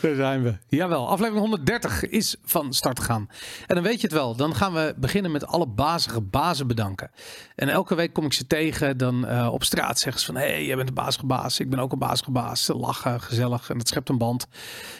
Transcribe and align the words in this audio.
Daar 0.00 0.14
zijn 0.14 0.42
we. 0.42 0.54
Jawel, 0.68 1.08
aflevering 1.08 1.40
130 1.40 2.04
is 2.08 2.36
van 2.44 2.74
start 2.74 3.00
gegaan. 3.00 3.28
En 3.66 3.74
dan 3.74 3.84
weet 3.84 4.00
je 4.00 4.06
het 4.06 4.16
wel. 4.16 4.36
Dan 4.36 4.54
gaan 4.54 4.72
we 4.72 4.94
beginnen 4.96 5.30
met 5.30 5.46
alle 5.46 5.66
bazige 5.66 6.20
bazen 6.20 6.66
bedanken. 6.66 7.10
En 7.54 7.68
elke 7.68 7.94
week 7.94 8.12
kom 8.12 8.24
ik 8.24 8.32
ze 8.32 8.46
tegen. 8.46 8.98
Dan 8.98 9.26
eh, 9.26 9.48
op 9.52 9.64
straat 9.64 9.98
zeggen 9.98 10.20
ze 10.20 10.26
van... 10.26 10.36
Hé, 10.36 10.48
hey, 10.48 10.66
jij 10.66 10.76
bent 10.76 10.88
een 10.88 10.94
bazige 10.94 11.26
baas. 11.26 11.60
Ik 11.60 11.70
ben 11.70 11.78
ook 11.78 11.92
een 11.92 11.98
bazige 11.98 12.30
baas. 12.30 12.64
Ze 12.64 12.74
lachen, 12.74 13.20
gezellig. 13.20 13.70
En 13.70 13.78
dat 13.78 13.88
schept 13.88 14.08
een 14.08 14.18
band. 14.18 14.46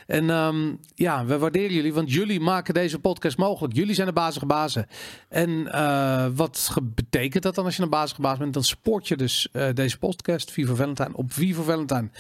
En 0.06 0.30
ehm, 0.30 0.74
ja, 0.95 1.24
we 1.24 1.38
waarderen 1.38 1.73
jullie. 1.73 1.95
Want 1.95 2.12
jullie 2.12 2.40
maken 2.40 2.74
deze 2.74 2.98
podcast 2.98 3.37
mogelijk. 3.37 3.74
Jullie 3.74 3.95
zijn 3.95 4.06
de 4.06 4.12
bazige 4.12 4.46
bazen. 4.46 4.87
En 5.28 5.73
eh, 5.73 6.26
wat 6.34 6.76
betekent 6.82 7.42
dat 7.42 7.54
dan 7.54 7.65
als 7.65 7.76
je 7.76 7.82
een 7.82 7.90
bazige 7.90 8.20
baas 8.20 8.38
bent? 8.38 8.54
Dan 8.54 8.65
support 8.65 9.09
je 9.09 9.16
dus 9.16 9.48
uh, 9.52 9.68
deze 9.74 9.98
podcast, 9.98 10.51
Viva 10.51 10.74
Valentine, 10.74 11.16
op 11.16 11.32
Valentine 11.32 12.10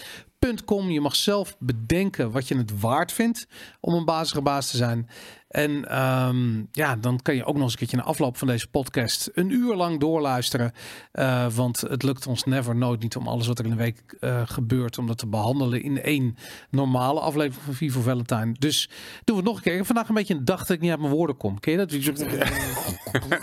je 0.90 1.00
mag 1.00 1.16
zelf 1.16 1.56
bedenken 1.58 2.30
wat 2.30 2.48
je 2.48 2.56
het 2.56 2.80
waard 2.80 3.12
vindt 3.12 3.46
om 3.80 3.94
een 3.94 4.04
bazige 4.04 4.42
baas 4.42 4.70
te 4.70 4.76
zijn. 4.76 5.08
En 5.56 5.88
ehm, 5.88 6.62
ja, 6.72 6.96
dan 6.96 7.20
kan 7.22 7.34
je 7.34 7.44
ook 7.44 7.54
nog 7.54 7.62
eens 7.62 7.72
een 7.72 7.78
keertje 7.78 7.96
na 7.96 8.02
afloop 8.02 8.36
van 8.36 8.46
deze 8.46 8.68
podcast 8.68 9.30
een 9.34 9.50
uur 9.50 9.74
lang 9.74 10.00
doorluisteren. 10.00 10.72
Uh, 11.12 11.46
want 11.54 11.80
het 11.80 12.02
lukt 12.02 12.26
ons 12.26 12.44
never 12.44 12.76
nooit 12.76 13.00
niet 13.00 13.16
om 13.16 13.28
alles 13.28 13.46
wat 13.46 13.58
er 13.58 13.64
in 13.64 13.70
de 13.70 13.76
week 13.76 14.16
uh, 14.20 14.42
gebeurt, 14.44 14.98
om 14.98 15.06
dat 15.06 15.18
te 15.18 15.26
behandelen 15.26 15.82
in 15.82 16.02
één 16.02 16.36
normale 16.70 17.20
aflevering 17.20 17.64
van 17.64 17.74
Vivo 17.74 18.00
Valentine. 18.00 18.54
Dus 18.58 18.88
doen 19.24 19.36
we 19.36 19.42
het 19.42 19.44
nog 19.44 19.56
een 19.56 19.62
keer. 19.62 19.84
Vandaag 19.84 20.08
een 20.08 20.14
beetje 20.14 20.34
een 20.34 20.44
dag 20.44 20.58
dat 20.58 20.70
ik 20.70 20.80
niet 20.80 20.90
uit 20.90 21.00
mijn 21.00 21.12
woorden 21.12 21.36
kom. 21.36 21.60
Ken 21.60 21.72
je 21.72 21.78
dat? 21.78 21.90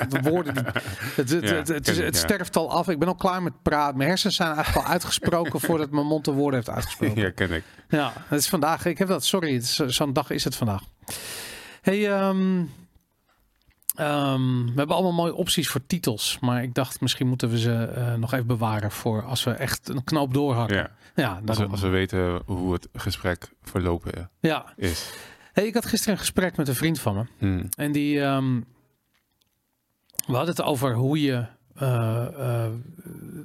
De 0.10 0.20
woorden, 0.22 0.56
het, 1.16 1.30
het, 1.30 1.50
het, 1.50 1.68
het, 1.68 1.98
het 1.98 2.16
sterft 2.18 2.56
al 2.56 2.72
af. 2.72 2.90
Ik 2.90 3.00
ben 3.00 3.08
al 3.08 3.16
klaar 3.16 3.44
met 3.44 3.62
praten. 3.62 3.98
Mijn 3.98 4.10
hersens 4.10 4.36
zijn 4.36 4.54
eigenlijk 4.54 4.86
al 4.86 4.92
uitgesproken 4.92 5.60
voordat 5.68 5.92
mijn 5.92 6.06
mond 6.06 6.26
de 6.26 6.32
woorden 6.32 6.60
heeft 6.60 6.76
uitgesproken. 6.78 7.22
Ja, 7.22 7.30
ken 7.30 7.52
ik. 7.52 7.64
Ja, 7.90 8.14
het 8.28 8.40
is 8.40 8.50
vandaag. 8.50 8.86
Ik 8.86 8.98
heb 8.98 9.08
dat, 9.08 9.26
sorry, 9.26 9.62
zo'n 9.88 10.14
dag 10.14 10.30
is 10.30 10.44
het 10.44 10.56
vandaag. 10.56 10.82
Hey, 11.84 12.28
um, 12.28 12.38
um, 14.00 14.66
we 14.66 14.74
hebben 14.76 14.96
allemaal 14.96 15.14
mooie 15.14 15.34
opties 15.34 15.70
voor 15.70 15.86
titels. 15.86 16.38
Maar 16.42 16.64
ik 16.64 16.74
dacht, 16.74 17.02
misschien 17.02 17.28
moeten 17.28 17.50
we 17.50 17.60
ze 17.60 17.94
uh, 17.98 18.14
nog 18.14 18.34
even 18.34 18.48
bewaren 18.48 18.92
voor 18.92 19.24
als 19.24 19.44
we 19.44 19.52
echt 19.52 19.90
een 19.90 20.04
knoop 20.04 20.34
doorhakken. 20.34 20.78
Ja, 20.78 20.92
ja 21.16 21.42
als, 21.46 21.58
we, 21.58 21.66
als 21.66 21.82
we 21.82 21.88
weten 21.88 22.42
hoe 22.46 22.74
het 22.74 22.88
gesprek 22.94 23.52
verlopen 23.62 24.30
ja. 24.40 24.74
is. 24.76 25.14
Hey, 25.54 25.66
ik 25.66 25.74
had 25.74 25.86
gisteren 25.86 26.14
een 26.14 26.20
gesprek 26.20 26.58
met 26.58 26.68
een 26.68 26.76
vriend 26.76 27.00
van 27.00 27.16
me. 27.16 27.26
Hmm. 27.38 27.70
En 27.78 27.92
die, 27.92 28.20
um, 28.20 28.66
we 30.26 30.36
hadden 30.36 30.56
het 30.56 30.62
over 30.62 30.94
hoe 30.94 31.22
je, 31.22 31.46
uh, 31.82 32.26
uh, 32.38 32.66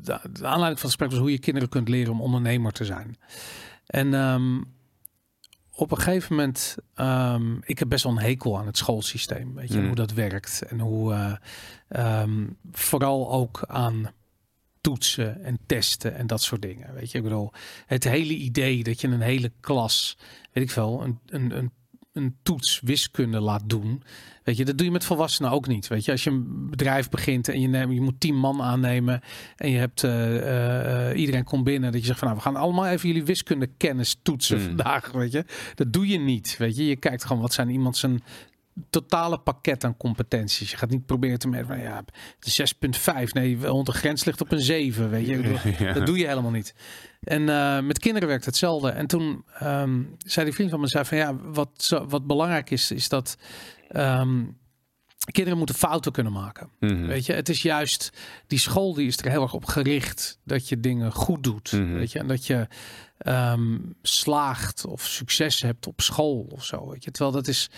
de, 0.03 0.21
de, 0.33 0.47
aanleiding 0.47 0.59
van 0.59 0.67
het 0.69 0.81
gesprek 0.81 1.11
was 1.11 1.19
hoe 1.19 1.31
je 1.31 1.39
kinderen 1.39 1.69
kunt 1.69 1.89
leren 1.89 2.13
om 2.13 2.21
ondernemer 2.21 2.73
te 2.73 2.85
zijn. 2.85 3.17
En 3.87 4.15
um, 4.15 4.77
op 5.79 5.91
een 5.91 5.97
gegeven 5.97 6.37
moment, 6.37 6.77
um, 6.97 7.61
ik 7.65 7.79
heb 7.79 7.89
best 7.89 8.05
wel 8.05 8.13
een 8.13 8.23
hekel 8.23 8.59
aan 8.59 8.67
het 8.67 8.77
schoolsysteem. 8.77 9.55
Weet 9.55 9.73
je, 9.73 9.79
mm. 9.79 9.87
hoe 9.87 9.95
dat 9.95 10.13
werkt. 10.13 10.63
En 10.69 10.81
hoe 10.81 11.13
uh, 11.89 12.23
um, 12.23 12.57
vooral 12.73 13.31
ook 13.31 13.65
aan 13.67 14.11
toetsen 14.81 15.43
en 15.45 15.59
testen 15.67 16.15
en 16.15 16.27
dat 16.27 16.43
soort 16.43 16.63
dingen. 16.63 16.95
Weet 16.95 17.11
je, 17.11 17.19
ik 17.19 17.25
bedoel, 17.25 17.53
het 17.87 18.05
hele 18.05 18.35
idee 18.35 18.83
dat 18.83 19.01
je 19.01 19.09
een 19.09 19.21
hele 19.21 19.53
klas, 19.61 20.19
weet 20.53 20.65
ik 20.65 20.71
veel, 20.71 21.03
een, 21.03 21.19
een, 21.27 21.57
een 21.59 21.73
een 22.19 22.37
toets 22.43 22.81
wiskunde 22.85 23.41
laat 23.41 23.63
doen. 23.67 24.03
Weet 24.45 24.57
je, 24.57 24.65
dat 24.65 24.77
doe 24.77 24.87
je 24.87 24.93
met 24.93 25.05
volwassenen 25.05 25.51
ook 25.51 25.67
niet. 25.67 25.89
Weet 25.89 26.05
je, 26.05 26.11
als 26.13 26.25
je 26.25 26.31
een 26.31 26.71
bedrijf 26.71 27.09
begint 27.09 27.49
en 27.49 27.61
je, 27.61 27.69
neemt, 27.69 27.93
je 27.93 28.01
moet 28.01 28.21
tien 28.21 28.37
man 28.37 28.63
aannemen 28.63 29.21
en 29.57 29.71
je 29.71 29.79
hebt 29.79 30.03
uh, 30.03 30.35
uh, 31.11 31.21
iedereen 31.21 31.45
komt 31.45 31.65
binnen, 31.65 31.93
dat 31.93 32.01
je 32.01 32.07
zegt 32.07 32.19
van 32.19 32.29
nou, 32.29 32.41
we 32.41 32.47
gaan 32.47 32.57
allemaal 32.57 32.87
even 32.87 33.09
jullie 33.09 33.25
wiskunde 33.25 33.67
kennis 33.77 34.19
toetsen 34.23 34.57
hmm. 34.57 34.67
vandaag. 34.67 35.13
Weet 35.13 35.33
je, 35.33 35.45
dat 35.75 35.93
doe 35.93 36.09
je 36.09 36.19
niet. 36.19 36.57
Weet 36.59 36.77
je, 36.77 36.87
je 36.87 36.97
kijkt 36.97 37.25
gewoon 37.25 37.43
wat 37.43 37.53
zijn 37.53 37.71
iemand 37.71 37.97
zijn 37.97 38.23
totale 38.91 39.39
pakket 39.39 39.85
aan 39.85 39.97
competenties. 39.97 40.71
Je 40.71 40.77
gaat 40.77 40.91
niet 40.91 41.07
proberen 41.07 41.39
te 41.39 41.49
merken 41.49 41.69
van 41.69 41.81
ja, 41.81 42.05
6,5. 43.25 43.33
Nee, 43.33 43.59
want 43.59 43.87
de 43.87 43.93
grens 43.93 44.25
ligt 44.25 44.41
op 44.41 44.53
een 44.53 44.61
7. 44.61 45.11
Weet 45.11 45.27
je, 45.27 45.93
dat 45.95 46.07
doe 46.07 46.19
je 46.19 46.27
helemaal 46.27 46.51
niet. 46.51 46.75
En 47.21 47.43
uh, 47.43 47.81
met 47.81 47.99
kinderen 47.99 48.29
werkt 48.29 48.45
hetzelfde. 48.45 48.91
En 48.91 49.07
toen 49.07 49.45
um, 49.63 50.15
zei 50.19 50.47
die 50.47 50.55
vriend 50.55 50.71
van 50.71 50.81
me 50.81 50.87
zei 50.87 51.05
van 51.05 51.19
ja, 51.19 51.37
wat, 51.37 52.03
wat 52.09 52.27
belangrijk 52.27 52.71
is, 52.71 52.91
is 52.91 53.09
dat 53.09 53.37
um, 53.97 54.57
kinderen 55.33 55.59
moeten 55.59 55.77
fouten 55.77 56.13
kunnen 56.13 56.33
maken. 56.33 56.71
Mm 56.81 57.07
Weet 57.07 57.27
je, 57.27 57.33
het 57.33 57.49
is 57.49 57.63
juist 57.63 58.13
die 58.47 58.59
school 58.59 58.95
die 58.95 59.07
is 59.07 59.17
er 59.17 59.31
heel 59.31 59.43
erg 59.43 59.55
op 59.55 59.65
gericht 59.65 60.39
dat 60.45 60.69
je 60.69 60.81
dingen 60.81 61.13
goed 61.13 61.43
doet. 61.43 61.73
Mm 61.73 61.79
-hmm. 61.79 61.95
Weet 61.95 62.13
je, 62.13 62.19
en 62.19 62.27
dat 62.27 62.47
je 62.47 62.67
um, 63.27 63.95
slaagt 64.03 64.87
of 64.87 65.07
succes 65.07 65.63
hebt 65.63 65.87
op 65.87 66.01
school 66.01 66.47
of 66.51 66.65
zo. 66.65 66.91
Weet 66.91 67.05
je, 67.05 67.11
terwijl 67.11 67.35
dat 67.35 67.49
is 67.49 67.71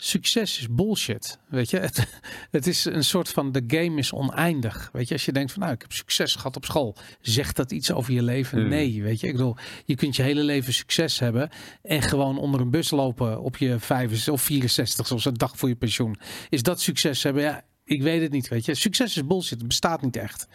succes 0.00 0.58
is 0.58 0.68
bullshit. 0.70 1.38
Weet 1.48 1.70
je, 1.70 1.78
het, 1.86 2.06
het 2.50 2.66
is 2.66 2.84
een 2.84 3.04
soort 3.04 3.28
van 3.28 3.52
de 3.52 3.64
game 3.66 3.98
is 3.98 4.12
oneindig. 4.12 4.88
Weet 4.92 5.08
je, 5.08 5.14
als 5.14 5.24
je 5.24 5.32
denkt 5.32 5.52
van 5.52 5.62
nou, 5.62 5.74
ik 5.74 5.82
heb 5.82 5.92
succes 5.92 6.34
gehad 6.34 6.56
op 6.56 6.64
school, 6.64 6.96
zegt 7.20 7.56
dat 7.56 7.72
iets 7.72 7.92
over 7.92 8.12
je 8.12 8.22
leven? 8.22 8.60
Hmm. 8.60 8.68
Nee, 8.68 9.02
weet 9.02 9.20
je, 9.20 9.26
ik 9.26 9.32
bedoel, 9.32 9.56
je 9.84 9.94
kunt 9.94 10.16
je 10.16 10.22
hele 10.22 10.42
leven 10.42 10.72
succes 10.72 11.18
hebben 11.18 11.50
en 11.82 12.02
gewoon 12.02 12.38
onder 12.38 12.60
een 12.60 12.70
bus 12.70 12.90
lopen 12.90 13.40
op 13.40 13.56
je 13.56 13.78
65 13.78 14.32
of 14.32 14.42
64 14.42 15.06
zoals 15.06 15.24
een 15.24 15.34
dag 15.34 15.56
voor 15.56 15.68
je 15.68 15.76
pensioen. 15.76 16.16
Is 16.48 16.62
dat 16.62 16.80
succes 16.80 17.22
hebben? 17.22 17.42
Ja, 17.42 17.64
ik 17.84 18.02
weet 18.02 18.22
het 18.22 18.32
niet, 18.32 18.48
weet 18.48 18.64
je. 18.64 18.74
Succes 18.74 19.16
is 19.16 19.26
bullshit, 19.26 19.58
het 19.58 19.68
bestaat 19.68 20.02
niet 20.02 20.16
echt. 20.16 20.48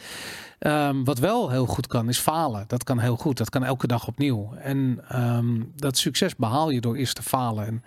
Um, 0.59 1.03
wat 1.03 1.19
wel 1.19 1.50
heel 1.50 1.66
goed 1.66 1.88
kan, 1.88 2.09
is 2.09 2.17
falen. 2.17 2.63
Dat 2.67 2.84
kan 2.84 3.00
heel 3.00 3.16
goed, 3.16 3.38
dat 3.38 3.50
kan 3.50 3.63
elke 3.63 3.88
dag 3.88 4.07
opnieuw. 4.07 4.53
En 4.53 5.00
um, 5.13 5.72
dat 5.75 5.97
succes 5.97 6.35
behaal 6.35 6.69
je 6.69 6.81
door 6.81 6.95
eerst 6.95 7.16
te 7.16 7.23
falen. 7.23 7.66
En 7.66 7.84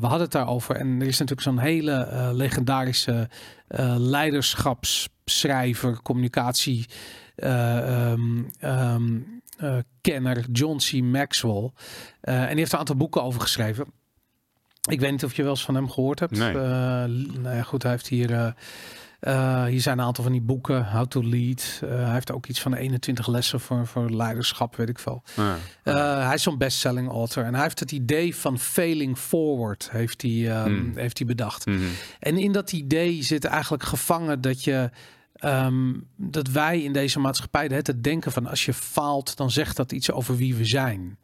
we 0.00 0.06
hadden 0.06 0.20
het 0.20 0.32
daarover. 0.32 0.76
En 0.76 1.00
er 1.00 1.06
is 1.06 1.18
natuurlijk 1.18 1.40
zo'n 1.40 1.58
hele 1.58 2.08
uh, 2.12 2.28
legendarische 2.32 3.28
uh, 3.68 3.94
leiderschapsschrijver, 3.98 6.02
communicatie. 6.02 6.86
Um, 7.36 8.50
um, 8.64 9.42
kenner 10.00 10.44
John 10.52 10.76
C. 10.76 10.92
Maxwell. 11.02 11.70
en 12.20 12.48
die 12.48 12.58
heeft 12.58 12.72
een 12.72 12.78
aantal 12.78 12.96
boeken 12.96 13.22
over 13.22 13.40
geschreven. 13.40 13.86
Ik 14.90 15.00
weet 15.00 15.10
niet 15.10 15.24
of 15.24 15.36
je 15.36 15.42
wel 15.42 15.50
eens 15.50 15.64
van 15.64 15.74
hem 15.74 15.90
gehoord 15.90 16.20
hebt. 16.20 16.38
Nee. 16.38 16.52
nou 16.52 17.56
ja, 17.56 17.62
goed, 17.62 17.82
hij 17.82 17.92
heeft 17.92 18.08
hier 18.08 18.54
uh, 19.20 19.64
hier 19.64 19.80
zijn 19.80 19.98
een 19.98 20.04
aantal 20.04 20.24
van 20.24 20.32
die 20.32 20.42
boeken, 20.42 20.90
How 20.90 21.06
to 21.06 21.22
Lead. 21.22 21.80
Uh, 21.84 21.90
hij 21.90 22.12
heeft 22.12 22.32
ook 22.32 22.46
iets 22.46 22.60
van 22.60 22.74
21 22.74 23.26
lessen 23.26 23.60
voor, 23.60 23.86
voor 23.86 24.10
leiderschap, 24.10 24.76
weet 24.76 24.88
ik 24.88 24.98
veel. 24.98 25.22
Ja. 25.36 25.56
Uh, 25.84 26.24
hij 26.26 26.34
is 26.34 26.42
zo'n 26.42 26.58
bestselling 26.58 27.08
author. 27.08 27.44
En 27.44 27.54
hij 27.54 27.62
heeft 27.62 27.80
het 27.80 27.92
idee 27.92 28.36
van 28.36 28.58
failing 28.58 29.18
forward 29.18 29.88
heeft 29.90 30.22
hij, 30.22 30.64
um, 30.64 30.72
mm. 30.72 30.96
heeft 30.96 31.18
hij 31.18 31.26
bedacht. 31.26 31.66
Mm 31.66 31.76
-hmm. 31.76 31.90
En 32.18 32.38
in 32.38 32.52
dat 32.52 32.72
idee 32.72 33.22
zit 33.22 33.44
eigenlijk 33.44 33.82
gevangen 33.82 34.40
dat 34.40 34.64
je... 34.64 34.90
Um, 35.44 36.06
dat 36.16 36.48
wij 36.48 36.82
in 36.82 36.92
deze 36.92 37.18
maatschappij 37.18 37.66
het 37.66 38.02
denken 38.02 38.32
van 38.32 38.46
als 38.46 38.64
je 38.64 38.74
faalt, 38.74 39.36
dan 39.36 39.50
zegt 39.50 39.76
dat 39.76 39.92
iets 39.92 40.10
over 40.10 40.36
wie 40.36 40.54
we 40.54 40.64
zijn. 40.64 41.18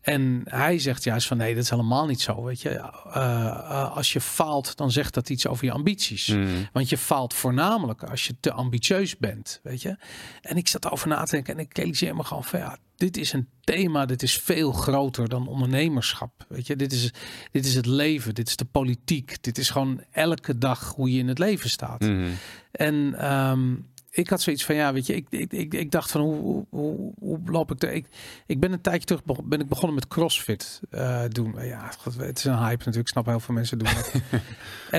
En 0.00 0.42
hij 0.44 0.78
zegt 0.78 1.04
juist 1.04 1.26
van 1.26 1.36
nee, 1.36 1.54
dat 1.54 1.62
is 1.62 1.70
helemaal 1.70 2.06
niet 2.06 2.20
zo. 2.20 2.44
Weet 2.44 2.60
je, 2.60 2.70
uh, 2.70 3.96
als 3.96 4.12
je 4.12 4.20
faalt, 4.20 4.76
dan 4.76 4.90
zegt 4.90 5.14
dat 5.14 5.28
iets 5.30 5.46
over 5.46 5.64
je 5.64 5.72
ambities. 5.72 6.26
Mm. 6.26 6.68
Want 6.72 6.88
je 6.88 6.98
faalt 6.98 7.34
voornamelijk 7.34 8.02
als 8.02 8.26
je 8.26 8.34
te 8.40 8.52
ambitieus 8.52 9.16
bent. 9.16 9.60
Weet 9.62 9.82
je. 9.82 9.96
En 10.40 10.56
ik 10.56 10.68
zat 10.68 10.90
over 10.90 11.08
na 11.08 11.24
te 11.24 11.30
denken 11.30 11.54
en 11.54 11.60
ik 11.60 11.76
realiseer 11.76 12.16
me 12.16 12.24
gewoon 12.24 12.44
van 12.44 12.58
ja, 12.58 12.78
dit 12.96 13.16
is 13.16 13.32
een 13.32 13.48
thema, 13.60 14.06
dit 14.06 14.22
is 14.22 14.36
veel 14.36 14.72
groter 14.72 15.28
dan 15.28 15.46
ondernemerschap. 15.46 16.44
Weet 16.48 16.66
je, 16.66 16.76
dit 16.76 16.92
is, 16.92 17.12
dit 17.50 17.66
is 17.66 17.74
het 17.74 17.86
leven, 17.86 18.34
dit 18.34 18.48
is 18.48 18.56
de 18.56 18.64
politiek, 18.64 19.42
dit 19.42 19.58
is 19.58 19.70
gewoon 19.70 20.04
elke 20.10 20.58
dag 20.58 20.92
hoe 20.94 21.12
je 21.12 21.18
in 21.18 21.28
het 21.28 21.38
leven 21.38 21.70
staat. 21.70 22.00
Mm. 22.00 22.28
En 22.70 23.32
um, 23.32 23.89
ik 24.10 24.28
had 24.28 24.40
zoiets 24.40 24.64
van, 24.64 24.74
ja, 24.74 24.92
weet 24.92 25.06
je, 25.06 25.14
ik, 25.14 25.26
ik, 25.30 25.52
ik, 25.52 25.74
ik 25.74 25.90
dacht 25.90 26.10
van, 26.10 26.20
hoe, 26.20 26.66
hoe, 26.70 27.12
hoe 27.18 27.38
loop 27.44 27.70
ik 27.70 27.82
er? 27.82 27.92
Ik, 27.92 28.06
ik 28.46 28.60
ben 28.60 28.72
een 28.72 28.80
tijdje 28.80 29.06
terug 29.06 29.44
ben 29.44 29.60
ik 29.60 29.68
begonnen 29.68 29.94
met 29.94 30.08
CrossFit 30.08 30.80
uh, 30.90 31.22
doen. 31.28 31.54
Ja, 31.66 31.90
het 32.18 32.38
is 32.38 32.44
een 32.44 32.58
hype 32.58 32.70
natuurlijk. 32.70 32.96
Ik 32.96 33.08
snap 33.08 33.26
heel 33.26 33.40
veel 33.40 33.54
mensen 33.54 33.78
doen 33.78 33.88
dat. 33.94 34.12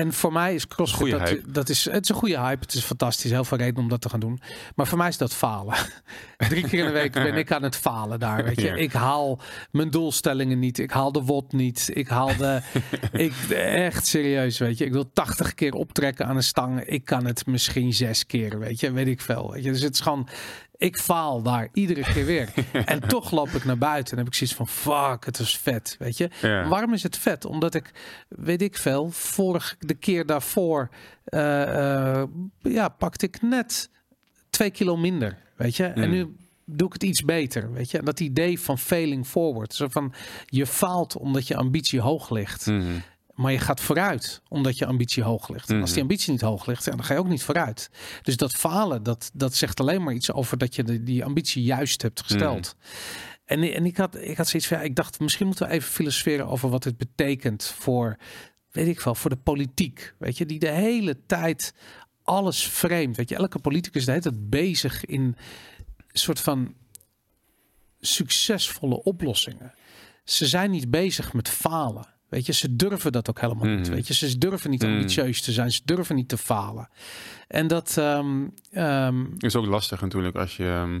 en 0.02 0.12
voor 0.12 0.32
mij 0.32 0.54
is 0.54 0.68
CrossFit, 0.68 1.10
dat, 1.10 1.54
dat, 1.54 1.68
is, 1.68 1.84
het 1.84 2.02
is 2.02 2.08
een 2.08 2.14
goede 2.14 2.38
hype. 2.38 2.60
Het 2.60 2.74
is 2.74 2.84
fantastisch. 2.84 3.30
Heel 3.30 3.44
veel 3.44 3.58
reden 3.58 3.82
om 3.82 3.88
dat 3.88 4.00
te 4.00 4.08
gaan 4.08 4.20
doen. 4.20 4.40
Maar 4.74 4.86
voor 4.86 4.98
mij 4.98 5.08
is 5.08 5.16
dat 5.16 5.34
falen. 5.34 5.76
Drie 6.48 6.68
keer 6.68 6.78
in 6.78 6.86
de 6.86 6.92
week 6.92 7.12
ben 7.12 7.36
ik 7.36 7.52
aan 7.52 7.62
het 7.62 7.76
falen 7.76 8.20
daar, 8.20 8.44
weet 8.44 8.60
je. 8.60 8.78
Ik 8.78 8.92
haal 8.92 9.38
mijn 9.70 9.90
doelstellingen 9.90 10.58
niet. 10.58 10.78
Ik 10.78 10.90
haal 10.90 11.12
de 11.12 11.22
WOD 11.22 11.52
niet. 11.52 11.90
Ik 11.92 12.08
haal 12.08 12.36
de, 12.36 12.60
ik, 13.12 13.32
echt 13.50 14.06
serieus, 14.06 14.58
weet 14.58 14.78
je. 14.78 14.84
Ik 14.84 14.92
wil 14.92 15.12
80 15.12 15.54
keer 15.54 15.72
optrekken 15.72 16.26
aan 16.26 16.36
een 16.36 16.42
stang. 16.42 16.80
Ik 16.80 17.04
kan 17.04 17.26
het 17.26 17.46
misschien 17.46 17.92
zes 17.92 18.26
keer, 18.26 18.58
weet 18.58 18.80
je 18.80 18.90
weet 19.04 19.12
ik 19.12 19.20
veel. 19.20 19.52
Weet 19.52 19.64
je. 19.64 19.70
Dus 19.70 19.82
het 19.82 19.94
is 19.94 20.00
gewoon, 20.00 20.28
ik 20.76 20.98
faal 20.98 21.42
daar 21.42 21.68
iedere 21.72 22.02
keer 22.02 22.24
weer. 22.24 22.52
en 22.84 23.08
toch 23.08 23.30
loop 23.30 23.48
ik 23.48 23.64
naar 23.64 23.78
buiten 23.78 24.12
en 24.12 24.18
heb 24.18 24.26
ik 24.26 24.34
zoiets 24.34 24.56
van, 24.56 24.68
fuck, 24.68 25.24
het 25.24 25.38
is 25.38 25.58
vet, 25.58 25.96
weet 25.98 26.16
je. 26.16 26.30
Waarom 26.68 26.92
is 26.92 27.02
het 27.02 27.18
vet? 27.18 27.44
Omdat 27.44 27.74
ik, 27.74 27.90
weet 28.28 28.62
ik 28.62 28.76
veel, 28.76 29.10
vorig 29.10 29.76
de 29.78 29.94
keer 29.94 30.26
daarvoor, 30.26 30.88
uh, 31.28 31.40
uh, 31.40 32.22
ja, 32.58 32.88
pakte 32.88 33.26
ik 33.26 33.42
net 33.42 33.90
twee 34.50 34.70
kilo 34.70 34.96
minder, 34.96 35.38
weet 35.56 35.76
je. 35.76 35.84
En 35.84 36.08
mm. 36.08 36.10
nu 36.10 36.36
doe 36.64 36.86
ik 36.86 36.92
het 36.92 37.02
iets 37.02 37.22
beter. 37.24 37.72
Weet 37.72 37.90
je, 37.90 37.98
en 37.98 38.04
dat 38.04 38.20
idee 38.20 38.60
van 38.60 38.78
failing 38.78 39.26
forward. 39.26 39.74
Zo 39.74 39.88
van 39.88 40.12
je 40.46 40.66
faalt 40.66 41.16
omdat 41.16 41.46
je 41.46 41.56
ambitie 41.56 42.00
hoog 42.00 42.30
ligt. 42.30 42.66
Mhm. 42.66 42.98
Maar 43.34 43.52
je 43.52 43.58
gaat 43.58 43.80
vooruit 43.80 44.42
omdat 44.48 44.78
je 44.78 44.86
ambitie 44.86 45.22
hoog 45.22 45.48
ligt. 45.48 45.70
En 45.70 45.80
als 45.80 45.92
die 45.92 46.02
mhm. 46.02 46.10
ambitie 46.10 46.32
niet 46.32 46.40
hoog 46.40 46.66
ligt, 46.66 46.84
dan 46.84 47.04
ga 47.04 47.12
je 47.12 47.20
ook 47.20 47.28
niet 47.28 47.42
vooruit. 47.42 47.90
Dus 48.22 48.36
dat 48.36 48.52
falen, 48.52 49.02
dat, 49.02 49.30
dat 49.34 49.54
zegt 49.54 49.80
alleen 49.80 50.02
maar 50.02 50.14
iets 50.14 50.32
over 50.32 50.58
dat 50.58 50.74
je 50.74 50.82
de, 50.82 51.02
die 51.02 51.24
ambitie 51.24 51.62
juist 51.62 52.02
hebt 52.02 52.22
gesteld. 52.22 52.76
Mhm. 52.78 52.86
En, 53.44 53.74
en 53.74 53.86
ik, 53.86 53.96
had, 53.96 54.16
ik 54.16 54.36
had 54.36 54.48
zoiets 54.48 54.68
van, 54.68 54.78
ja, 54.78 54.82
ik 54.82 54.96
dacht, 54.96 55.20
misschien 55.20 55.46
moeten 55.46 55.66
we 55.66 55.72
even 55.72 55.90
filosoferen 55.90 56.46
over 56.46 56.68
wat 56.68 56.84
het 56.84 56.96
betekent 56.96 57.64
voor, 57.64 58.16
weet 58.70 58.88
ik 58.88 59.00
wel, 59.00 59.14
voor 59.14 59.30
de 59.30 59.36
politiek. 59.36 60.14
Weet 60.18 60.38
je, 60.38 60.46
die 60.46 60.58
de 60.58 60.70
hele 60.70 61.26
tijd 61.26 61.74
alles 62.22 62.66
vreemd. 62.66 63.16
Weet 63.16 63.28
je, 63.28 63.36
elke 63.36 63.58
politicus 63.58 64.06
is 64.06 64.22
tijd 64.22 64.50
bezig 64.50 65.04
in 65.04 65.20
een 65.20 65.36
soort 66.12 66.40
van 66.40 66.74
succesvolle 68.00 69.02
oplossingen. 69.02 69.74
Ze 70.24 70.46
zijn 70.46 70.70
niet 70.70 70.90
bezig 70.90 71.32
met 71.32 71.48
falen. 71.48 72.11
Weet 72.32 72.46
je, 72.46 72.52
ze 72.52 72.76
durven 72.76 73.12
dat 73.12 73.28
ook 73.30 73.40
helemaal 73.40 73.66
niet. 73.66 73.86
Mhm. 73.86 73.94
Weet 73.94 74.06
je, 74.06 74.14
ze 74.14 74.38
durven 74.38 74.70
niet 74.70 74.82
mhm. 74.82 74.92
ambitieus 74.92 75.40
te 75.40 75.52
zijn. 75.52 75.72
Ze 75.72 75.80
durven 75.84 76.16
niet 76.16 76.28
te 76.28 76.38
falen. 76.38 76.88
En 77.48 77.66
dat 77.66 77.96
um, 77.96 78.52
is 79.38 79.56
ook 79.56 79.66
lastig 79.66 80.00
natuurlijk 80.00 80.36
als 80.36 80.56
je 80.56 80.64
ehm, 80.64 81.00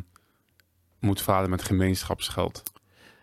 moet 1.00 1.20
falen 1.20 1.50
met 1.50 1.62
gemeenschapsgeld. 1.62 2.62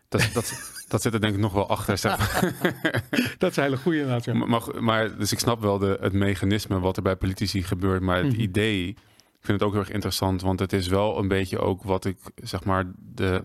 Dat, 0.07 0.29
dat, 0.33 0.53
dat 0.87 1.01
zit 1.01 1.13
er 1.13 1.21
denk 1.21 1.33
ik 1.33 1.39
nog 1.39 1.53
wel 1.53 1.69
achter. 1.69 1.97
Zeg 1.97 2.41
dat 3.37 3.51
is 3.51 3.57
een 3.57 3.63
hele 3.63 3.77
goede 3.77 3.99
inderdaad. 3.99 4.33
Maar, 4.47 4.83
maar, 4.83 5.17
dus 5.17 5.31
ik 5.31 5.39
snap 5.39 5.61
wel 5.61 5.77
de, 5.77 5.97
het 6.01 6.13
mechanisme 6.13 6.79
wat 6.79 6.97
er 6.97 7.03
bij 7.03 7.15
politici 7.15 7.63
gebeurt. 7.63 8.01
Maar 8.01 8.17
het 8.17 8.31
mhm. 8.33 8.41
idee, 8.41 8.87
ik 8.87 8.97
vind 9.41 9.59
het 9.59 9.63
ook 9.63 9.71
heel 9.71 9.81
erg 9.81 9.91
interessant. 9.91 10.41
Want 10.41 10.59
het 10.59 10.73
is 10.73 10.87
wel 10.87 11.17
een 11.17 11.27
beetje 11.27 11.59
ook 11.59 11.83
wat 11.83 12.05
ik, 12.05 12.17
zeg 12.35 12.63
maar, 12.63 12.91
de... 12.97 13.43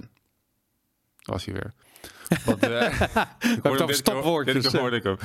Was 1.22 1.44
hij 1.44 1.54
weer? 1.54 1.72
Wat 2.44 2.60
de, 2.60 2.90
ik 3.56 3.62
hoorde 3.62 3.92
stopwoordjes. 3.92 4.62
Dit 4.62 4.72
hoorde 4.72 4.96
ik 4.96 5.06
ook. 5.06 5.20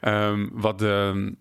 Um, 0.00 0.50
wat 0.52 0.78
de 0.78 1.34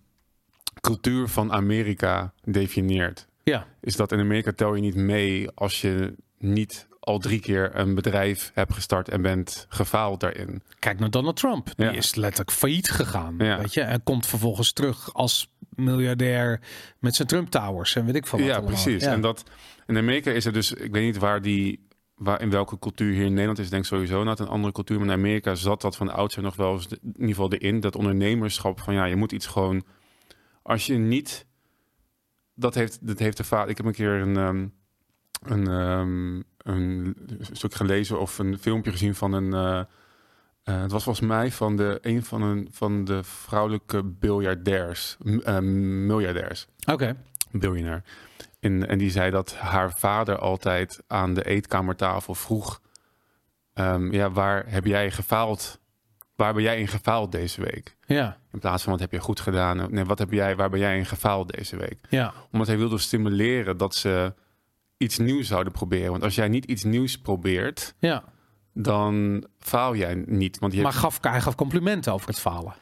cultuur 0.81 1.27
van 1.27 1.51
Amerika 1.51 2.33
definieert. 2.43 3.27
Ja. 3.43 3.65
Is 3.81 3.95
dat 3.95 4.11
in 4.11 4.19
Amerika 4.19 4.51
tel 4.55 4.75
je 4.75 4.81
niet 4.81 4.95
mee 4.95 5.49
als 5.53 5.81
je 5.81 6.15
niet 6.37 6.87
al 6.99 7.19
drie 7.19 7.39
keer 7.39 7.75
een 7.75 7.95
bedrijf 7.95 8.51
hebt 8.53 8.73
gestart 8.73 9.09
en 9.09 9.21
bent 9.21 9.65
gefaald 9.69 10.19
daarin. 10.19 10.61
Kijk 10.79 10.99
naar 10.99 11.09
Donald 11.09 11.35
Trump. 11.35 11.69
Die 11.75 11.91
is 11.91 12.15
letterlijk 12.15 12.51
failliet 12.51 12.91
gegaan. 12.91 13.35
Ja. 13.37 13.57
Weet 13.57 13.73
je? 13.73 13.81
En 13.81 14.03
komt 14.03 14.25
vervolgens 14.25 14.71
terug 14.71 15.13
als 15.13 15.51
miljardair 15.69 16.59
met 16.99 17.15
zijn 17.15 17.27
Trump 17.27 17.49
Towers 17.49 17.95
en 17.95 18.05
weet 18.05 18.15
ik 18.15 18.27
veel 18.27 18.39
wat. 18.39 18.47
Ja, 18.47 18.61
precies. 18.61 19.03
En 19.03 19.21
dat 19.21 19.43
in 19.87 19.97
Amerika 19.97 20.31
is 20.31 20.45
er 20.45 20.53
dus, 20.53 20.73
ik 20.73 20.91
weet 20.91 21.03
niet 21.03 21.17
waar 21.17 21.41
die 21.41 21.87
waar, 22.19 22.41
in 22.41 22.49
welke 22.49 22.79
cultuur 22.79 23.13
hier 23.13 23.25
in 23.25 23.29
Nederland 23.29 23.59
is, 23.59 23.69
denk 23.69 23.81
ik 23.81 23.89
sowieso 23.89 24.23
net 24.23 24.39
een 24.39 24.47
andere 24.47 24.73
cultuur. 24.73 24.97
Maar 24.97 25.07
in 25.07 25.13
Amerika 25.13 25.55
zat 25.55 25.81
dat 25.81 25.95
van 25.95 26.13
oudsher 26.13 26.43
nog 26.43 26.55
wel 26.55 26.73
eens 26.73 26.87
in 26.87 26.99
ieder 27.03 27.27
geval 27.27 27.51
erin. 27.51 27.79
Dat 27.79 27.95
ondernemerschap 27.95 28.79
van 28.79 28.93
ja, 28.93 29.05
je 29.05 29.15
moet 29.15 29.31
iets 29.31 29.47
gewoon. 29.47 29.83
Als 30.61 30.85
je 30.85 30.93
niet. 30.93 31.45
Dat 32.53 32.75
heeft, 32.75 33.07
dat 33.07 33.19
heeft 33.19 33.37
de 33.37 33.43
vader. 33.43 33.69
Ik 33.69 33.77
heb 33.77 33.85
een 33.85 33.93
keer 33.93 34.13
een, 34.13 34.37
ehm, 34.37 34.67
een, 35.41 35.67
um, 35.67 36.43
een 36.57 37.15
stuk 37.51 37.73
gelezen 37.73 38.19
of 38.19 38.39
een 38.39 38.57
filmpje 38.57 38.91
gezien 38.91 39.15
van 39.15 39.33
een. 39.33 39.53
Uh, 39.53 39.81
uh, 40.65 40.81
het 40.81 40.91
was 40.91 41.03
volgens 41.03 41.27
mij 41.27 41.51
van 41.51 41.75
de 41.75 41.97
een 42.01 42.23
van, 42.23 42.41
een, 42.41 42.67
van 42.71 43.05
de 43.05 43.23
vrouwelijke 43.23 44.03
biljardairs, 44.03 45.17
uh, 45.23 45.59
miljardairs. 45.59 46.67
Oké. 46.79 46.91
Okay. 46.91 47.15
Biljonair. 47.51 48.03
En, 48.59 48.87
en 48.87 48.97
die 48.97 49.11
zei 49.11 49.31
dat 49.31 49.55
haar 49.55 49.91
vader 49.91 50.37
altijd 50.37 51.03
aan 51.07 51.33
de 51.33 51.45
eetkamertafel 51.45 52.35
vroeg: 52.35 52.81
um, 53.73 54.11
Ja, 54.11 54.31
waar 54.31 54.63
heb 54.67 54.85
jij 54.85 55.11
gefaald? 55.11 55.79
Waar 56.35 56.53
ben 56.53 56.63
jij 56.63 56.79
in 56.79 56.87
gefaald 56.87 57.31
deze 57.31 57.61
week? 57.61 57.95
Ja. 58.05 58.37
In 58.51 58.59
plaats 58.59 58.83
van 58.83 58.91
wat 58.91 59.01
heb 59.01 59.11
je 59.11 59.19
goed 59.19 59.39
gedaan? 59.39 59.87
Nee, 59.89 60.05
wat 60.05 60.19
heb 60.19 60.31
jij, 60.31 60.55
waar 60.55 60.69
ben 60.69 60.79
jij 60.79 60.97
in 60.97 61.05
gefaald 61.05 61.53
deze 61.53 61.77
week? 61.77 61.99
Ja. 62.09 62.33
Omdat 62.51 62.67
hij 62.67 62.77
wilde 62.77 62.97
stimuleren 62.97 63.77
dat 63.77 63.95
ze 63.95 64.33
iets 64.97 65.17
nieuws 65.17 65.47
zouden 65.47 65.73
proberen. 65.73 66.11
Want 66.11 66.23
als 66.23 66.35
jij 66.35 66.47
niet 66.47 66.65
iets 66.65 66.83
nieuws 66.83 67.17
probeert, 67.17 67.93
ja. 67.97 68.23
dan 68.73 69.43
faal 69.57 69.95
jij 69.95 70.23
niet. 70.25 70.59
Want 70.59 70.73
je 70.73 70.81
maar 70.81 70.93
gaf, 70.93 71.17
hij 71.21 71.41
gaf 71.41 71.55
complimenten 71.55 72.13
over 72.13 72.27
het 72.27 72.39
falen. 72.39 72.73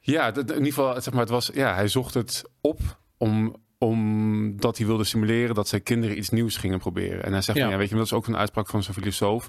Ja, 0.00 0.34
in 0.34 0.48
ieder 0.48 0.64
geval, 0.64 1.00
zeg 1.00 1.12
maar, 1.12 1.22
het 1.22 1.30
was, 1.30 1.50
ja, 1.54 1.74
hij 1.74 1.88
zocht 1.88 2.14
het 2.14 2.44
op 2.60 2.80
om, 3.16 3.56
omdat 3.86 4.76
hij 4.76 4.86
wilde 4.86 5.04
simuleren 5.04 5.54
dat 5.54 5.68
zijn 5.68 5.82
kinderen 5.82 6.18
iets 6.18 6.30
nieuws 6.30 6.56
gingen 6.56 6.78
proberen. 6.78 7.24
En 7.24 7.32
hij 7.32 7.42
zegt, 7.42 7.58
ja, 7.58 7.68
ja 7.68 7.76
weet 7.76 7.88
je, 7.88 7.94
dat 7.94 8.04
is 8.04 8.12
ook 8.12 8.26
een 8.26 8.36
uitspraak 8.36 8.68
van 8.68 8.82
zo'n 8.82 8.94
filosoof. 8.94 9.48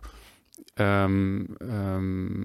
Ehm, 0.73 1.43
ehm, 1.57 2.35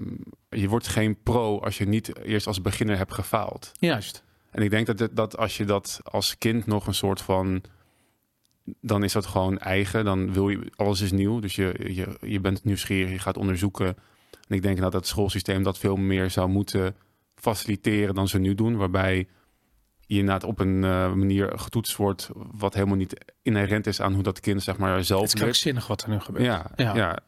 je 0.49 0.67
wordt 0.67 0.87
geen 0.87 1.21
pro 1.23 1.59
als 1.59 1.77
je 1.77 1.87
niet 1.87 2.17
eerst 2.17 2.47
als 2.47 2.61
beginner 2.61 2.97
hebt 2.97 3.13
gefaald. 3.13 3.71
Juist. 3.79 4.23
En 4.51 4.63
ik 4.63 4.69
denk 4.69 4.97
dat, 4.97 5.09
dat 5.15 5.37
als 5.37 5.57
je 5.57 5.65
dat 5.65 5.99
als 6.03 6.37
kind 6.37 6.65
nog 6.65 6.87
een 6.87 6.93
soort 6.93 7.21
van 7.21 7.63
dan 8.81 9.03
is 9.03 9.13
dat 9.13 9.25
gewoon 9.25 9.57
eigen. 9.57 10.05
Dan 10.05 10.33
wil 10.33 10.49
je, 10.49 10.71
alles 10.75 11.01
is 11.01 11.11
nieuw. 11.11 11.39
Dus 11.39 11.55
je, 11.55 11.75
je, 11.93 12.17
je 12.21 12.39
bent 12.39 12.63
nieuwsgierig, 12.63 13.11
je 13.11 13.19
gaat 13.19 13.37
onderzoeken. 13.37 13.87
En 14.47 14.55
ik 14.55 14.61
denk 14.61 14.77
dat 14.77 14.93
het 14.93 15.07
schoolsysteem 15.07 15.63
dat 15.63 15.77
veel 15.77 15.95
meer 15.95 16.29
zou 16.29 16.49
moeten 16.49 16.95
faciliteren 17.35 18.15
dan 18.15 18.27
ze 18.27 18.39
nu 18.39 18.55
doen. 18.55 18.77
Waarbij 18.77 19.27
je 20.13 20.19
inderdaad 20.19 20.43
op 20.43 20.59
een 20.59 20.83
uh, 20.83 21.13
manier 21.13 21.51
getoetst 21.59 21.95
wordt 21.95 22.29
wat 22.33 22.73
helemaal 22.73 22.95
niet 22.95 23.25
inherent 23.41 23.87
is 23.87 24.01
aan 24.01 24.13
hoe 24.13 24.23
dat 24.23 24.39
kind 24.39 24.63
zeg 24.63 24.77
maar 24.77 25.03
zelf 25.03 25.21
Het 25.21 25.33
is 25.33 25.39
krankzinnig 25.39 25.87
wat 25.87 26.03
er 26.03 26.09
nu 26.09 26.19
gebeurt. 26.19 26.45
Ja, 26.45 26.71
ja. 26.75 26.95
ja. 26.95 27.19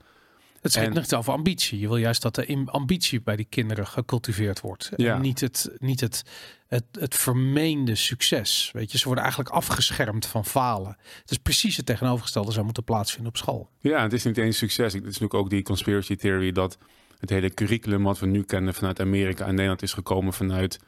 Het 0.62 0.72
spreekt 0.72 0.94
niet 0.94 1.16
over 1.16 1.34
ambitie. 1.34 1.80
Je 1.80 1.88
wil 1.88 1.98
juist 1.98 2.22
dat 2.22 2.36
de 2.36 2.62
ambitie 2.66 3.22
bij 3.22 3.36
die 3.36 3.48
kinderen 3.50 3.88
gecultiveerd 3.88 4.62
wordt. 4.62 4.92
Ja. 4.96 5.16
En 5.16 5.22
niet 5.22 5.40
het, 5.40 5.70
niet 5.78 6.00
het, 6.00 6.24
het, 6.68 6.84
het 6.92 7.16
vermeende 7.16 7.96
succes. 7.96 8.70
Weet 8.74 8.92
je, 8.92 8.98
ze 8.98 9.06
worden 9.06 9.24
eigenlijk 9.24 9.56
afgeschermd 9.56 10.26
van 10.26 10.46
falen. 10.46 10.98
Het 11.22 11.32
is 11.32 11.38
precies 11.38 11.78
het 11.78 11.86
tegenovergestelde 11.86 12.52
zou 12.52 12.66
moeten 12.66 12.84
plaatsvinden 12.84 13.30
op 13.30 13.38
school. 13.38 13.70
Ja, 13.80 14.02
het 14.02 14.14
is 14.14 14.24
niet 14.24 14.38
eens 14.38 14.58
succes. 14.58 14.94
Het 14.94 15.02
is 15.02 15.08
natuurlijk 15.08 15.34
ook 15.34 15.50
die 15.50 15.64
conspiracy 15.64 16.16
theory 16.16 16.52
dat 16.52 16.78
het 17.20 17.30
hele 17.30 17.54
curriculum 17.54 18.04
wat 18.04 18.20
we 18.20 18.26
nu 18.26 18.44
kennen 18.44 18.74
vanuit 18.74 19.00
Amerika 19.00 19.46
en 19.46 19.54
Nederland 19.54 19.82
is 19.82 19.94
gekomen 19.94 20.34
vanuit 20.34 20.80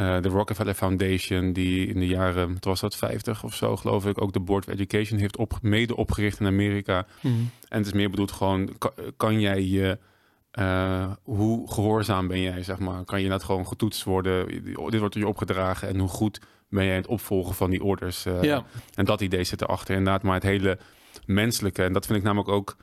uh, 0.00 0.20
de 0.20 0.28
Rockefeller 0.28 0.74
Foundation, 0.74 1.52
die 1.52 1.86
in 1.86 1.98
de 1.98 2.06
jaren, 2.06 2.52
wat 2.52 2.64
was 2.64 2.80
dat, 2.80 2.96
50 2.96 3.44
of 3.44 3.54
zo, 3.54 3.76
geloof 3.76 4.06
ik, 4.06 4.20
ook 4.20 4.32
de 4.32 4.40
Board 4.40 4.66
of 4.66 4.72
Education 4.72 5.18
heeft 5.18 5.36
op, 5.36 5.58
mede 5.62 5.96
opgericht 5.96 6.40
in 6.40 6.46
Amerika. 6.46 7.06
Mhm. 7.20 7.34
En 7.68 7.78
het 7.78 7.86
is 7.86 7.92
meer 7.92 8.10
bedoeld 8.10 8.32
gewoon, 8.32 8.70
kan, 9.16 9.40
jij 9.40 9.62
je, 9.62 9.98
uh, 10.58 11.12
hoe 11.22 11.72
gehoorzaam 11.72 12.28
ben 12.28 12.40
jij, 12.40 12.62
zeg 12.62 12.78
maar? 12.78 13.04
Kan 13.04 13.22
je 13.22 13.28
net 13.28 13.42
gewoon 13.42 13.66
getoetst 13.66 14.04
worden? 14.04 14.62
Dit 14.64 14.98
wordt 14.98 15.14
je 15.14 15.28
opgedragen 15.28 15.88
en 15.88 15.98
hoe 15.98 16.08
goed 16.08 16.40
ben 16.68 16.84
jij 16.84 16.96
het 16.96 17.06
opvolgen 17.06 17.54
van 17.54 17.70
die 17.70 17.82
orders? 17.82 18.26
Uh. 18.26 18.58
En 18.94 19.04
dat 19.04 19.20
idee 19.20 19.44
zit 19.44 19.62
erachter 19.62 19.96
inderdaad, 19.96 20.22
maar 20.22 20.34
het 20.34 20.42
hele 20.42 20.78
menselijke, 21.26 21.84
en 21.84 21.92
dat 21.92 22.06
vind 22.06 22.18
ik 22.18 22.24
namelijk 22.24 22.50
ook, 22.50 22.76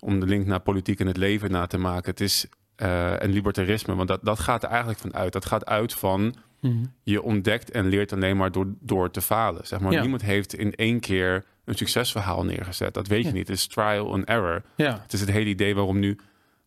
om 0.00 0.20
de 0.20 0.26
link 0.26 0.46
naar 0.46 0.60
politiek 0.60 1.00
en 1.00 1.06
het 1.06 1.16
leven 1.16 1.50
na 1.50 1.66
te 1.66 1.78
maken, 1.78 2.10
het 2.10 2.20
is, 2.20 2.46
en 2.76 3.30
libertarisme, 3.30 3.94
want 3.94 4.08
dat, 4.08 4.20
dat 4.22 4.38
gaat 4.38 4.62
er 4.62 4.68
eigenlijk 4.68 4.98
van 5.00 5.14
uit. 5.14 5.32
Dat 5.32 5.46
gaat 5.46 5.66
uit 5.66 5.94
van 5.94 6.34
Mhm. 6.60 6.84
Je 7.02 7.22
ontdekt 7.22 7.70
en 7.70 7.86
leert 7.86 8.12
alleen 8.12 8.36
maar 8.36 8.52
door, 8.52 8.66
door 8.80 9.10
te 9.10 9.20
falen. 9.20 9.66
Zeg 9.66 9.80
maar. 9.80 10.00
Niemand 10.00 10.22
heeft 10.22 10.54
in 10.54 10.74
één 10.74 11.00
keer 11.00 11.44
een 11.64 11.74
succesverhaal 11.74 12.44
neergezet. 12.44 12.94
Dat 12.94 13.06
weet 13.06 13.24
je 13.24 13.32
niet. 13.32 13.48
Het 13.48 13.56
is 13.56 13.66
trial 13.66 14.12
and 14.12 14.24
error. 14.24 14.62
Ja. 14.76 15.00
Het 15.02 15.12
is 15.12 15.20
het 15.20 15.30
hele 15.30 15.48
idee 15.48 15.74
waarom 15.74 15.98
nu 15.98 16.18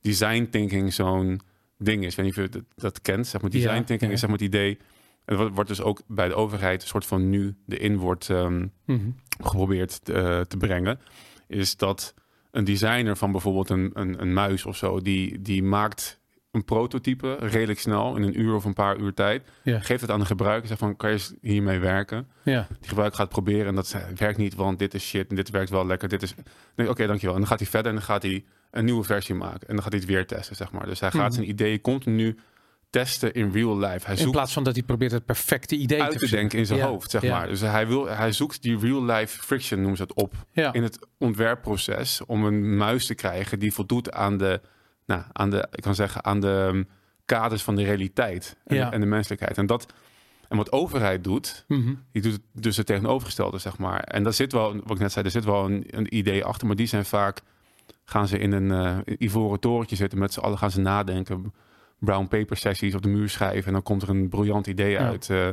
design 0.01 0.47
thinking 0.51 0.93
zo'n 0.93 1.41
ding 1.77 2.05
is. 2.05 2.09
Ik 2.09 2.15
weet 2.15 2.25
niet 2.25 2.37
of 2.37 2.43
je 2.43 2.49
dat, 2.49 2.63
dat 2.75 3.01
kent. 3.01 3.27
Zeg 3.27 3.41
maar, 3.41 3.49
design 3.49 3.83
thinking 3.83 4.11
is 4.11 4.19
zeg 4.19 4.29
maar, 4.29 4.37
het 4.37 4.47
idee... 4.47 4.77
Het 5.25 5.37
wordt 5.53 5.69
dus 5.69 5.81
ook 5.81 6.01
bij 6.07 6.27
de 6.27 6.33
overheid 6.33 6.81
een 6.81 6.87
soort 6.87 7.05
van 7.05 7.29
nu 7.29 7.55
de 7.65 7.77
in 7.77 7.97
wordt 7.97 8.29
ehm, 8.29 8.67
mhm. 8.85 9.09
geprobeerd 9.43 10.05
te, 10.05 10.13
uh, 10.13 10.39
te, 10.39 10.57
brengen. 10.57 10.99
Is 11.47 11.77
dat 11.77 12.13
een 12.51 12.63
designer 12.63 13.17
van 13.17 13.31
bijvoorbeeld 13.31 13.69
een, 13.69 13.91
een, 13.93 14.21
een 14.21 14.33
muis 14.33 14.65
of 14.65 14.77
zo, 14.77 14.99
die, 14.99 15.41
die 15.41 15.63
maakt 15.63 16.20
een 16.51 16.65
prototype 16.65 17.35
redelijk 17.39 17.79
snel, 17.79 18.15
in 18.15 18.23
een 18.23 18.39
uur 18.39 18.55
of 18.55 18.65
een 18.65 18.73
paar 18.73 18.97
uur 18.97 19.13
tijd. 19.13 19.47
Ja. 19.63 19.79
Geeft 19.79 20.01
het 20.01 20.11
aan 20.11 20.19
de 20.19 20.25
gebruiker, 20.25 20.67
zeg 20.67 20.77
van, 20.77 20.95
kan 20.95 21.11
je 21.11 21.37
hiermee 21.41 21.79
werken? 21.79 22.27
Ja. 22.43 22.67
Die 22.79 22.89
gebruiker 22.89 23.19
gaat 23.19 23.29
proberen 23.29 23.67
en 23.67 23.75
dat 23.75 23.95
werkt 24.15 24.37
niet, 24.37 24.55
want 24.55 24.79
dit 24.79 24.93
is 24.93 25.07
shit 25.07 25.29
en 25.29 25.35
dit 25.35 25.49
werkt 25.49 25.69
wel 25.69 25.85
lekker. 25.85 26.09
Dit 26.09 26.23
is, 26.23 26.33
oké, 26.75 26.89
okay, 26.89 27.07
dankjewel. 27.07 27.33
En 27.33 27.41
dan 27.41 27.49
gaat 27.49 27.59
hij 27.59 27.67
verder 27.67 27.91
en 27.91 27.97
dan 27.97 28.05
gaat 28.05 28.23
hij 28.23 28.43
een 28.71 28.85
nieuwe 28.85 29.03
versie 29.03 29.35
maken. 29.35 29.67
En 29.67 29.73
dan 29.73 29.83
gaat 29.83 29.91
hij 29.91 30.01
het 30.01 30.09
weer 30.09 30.27
testen, 30.27 30.55
zeg 30.55 30.71
maar. 30.71 30.85
Dus 30.85 30.99
hij 30.99 31.11
gaat 31.11 31.21
mhm. 31.21 31.31
zijn 31.31 31.49
idee 31.49 31.81
continu 31.81 32.37
testen 32.89 33.33
in 33.33 33.51
real 33.51 33.77
life. 33.77 34.05
Hij 34.05 34.15
zoekt 34.15 34.19
in 34.19 34.31
plaats 34.31 34.53
van 34.53 34.63
dat 34.63 34.75
hij 34.75 34.83
probeert 34.83 35.11
het 35.11 35.25
perfecte 35.25 35.75
idee 35.75 36.03
uit 36.03 36.19
te, 36.19 36.29
denken 36.29 36.59
in 36.59 36.65
zijn 36.65 36.81
hoofd, 36.81 37.11
zeg 37.11 37.23
maar. 37.23 37.47
Dus 37.47 37.61
hij, 37.61 37.87
wil, 37.87 38.07
hij 38.07 38.31
zoekt 38.31 38.61
die 38.61 38.79
real 38.79 39.03
life 39.03 39.39
friction, 39.39 39.79
noemen 39.79 39.97
ze 39.97 40.03
het, 40.03 40.13
op 40.13 40.33
in 40.71 40.83
het 40.83 40.99
ontwerpproces 41.17 42.21
om 42.25 42.45
een 42.45 42.77
muis 42.77 43.05
te 43.05 43.15
krijgen 43.15 43.59
die 43.59 43.73
voldoet 43.73 44.11
aan 44.11 44.37
de 44.37 44.61
nou, 45.05 45.23
aan 45.31 45.49
de, 45.49 45.67
ik 45.71 45.83
kan 45.83 45.95
zeggen, 45.95 46.23
aan 46.25 46.39
de 46.39 46.69
um, 46.73 46.87
kaders 47.25 47.63
van 47.63 47.75
de 47.75 47.83
realiteit 47.83 48.57
en, 48.65 48.75
ja. 48.75 48.85
de, 48.85 48.95
en, 48.95 49.01
de, 49.01 49.07
menselijkheid. 49.07 49.57
En 49.57 49.65
dat, 49.65 49.93
en 50.47 50.57
wat 50.57 50.71
overheid 50.71 51.23
doet, 51.23 51.65
mhm. 51.67 51.93
die 52.11 52.21
doet 52.21 52.39
dus 52.53 52.77
het 52.77 52.85
tegenovergestelde, 52.85 53.57
zeg 53.57 53.77
maar. 53.77 53.99
En 53.99 54.23
daar 54.23 54.33
zit 54.33 54.51
wel, 54.51 54.73
wat 54.73 54.91
ik 54.91 54.99
net 54.99 55.11
zei, 55.11 55.25
er 55.25 55.31
zit 55.31 55.45
wel 55.45 55.65
een, 55.65 55.83
een 55.87 56.17
idee 56.17 56.43
achter, 56.45 56.67
maar 56.67 56.75
die 56.75 56.87
zijn 56.87 57.05
vaak 57.05 57.41
gaan 58.11 58.27
ze 58.27 58.37
in 58.37 58.51
een 58.51 59.03
uh, 59.07 59.15
ivoren 59.17 59.59
torentje 59.59 59.95
zitten. 59.95 60.19
Met 60.19 60.33
z'n 60.33 60.39
allen 60.39 60.57
gaan 60.57 60.71
ze 60.71 60.79
nadenken. 60.79 61.53
Brown 61.99 62.27
paper 62.27 62.57
sessies 62.57 62.95
op 62.95 63.01
de 63.01 63.09
muur 63.09 63.29
schrijven. 63.29 63.65
En 63.65 63.73
dan 63.73 63.83
komt 63.83 64.01
er 64.01 64.09
een 64.09 64.29
briljant 64.29 64.67
idee 64.67 64.97
uit. 64.99 65.29
Uh, 65.29 65.47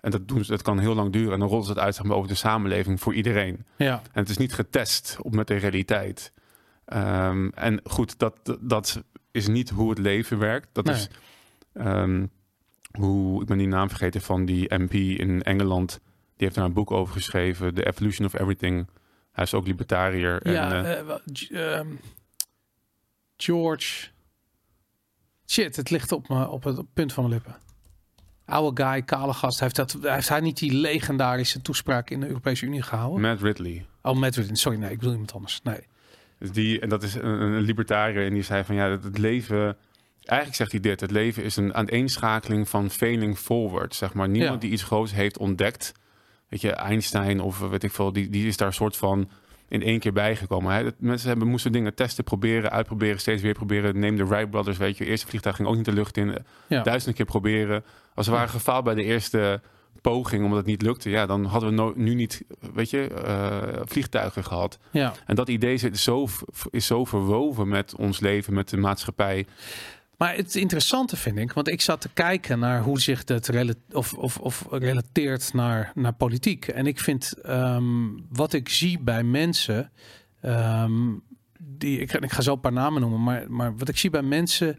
en 0.00 0.10
dat, 0.10 0.28
doen 0.28 0.44
ze, 0.44 0.50
dat 0.50 0.62
kan 0.62 0.78
heel 0.78 0.94
lang 0.94 1.12
duren. 1.12 1.32
En 1.32 1.38
dan 1.38 1.48
rollen 1.48 1.64
ze 1.64 1.70
het 1.70 1.80
uit 1.80 1.94
zeg 1.94 2.04
maar, 2.04 2.16
over 2.16 2.28
de 2.28 2.34
samenleving 2.34 3.00
voor 3.00 3.14
iedereen. 3.14 3.64
Ja. 3.76 3.92
En 3.92 4.20
het 4.20 4.28
is 4.28 4.36
niet 4.36 4.54
getest 4.54 5.16
op 5.22 5.34
met 5.34 5.46
de 5.46 5.56
realiteit. 5.56 6.32
Um, 6.94 7.50
en 7.50 7.80
goed, 7.84 8.18
dat, 8.18 8.58
dat 8.60 9.02
is 9.30 9.48
niet 9.48 9.70
hoe 9.70 9.90
het 9.90 9.98
leven 9.98 10.38
werkt. 10.38 10.68
Dat 10.72 10.88
is 10.88 11.08
um, 11.74 12.30
hoe, 12.90 13.40
ik 13.40 13.46
ben 13.46 13.58
die 13.58 13.66
naam 13.66 13.88
vergeten 13.88 14.20
van 14.20 14.44
die 14.44 14.74
MP 14.74 14.92
in 14.92 15.42
Engeland. 15.42 15.90
Die 16.36 16.46
heeft 16.46 16.54
daar 16.54 16.64
een 16.64 16.72
boek 16.72 16.90
over 16.90 17.12
geschreven. 17.12 17.74
The 17.74 17.86
Evolution 17.86 18.26
of 18.26 18.34
Everything. 18.34 18.88
Hij 19.32 19.44
is 19.44 19.54
ook 19.54 19.66
libertariër. 19.66 20.50
Ja, 20.50 20.84
en, 20.84 21.06
uh, 21.50 21.78
um, 21.78 22.00
George. 23.36 24.08
Shit, 25.46 25.76
het 25.76 25.90
ligt 25.90 26.12
op, 26.12 26.28
me, 26.28 26.48
op 26.48 26.64
het 26.64 26.92
punt 26.94 27.12
van 27.12 27.22
mijn 27.22 27.34
lippen. 27.34 27.56
Oude 28.44 28.82
guy, 28.82 29.02
kale 29.02 29.32
gast. 29.32 29.60
Heeft, 29.60 29.76
dat, 29.76 29.96
heeft 30.00 30.28
hij 30.28 30.40
niet 30.40 30.58
die 30.58 30.72
legendarische 30.72 31.62
toespraak 31.62 32.10
in 32.10 32.20
de 32.20 32.26
Europese 32.26 32.66
Unie 32.66 32.82
gehouden? 32.82 33.20
Matt 33.20 33.42
Ridley. 33.42 33.86
Oh, 34.02 34.16
Matt 34.16 34.36
Ridley. 34.36 34.56
Sorry, 34.56 34.78
nee, 34.78 34.90
ik 34.90 34.96
bedoel 34.98 35.12
iemand 35.12 35.32
anders. 35.32 35.60
Nee. 35.62 35.80
Dus 36.38 36.52
die, 36.52 36.80
en 36.80 36.88
dat 36.88 37.02
is 37.02 37.14
een, 37.14 37.40
een 37.40 37.60
libertariër. 37.60 38.26
En 38.26 38.34
die 38.34 38.42
zei 38.42 38.64
van 38.64 38.74
ja, 38.74 38.88
het, 38.88 39.04
het 39.04 39.18
leven 39.18 39.76
eigenlijk 40.26 40.58
zegt 40.58 40.70
hij 40.70 40.80
dit: 40.80 41.00
het 41.00 41.10
leven 41.10 41.42
is 41.42 41.56
een 41.56 41.74
aaneenschakeling 41.74 42.68
van 42.68 42.90
failing 42.90 43.38
forward. 43.38 43.94
Zeg 43.94 44.14
maar, 44.14 44.28
niemand 44.28 44.60
die 44.60 44.70
iets 44.70 44.82
groots 44.82 45.12
heeft 45.12 45.38
ontdekt. 45.38 45.92
Weet 46.48 46.60
je, 46.60 46.72
Einstein 46.72 47.40
of 47.40 47.58
weet 47.58 47.82
ik 47.82 47.92
veel, 47.92 48.12
die, 48.12 48.30
die 48.30 48.46
is 48.46 48.56
daar 48.56 48.68
een 48.68 48.74
soort 48.74 48.96
van 48.96 49.30
in 49.68 49.82
één 49.82 49.98
keer 49.98 50.12
bijgekomen. 50.12 50.74
Hè? 50.74 50.88
Mensen 50.98 51.28
hebben, 51.28 51.48
moesten 51.48 51.72
dingen 51.72 51.94
testen, 51.94 52.24
proberen, 52.24 52.70
uitproberen, 52.70 53.20
steeds 53.20 53.42
weer 53.42 53.54
proberen. 53.54 53.98
Neem 53.98 54.16
de 54.16 54.26
Wright 54.26 54.50
Brothers, 54.50 54.78
weet 54.78 54.96
je, 54.96 55.04
eerste 55.04 55.26
vliegtuig 55.26 55.56
ging 55.56 55.68
ook 55.68 55.76
niet 55.76 55.84
de 55.84 55.92
lucht 55.92 56.16
in. 56.16 56.36
Ja. 56.66 56.82
Duizend 56.82 57.14
keer 57.14 57.24
proberen. 57.24 57.84
Als 58.14 58.26
we 58.26 58.32
waren 58.32 58.48
gefaald 58.48 58.84
bij 58.84 58.94
de 58.94 59.02
eerste 59.02 59.60
poging, 60.10 60.42
omdat 60.42 60.58
het 60.58 60.66
niet 60.66 60.82
lukte, 60.82 61.10
ja, 61.10 61.26
dan 61.26 61.44
hadden 61.44 61.76
we 61.76 61.92
nu 61.96 62.14
niet, 62.14 62.44
weet 62.74 62.90
je, 62.90 63.10
uh, 63.26 63.80
vliegtuigen 63.84 64.44
gehad. 64.44 64.78
Ja. 64.90 65.12
En 65.26 65.34
dat 65.34 65.48
idee 65.48 65.76
zit 65.76 65.98
zo, 65.98 66.28
is 66.70 66.86
zo 66.86 67.04
verwoven 67.04 67.68
met 67.68 67.94
ons 67.96 68.20
leven, 68.20 68.54
met 68.54 68.68
de 68.68 68.76
maatschappij. 68.76 69.46
Maar 70.16 70.36
het 70.36 70.54
interessante 70.54 71.16
vind 71.16 71.38
ik, 71.38 71.52
want 71.52 71.68
ik 71.68 71.80
zat 71.80 72.00
te 72.00 72.08
kijken 72.14 72.58
naar 72.58 72.82
hoe 72.82 73.00
zich 73.00 73.24
dat 73.24 73.50
of, 73.92 74.14
of, 74.14 74.38
of 74.38 74.66
relateert 74.70 75.52
naar, 75.52 75.92
naar 75.94 76.12
politiek. 76.14 76.68
En 76.68 76.86
ik 76.86 77.00
vind 77.00 77.34
um, 77.46 78.26
wat 78.28 78.52
ik 78.52 78.68
zie 78.68 78.98
bij 78.98 79.22
mensen, 79.22 79.90
um, 80.42 81.22
die, 81.58 81.98
ik, 82.00 82.12
ik 82.12 82.32
ga 82.32 82.42
zo 82.42 82.52
een 82.52 82.60
paar 82.60 82.72
namen 82.72 83.00
noemen, 83.00 83.22
maar, 83.22 83.44
maar 83.48 83.76
wat 83.76 83.88
ik 83.88 83.96
zie 83.96 84.10
bij 84.10 84.22
mensen 84.22 84.78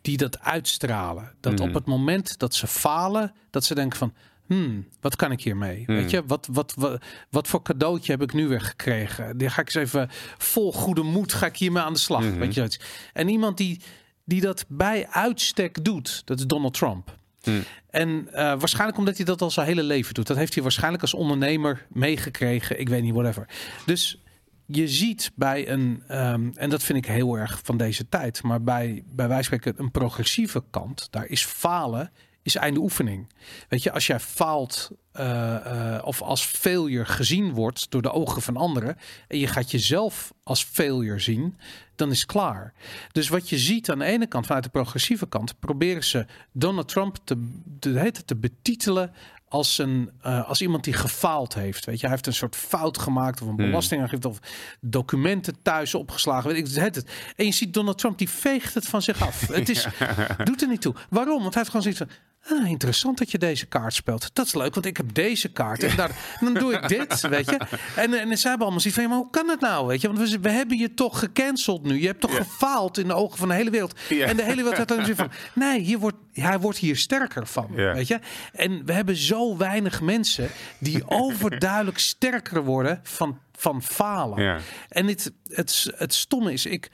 die 0.00 0.16
dat 0.16 0.40
uitstralen. 0.40 1.32
Dat 1.40 1.58
mm. 1.58 1.68
op 1.68 1.74
het 1.74 1.86
moment 1.86 2.38
dat 2.38 2.54
ze 2.54 2.66
falen, 2.66 3.32
dat 3.50 3.64
ze 3.64 3.74
denken 3.74 3.98
van, 3.98 4.12
Hmm, 4.48 4.88
wat 5.00 5.16
kan 5.16 5.32
ik 5.32 5.42
hiermee? 5.42 5.82
Hmm. 5.86 5.96
Weet 5.96 6.10
je, 6.10 6.22
wat, 6.26 6.48
wat, 6.52 6.74
wat, 6.76 7.02
wat 7.30 7.48
voor 7.48 7.62
cadeautje 7.62 8.12
heb 8.12 8.22
ik 8.22 8.32
nu 8.32 8.48
weer 8.48 8.60
gekregen? 8.60 9.38
Die 9.38 9.50
ga 9.50 9.60
ik 9.60 9.66
eens 9.66 9.74
even 9.74 10.08
vol 10.38 10.72
goede 10.72 11.02
moed 11.02 11.32
ga 11.32 11.46
ik 11.46 11.56
hiermee 11.56 11.82
aan 11.82 11.92
de 11.92 11.98
slag. 11.98 12.22
Mm 12.22 12.30
-hmm. 12.30 12.38
Weet 12.38 12.54
je, 12.54 12.78
en 13.12 13.28
iemand 13.28 13.56
die, 13.56 13.80
die 14.24 14.40
dat 14.40 14.64
bij 14.68 15.06
uitstek 15.08 15.84
doet, 15.84 16.22
dat 16.24 16.38
is 16.38 16.46
Donald 16.46 16.74
Trump. 16.74 17.16
Hmm. 17.42 17.62
En 17.90 18.08
uh, 18.08 18.34
waarschijnlijk 18.34 18.98
omdat 18.98 19.16
hij 19.16 19.24
dat 19.24 19.42
al 19.42 19.50
zijn 19.50 19.66
hele 19.66 19.82
leven 19.82 20.14
doet. 20.14 20.26
Dat 20.26 20.36
heeft 20.36 20.54
hij 20.54 20.62
waarschijnlijk 20.62 21.02
als 21.02 21.14
ondernemer 21.14 21.86
meegekregen. 21.88 22.80
Ik 22.80 22.88
weet 22.88 23.02
niet, 23.02 23.14
whatever. 23.14 23.48
Dus 23.86 24.22
je 24.66 24.88
ziet 24.88 25.30
bij 25.34 25.68
een, 25.68 26.02
um, 26.10 26.52
en 26.54 26.70
dat 26.70 26.82
vind 26.82 26.98
ik 26.98 27.06
heel 27.06 27.38
erg 27.38 27.60
van 27.62 27.76
deze 27.76 28.08
tijd, 28.08 28.42
maar 28.42 28.62
bij, 28.62 29.02
bij 29.06 29.28
wijze 29.28 29.48
van 29.48 29.58
spreken 29.58 29.84
een 29.84 29.90
progressieve 29.90 30.64
kant, 30.70 31.08
daar 31.10 31.26
is 31.26 31.44
falen 31.44 32.10
is 32.48 32.54
einde 32.54 32.80
oefening. 32.80 33.28
Weet 33.68 33.82
je, 33.82 33.92
als 33.92 34.06
jij 34.06 34.20
faalt 34.20 34.90
uh, 35.14 35.56
uh, 35.66 35.98
of 36.04 36.22
als 36.22 36.44
failure 36.44 37.04
gezien 37.04 37.52
wordt 37.52 37.90
door 37.90 38.02
de 38.02 38.12
ogen 38.12 38.42
van 38.42 38.56
anderen 38.56 38.96
en 39.28 39.38
je 39.38 39.46
gaat 39.46 39.70
jezelf 39.70 40.32
als 40.42 40.64
failure 40.64 41.18
zien, 41.18 41.58
dan 41.96 42.10
is 42.10 42.26
klaar. 42.26 42.72
Dus 43.12 43.28
wat 43.28 43.48
je 43.48 43.58
ziet 43.58 43.90
aan 43.90 43.98
de 43.98 44.04
ene 44.04 44.26
kant, 44.26 44.46
vanuit 44.46 44.64
de 44.64 44.70
progressieve 44.70 45.28
kant, 45.28 45.58
proberen 45.58 46.04
ze 46.04 46.26
Donald 46.52 46.88
Trump 46.88 47.16
te, 47.24 47.48
te, 47.78 48.12
te 48.24 48.36
betitelen 48.36 49.12
als, 49.48 49.78
een, 49.78 50.10
uh, 50.26 50.48
als 50.48 50.60
iemand 50.60 50.84
die 50.84 50.92
gefaald 50.92 51.54
heeft. 51.54 51.84
Weet 51.84 51.94
je, 51.94 52.00
hij 52.00 52.10
heeft 52.10 52.26
een 52.26 52.34
soort 52.34 52.56
fout 52.56 52.98
gemaakt 52.98 53.42
of 53.42 53.48
een 53.48 53.56
belastingaangifte 53.56 54.28
of 54.28 54.38
documenten 54.80 55.62
thuis 55.62 55.94
opgeslagen. 55.94 56.50
Weet 56.50 56.58
ik, 56.68 56.82
het, 56.82 56.94
het. 56.94 57.10
En 57.36 57.44
je 57.44 57.52
ziet 57.52 57.74
Donald 57.74 57.98
Trump 57.98 58.18
die 58.18 58.28
veegt 58.28 58.74
het 58.74 58.86
van 58.86 59.02
zich 59.02 59.22
af. 59.22 59.48
Het 59.48 59.68
is, 59.68 59.86
doet 60.44 60.62
er 60.62 60.68
niet 60.68 60.80
toe. 60.80 60.94
Waarom? 61.10 61.42
Want 61.42 61.54
hij 61.54 61.62
heeft 61.62 61.76
gewoon 61.76 61.82
zoiets 61.82 62.00
van. 62.00 62.26
Ah, 62.50 62.68
interessant 62.68 63.18
dat 63.18 63.30
je 63.30 63.38
deze 63.38 63.66
kaart 63.66 63.94
speelt. 63.94 64.30
Dat 64.34 64.46
is 64.46 64.54
leuk, 64.54 64.74
want 64.74 64.86
ik 64.86 64.96
heb 64.96 65.14
deze 65.14 65.48
kaart. 65.48 65.82
En 65.82 65.96
daar, 65.96 66.10
dan 66.40 66.54
doe 66.54 66.72
ik 66.72 66.88
dit, 66.88 67.20
weet 67.20 67.50
je. 67.50 67.58
En, 67.96 68.14
en 68.14 68.38
ze 68.38 68.48
hebben 68.48 68.66
allemaal 68.66 68.80
zoiets 68.80 69.00
van, 69.00 69.08
maar 69.08 69.18
hoe 69.18 69.30
kan 69.30 69.48
het 69.48 69.60
nou, 69.60 69.86
weet 69.86 70.00
je? 70.00 70.06
Want 70.12 70.30
we, 70.30 70.38
we 70.40 70.50
hebben 70.50 70.78
je 70.78 70.94
toch 70.94 71.18
gecanceld 71.18 71.82
nu. 71.82 72.00
Je 72.00 72.06
hebt 72.06 72.20
toch 72.20 72.36
gefaald 72.36 72.98
in 72.98 73.06
de 73.06 73.14
ogen 73.14 73.38
van 73.38 73.48
de 73.48 73.54
hele 73.54 73.70
wereld. 73.70 73.94
En 74.08 74.36
de 74.36 74.42
hele 74.42 74.62
wereld 74.62 74.76
heeft 74.76 74.88
dan 74.88 75.16
van, 75.16 75.30
nee, 75.64 75.80
hier 75.80 75.98
wordt, 75.98 76.16
hij 76.32 76.60
wordt 76.60 76.78
hier 76.78 76.96
sterker 76.96 77.46
van, 77.46 77.74
weet 77.74 78.08
je. 78.08 78.20
En 78.52 78.84
we 78.84 78.92
hebben 78.92 79.16
zo 79.16 79.56
weinig 79.56 80.00
mensen 80.00 80.50
die 80.80 81.08
overduidelijk 81.24 81.98
sterker 81.98 82.64
worden 82.64 83.00
van, 83.02 83.40
van 83.52 83.82
falen. 83.82 84.62
En 84.88 85.06
het, 85.06 85.32
het, 85.48 85.92
het 85.96 86.14
stomme 86.14 86.52
is, 86.52 86.66
ik, 86.66 86.90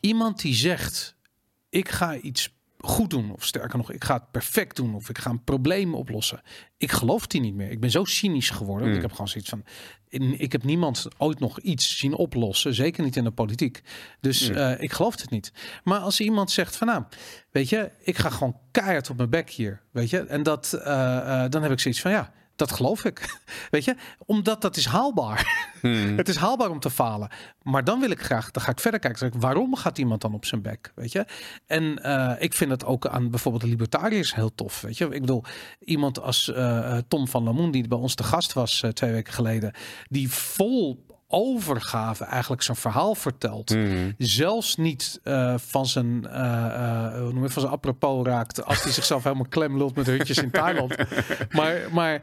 iemand 0.00 0.40
die 0.40 0.54
zegt, 0.54 1.16
ik 1.68 1.88
ga 1.88 2.16
iets 2.16 2.50
goed 2.82 3.10
doen. 3.10 3.32
Of 3.32 3.44
sterker 3.44 3.78
nog, 3.78 3.92
ik 3.92 4.04
ga 4.04 4.14
het 4.14 4.30
perfect 4.30 4.76
doen. 4.76 4.94
Of 4.94 5.08
ik 5.08 5.18
ga 5.18 5.30
een 5.30 5.44
probleem 5.44 5.94
oplossen. 5.94 6.42
Ik 6.76 6.92
geloof 6.92 7.26
die 7.26 7.40
niet 7.40 7.54
meer. 7.54 7.70
Ik 7.70 7.80
ben 7.80 7.90
zo 7.90 8.04
cynisch 8.04 8.50
geworden. 8.50 8.88
Mm. 8.88 8.94
Ik 8.94 9.02
heb 9.02 9.10
gewoon 9.10 9.28
zoiets 9.28 9.50
van. 9.50 9.64
Ik 10.38 10.52
heb 10.52 10.64
niemand 10.64 11.08
ooit 11.18 11.40
nog 11.40 11.60
iets 11.60 11.98
zien 11.98 12.14
oplossen. 12.14 12.74
Zeker 12.74 13.04
niet 13.04 13.16
in 13.16 13.24
de 13.24 13.30
politiek. 13.30 13.82
Dus 14.20 14.48
mm. 14.48 14.56
uh, 14.56 14.80
ik 14.80 14.92
geloof 14.92 15.20
het 15.20 15.30
niet. 15.30 15.52
Maar 15.84 15.98
als 15.98 16.20
iemand 16.20 16.50
zegt 16.50 16.76
van 16.76 16.86
nou, 16.86 17.04
weet 17.50 17.68
je, 17.68 17.90
ik 18.02 18.18
ga 18.18 18.30
gewoon 18.30 18.56
keihard 18.70 19.10
op 19.10 19.16
mijn 19.16 19.30
bek 19.30 19.50
hier. 19.50 19.82
Weet 19.90 20.10
je, 20.10 20.18
en 20.18 20.42
dat 20.42 20.72
uh, 20.74 20.82
uh, 20.82 21.44
dan 21.48 21.62
heb 21.62 21.72
ik 21.72 21.80
zoiets 21.80 22.00
van 22.00 22.10
ja 22.10 22.32
dat 22.56 22.72
geloof 22.72 23.04
ik. 23.04 23.40
Weet 23.70 23.84
je, 23.84 23.94
omdat 24.26 24.60
dat 24.60 24.76
is 24.76 24.84
haalbaar. 24.84 25.70
Hmm. 25.80 26.16
het 26.22 26.28
is 26.28 26.36
haalbaar 26.36 26.70
om 26.70 26.80
te 26.80 26.90
falen. 26.90 27.28
Maar 27.62 27.84
dan 27.84 28.00
wil 28.00 28.10
ik 28.10 28.22
graag, 28.22 28.50
dan 28.50 28.62
ga 28.62 28.70
ik 28.70 28.80
verder 28.80 29.00
kijken. 29.00 29.26
ik, 29.26 29.34
waarom 29.36 29.76
gaat 29.76 29.98
iemand 29.98 30.20
dan 30.20 30.34
op 30.34 30.44
zijn 30.44 30.62
bek? 30.62 30.92
Weet 30.94 31.12
je, 31.12 31.26
en 31.66 31.98
uh, 32.02 32.32
ik 32.38 32.54
vind 32.54 32.70
het 32.70 32.84
ook 32.84 33.06
aan 33.06 33.30
bijvoorbeeld 33.30 33.62
de 33.62 33.68
libertariërs 33.68 34.34
heel 34.34 34.54
tof. 34.54 34.80
Weet 34.80 34.98
je, 34.98 35.04
ik 35.04 35.20
bedoel, 35.20 35.44
iemand 35.78 36.20
als 36.20 36.48
uh, 36.48 36.98
Tom 37.08 37.28
van 37.28 37.42
Lamoen, 37.42 37.70
die 37.70 37.88
bij 37.88 37.98
ons 37.98 38.14
te 38.14 38.22
gast 38.22 38.52
was 38.52 38.82
uh, 38.82 38.90
twee 38.90 39.12
weken 39.12 39.32
geleden, 39.32 39.74
die 40.08 40.30
vol 40.30 41.04
overgave 41.32 42.24
eigenlijk 42.24 42.62
zijn 42.62 42.76
verhaal 42.76 43.14
vertelt. 43.14 43.74
Mm. 43.74 44.14
Zelfs 44.18 44.76
niet 44.76 45.20
uh, 45.24 45.54
van 45.58 45.86
zijn, 45.86 46.24
uh, 46.24 47.14
hoe 47.14 47.32
noem 47.32 47.42
je, 47.42 47.50
van 47.50 47.62
zijn 47.62 47.74
apropos 47.74 48.26
raakt 48.26 48.64
als 48.64 48.82
hij 48.82 48.92
zichzelf 48.92 49.22
helemaal 49.22 49.46
klem 49.48 49.76
lult 49.76 49.94
met 49.94 50.06
hutjes 50.16 50.38
in 50.38 50.50
Thailand. 50.50 50.96
maar, 51.50 51.76
maar 51.92 52.22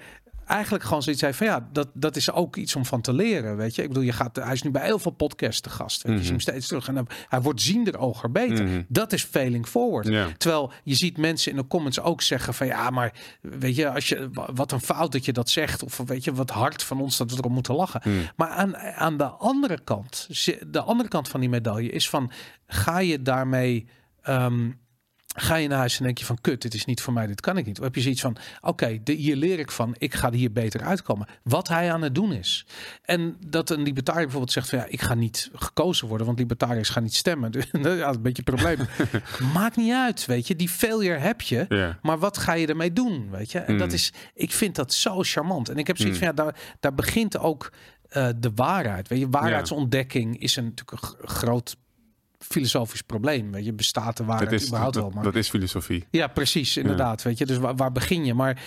eigenlijk 0.50 0.84
gewoon 0.84 1.04
zoiets 1.04 1.22
zei 1.22 1.34
van 1.34 1.48
ja, 1.48 1.68
dat, 1.72 1.90
dat 1.94 2.16
is 2.16 2.32
ook 2.32 2.56
iets 2.56 2.76
om 2.76 2.86
van 2.86 3.02
te 3.02 3.14
leren, 3.14 3.58
weet 3.58 3.76
je. 3.76 3.82
Ik 3.82 3.88
bedoel, 3.88 4.04
je 4.04 4.12
gaat, 4.12 4.36
hij 4.36 4.54
is 4.54 4.62
nu 4.62 4.72
bij 4.72 4.86
heel 4.86 5.00
veel 5.00 5.12
podcasts 5.12 5.62
te 5.62 5.70
gast. 5.70 6.02
Weet 6.02 6.12
je, 6.12 6.20
mm 6.20 6.26
-hmm. 6.26 6.36
je 6.36 6.42
steeds 6.42 6.68
terug 6.68 6.88
en 6.88 7.08
hij 7.28 7.42
wordt 7.42 7.62
ziender 7.62 7.98
oger 7.98 8.32
beter. 8.32 8.66
Mhm. 8.66 8.82
Dat 8.88 9.14
is 9.14 9.24
failing 9.24 9.68
forward. 9.68 10.08
Ja. 10.08 10.28
Terwijl 10.38 10.72
je 10.84 10.96
ziet 10.96 11.18
mensen 11.18 11.52
in 11.52 11.58
de 11.58 11.68
comments 11.68 12.00
ook 12.00 12.22
zeggen 12.22 12.54
van 12.54 12.68
ja, 12.68 12.90
maar 12.90 13.14
weet 13.42 13.76
je, 13.76 13.90
als 13.90 14.10
je 14.10 14.30
wat 14.54 14.72
een 14.72 14.82
fout 14.82 15.12
dat 15.12 15.26
je 15.26 15.34
dat 15.34 15.50
zegt 15.50 15.84
of 15.84 15.98
weet 16.06 16.24
je 16.24 16.34
wat 16.34 16.50
hard 16.50 16.84
van 16.84 17.02
ons 17.02 17.18
dat 17.18 17.32
we 17.32 17.38
erom 17.38 17.54
moeten 17.54 17.76
lachen. 17.76 18.02
Mhm. 18.04 18.18
Maar 18.36 18.50
aan, 18.50 18.78
aan 18.78 19.18
de 19.18 19.28
andere 19.28 19.80
kant, 19.84 20.28
de 20.68 20.82
andere 20.82 21.10
kant 21.10 21.28
van 21.28 21.40
die 21.40 21.50
medaille 21.50 21.90
is 21.90 22.10
van 22.10 22.32
ga 22.68 23.00
je 23.00 23.22
daarmee 23.22 23.88
um, 24.28 24.80
ga 25.42 25.56
je 25.56 25.68
naar 25.68 25.78
huis 25.78 25.98
en 25.98 26.04
denk 26.04 26.18
je 26.18 26.26
van 26.26 26.38
kut, 26.42 26.62
dit 26.62 26.74
is 26.74 26.86
niet 26.86 27.02
voor 27.02 27.14
mij, 27.14 27.28
dit 27.28 27.42
kan 27.42 27.58
ik 27.58 27.66
niet. 27.66 27.78
Of 27.78 27.84
heb 27.84 27.96
je 27.96 28.02
zoiets 28.02 28.22
van, 28.22 28.38
oké, 28.62 29.00
okay, 29.02 29.16
hier 29.16 29.36
leer 29.36 29.60
ik 29.60 29.72
van, 29.72 29.96
ik 29.98 30.14
ga 30.14 30.32
hier 30.32 30.52
beter 30.52 30.82
uitkomen. 30.82 31.28
Wat 31.44 31.68
hij 31.68 31.92
aan 31.92 32.02
het 32.02 32.16
doen 32.16 32.34
is. 32.34 32.66
En 33.02 33.38
dat 33.48 33.70
een 33.70 33.82
libertariër 33.82 34.24
bijvoorbeeld 34.24 34.52
zegt 34.52 34.70
van 34.70 34.80
ja, 34.80 34.86
ik 34.86 35.02
ga 35.02 35.14
niet 35.14 35.50
gekozen 35.54 36.08
worden, 36.08 36.26
want 36.26 36.40
libertariërs 36.40 36.90
gaan 36.90 37.04
niet 37.04 37.16
stemmen. 37.16 37.52
Dus 37.52 37.72
dat 37.82 37.86
is 37.98 38.02
een 38.02 38.22
beetje 38.22 38.44
een 38.46 38.56
probleem. 38.56 38.78
Maakt 39.54 39.76
niet 39.76 39.94
uit, 39.94 40.26
weet 40.26 40.48
je. 40.48 40.56
Die 40.56 40.70
failure 40.70 41.18
heb 41.18 41.42
je, 41.42 41.66
yeah. 41.70 41.94
maar 42.02 42.20
wat 42.20 42.38
ga 42.38 42.54
je 42.54 42.68
ermee 42.68 42.94
doen, 42.94 43.30
weet 43.30 43.52
je. 43.52 43.60
En 43.60 43.78
Mm. 43.80 43.86
dat 43.86 43.94
is, 43.94 44.14
ik 44.34 44.52
vind 44.52 44.76
dat 44.76 44.94
zo 44.94 45.24
charmant. 45.24 45.70
En 45.70 45.78
ik 45.78 45.88
heb 45.88 45.98
zoiets 45.98 46.18
van 46.18 46.28
ja, 46.28 46.34
daar, 46.34 46.56
daar 46.80 46.96
begint 46.96 47.38
ook 47.38 47.72
uh, 48.12 48.30
de 48.36 48.52
waarheid. 48.56 49.08
Weet 49.08 49.20
je, 49.20 49.30
waarheidsontdekking 49.30 50.40
is 50.40 50.56
een, 50.56 50.64
natuurlijk 50.64 51.02
een 51.22 51.28
groot 51.28 51.78
filosofisch 52.40 53.02
probleem. 53.02 53.52
Weet 53.52 53.66
je, 53.66 53.74
bestaat 53.74 54.18
de 54.18 54.24
waarheid 54.24 54.50
dat 54.50 54.60
is, 54.60 54.68
überhaupt 54.68 54.94
dat, 54.94 55.04
wel. 55.04 55.12
Maar... 55.12 55.24
Dat 55.24 55.36
is 55.36 55.50
filosofie. 55.50 56.06
Ja, 56.12 56.28
precies, 56.28 56.78
inderdaad. 56.78 57.22
Ja. 57.22 57.30
Weet 57.30 57.38
je, 57.38 57.46
dus 57.46 57.58
waar, 57.58 57.76
waar, 57.76 57.92
begin 57.92 58.26
je? 58.26 58.34
Maar 58.34 58.62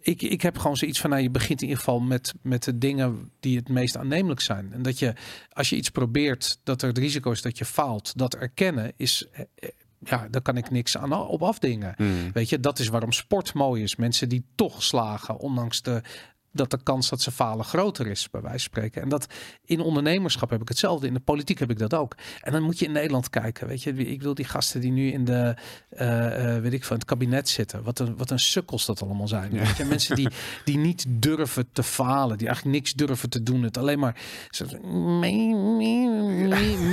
ik, 0.00 0.22
ik 0.22 0.42
heb 0.42 0.58
gewoon 0.58 0.76
zoiets 0.76 1.00
van, 1.00 1.10
nou, 1.10 1.22
je 1.22 1.30
begint 1.30 1.62
in 1.62 1.68
ieder 1.68 1.84
geval 1.84 2.00
met, 2.00 2.34
met 2.42 2.62
de 2.62 2.78
dingen 2.78 3.30
die 3.40 3.56
het 3.56 3.68
meest 3.68 3.96
aannemelijk 3.96 4.40
zijn. 4.40 4.72
En 4.72 4.82
dat 4.82 4.98
je, 4.98 5.14
als 5.52 5.70
je 5.70 5.76
iets 5.76 5.90
probeert, 5.90 6.58
dat 6.62 6.82
er 6.82 6.88
het 6.88 6.98
risico 6.98 7.30
is 7.30 7.42
dat 7.42 7.58
je 7.58 7.64
faalt, 7.64 8.12
dat 8.18 8.34
erkennen 8.34 8.92
is, 8.96 9.26
eh, 9.32 9.44
eh, 9.54 9.68
ja, 9.98 10.28
daar 10.30 10.42
kan 10.42 10.56
ik 10.56 10.70
niks 10.70 10.96
aan 10.96 11.12
op 11.12 11.42
afdingen. 11.42 11.94
Hmm. 11.96 12.32
Weet 12.32 12.48
je, 12.48 12.60
dat 12.60 12.78
is 12.78 12.88
waarom 12.88 13.12
sport 13.12 13.54
mooi 13.54 13.82
is. 13.82 13.96
Mensen 13.96 14.28
die 14.28 14.44
toch 14.54 14.82
slagen, 14.82 15.38
ondanks 15.38 15.82
de 15.82 16.02
dat 16.52 16.70
de 16.70 16.82
kans 16.82 17.08
dat 17.08 17.20
ze 17.20 17.30
falen 17.30 17.64
groter 17.64 18.06
is, 18.06 18.30
bij 18.30 18.40
wijze 18.40 18.58
van 18.58 18.64
spreken. 18.64 19.02
En 19.02 19.08
dat 19.08 19.26
in 19.64 19.80
ondernemerschap 19.80 20.50
heb 20.50 20.60
ik 20.60 20.68
hetzelfde, 20.68 21.06
in 21.06 21.14
de 21.14 21.20
politiek 21.20 21.58
heb 21.58 21.70
ik 21.70 21.78
dat 21.78 21.94
ook. 21.94 22.16
En 22.40 22.52
dan 22.52 22.62
moet 22.62 22.78
je 22.78 22.84
in 22.84 22.92
Nederland 22.92 23.30
kijken, 23.30 23.66
weet 23.66 23.82
je. 23.82 23.92
Ik 23.92 24.22
wil 24.22 24.34
die 24.34 24.44
gasten 24.44 24.80
die 24.80 24.92
nu 24.92 25.12
in 25.12 25.24
de, 25.24 25.54
eh, 25.90 26.54
eh, 26.56 26.62
weet 26.62 26.72
ik 26.72 26.84
van 26.84 26.96
het 26.96 27.04
kabinet 27.04 27.48
zitten. 27.48 27.82
Wat 27.82 27.98
een, 27.98 28.16
wat 28.16 28.30
een 28.30 28.38
sukkels 28.38 28.86
dat 28.86 29.02
allemaal 29.02 29.28
zijn. 29.28 29.50
Weet 29.50 29.76
je? 29.76 29.84
Mensen 29.84 30.16
die, 30.16 30.28
die 30.64 30.76
niet 30.76 31.04
durven 31.08 31.68
te 31.72 31.82
falen, 31.82 32.38
die 32.38 32.46
eigenlijk 32.46 32.76
niks 32.76 32.92
durven 32.92 33.30
te 33.30 33.42
doen. 33.42 33.62
Het 33.62 33.78
alleen 33.78 33.98
maar 33.98 34.16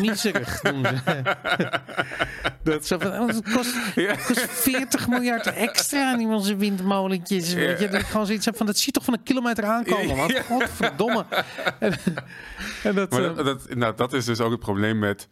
miserig 0.01 0.61
doen 0.61 0.85
ze. 0.85 1.21
dat, 2.63 2.87
zo 2.87 2.97
van, 2.99 3.11
oh, 3.11 3.27
het 3.27 3.53
kost, 3.53 3.73
het 3.95 4.25
kost 4.25 4.39
40 4.39 5.07
miljard 5.07 5.45
extra 5.45 6.11
aan 6.11 6.17
die 6.17 6.27
onze 6.27 6.55
windmolentjes. 6.55 7.53
Weet 7.53 7.79
je, 7.79 7.89
dat 7.89 8.01
ik 8.01 8.07
gewoon 8.07 8.25
zoiets 8.25 8.45
heb 8.45 8.57
van, 8.57 8.65
dat 8.65 8.77
ziet 8.77 8.93
toch 8.93 9.03
van 9.03 9.13
een 9.13 9.23
kilometer 9.23 9.45
aankomen. 9.55 10.15
Want 10.15 10.31
Ja. 10.37 10.41
godverdomme. 10.41 11.25
en, 11.79 11.93
en 12.83 12.95
dat, 12.95 13.09
Maar 13.11 13.23
eh, 13.23 13.35
dat, 13.35 13.45
dat, 13.45 13.75
nou, 13.75 13.95
dat 13.95 14.13
is 14.13 14.25
dus 14.25 14.39
ook 14.41 14.51
het 14.51 14.59
probleem 14.59 14.99
met 14.99 15.27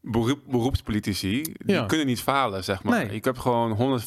beroep, 0.00 0.40
beroepspolitici. 0.46 1.42
Die 1.42 1.54
Ja. 1.74 1.86
kunnen 1.86 2.06
niet 2.06 2.20
falen, 2.20 2.64
zeg 2.64 2.82
maar. 2.82 2.98
Nee. 3.06 3.14
Ik 3.14 3.24
heb 3.24 3.38
gewoon 3.38 4.00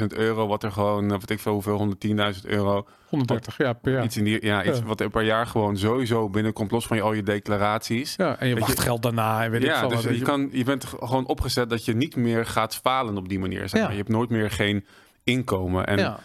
150.000 0.00 0.06
euro, 0.06 0.46
wat 0.46 0.62
er 0.62 0.72
gewoon, 0.72 1.04
eh, 1.04 1.10
wat 1.20 1.30
ik 1.30 1.40
veel, 1.40 1.52
hoeveel, 1.52 1.76
110.000 1.76 2.46
euro. 2.46 2.86
130, 3.08 3.56
ja, 3.58 3.72
per 3.72 3.92
jaar. 3.92 4.04
Iets 4.04 4.16
in 4.16 4.24
die, 4.24 4.46
ja, 4.46 4.64
iets 4.64 4.78
Ja. 4.78 4.84
wat 4.84 5.00
er 5.00 5.10
per 5.10 5.22
jaar 5.22 5.46
gewoon 5.46 5.76
sowieso 5.76 6.28
binnenkomt, 6.28 6.70
los 6.70 6.86
van 6.86 6.96
je, 6.96 7.02
al 7.02 7.12
je 7.12 7.22
declaraties. 7.22 8.14
Ja, 8.16 8.38
en 8.38 8.48
je 8.48 8.58
wachtgeld 8.58 9.02
daarna 9.02 9.44
en 9.44 9.50
weet 9.50 9.62
ik 9.62 9.66
Ja, 9.68 9.78
veel 9.78 9.88
dus 9.88 10.02
wat, 10.04 10.12
je, 10.12 10.18
je. 10.18 10.24
kan, 10.24 10.48
je 10.52 10.64
bent 10.64 10.84
gewoon 10.84 11.26
opgezet 11.26 11.70
dat 11.70 11.84
je 11.84 11.94
niet 11.96 12.16
meer 12.16 12.46
gaat 12.46 12.74
falen 12.76 13.16
op 13.16 13.28
die 13.28 13.38
manier. 13.38 13.68
Zeg 13.68 13.72
Ja. 13.72 13.80
maar. 13.80 13.90
Je 13.90 13.96
hebt 13.98 14.08
nooit 14.10 14.30
meer 14.30 14.50
geen 14.50 14.86
inkomen. 15.24 15.86
En 15.86 15.98
ja. 15.98 16.18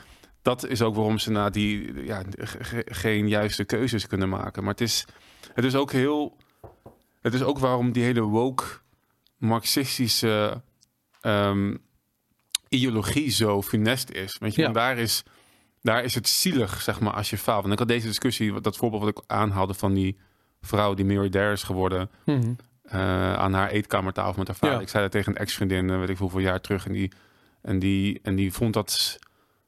Dat 0.44 0.68
is 0.68 0.82
ook 0.82 0.96
waarom 0.96 1.18
ze 1.20 1.32
na 1.32 1.50
die 1.50 2.04
ja, 2.06 2.24
ge- 2.40 2.64
ge- 2.64 2.86
geen 2.90 3.28
juiste 3.28 3.64
keuzes 3.64 4.08
kunnen 4.08 4.30
maken. 4.30 4.64
Maar 4.64 4.72
het 4.72 4.82
is, 4.82 5.06
het 5.54 5.66
is 5.66 5.76
ook 5.76 5.92
heel. 5.92 6.38
Het 7.22 7.34
is 7.34 7.44
ook 7.44 7.60
waarom 7.60 7.92
die 7.92 8.04
hele 8.04 8.22
woke 8.22 8.64
marxistische 9.38 10.62
ehm, 11.22 11.76
ideologie 12.70 13.30
zo 13.32 13.62
funest 13.62 14.10
is. 14.10 14.38
Weet 14.40 14.56
je, 14.56 14.58
Ja. 14.62 14.64
want 14.64 14.78
daar 14.80 14.98
is, 14.98 15.24
daar 15.82 16.04
is 16.04 16.16
het 16.16 16.28
zielig, 16.28 16.82
zeg 16.82 17.00
maar, 17.00 17.14
als 17.14 17.30
je 17.30 17.38
faalt. 17.38 17.62
Want 17.62 17.74
ik 17.74 17.80
had 17.80 17.88
deze 17.88 18.08
discussie, 18.08 18.62
dat 18.62 18.78
voorbeeld 18.78 19.04
wat 19.04 19.18
ik 19.18 19.24
aanhaalde 19.28 19.74
van 19.74 19.94
die 19.94 20.18
vrouw 20.62 20.94
die 20.94 21.06
miljardair 21.06 21.52
is 21.52 21.64
geworden 21.64 22.10
Mhm. 22.26 22.54
eh, 22.84 23.34
aan 23.34 23.54
haar 23.54 23.70
eetkamertafel 23.70 24.38
met 24.38 24.48
haar 24.48 24.56
vader. 24.56 24.76
Ja. 24.76 24.82
Ik 24.82 24.90
zei 24.90 25.04
dat 25.04 25.12
tegen 25.12 25.32
een 25.32 25.38
ex-vriendin, 25.42 25.90
eh, 25.90 26.00
weet 26.00 26.10
ik 26.10 26.18
hoeveel 26.18 26.40
jaar 26.40 26.62
terug. 26.62 26.86
En 26.86 26.92
die, 26.94 27.12
en 27.62 27.80
die, 27.80 28.20
en 28.24 28.36
die 28.36 28.54
vond 28.54 28.74
dat 28.74 29.20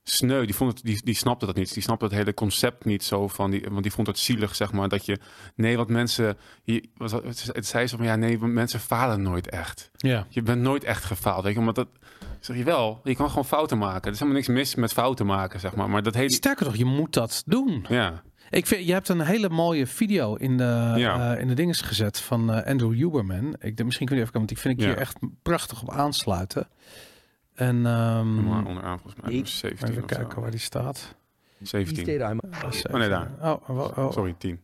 sneu. 0.10 0.46
Die, 0.46 0.56
vond 0.56 0.72
het, 0.74 0.84
die, 0.84 1.02
die 1.04 1.16
snapte 1.16 1.46
dat 1.46 1.56
niet. 1.56 1.74
Die 1.74 1.84
snapte 1.84 2.06
het 2.06 2.14
hele 2.14 2.34
concept 2.34 2.86
niet 2.86 3.04
zo 3.04 3.28
van. 3.28 3.52
Die, 3.52 3.66
want 3.70 3.84
die 3.84 3.92
vond 3.92 4.08
het 4.08 4.20
zielig, 4.20 4.56
zeg 4.56 4.72
maar. 4.72 4.90
Dat 4.90 5.06
je. 5.06 5.20
Nee, 5.56 5.78
want 5.78 5.90
mensen. 5.90 6.38
Je, 6.64 6.84
was, 6.98 7.12
het, 7.12 7.66
zei 7.68 7.88
ze 7.88 7.98
van 7.98 8.06
ja, 8.06 8.16
nee, 8.16 8.38
mensen 8.38 8.80
falen 8.80 9.22
nooit 9.22 9.50
echt. 9.50 9.90
ja. 9.98 10.26
Je 10.30 10.42
bent 10.42 10.62
nooit 10.62 10.84
echt 10.84 11.04
gefaald. 11.04 11.44
Weet 11.44 11.54
je, 11.54 11.60
omdat 11.60 11.76
dat. 11.76 11.88
Zeg 12.40 12.58
je 12.58 12.64
wel, 12.64 13.00
je 13.04 13.16
kan 13.16 13.30
gewoon 13.30 13.46
fouten 13.46 13.78
maken. 13.78 14.02
Er 14.06 14.12
is 14.12 14.20
helemaal 14.20 14.34
niks 14.42 14.48
mis 14.48 14.76
met 14.76 14.94
fouten 14.94 15.26
maken, 15.26 15.60
zeg 15.60 15.76
maar. 15.76 15.90
Maar 15.90 16.04
dat 16.04 16.14
hele. 16.14 16.32
Sterker 16.32 16.66
nog, 16.66 16.76
je 16.76 16.86
moet 16.86 17.14
dat 17.14 17.44
doen. 17.46 17.86
Ja, 17.90 18.24
Ik 18.50 18.66
vind, 18.68 18.86
je 18.86 18.94
hebt 18.94 19.10
een 19.10 19.22
hele 19.22 19.50
mooie 19.50 19.88
video 19.88 20.36
in 20.36 20.58
de, 20.58 20.94
Ja. 20.96 21.34
eh, 21.36 21.42
in 21.42 21.48
de 21.48 21.54
dinges 21.54 21.82
gezet 21.82 22.20
van 22.20 22.54
eh, 22.54 22.68
Andrew 22.72 22.94
Huberman. 22.94 23.48
Ik, 23.54 23.60
denk, 23.62 23.84
misschien 23.84 24.08
kun 24.08 24.16
je 24.16 24.22
even 24.22 24.34
komen, 24.34 24.48
want 24.48 24.48
die 24.48 24.58
vind 24.58 24.74
ik 24.74 24.80
Ja. 24.80 24.88
hier 24.88 24.98
echt 24.98 25.18
prachtig 25.42 25.82
op 25.82 25.92
aansluiten. 25.92 26.68
En 27.56 27.86
ehm, 27.86 28.44
maar 28.44 28.66
onderaan 28.66 29.00
volgens 29.00 29.22
mij. 29.24 29.34
Ik- 29.34 29.48
17 29.48 29.88
even 29.90 30.06
kijken 30.06 30.42
waar 30.42 30.52
die 30.52 30.60
staat. 30.60 31.16
These 31.60 31.70
17. 31.70 32.06
data, 32.18 32.34
I, 32.34 32.38
Oh, 32.92 32.98
nee, 33.00 33.10
daar. 33.10 33.32
Oh, 33.42 33.70
oh, 33.70 33.98
oh, 33.98 34.12
Sorry, 34.12 34.36
10. 34.38 34.60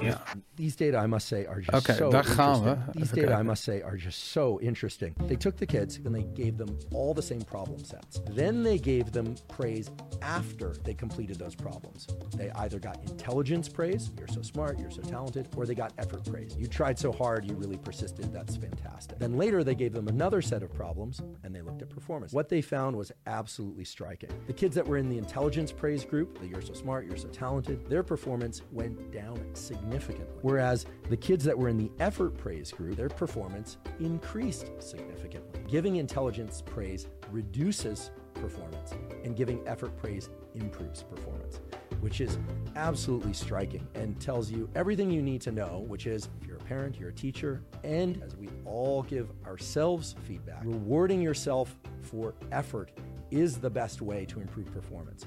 Ja. 0.00 0.22
These 0.62 0.76
data, 0.76 0.96
I 0.96 1.06
must 1.06 1.26
say, 1.26 1.44
are 1.46 1.60
just 1.60 1.88
Oké, 1.88 1.96
so 1.96 2.10
daar 2.10 2.24
gaan 2.24 2.62
we. 2.62 2.70
interesting. 2.70 2.92
These 2.94 3.12
Even 3.12 3.24
data, 3.24 3.40
I 3.40 3.42
must 3.42 3.62
say, 3.64 3.82
are 3.82 3.96
just 3.96 4.18
so 4.30 4.58
interesting. 4.60 5.14
They 5.26 5.36
took 5.36 5.56
the 5.56 5.66
kids 5.66 5.98
and 6.04 6.14
they 6.14 6.26
gave 6.34 6.56
them 6.56 6.78
all 6.94 7.14
the 7.14 7.22
same 7.22 7.42
problem 7.42 7.78
sets. 7.84 8.20
Then 8.36 8.62
they 8.62 8.78
gave 8.78 9.10
them 9.10 9.34
praise 9.48 9.90
after 10.20 10.68
they 10.84 10.94
completed 10.94 11.36
those 11.38 11.56
problems. 11.56 12.06
They 12.36 12.50
either 12.62 12.78
got 12.78 12.96
intelligence 13.10 13.68
praise, 13.68 14.12
you're 14.16 14.28
so 14.28 14.42
smart, 14.42 14.78
you're 14.78 14.92
so 14.92 15.02
talented, 15.02 15.48
or 15.56 15.66
they 15.66 15.74
got 15.74 15.92
effort 15.98 16.24
praise. 16.30 16.54
You 16.56 16.68
tried 16.68 16.96
so 16.98 17.10
hard, 17.10 17.44
you 17.44 17.54
really 17.56 17.78
persisted, 17.78 18.32
that's 18.32 18.56
fantastic. 18.56 19.18
Then 19.18 19.36
later 19.36 19.64
they 19.64 19.74
gave 19.74 19.92
them 19.92 20.06
another 20.06 20.40
set 20.42 20.62
of 20.62 20.70
problems 20.72 21.20
and 21.42 21.52
they 21.52 21.62
looked 21.62 21.82
at 21.82 21.88
performance. 21.90 22.32
What 22.32 22.48
they 22.48 22.62
found 22.62 22.96
was 22.96 23.10
absolutely 23.26 23.84
striking. 23.84 24.30
The 24.46 24.52
kids 24.52 24.74
that 24.76 24.86
were 24.86 24.98
in 24.98 25.08
the 25.08 25.18
intelligence 25.18 25.72
praise 25.72 26.04
group, 26.04 26.38
the 26.38 26.46
you're 26.46 26.62
so 26.62 26.74
smart, 26.74 27.04
you're 27.06 27.16
so 27.16 27.28
talented, 27.28 27.76
their 27.88 28.04
performance 28.04 28.62
went 28.70 29.10
down 29.10 29.38
significantly. 29.54 30.38
Whereas 30.52 30.84
the 31.08 31.16
kids 31.16 31.46
that 31.46 31.56
were 31.56 31.70
in 31.70 31.78
the 31.78 31.90
effort 31.98 32.36
praise 32.36 32.70
group, 32.72 32.94
their 32.94 33.08
performance 33.08 33.78
increased 34.00 34.70
significantly. 34.80 35.62
Giving 35.66 35.96
intelligence 35.96 36.60
praise 36.60 37.06
reduces 37.30 38.10
performance, 38.34 38.92
and 39.24 39.34
giving 39.34 39.66
effort 39.66 39.96
praise 39.96 40.28
improves 40.54 41.04
performance, 41.04 41.60
which 42.00 42.20
is 42.20 42.36
absolutely 42.76 43.32
striking 43.32 43.88
and 43.94 44.20
tells 44.20 44.50
you 44.50 44.68
everything 44.74 45.10
you 45.10 45.22
need 45.22 45.40
to 45.40 45.52
know, 45.52 45.86
which 45.88 46.06
is 46.06 46.28
if 46.38 46.46
you're 46.46 46.58
a 46.58 46.64
parent, 46.64 46.98
you're 46.98 47.08
a 47.08 47.14
teacher, 47.14 47.62
and 47.82 48.22
as 48.22 48.36
we 48.36 48.50
all 48.66 49.04
give 49.04 49.30
ourselves 49.46 50.16
feedback, 50.24 50.62
rewarding 50.66 51.22
yourself 51.22 51.78
for 52.02 52.34
effort 52.50 52.90
is 53.30 53.56
the 53.56 53.70
best 53.70 54.02
way 54.02 54.26
to 54.26 54.38
improve 54.38 54.70
performance. 54.70 55.24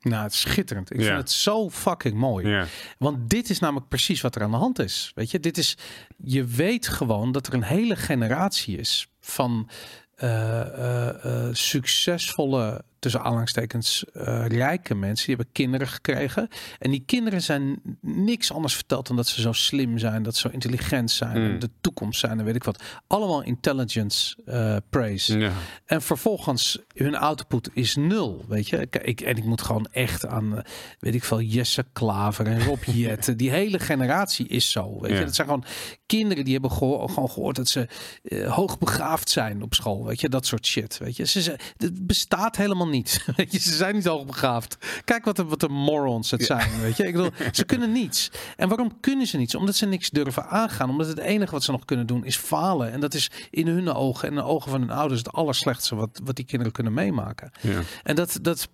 Nou, 0.00 0.22
het 0.22 0.32
is 0.32 0.40
schitterend. 0.40 0.92
Ik 0.92 1.00
Ja. 1.00 1.06
vind 1.06 1.18
het 1.18 1.30
zo 1.30 1.70
fucking 1.70 2.14
mooi. 2.14 2.48
Ja. 2.48 2.66
Want 2.98 3.30
dit 3.30 3.50
is 3.50 3.58
namelijk 3.58 3.88
precies 3.88 4.20
wat 4.20 4.34
er 4.34 4.42
aan 4.42 4.50
de 4.50 4.56
hand 4.56 4.78
is. 4.78 5.12
Weet 5.14 5.30
je, 5.30 5.40
dit 5.40 5.58
is. 5.58 5.76
Je 6.16 6.44
weet 6.44 6.88
gewoon 6.88 7.32
dat 7.32 7.46
er 7.46 7.54
een 7.54 7.62
hele 7.62 7.96
generatie 7.96 8.78
is 8.78 9.08
van 9.20 9.70
eh, 10.14 10.60
eh, 10.60 11.24
eh, 11.24 11.54
succesvolle, 11.54 12.84
tussen 12.98 13.22
aanhalingstekens, 13.22 14.04
eh, 14.04 14.46
rijke 14.46 14.94
mensen. 14.94 15.26
Die 15.26 15.34
hebben 15.34 15.52
kinderen 15.52 15.88
gekregen. 15.88 16.48
En 16.78 16.90
die 16.90 17.02
kinderen 17.06 17.42
zijn 17.42 17.80
niks 18.00 18.52
anders 18.52 18.74
verteld 18.74 19.06
dan 19.06 19.16
dat 19.16 19.26
ze 19.26 19.40
zo 19.40 19.52
slim 19.52 19.98
zijn, 19.98 20.22
dat 20.22 20.34
ze 20.36 20.40
zo 20.40 20.54
intelligent 20.54 21.10
zijn, 21.10 21.52
Mm. 21.52 21.58
de 21.58 21.70
toekomst 21.80 22.20
zijn 22.20 22.38
en 22.38 22.44
weet 22.44 22.54
ik 22.54 22.64
wat. 22.64 22.82
Allemaal 23.06 23.42
intelligence 23.42 24.36
eh, 24.46 24.76
praise. 24.90 25.38
Ja. 25.38 25.52
En 25.86 26.02
vervolgens, 26.02 26.78
hun 26.94 27.16
output 27.16 27.70
is 27.72 27.96
nul, 27.96 28.44
weet 28.48 28.68
je. 28.68 28.76
Ik, 28.80 28.96
ik, 28.96 29.20
en 29.20 29.36
ik 29.36 29.44
moet 29.44 29.62
gewoon 29.62 29.86
echt 29.90 30.26
aan, 30.26 30.56
eh, 30.58 30.64
weet 30.98 31.14
ik 31.14 31.24
veel, 31.24 31.40
Jesse 31.40 31.84
Klaver 31.92 32.46
en 32.46 32.64
Rob 32.64 32.82
Jetten. 32.94 33.36
Die 33.36 33.50
hele 33.50 33.78
generatie 33.78 34.46
is 34.48 34.70
zo, 34.70 35.00
weet 35.00 35.10
Ja. 35.10 35.18
je. 35.18 35.24
Dat 35.24 35.34
zijn 35.34 35.46
gewoon 35.46 35.64
kinderen 36.06 36.44
die 36.44 36.52
hebben 36.52 36.72
geho- 36.72 37.06
gewoon 37.06 37.30
gehoord 37.30 37.56
dat 37.56 37.68
ze 37.68 37.88
eh, 38.22 38.54
hoogbegaafd 38.54 39.30
zijn 39.30 39.62
op 39.62 39.74
school, 39.74 40.04
weet 40.04 40.20
je. 40.20 40.28
Dat 40.28 40.46
soort 40.46 40.66
shit, 40.66 40.98
weet 40.98 41.16
je. 41.16 41.26
Ze, 41.26 41.42
ze, 41.42 41.56
het 41.76 42.06
bestaat 42.06 42.56
helemaal 42.56 42.87
niet, 42.90 43.24
weet 43.36 43.52
je. 43.52 43.58
Ze 43.58 43.74
zijn 43.74 43.94
niet 43.94 44.04
hoogbegaafd. 44.04 44.78
Kijk 45.04 45.24
wat 45.24 45.36
de, 45.36 45.44
wat 45.44 45.60
de 45.60 45.68
morons 45.68 46.30
het 46.30 46.44
zijn, 46.44 46.80
weet 46.80 46.96
je. 46.96 47.06
Ik 47.06 47.12
bedoel, 47.12 47.30
ze 47.52 47.64
kunnen 47.64 47.92
niets. 47.92 48.30
En 48.56 48.68
waarom 48.68 49.00
kunnen 49.00 49.26
ze 49.26 49.36
niets? 49.36 49.54
Omdat 49.54 49.74
ze 49.74 49.86
niks 49.86 50.10
durven 50.10 50.46
aangaan. 50.46 50.90
Omdat 50.90 51.06
het 51.06 51.18
enige 51.18 51.52
wat 51.52 51.62
ze 51.62 51.70
nog 51.70 51.84
kunnen 51.84 52.06
doen 52.06 52.24
is 52.24 52.36
falen. 52.36 52.92
En 52.92 53.00
dat 53.00 53.14
is 53.14 53.30
in 53.50 53.66
hun 53.66 53.88
ogen 53.88 54.28
en 54.28 54.34
de 54.34 54.42
ogen 54.42 54.70
van 54.70 54.80
hun 54.80 54.90
ouders 54.90 55.20
het 55.20 55.32
allerslechtste 55.32 55.94
wat, 55.94 56.20
wat 56.24 56.36
die 56.36 56.44
kinderen 56.44 56.72
kunnen 56.72 56.92
meemaken. 56.92 57.50
Ja. 57.60 57.80
En 58.02 58.14
dat, 58.14 58.38
dat 58.42 58.68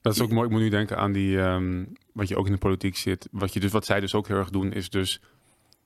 Dat 0.00 0.14
is 0.14 0.20
ook 0.20 0.30
mooi. 0.30 0.46
Ik 0.46 0.52
moet 0.52 0.60
nu 0.60 0.68
denken 0.68 0.98
aan 0.98 1.12
die, 1.12 1.40
ehm, 1.40 1.84
wat 2.12 2.28
je 2.28 2.36
ook 2.36 2.46
in 2.46 2.52
de 2.52 2.58
politiek 2.58 2.96
zit. 2.96 3.28
Wat, 3.30 3.52
je 3.52 3.60
dus, 3.60 3.70
wat 3.70 3.86
zij 3.86 4.00
dus 4.00 4.14
ook 4.14 4.28
heel 4.28 4.36
erg 4.36 4.50
doen, 4.50 4.72
is 4.72 4.90
dus 4.90 5.20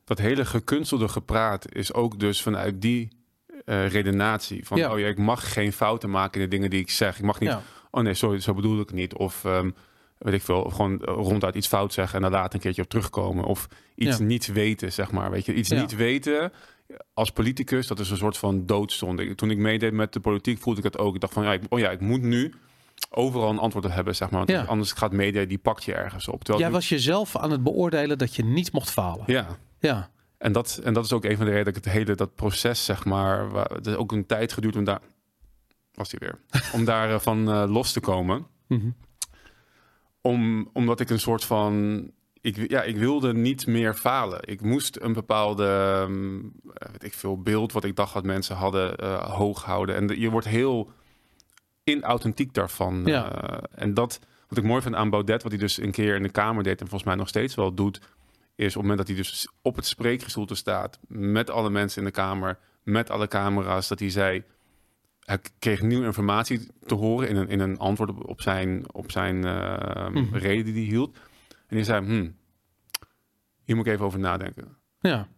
dat 0.04 0.18
hele 0.18 0.44
gekunstelde 0.44 1.08
gepraat 1.08 1.74
is 1.74 1.92
ook 1.92 2.20
dus 2.20 2.42
vanuit 2.42 2.82
die 2.82 3.08
eh, 3.64 3.88
redenatie. 3.88 4.66
Van, 4.66 4.78
Ja. 4.78 4.92
oh 4.92 4.98
ja, 4.98 5.06
ik 5.06 5.18
mag 5.18 5.52
geen 5.52 5.72
fouten 5.72 6.10
maken 6.10 6.40
in 6.40 6.48
de 6.48 6.54
dingen 6.56 6.70
die 6.70 6.80
ik 6.80 6.90
zeg. 6.90 7.18
Ik 7.18 7.24
mag 7.24 7.40
niet, 7.40 7.48
ja. 7.50 7.62
oh 7.90 8.02
nee, 8.02 8.14
sorry, 8.14 8.40
zo 8.40 8.54
bedoel 8.54 8.80
ik 8.80 8.86
het 8.88 8.96
niet. 8.96 9.14
Of 9.14 9.44
ehm, 9.44 9.70
weet 10.18 10.34
ik 10.34 10.42
veel, 10.42 10.62
gewoon 10.64 11.00
eh, 11.04 11.14
ronduit 11.14 11.54
iets 11.54 11.66
fout 11.68 11.92
zeggen 11.92 12.16
en 12.16 12.22
daar 12.22 12.40
later 12.40 12.54
een 12.54 12.60
keertje 12.60 12.82
op 12.82 12.88
terugkomen. 12.88 13.44
Of 13.44 13.68
iets 13.94 14.18
Ja. 14.18 14.24
niet 14.24 14.46
weten, 14.52 14.92
zeg 14.92 15.10
maar. 15.10 15.30
Weet 15.30 15.46
je, 15.46 15.54
iets 15.54 15.70
niet 15.70 15.96
weten 15.96 16.52
als 17.14 17.30
politicus, 17.30 17.86
dat 17.86 17.98
is 17.98 18.10
een 18.10 18.16
soort 18.16 18.36
van 18.36 18.66
doodzonde. 18.66 19.24
Ik- 19.26 19.36
Toen 19.36 19.50
ik 19.50 19.58
meedeed 19.58 19.92
met 19.92 20.12
de 20.12 20.20
politiek, 20.20 20.58
voelde 20.60 20.78
ik 20.78 20.84
het 20.84 20.98
ook. 20.98 21.14
Ik 21.14 21.20
dacht 21.20 21.32
van, 21.32 21.44
ja, 21.44 21.52
ik, 21.52 21.62
oh 21.68 21.78
ja, 21.78 21.90
ik 21.90 22.00
moet 22.00 22.22
nu 22.22 22.54
overal 23.10 23.50
een 23.50 23.58
antwoord 23.58 23.84
op 23.84 23.90
hebben, 23.92 24.16
zeg 24.16 24.30
maar. 24.30 24.44
Want 24.46 24.68
anders 24.68 24.92
gaat 24.92 25.12
media, 25.12 25.44
die 25.44 25.58
pakt 25.58 25.84
je 25.84 25.94
ergens 25.94 26.28
op. 26.28 26.38
Terwijl 26.38 26.58
Jij 26.58 26.68
nu- 26.68 26.74
was 26.74 26.88
jezelf 26.88 27.36
aan 27.36 27.50
het 27.50 27.62
beoordelen 27.62 28.18
dat 28.18 28.34
je 28.36 28.44
niet 28.44 28.72
mocht 28.72 28.90
falen. 28.90 29.24
Ja, 29.26 29.46
Ja. 29.80 30.10
En 30.44 30.52
dat, 30.52 30.80
en 30.84 30.94
dat 30.94 31.04
is 31.04 31.12
ook 31.12 31.24
een 31.24 31.36
van 31.36 31.44
de 31.44 31.50
redenen 31.50 31.64
dat 31.64 31.76
ik 31.76 31.84
het 31.84 31.94
hele 31.94 32.14
dat 32.14 32.34
proces, 32.34 32.84
zeg 32.84 33.04
maar, 33.04 33.50
waar, 33.50 33.70
het 33.70 33.86
is 33.86 33.94
ook 33.94 34.12
een 34.12 34.26
tijd 34.26 34.52
geduurd 34.52 34.76
om 34.76 34.84
daar, 34.84 35.00
was 35.94 36.10
hij 36.10 36.20
weer, 36.20 36.62
om 36.72 36.84
daar 36.84 37.10
eh, 37.10 37.20
van 37.20 37.50
eh, 37.50 37.64
los 37.68 37.92
te 37.92 38.00
komen. 38.00 38.46
Mhm. 38.68 38.90
om, 40.20 40.70
omdat 40.72 41.00
ik 41.00 41.10
een 41.10 41.20
soort 41.20 41.44
van 41.44 42.02
ik, 42.40 42.70
ja, 42.70 42.82
ik 42.82 42.96
wilde 42.96 43.34
niet 43.34 43.66
meer 43.66 43.94
falen. 43.94 44.40
Ik 44.42 44.60
moest 44.60 44.98
een 45.00 45.12
bepaalde, 45.12 45.98
um, 46.08 46.52
weet 46.64 47.04
ik 47.04 47.14
veel, 47.14 47.42
beeld 47.42 47.72
wat 47.72 47.84
ik 47.84 47.96
dacht 47.96 48.14
dat 48.14 48.24
mensen 48.24 48.56
hadden 48.56 49.04
uh, 49.04 49.36
hoog 49.36 49.64
houden. 49.64 49.94
En 49.94 50.20
je 50.20 50.30
wordt 50.30 50.48
heel 50.48 50.90
inauthentiek 51.84 52.54
daarvan. 52.54 53.02
Ja. 53.04 53.50
Uh, 53.50 53.58
en 53.74 53.94
dat, 53.94 54.20
wat 54.48 54.58
ik 54.58 54.64
mooi 54.64 54.82
vind 54.82 54.94
aan 54.94 55.10
Baudet, 55.10 55.42
wat 55.42 55.52
hij 55.52 55.60
dus 55.60 55.78
een 55.78 55.92
keer 55.92 56.14
in 56.14 56.22
de 56.22 56.28
Kamer 56.28 56.62
deed 56.62 56.80
en 56.80 56.88
volgens 56.88 57.04
mij 57.04 57.14
nog 57.14 57.28
steeds 57.28 57.54
wel 57.54 57.74
doet, 57.74 58.00
is 58.54 58.76
op 58.76 58.82
het 58.82 58.82
moment 58.82 58.98
dat 58.98 59.06
hij 59.06 59.16
dus 59.16 59.48
op 59.62 59.76
het 59.76 59.86
spreekgestoelte 59.86 60.54
staat 60.54 60.98
met 61.08 61.50
alle 61.50 61.70
mensen 61.70 61.98
in 61.98 62.04
de 62.04 62.12
Kamer, 62.12 62.58
met 62.82 63.10
alle 63.10 63.28
camera's, 63.28 63.88
dat 63.88 63.98
hij 63.98 64.10
zei, 64.10 64.42
hij 65.20 65.38
kreeg 65.58 65.82
nieuwe 65.82 66.04
informatie 66.04 66.68
te 66.86 66.94
horen 66.94 67.28
in 67.28 67.36
een, 67.36 67.48
in 67.48 67.60
een 67.60 67.78
antwoord 67.78 68.10
op, 68.10 68.28
op 68.28 68.40
zijn, 68.40 68.84
op 68.92 69.10
zijn 69.10 69.36
uh, 69.36 70.08
mm 70.08 70.14
-hmm. 70.14 70.36
reden 70.36 70.64
die 70.64 70.74
hij 70.74 70.82
hield. 70.82 71.16
En 71.48 71.76
die 71.76 71.84
zei, 71.84 72.06
hm, 72.06 72.30
hier 73.64 73.76
moet 73.76 73.86
ik 73.86 73.92
even 73.92 74.04
over 74.04 74.18
nadenken. 74.18 74.76
Ja. 75.00 75.28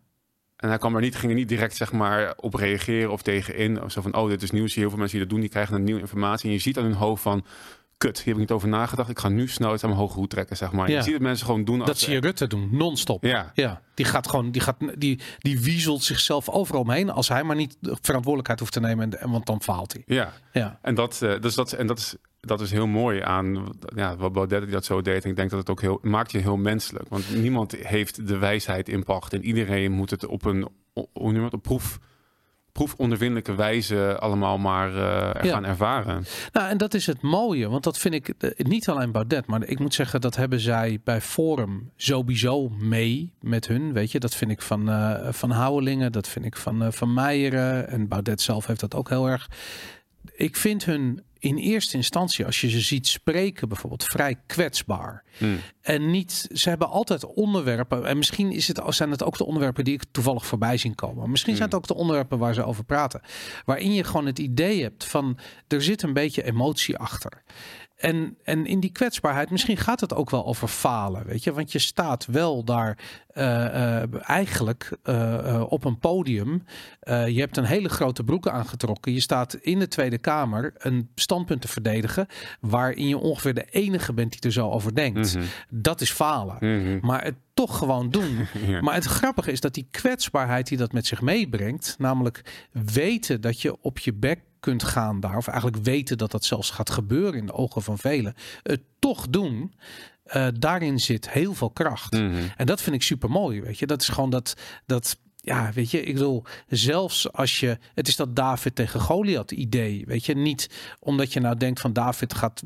En 0.56 0.68
hij 0.68 0.78
kwam 0.78 0.94
er 0.94 1.00
niet, 1.00 1.16
ging 1.16 1.32
er 1.32 1.38
niet 1.38 1.48
direct 1.48 1.76
zeg 1.76 1.92
maar, 1.92 2.34
op 2.36 2.54
reageren 2.54 3.10
of 3.10 3.22
tegenin. 3.22 3.82
Of 3.82 3.92
zo 3.92 4.00
van, 4.00 4.14
oh, 4.14 4.28
dit 4.28 4.42
is 4.42 4.50
nieuws. 4.50 4.74
Heel 4.74 4.88
veel 4.88 4.98
mensen 4.98 5.18
die 5.18 5.26
dat 5.26 5.34
doen, 5.34 5.40
die 5.40 5.50
krijgen 5.50 5.74
een 5.74 5.84
nieuwe 5.84 6.00
informatie. 6.00 6.48
En 6.48 6.54
je 6.54 6.60
ziet 6.60 6.78
aan 6.78 6.84
hun 6.84 6.92
hoofd 6.92 7.22
van, 7.22 7.44
kut, 7.98 8.16
hier 8.16 8.26
heb 8.26 8.34
ik 8.34 8.40
niet 8.40 8.50
over 8.50 8.68
nagedacht. 8.68 9.10
Ik 9.10 9.18
ga 9.18 9.28
nu 9.28 9.48
snel 9.48 9.74
iets 9.74 9.82
aan 9.82 9.88
mijn 9.88 10.00
hoge 10.00 10.18
hoed 10.18 10.30
trekken, 10.30 10.56
zeg 10.56 10.72
maar. 10.72 10.90
Ja. 10.90 10.96
Je 10.96 11.02
ziet 11.02 11.12
dat 11.12 11.20
mensen 11.20 11.46
gewoon 11.46 11.64
doen. 11.64 11.78
Als 11.78 11.88
Dat 11.88 11.98
zie 11.98 12.12
je 12.12 12.20
Rutte 12.20 12.46
doen, 12.46 12.68
non-stop. 12.72 13.24
Ja. 13.24 13.50
Ja, 13.54 13.82
die 13.94 14.06
gaat 14.06 14.28
gewoon, 14.28 14.50
die 14.50 14.60
gaat, 14.60 14.76
die, 14.96 15.20
die 15.38 15.60
wiezelt 15.60 16.02
zichzelf 16.02 16.48
overal 16.48 16.80
omheen 16.80 17.10
als 17.10 17.28
hij 17.28 17.44
maar 17.44 17.56
niet 17.56 17.76
de 17.80 17.96
verantwoordelijkheid 18.00 18.60
hoeft 18.60 18.72
te 18.72 18.80
nemen, 18.80 19.12
en, 19.12 19.20
en 19.20 19.30
want 19.30 19.46
dan 19.46 19.62
faalt 19.62 19.92
hij. 19.92 20.02
Ja, 20.06 20.32
Ja, 20.52 20.78
en 20.82 20.94
dat, 20.94 21.22
eh, 21.22 21.40
dus 21.40 21.54
dat, 21.54 21.72
en 21.72 21.86
dat 21.86 21.98
is, 21.98 22.16
dat 22.40 22.60
is 22.60 22.70
heel 22.70 22.86
mooi 22.86 23.20
aan 23.20 23.68
ja, 23.94 24.16
wat 24.16 24.32
Baudet 24.32 24.62
die 24.62 24.70
dat 24.70 24.84
zo 24.84 25.02
deed. 25.02 25.24
En 25.24 25.30
ik 25.30 25.36
denk 25.36 25.50
dat 25.50 25.58
het 25.58 25.70
ook 25.70 25.80
heel 25.80 25.98
maakt 26.02 26.32
je 26.32 26.38
heel 26.38 26.56
menselijk, 26.56 27.08
want 27.08 27.34
niemand 27.34 27.72
heeft 27.72 28.26
de 28.26 28.38
wijsheid 28.38 28.88
in 28.88 29.04
pacht 29.04 29.32
en 29.32 29.44
iedereen 29.44 29.92
moet 29.92 30.10
het 30.10 30.26
op 30.26 30.44
een 30.44 30.68
je 31.14 31.40
het, 31.40 31.52
op 31.54 31.62
proef 31.62 31.98
proefondervindelijke 32.76 33.54
wijze 33.54 34.18
allemaal 34.18 34.58
maar 34.58 34.88
eh, 34.88 35.44
Ja. 35.44 35.50
gaan 35.52 35.64
ervaren. 35.64 36.24
Nou, 36.52 36.68
en 36.68 36.78
dat 36.78 36.94
is 36.94 37.06
het 37.06 37.20
mooie, 37.22 37.68
want 37.68 37.84
dat 37.84 37.98
vind 37.98 38.14
ik 38.14 38.28
eh, 38.28 38.50
niet 38.66 38.88
alleen 38.88 39.12
Baudet, 39.12 39.46
maar 39.46 39.64
ik 39.64 39.78
moet 39.78 39.94
zeggen 39.94 40.20
dat 40.20 40.36
hebben 40.36 40.60
zij 40.60 41.00
bij 41.04 41.20
Forum 41.20 41.90
sowieso 41.96 42.68
mee 42.68 43.32
met 43.40 43.66
hun. 43.66 43.92
Weet 43.92 44.12
je, 44.12 44.20
dat 44.20 44.34
vind 44.34 44.50
ik 44.50 44.62
van, 44.62 44.88
eh, 44.90 45.32
van 45.32 45.50
Houwelingen, 45.50 46.12
dat 46.12 46.28
vind 46.28 46.44
ik 46.44 46.56
van, 46.56 46.92
van 46.92 47.14
Meijeren 47.14 47.88
en 47.88 48.08
Baudet 48.08 48.40
zelf 48.40 48.66
heeft 48.66 48.80
dat 48.80 48.94
ook 48.94 49.08
heel 49.08 49.26
erg. 49.28 49.50
Ik 50.34 50.56
vind 50.56 50.84
hun 50.84 51.22
in 51.38 51.56
eerste 51.56 51.96
instantie, 51.96 52.44
als 52.44 52.60
je 52.60 52.70
ze 52.70 52.80
ziet 52.80 53.06
spreken, 53.06 53.68
bijvoorbeeld 53.68 54.04
vrij 54.04 54.36
kwetsbaar. 54.46 55.24
Hmm. 55.38 55.58
En 55.80 56.10
niet, 56.10 56.48
ze 56.52 56.68
hebben 56.68 56.88
altijd 56.88 57.24
onderwerpen. 57.24 58.06
En 58.06 58.16
misschien 58.16 58.52
is 58.52 58.68
het, 58.68 58.80
zijn 58.88 59.10
het 59.10 59.22
ook 59.22 59.38
de 59.38 59.44
onderwerpen 59.44 59.84
die 59.84 59.94
ik 59.94 60.04
toevallig 60.10 60.46
voorbij 60.46 60.76
zien 60.76 60.94
komen. 60.94 61.30
Misschien 61.30 61.56
zijn 61.56 61.68
het 61.68 61.78
ook 61.78 61.86
de 61.86 61.94
onderwerpen 61.94 62.38
waar 62.38 62.54
ze 62.54 62.64
over 62.64 62.84
praten. 62.84 63.20
Waarin 63.64 63.92
je 63.92 64.04
gewoon 64.04 64.26
het 64.26 64.38
idee 64.38 64.82
hebt 64.82 65.04
van 65.04 65.38
er 65.68 65.82
zit 65.82 66.02
een 66.02 66.12
beetje 66.12 66.42
emotie 66.42 66.96
achter. 66.96 67.42
En, 67.96 68.36
en 68.44 68.66
in 68.66 68.80
die 68.80 68.92
kwetsbaarheid, 68.92 69.50
misschien 69.50 69.76
gaat 69.76 70.00
het 70.00 70.14
ook 70.14 70.30
wel 70.30 70.46
over 70.46 70.68
falen, 70.68 71.26
weet 71.26 71.44
je. 71.44 71.52
Want 71.52 71.72
je 71.72 71.78
staat 71.78 72.26
wel 72.26 72.64
daar 72.64 72.98
eh, 73.28 74.02
eh, 74.02 74.08
eigenlijk 74.20 74.98
eh, 75.02 75.64
op 75.68 75.84
een 75.84 75.98
podium. 75.98 76.64
Je 77.06 77.40
hebt 77.40 77.56
een 77.56 77.64
hele 77.64 77.88
grote 77.88 78.24
broek 78.24 78.48
aangetrokken. 78.48 79.12
Je 79.12 79.20
staat 79.20 79.54
in 79.54 79.78
de 79.78 79.88
Tweede 79.88 80.18
Kamer 80.18 80.72
een 80.78 81.10
standpunt 81.14 81.60
te 81.60 81.68
verdedigen... 81.68 82.26
waarin 82.60 83.08
je 83.08 83.18
ongeveer 83.18 83.54
de 83.54 83.66
enige 83.70 84.12
bent 84.12 84.32
die 84.32 84.40
er 84.40 84.52
zo 84.52 84.70
over 84.70 84.94
denkt. 84.94 85.34
Mhm. 85.34 85.44
Dat 85.68 86.00
is 86.00 86.10
falen. 86.10 86.56
Mhm. 86.60 86.98
Maar 87.06 87.24
het 87.24 87.34
toch 87.66 87.78
gewoon 87.78 88.10
doen. 88.10 88.34
Ja. 88.66 88.80
Maar 88.80 88.94
het 88.94 89.04
grappige 89.04 89.52
is 89.52 89.60
dat 89.60 89.74
die 89.74 89.88
kwetsbaarheid 89.90 90.66
die 90.66 90.78
dat 90.78 90.92
met 90.92 91.06
zich 91.06 91.20
meebrengt, 91.20 91.94
namelijk 91.98 92.66
weten 92.72 93.40
dat 93.40 93.60
je 93.60 93.82
op 93.82 93.98
je 93.98 94.14
bek 94.14 94.40
kunt 94.60 94.82
gaan 94.82 95.20
daar, 95.20 95.36
of 95.36 95.46
eigenlijk 95.46 95.82
weten 95.82 96.18
dat 96.18 96.30
dat 96.30 96.44
zelfs 96.44 96.70
gaat 96.70 96.90
gebeuren 96.90 97.40
in 97.40 97.46
de 97.46 97.52
ogen 97.52 97.82
van 97.82 97.98
velen, 97.98 98.34
het 98.62 98.82
toch 98.98 99.28
doen, 99.28 99.74
eh, 100.24 100.46
daarin 100.58 101.00
zit 101.00 101.30
heel 101.30 101.54
veel 101.54 101.70
kracht. 101.70 102.12
Mhm. 102.12 102.32
En 102.56 102.66
dat 102.66 102.82
vind 102.82 102.96
ik 102.96 103.02
super 103.02 103.30
mooi, 103.30 103.60
weet 103.60 103.78
je. 103.78 103.86
Dat 103.86 104.00
is 104.00 104.08
gewoon 104.08 104.30
dat, 104.30 104.54
dat 104.86 105.18
ja, 105.46 105.70
weet 105.74 105.90
je, 105.90 106.02
ik 106.02 106.12
bedoel, 106.14 106.42
zelfs 106.68 107.32
als 107.32 107.60
je, 107.60 107.78
het 107.94 108.08
is 108.08 108.16
dat 108.16 108.36
David 108.36 108.74
tegen 108.74 109.00
Goliath 109.00 109.50
idee, 109.50 110.04
weet 110.06 110.26
je, 110.26 110.34
niet 110.34 110.70
omdat 111.00 111.32
je 111.32 111.40
nou 111.40 111.56
denkt 111.56 111.80
van 111.80 111.92
David 111.92 112.34
gaat, 112.34 112.62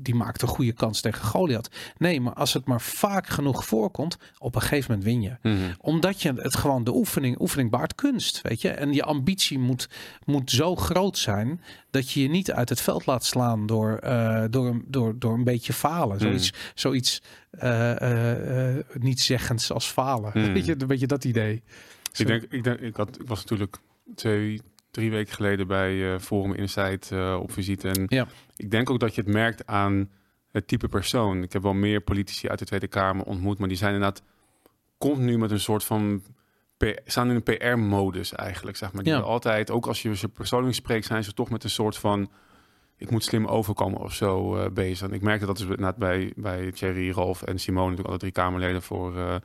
die 0.00 0.14
maakt 0.14 0.42
een 0.42 0.48
goede 0.48 0.72
kans 0.72 1.00
tegen 1.00 1.24
Goliath. 1.26 1.68
Nee, 1.98 2.20
maar 2.20 2.32
als 2.32 2.52
het 2.52 2.64
maar 2.64 2.80
vaak 2.80 3.26
genoeg 3.28 3.64
voorkomt, 3.64 4.16
op 4.38 4.54
een 4.54 4.60
gegeven 4.60 4.90
moment 4.90 5.08
win 5.08 5.22
je. 5.22 5.36
Mhm. 5.42 5.72
Omdat 5.80 6.22
je 6.22 6.32
het 6.36 6.56
gewoon 6.56 6.84
de 6.84 6.94
oefening, 6.94 7.40
oefening 7.40 7.70
baart 7.70 7.94
kunst, 7.94 8.40
weet 8.42 8.60
je. 8.60 8.68
En 8.70 8.92
je 8.92 9.02
ambitie 9.02 9.58
moet, 9.58 9.88
moet 10.24 10.50
zo 10.50 10.76
groot 10.76 11.18
zijn 11.18 11.60
dat 11.90 12.10
je 12.10 12.22
je 12.22 12.28
niet 12.28 12.52
uit 12.52 12.68
het 12.68 12.80
veld 12.80 13.06
laat 13.06 13.24
slaan 13.24 13.66
door, 13.66 13.96
eh, 13.96 14.44
door, 14.50 14.66
een- 14.66 14.84
door, 14.86 15.18
door 15.18 15.34
een 15.34 15.44
beetje 15.44 15.72
falen. 15.72 16.18
Hmm. 16.18 16.26
Zoiets, 16.26 16.52
zoiets 16.74 17.22
eh, 17.50 18.70
eh, 18.76 18.84
niet 18.98 19.20
zeggends 19.20 19.72
als 19.72 19.86
falen. 19.86 20.32
Hmm. 20.32 20.52
Weet 20.54 20.64
je, 20.64 20.74
een 20.78 20.86
beetje 20.86 21.06
dat 21.06 21.24
idee. 21.24 21.62
Ik 22.16 22.26
denk, 22.26 22.42
ik 22.48 22.64
denk, 22.64 22.80
ik 22.80 22.96
had, 22.96 23.20
ik 23.20 23.26
was 23.28 23.40
natuurlijk 23.40 23.76
twee, 24.14 24.60
drie 24.90 25.10
weken 25.10 25.34
geleden 25.34 25.66
bij 25.66 26.12
eh, 26.14 26.20
Forum 26.20 26.54
Insight 26.54 27.10
eh, 27.12 27.38
op 27.40 27.52
visite. 27.52 27.88
En 27.88 28.04
Ja. 28.08 28.26
ik 28.56 28.70
denk 28.70 28.90
ook 28.90 29.00
dat 29.00 29.14
je 29.14 29.20
het 29.20 29.30
merkt 29.30 29.66
aan 29.66 30.10
het 30.50 30.66
type 30.68 30.88
persoon. 30.88 31.42
Ik 31.42 31.52
heb 31.52 31.62
wel 31.62 31.72
meer 31.72 32.00
politici 32.00 32.48
uit 32.48 32.58
de 32.58 32.64
Tweede 32.64 32.88
Kamer 32.88 33.24
ontmoet, 33.26 33.58
maar 33.58 33.68
die 33.68 33.76
zijn 33.76 33.94
inderdaad 33.94 34.22
continu 34.98 35.38
met 35.38 35.50
een 35.50 35.60
soort 35.60 35.84
van 35.84 36.22
staan 37.04 37.30
in 37.30 37.34
een 37.34 37.42
PR-modus 37.56 38.32
eigenlijk, 38.32 38.76
zeg 38.76 38.92
maar. 38.92 39.02
Die 39.02 39.12
Ja. 39.12 39.18
altijd, 39.20 39.70
ook 39.70 39.86
als 39.86 40.02
je 40.02 40.16
ze 40.16 40.28
persoonlijk 40.28 40.74
spreekt, 40.74 41.06
zijn 41.06 41.24
ze 41.24 41.32
toch 41.32 41.50
met 41.50 41.64
een 41.64 41.70
soort 41.70 41.96
van 41.96 42.30
ik 42.96 43.10
moet 43.10 43.24
slim 43.24 43.46
overkomen 43.46 44.00
of 44.00 44.14
zo 44.14 44.56
eh, 44.56 44.70
bezig. 44.70 45.08
En 45.08 45.14
ik 45.14 45.22
merkte 45.22 45.46
dat 45.46 45.56
is 45.58 45.62
inderdaad 45.64 45.96
bij, 45.96 46.32
bij 46.36 46.72
Thierry, 46.72 47.10
Rolf 47.10 47.42
en 47.42 47.58
Simone, 47.58 47.82
natuurlijk 47.82 48.08
alle 48.08 48.18
drie 48.18 48.32
Kamerleden 48.32 48.82
voor 48.82 49.40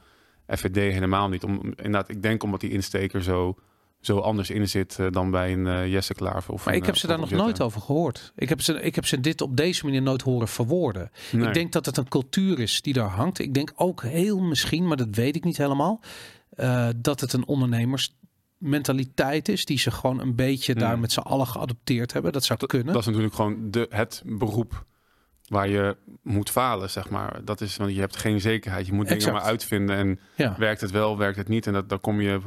FVD 0.47 0.75
helemaal 0.75 1.29
niet. 1.29 1.43
Om, 1.43 1.62
inderdaad, 1.63 2.10
ik 2.10 2.21
denk 2.21 2.43
omdat 2.43 2.60
die 2.60 2.69
insteker 2.69 3.23
zo, 3.23 3.55
zo 4.01 4.19
anders 4.19 4.49
in 4.49 4.69
zit 4.69 4.99
eh, 4.99 5.12
dan 5.12 5.31
bij 5.31 5.53
een 5.53 5.67
eh, 5.67 5.91
Jesse 5.91 6.13
Klaver. 6.13 6.53
Of 6.53 6.65
Maar 6.65 6.73
een, 6.73 6.79
ik 6.79 6.86
heb 6.86 6.95
eh, 6.95 7.01
ze 7.01 7.07
daar 7.07 7.19
nog 7.19 7.31
nooit 7.31 7.62
over 7.62 7.81
gehoord. 7.81 8.33
Ik 8.36 8.49
heb, 8.49 8.62
ze, 8.62 8.81
ik 8.81 8.95
heb 8.95 9.05
ze 9.05 9.19
dit 9.19 9.41
op 9.41 9.57
deze 9.57 9.86
manier 9.86 10.01
nooit 10.01 10.21
horen 10.21 10.47
verwoorden. 10.47 11.12
Nee. 11.31 11.47
Ik 11.47 11.53
denk 11.53 11.71
dat 11.71 11.86
het 11.86 11.97
een 11.97 12.07
cultuur 12.07 12.60
is 12.60 12.81
die 12.81 12.93
daar 12.93 13.10
hangt. 13.10 13.39
Ik 13.39 13.53
denk 13.53 13.73
ook 13.75 14.03
heel 14.03 14.39
misschien, 14.39 14.88
maar 14.88 14.97
dat 14.97 15.15
weet 15.15 15.36
ik 15.36 15.43
niet 15.43 15.57
helemaal, 15.57 16.01
dat 16.95 17.19
het 17.19 17.33
een 17.33 17.47
ondernemersmentaliteit 17.47 19.49
is 19.49 19.65
die 19.65 19.77
ze 19.77 19.91
gewoon 19.91 20.19
een 20.19 20.36
beetje 20.36 20.71
Hmm. 20.71 20.81
daar 20.81 20.99
met 20.99 21.12
z'n 21.12 21.19
allen 21.19 21.47
geadopteerd 21.47 22.13
hebben. 22.13 22.31
Dat 22.31 22.43
zou 22.43 22.65
kunnen. 22.65 22.93
Dat 22.93 23.01
is 23.01 23.07
natuurlijk 23.07 23.36
gewoon 23.36 23.71
de, 23.71 23.88
het 23.89 24.21
beroep 24.25 24.86
waar 25.47 25.69
je 25.69 25.95
moet 26.23 26.49
falen, 26.49 26.89
zeg 26.89 27.10
maar. 27.10 27.39
Dat 27.45 27.62
is, 27.62 27.77
want 27.77 27.93
je 27.93 27.99
hebt 27.99 28.17
geen 28.17 28.41
zekerheid. 28.41 28.86
Je 28.88 28.93
moet 28.93 29.07
dingen 29.07 29.33
maar 29.33 29.41
uitvinden 29.41 29.95
en 29.95 30.19
ja. 30.36 30.55
werkt 30.57 30.81
het 30.81 30.91
wel, 30.91 31.17
werkt 31.17 31.38
het 31.38 31.47
niet. 31.47 31.67
En 31.67 31.73
dat, 31.73 31.89
daar 31.89 31.99
kom 31.99 32.21
je 32.21 32.39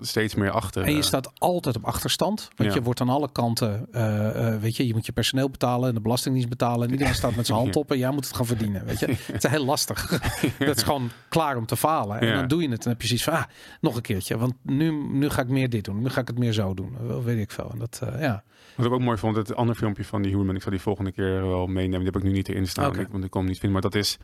steeds 0.00 0.34
meer 0.34 0.50
achter. 0.50 0.82
En 0.84 0.92
je 0.92 0.98
eh. 0.98 1.02
staat 1.02 1.40
altijd 1.40 1.76
op 1.76 1.84
achterstand. 1.84 2.48
Want 2.56 2.68
Ja. 2.70 2.74
je 2.76 2.82
wordt 2.82 3.00
aan 3.00 3.08
alle 3.08 3.32
kanten, 3.32 3.86
eh, 3.92 4.52
eh, 4.54 4.60
weet 4.60 4.76
je, 4.76 4.86
je 4.86 4.94
moet 4.94 5.06
je 5.06 5.12
personeel 5.12 5.50
betalen 5.50 5.88
en 5.88 5.94
de 5.94 6.00
belastingdienst 6.00 6.48
betalen. 6.48 6.86
En 6.86 6.92
iedereen 6.92 7.14
staat 7.14 7.36
met 7.36 7.46
zijn 7.46 7.58
hand 7.58 7.76
op 7.76 7.90
en 7.90 7.98
jij 7.98 8.10
moet 8.10 8.26
het 8.26 8.36
gaan 8.36 8.46
verdienen. 8.46 8.84
Weet 8.86 8.98
je, 8.98 9.06
het 9.32 9.44
is 9.44 9.50
heel 9.50 9.64
lastig. 9.64 10.06
Dat 10.58 10.76
is 10.76 10.82
gewoon 10.82 11.10
klaar 11.28 11.56
om 11.56 11.66
te 11.66 11.76
falen. 11.76 12.20
En 12.20 12.26
Ja. 12.26 12.34
dan 12.34 12.48
doe 12.48 12.62
je 12.62 12.68
het. 12.68 12.76
En 12.76 12.82
dan 12.82 12.92
heb 12.92 13.00
je 13.02 13.06
zoiets 13.06 13.24
van, 13.24 13.34
ah, 13.34 13.44
nog 13.80 13.96
een 13.96 14.02
keertje. 14.02 14.38
Want 14.38 14.54
nu, 14.62 14.90
nu 14.90 15.28
ga 15.28 15.42
ik 15.42 15.48
meer 15.48 15.70
dit 15.70 15.84
doen. 15.84 16.02
Nu 16.02 16.08
ga 16.08 16.20
ik 16.20 16.28
het 16.28 16.38
meer 16.38 16.52
zo 16.52 16.74
doen. 16.74 17.22
Weet 17.24 17.38
ik 17.38 17.50
veel. 17.50 17.70
En 17.72 17.78
dat, 17.78 18.02
ja. 18.18 18.42
Wat 18.76 18.86
ik 18.86 18.92
ook 18.92 19.00
mooi 19.00 19.18
vond, 19.18 19.36
het 19.36 19.54
andere 19.54 19.78
filmpje 19.78 20.04
van 20.04 20.22
die 20.22 20.36
Human, 20.36 20.54
ik 20.54 20.62
zal 20.62 20.70
die 20.70 20.80
volgende 20.80 21.12
keer 21.12 21.48
wel 21.48 21.66
meenemen. 21.66 21.98
Die 21.98 22.06
heb 22.12 22.16
ik 22.16 22.22
nu 22.22 22.30
niet 22.30 22.37
erin 22.46 22.66
staan, 22.68 22.98
ik- 22.98 23.08
want 23.08 23.24
ik 23.24 23.30
kon 23.30 23.40
hem 23.40 23.50
niet 23.50 23.58
vinden. 23.60 23.80
Maar 23.82 23.90
dat 23.90 24.00
is, 24.00 24.18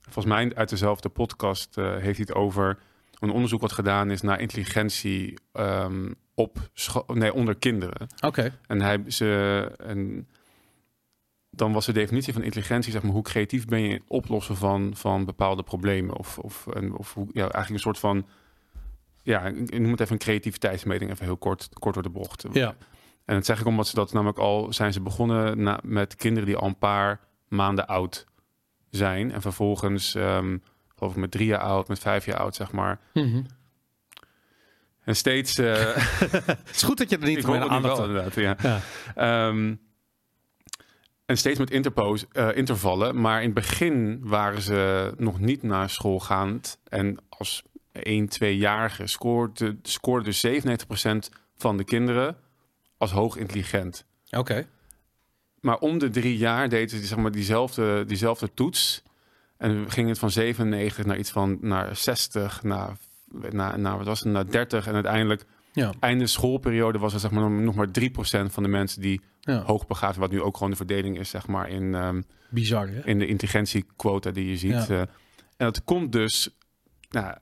volgens 0.00 0.34
mij 0.34 0.54
uit 0.54 0.68
dezelfde 0.68 1.08
podcast, 1.08 1.78
eh, 1.78 1.84
heeft 1.90 2.16
hij 2.16 2.26
het 2.28 2.34
over 2.34 2.78
een 3.18 3.30
onderzoek 3.30 3.60
wat 3.60 3.72
gedaan 3.72 4.10
is 4.10 4.20
naar 4.20 4.40
intelligentie 4.40 5.38
ehm, 5.52 6.12
op 6.34 6.58
nee, 7.06 7.32
onder 7.34 7.54
kinderen. 7.56 8.06
Oké. 8.20 8.58
En, 8.66 8.80
hij, 8.80 9.02
ze, 9.08 9.72
en 9.78 10.28
dan 11.50 11.72
was 11.72 11.86
de 11.86 11.92
definitie 11.92 12.32
van 12.32 12.42
intelligentie, 12.42 12.92
zeg 12.92 13.02
maar, 13.02 13.12
hoe 13.12 13.22
creatief 13.22 13.66
ben 13.66 13.80
je 13.80 13.88
in 13.88 13.94
het 13.94 14.02
oplossen 14.06 14.56
van, 14.56 14.90
van 14.96 15.24
bepaalde 15.24 15.62
problemen. 15.62 16.16
Of, 16.16 16.38
of, 16.38 16.66
en, 16.66 16.94
of 16.96 17.14
hoe, 17.14 17.26
ja, 17.32 17.40
eigenlijk 17.40 17.70
een 17.70 17.78
soort 17.78 17.98
van, 17.98 18.26
ja, 19.22 19.40
ik 19.44 19.56
ik 19.70 19.80
noem 19.80 19.90
het 19.90 20.00
even 20.00 20.12
een 20.12 20.18
creativiteitsmeting, 20.18 21.10
even 21.10 21.24
heel 21.24 21.36
kort, 21.36 21.68
kort 21.78 21.94
door 21.94 22.02
de 22.02 22.08
bocht. 22.10 22.44
Ja. 22.52 22.76
En 23.24 23.34
dat 23.34 23.44
zeg 23.46 23.60
ik 23.60 23.66
omdat 23.66 23.86
ze 23.86 23.94
dat 23.94 24.12
namelijk 24.12 24.38
al 24.38 24.72
zijn 24.72 24.92
ze 24.92 25.00
begonnen 25.00 25.62
na, 25.62 25.80
met 25.82 26.14
kinderen 26.16 26.46
die 26.48 26.56
al 26.56 26.66
een 26.66 26.78
paar 26.78 27.20
maanden 27.48 27.86
oud 27.86 28.26
zijn. 28.90 29.32
En 29.32 29.40
vervolgens, 29.40 30.10
geloof 30.96 31.12
ik, 31.12 31.16
met 31.16 31.30
drie 31.30 31.46
jaar 31.46 31.60
oud, 31.60 31.88
met 31.88 31.98
vijf 31.98 32.24
jaar 32.24 32.38
oud, 32.38 32.54
zeg 32.54 32.72
maar. 32.72 32.98
Mhm. 33.12 33.42
En 35.04 35.16
steeds. 35.16 35.58
eh, 35.58 35.74
Het 36.64 36.70
is 36.74 36.82
goed 36.82 36.98
dat 36.98 37.10
je 37.10 37.18
er 37.18 37.26
niet 37.26 37.44
aandacht 37.44 37.82
wel, 37.98 38.08
hebt. 38.10 38.36
inderdaad. 38.36 38.60
Ja. 38.62 38.80
Ja. 39.14 39.48
Ehm, 39.48 39.74
En 41.26 41.36
steeds 41.36 41.58
met 41.58 41.70
interpoos, 41.70 42.24
eh, 42.32 42.56
intervallen. 42.56 43.20
Maar 43.20 43.38
in 43.38 43.44
het 43.44 43.54
begin 43.54 44.20
waren 44.22 44.62
ze 44.62 45.12
nog 45.16 45.40
niet 45.40 45.62
naar 45.62 45.90
school 45.90 46.20
gaand. 46.20 46.78
En 46.88 47.16
als 47.28 47.62
1, 47.92 48.28
2-jarige 48.28 49.06
scoorde, 49.06 49.76
scoorde 49.82 50.24
dus 50.24 50.40
97% 50.40 51.30
van 51.56 51.76
de 51.76 51.84
kinderen 51.84 52.36
als 52.98 53.10
hoog 53.12 53.36
intelligent. 53.36 54.04
Oké. 54.30 54.66
Maar 55.60 55.78
om 55.78 55.98
de 55.98 56.10
drie 56.10 56.36
jaar 56.36 56.68
deden 56.68 56.88
ze 56.98 57.06
zeg 57.06 57.18
maar, 57.18 57.30
diezelfde, 57.32 58.04
diezelfde 58.06 58.54
toets. 58.54 59.02
En 59.56 59.90
ging 59.90 60.08
het 60.08 60.18
van 60.18 60.30
97 60.30 61.04
naar 61.04 61.18
iets 61.18 61.30
van 61.30 61.58
naar 61.60 61.96
60, 61.96 62.62
naar, 62.62 62.96
naar, 63.50 63.78
naar, 63.78 63.96
wat 63.96 64.06
was 64.06 64.20
het, 64.20 64.28
naar 64.32 64.50
30. 64.50 64.86
En 64.86 64.94
uiteindelijk, 64.94 65.44
Ja. 65.72 65.92
einde 66.00 66.26
schoolperiode, 66.26 66.98
was 66.98 67.14
er 67.14 67.20
zeg 67.20 67.30
maar, 67.30 67.50
nog 67.50 67.74
maar 67.74 67.88
3% 67.88 68.52
van 68.52 68.62
de 68.62 68.68
mensen 68.68 69.00
die 69.00 69.20
ja. 69.40 69.62
hoogbegaafd, 69.62 70.18
wat 70.18 70.30
nu 70.30 70.42
ook 70.42 70.54
gewoon 70.56 70.70
de 70.70 70.76
verdeling 70.76 71.18
is, 71.18 71.30
zeg 71.30 71.46
maar, 71.46 71.68
in, 71.68 71.94
ehm, 71.94 72.22
Bizar, 72.50 72.88
hè? 72.88 73.06
in 73.06 73.18
de 73.18 73.26
intelligentiequota 73.26 74.30
die 74.30 74.46
je 74.48 74.56
ziet. 74.56 74.70
Ja. 74.70 74.86
eh. 74.88 74.98
en 75.00 75.08
dat 75.56 75.84
komt 75.84 76.12
dus, 76.12 76.56
nou, 77.10 77.34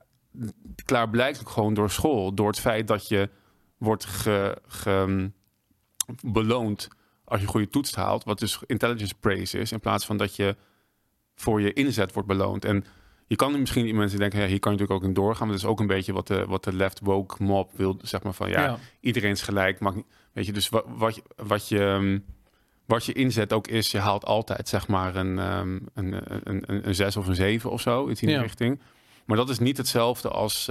klaarblijkelijk 0.85 1.51
gewoon 1.51 1.75
door 1.75 1.91
school. 1.91 2.35
Door 2.35 2.49
het 2.49 2.61
feit 2.61 2.89
dat 2.89 3.09
je 3.09 3.29
wordt 3.79 4.05
ge, 4.05 4.59
ge- 4.67 5.31
beloond 6.23 6.89
als 7.25 7.41
je 7.41 7.47
goede 7.47 7.69
toets 7.69 7.95
haalt. 7.95 8.25
Wat 8.25 8.39
dus 8.39 8.59
intelligence 8.67 9.15
praise 9.21 9.59
is. 9.59 9.73
In 9.73 9.81
plaats 9.81 10.07
van 10.07 10.17
dat 10.17 10.37
je 10.37 10.57
voor 11.35 11.61
je 11.61 11.73
inzet 11.73 12.13
wordt 12.13 12.29
beloond. 12.29 12.65
En 12.65 12.85
je 13.27 13.37
kan 13.37 13.59
misschien 13.61 13.85
die 13.85 13.95
mensen 13.95 14.19
denken, 14.19 14.41
ja, 14.41 14.47
hier 14.47 14.59
kan 14.59 14.73
je 14.73 14.79
natuurlijk 14.79 15.05
ook 15.05 15.09
in 15.11 15.15
doorgaan. 15.23 15.47
Maar 15.47 15.57
dat 15.57 15.65
is 15.65 15.71
ook 15.71 15.81
een 15.81 15.87
beetje 15.87 16.13
wat 16.13 16.27
de, 16.27 16.45
wat 16.47 16.65
de 16.65 16.73
left 16.73 17.01
woke 17.03 17.43
mob 17.43 17.71
wil. 17.77 17.99
Zeg 18.03 18.23
maar 18.23 18.33
van, 18.35 18.49
ja, 18.49 18.63
Ja. 18.63 18.79
iedereen 19.01 19.31
is 19.31 19.43
gelijk. 19.43 19.81
Mag 19.81 19.95
niet, 19.95 20.07
weet 20.33 20.47
je, 20.47 20.53
dus 20.53 20.69
wat, 20.69 20.85
wat, 20.89 21.15
je, 21.15 21.23
wat 21.37 21.69
je... 21.69 21.79
ehm, 21.85 22.19
wat 22.87 23.05
je 23.05 23.13
inzet 23.13 23.53
ook 23.53 23.67
is, 23.67 23.91
je 23.91 23.99
haalt 23.99 24.25
altijd 24.25 24.69
zeg 24.69 24.89
maar 24.89 25.17
een, 25.17 25.39
ehm, 25.39 25.79
een, 25.95 26.13
een, 26.35 26.63
een, 26.67 26.87
een 26.89 26.95
zes 26.95 27.17
of 27.17 27.27
een 27.27 27.35
zeven 27.35 27.71
of 27.71 27.81
zo, 27.81 28.09
iets 28.11 28.21
in 28.21 28.27
die 28.27 28.37
Ja. 28.37 28.43
richting. 28.43 28.81
Maar 29.25 29.37
dat 29.37 29.49
is 29.51 29.59
niet 29.59 29.77
hetzelfde 29.77 30.29
als 30.29 30.69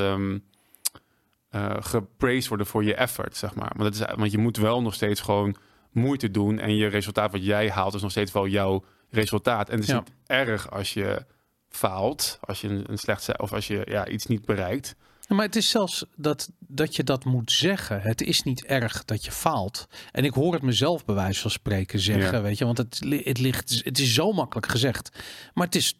eh, 1.49 1.75
gepraised 1.79 2.47
worden 2.47 2.65
voor 2.67 2.83
je 2.83 2.95
effort, 2.95 3.37
zeg 3.37 3.55
maar. 3.55 3.71
Maar 3.75 3.83
dat 3.91 3.93
is, 3.93 4.15
want 4.15 4.31
je 4.31 4.37
moet 4.37 4.57
wel 4.57 4.81
nog 4.81 4.93
steeds 4.93 5.21
gewoon 5.21 5.55
moeite 5.93 6.31
doen 6.31 6.59
en 6.59 6.75
je 6.75 6.87
resultaat 6.87 7.31
wat 7.31 7.45
jij 7.45 7.69
haalt 7.69 7.93
is 7.93 8.01
nog 8.01 8.11
steeds 8.11 8.31
wel 8.31 8.47
jouw 8.47 8.83
resultaat. 9.09 9.67
En 9.69 9.75
het 9.75 9.83
is 9.83 9.89
Ja. 9.89 9.97
niet 9.99 10.11
erg 10.25 10.71
als 10.71 10.93
je 10.93 11.25
faalt, 11.69 12.37
als 12.41 12.61
je 12.61 12.67
een, 12.67 12.83
een 12.91 12.97
slecht 12.97 13.39
of 13.39 13.53
als 13.53 13.67
je 13.67 13.81
ja, 13.89 14.07
iets 14.07 14.25
niet 14.25 14.45
bereikt. 14.45 14.95
Maar 15.27 15.45
het 15.45 15.55
is 15.55 15.69
zelfs 15.69 16.05
dat, 16.15 16.49
dat 16.59 16.95
je 16.95 17.03
dat 17.03 17.25
moet 17.25 17.51
zeggen. 17.51 18.01
Het 18.01 18.21
is 18.21 18.43
niet 18.43 18.65
erg 18.65 19.05
dat 19.05 19.25
je 19.25 19.31
faalt. 19.31 19.87
En 20.11 20.23
ik 20.25 20.33
hoor 20.33 20.53
het 20.53 20.61
mezelf 20.61 21.05
bij 21.05 21.15
wijze 21.15 21.41
van 21.41 21.51
spreken 21.51 21.99
zeggen, 21.99 22.37
Ja. 22.37 22.41
weet 22.41 22.57
je, 22.57 22.65
want 22.65 22.77
het, 22.77 22.99
het 23.23 23.39
ligt, 23.39 23.81
het 23.83 23.99
is 23.99 24.13
zo 24.13 24.31
makkelijk 24.31 24.67
gezegd. 24.67 25.09
Maar 25.53 25.65
het 25.65 25.75
is, 25.75 25.93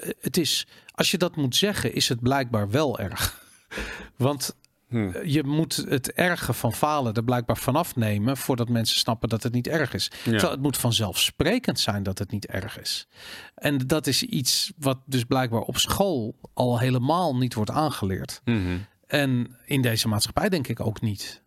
eh, 0.00 0.08
het 0.20 0.36
is, 0.36 0.66
als 0.94 1.10
je 1.10 1.18
dat 1.18 1.36
moet 1.36 1.56
zeggen, 1.56 1.94
is 1.94 2.08
het 2.08 2.20
blijkbaar 2.20 2.70
wel 2.70 2.98
erg. 2.98 3.42
Want 4.16 4.56
Hm. 4.94 5.08
eh, 5.08 5.24
je 5.32 5.44
moet 5.44 5.76
het 5.88 6.12
erge 6.12 6.52
van 6.52 6.72
falen 6.72 7.14
er 7.14 7.24
blijkbaar 7.24 7.56
vanaf 7.56 7.96
nemen 7.96 8.36
voordat 8.36 8.68
mensen 8.68 8.98
snappen 8.98 9.28
dat 9.28 9.42
het 9.42 9.52
niet 9.52 9.66
erg 9.66 9.94
is. 9.94 10.10
Terwijl 10.22 10.50
het 10.50 10.60
moet 10.60 10.76
vanzelfsprekend 10.76 11.80
zijn 11.80 12.02
dat 12.02 12.18
het 12.18 12.30
niet 12.30 12.46
erg 12.46 12.80
is. 12.80 13.06
En 13.54 13.78
dat 13.78 14.06
is 14.06 14.22
iets 14.22 14.72
wat 14.78 14.98
dus 15.06 15.24
blijkbaar 15.24 15.60
op 15.60 15.76
school 15.78 16.34
al 16.54 16.78
helemaal 16.78 17.36
niet 17.36 17.54
wordt 17.54 17.70
aangeleerd. 17.70 18.40
Mhm. 18.44 18.76
En 19.06 19.56
in 19.64 19.82
deze 19.82 20.08
maatschappij 20.08 20.48
denk 20.48 20.68
ik 20.68 20.80
ook 20.80 21.00
niet. 21.00 21.42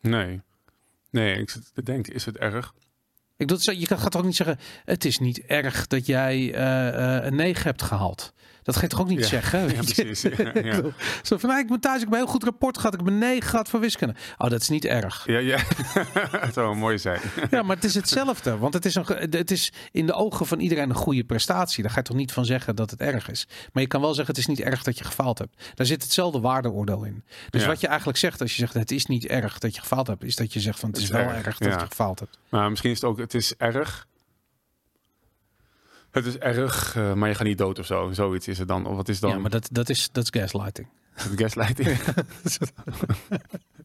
Nee. 0.00 0.40
Nee, 1.10 1.38
ik 1.38 1.50
zit 1.50 1.74
te 1.74 1.82
denken, 1.82 2.14
is 2.14 2.24
het 2.24 2.36
erg? 2.36 2.74
Ik 3.36 3.52
zo- 3.58 3.72
je 3.72 3.86
gaat 3.86 4.10
toch 4.10 4.20
ook 4.20 4.26
niet 4.26 4.36
zeggen, 4.36 4.58
het 4.84 5.04
is 5.04 5.18
niet 5.18 5.38
erg 5.40 5.86
dat 5.86 6.06
jij 6.06 6.54
eh, 6.54 7.16
eh, 7.16 7.24
een 7.24 7.34
9 7.36 7.64
hebt 7.64 7.82
gehaald. 7.82 8.32
Dat 8.62 8.74
ga 8.76 8.80
je 8.82 8.88
toch 8.88 9.00
ook 9.00 9.08
niet 9.08 9.18
Ja. 9.20 9.26
zeggen? 9.26 9.60
Ja, 9.74 9.82
precies. 9.82 10.22
Ja, 10.62 10.80
Zo 11.22 11.36
van, 11.38 11.48
nou, 11.48 11.60
ik 11.60 11.68
ben 11.68 11.80
thuis, 11.80 11.96
ik 11.96 12.04
heb 12.04 12.12
een 12.12 12.18
heel 12.18 12.26
goed 12.26 12.44
rapport 12.44 12.76
gehad, 12.76 12.92
ik 12.94 12.98
heb 13.00 13.08
een 13.08 13.18
9 13.18 13.48
gehad 13.48 13.68
voor 13.68 13.80
wiskunde. 13.80 14.14
Oh, 14.38 14.50
dat 14.50 14.60
is 14.60 14.68
niet 14.68 14.84
erg. 14.84 15.22
Ja, 15.26 15.38
ja. 15.38 15.58
het 16.46 16.54
zou 16.54 16.66
wel 16.66 16.74
mooi 16.74 16.98
zijn. 16.98 17.20
Ja, 17.50 17.62
maar 17.62 17.76
het 17.76 17.84
is 17.84 17.94
hetzelfde. 17.94 18.58
Want 18.58 18.74
het 18.74 18.84
is, 18.84 18.94
een, 18.94 19.04
het 19.30 19.50
is 19.50 19.72
in 19.92 20.06
de 20.06 20.12
ogen 20.12 20.46
van 20.46 20.60
iedereen 20.60 20.88
een 20.90 20.96
goede 20.96 21.24
prestatie. 21.24 21.82
Daar 21.82 21.92
ga 21.92 21.98
je 21.98 22.04
toch 22.04 22.16
niet 22.16 22.32
van 22.32 22.44
zeggen 22.44 22.76
dat 22.76 22.90
het 22.90 23.00
erg 23.00 23.30
is. 23.30 23.46
Maar 23.72 23.82
je 23.82 23.88
kan 23.88 24.00
wel 24.00 24.14
zeggen, 24.14 24.34
het 24.34 24.38
is 24.42 24.46
niet 24.48 24.60
erg 24.60 24.82
dat 24.82 24.98
je 24.98 25.04
gefaald 25.04 25.38
hebt. 25.38 25.70
Daar 25.74 25.86
zit 25.86 26.02
hetzelfde 26.02 26.40
waardeoordeel 26.40 27.04
in. 27.04 27.24
Dus 27.50 27.66
wat 27.66 27.80
je 27.80 27.86
eigenlijk 27.86 28.18
zegt 28.18 28.40
als 28.40 28.50
je 28.50 28.58
zegt, 28.58 28.74
het 28.74 28.90
is 28.90 29.06
niet 29.06 29.26
erg 29.26 29.58
dat 29.58 29.74
je 29.74 29.80
gefaald 29.80 30.06
hebt, 30.06 30.24
is 30.24 30.36
dat 30.36 30.52
je 30.52 30.60
zegt 30.60 30.78
van 30.78 30.88
het 30.88 30.98
is 30.98 31.04
Het 31.08 31.12
is 31.12 31.24
wel 31.24 31.34
erg, 31.34 31.46
erg, 31.46 31.58
dat 31.58 31.72
je 31.72 31.78
gefaald 31.86 32.18
hebt. 32.18 32.38
Maar 32.48 32.70
misschien 32.70 32.90
is 32.90 33.00
het 33.00 33.10
ook, 33.10 33.18
het 33.18 33.34
is 33.34 33.54
erg. 33.56 34.06
Het 36.12 36.26
is 36.26 36.38
erg, 36.38 36.96
eh, 36.96 37.12
maar 37.12 37.28
je 37.28 37.34
gaat 37.34 37.46
niet 37.46 37.58
dood 37.58 37.78
of 37.78 37.86
zo. 37.86 38.10
Zoiets 38.12 38.48
is 38.48 38.58
het 38.58 38.68
dan. 38.68 38.86
Of 38.86 38.96
wat 38.96 39.08
is 39.08 39.20
dan? 39.20 39.30
Ja, 39.30 39.38
maar 39.38 39.50
dat, 39.50 39.68
dat, 39.72 39.88
is, 39.88 40.08
dat 40.12 40.24
is 40.32 40.40
gaslighting. 40.40 40.88
Het 41.14 41.40
gaslighting. 41.40 41.98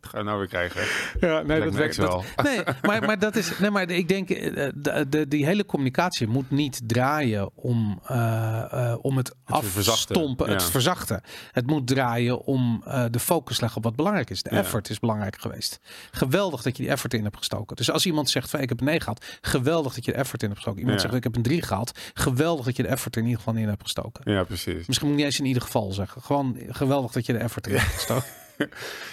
Dat 0.02 0.10
ga 0.12 0.18
je 0.18 0.24
nou 0.24 0.38
weer 0.38 0.48
krijgen. 0.48 0.82
Ja, 1.20 1.42
nee, 1.42 1.72
me 1.72 1.84
echt 1.84 1.96
wel. 1.98 2.24
Nee, 2.44 2.62
maar, 2.82 3.02
maar 3.06 3.20
dat 3.20 3.36
is. 3.36 3.60
Nee, 3.60 3.70
maar 3.70 3.90
ik 3.90 4.08
denk, 4.08 4.30
eh, 4.30 4.70
de, 4.76 5.06
de, 5.10 5.28
die 5.28 5.46
hele 5.46 5.66
communicatie 5.66 6.28
moet 6.28 6.50
niet 6.52 6.82
draaien 6.86 7.50
om, 7.56 8.00
eh, 8.06 8.92
eh, 8.92 8.98
om 9.02 9.18
het, 9.18 9.36
afstompen, 9.46 10.50
het 10.50 10.63
verzachten. 10.63 11.22
Het 11.52 11.68
moet 11.68 11.88
draaien 11.88 12.46
om 12.46 12.84
de 13.12 13.20
focus 13.20 13.60
leggen 13.60 13.78
op 13.78 13.84
wat 13.84 13.96
belangrijk 13.96 14.30
is. 14.30 14.44
De 14.44 14.50
Ja. 14.52 14.58
effort 14.58 14.90
is 14.90 15.00
belangrijk 15.00 15.42
geweest. 15.42 15.80
Geweldig 16.12 16.62
dat 16.62 16.78
je 16.78 16.84
die 16.84 16.92
effort 16.92 17.13
in 17.13 17.24
hebt 17.24 17.38
gestoken. 17.38 17.76
Dus 17.76 17.92
als 17.92 18.06
iemand 18.06 18.30
zegt 18.30 18.50
van 18.50 18.60
ik 18.60 18.70
heb 18.70 18.80
een 18.80 18.86
9 18.86 19.02
gehad, 19.02 19.26
geweldig 19.42 19.94
dat 19.94 20.06
je 20.06 20.12
de 20.12 20.18
effort 20.18 20.42
in 20.42 20.48
hebt 20.48 20.60
gestoken. 20.60 20.82
Iemand 20.82 21.02
Ja. 21.02 21.06
zegt 21.08 21.18
ik 21.18 21.24
heb 21.24 21.36
een 21.36 21.42
3 21.44 21.62
gehad, 21.62 22.00
geweldig 22.13 22.66
dat 22.66 22.76
je 22.76 22.84
de 22.84 22.90
effort 22.90 23.16
er 23.16 23.22
in 23.22 23.28
ieder 23.28 23.44
geval 23.44 23.60
in 23.62 23.68
hebt 23.68 23.82
gestoken. 23.84 24.32
Ja, 24.34 24.44
precies. 24.44 24.88
Misschien 24.88 25.08
moet 25.08 25.18
je 25.18 25.24
niet 25.24 25.32
eens 25.34 25.40
in 25.40 25.46
ieder 25.46 25.62
geval 25.62 25.92
zeggen. 25.92 26.22
Gewoon 26.22 26.58
geweldig 26.70 27.12
dat 27.17 27.25
je 27.25 27.34
de 27.34 27.39
effort 27.39 27.67
in 27.67 27.75
hebt 27.75 27.91
gestoken. 27.93 28.25
Ja, 28.58 28.67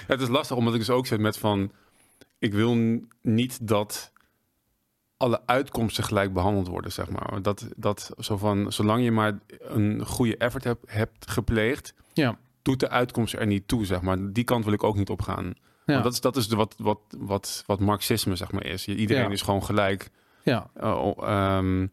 het 0.07 0.21
is 0.21 0.29
lastig 0.29 0.57
omdat 0.57 0.73
ik 0.75 0.79
dus 0.79 0.91
ook 0.91 1.07
zit 1.07 1.21
met 1.21 1.39
van... 1.39 1.73
Ik 2.39 2.53
wil 2.53 2.75
niet 3.23 3.67
dat 3.69 4.13
alle 5.17 5.43
uitkomsten 5.47 6.05
gelijk 6.05 6.33
behandeld 6.33 6.67
worden, 6.69 6.93
zeg 6.93 7.11
maar. 7.11 7.43
Dat, 7.43 7.69
dat 7.77 8.11
zo 8.19 8.37
van, 8.37 8.73
zolang 8.73 9.05
je 9.05 9.11
maar 9.11 9.39
een 9.59 10.07
goede 10.07 10.37
effort 10.37 10.65
hebt, 10.65 10.91
hebt 10.91 11.31
gepleegd... 11.31 11.95
Ja. 12.13 12.39
doet 12.63 12.81
de 12.81 12.89
uitkomst 12.89 13.35
er 13.35 13.47
niet 13.47 13.69
toe, 13.69 13.85
zeg 13.87 14.01
maar. 14.01 14.33
Die 14.33 14.45
kant 14.45 14.65
wil 14.65 14.73
ik 14.73 14.83
ook 14.85 14.97
niet 14.97 15.11
op 15.11 15.23
gaan. 15.23 15.55
Ja. 15.87 16.01
Dat 16.01 16.13
is, 16.13 16.21
dat 16.21 16.37
is 16.37 16.49
de, 16.49 16.57
wat, 16.57 16.75
wat, 16.79 16.99
wat, 17.19 17.63
wat 17.67 17.81
marxisme, 17.81 18.37
zeg 18.37 18.53
maar, 18.53 18.65
is. 18.67 18.85
Je- 18.85 18.95
Iedereen 18.97 19.23
Ja. 19.25 19.31
is 19.31 19.43
gewoon 19.43 19.65
gelijk... 19.65 20.11
Ja. 20.43 20.71
eh, 20.75 21.11
ehm, 21.19 21.87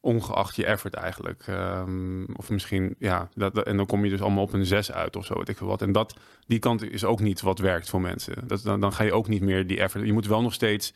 ongeacht 0.00 0.56
je 0.56 0.66
effort 0.66 0.94
eigenlijk. 0.94 1.42
Ehm, 1.46 2.24
of 2.24 2.50
misschien, 2.50 2.94
ja, 2.98 3.28
dat, 3.34 3.62
en 3.62 3.76
dan 3.76 3.86
kom 3.86 4.04
je 4.04 4.10
dus 4.10 4.20
allemaal 4.20 4.42
op 4.44 4.52
een 4.52 4.66
zes 4.66 4.92
uit 4.92 5.16
of 5.16 5.26
zo, 5.26 5.34
weet 5.34 5.48
ik 5.48 5.56
veel 5.56 5.66
wat. 5.66 5.82
En 5.82 5.92
dat, 5.92 6.16
die 6.46 6.58
kant 6.58 6.82
is 6.82 7.04
ook 7.04 7.20
niet 7.20 7.40
wat 7.40 7.58
werkt 7.58 7.88
voor 7.90 8.00
mensen. 8.00 8.48
Dat, 8.48 8.62
dan, 8.62 8.80
dan 8.80 8.92
ga 8.92 9.04
je 9.04 9.12
ook 9.12 9.28
niet 9.28 9.42
meer 9.42 9.66
die 9.66 9.80
effort. 9.80 10.06
Je 10.06 10.12
moet 10.12 10.26
wel 10.26 10.42
nog 10.42 10.52
steeds 10.52 10.92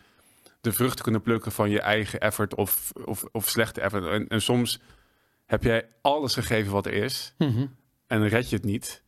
de 0.61 0.73
vruchten 0.73 1.03
kunnen 1.03 1.23
plukken 1.23 1.53
van 1.53 1.71
je 1.71 1.81
eigen 1.81 2.21
effort 2.21 2.55
of, 2.55 2.93
of, 3.05 3.25
of 3.33 3.49
slechte 3.49 3.81
effort. 3.81 4.07
En, 4.07 4.29
en 4.29 4.43
soms 4.43 4.81
heb 5.47 5.63
jij 5.63 5.87
alles 6.01 6.35
gegeven 6.35 6.73
wat 6.73 6.87
er 6.87 6.93
is 6.93 7.35
Mhm. 7.39 7.67
en 8.07 8.29
red 8.29 8.51
je 8.51 8.57
het 8.57 8.65
niet. 8.65 9.03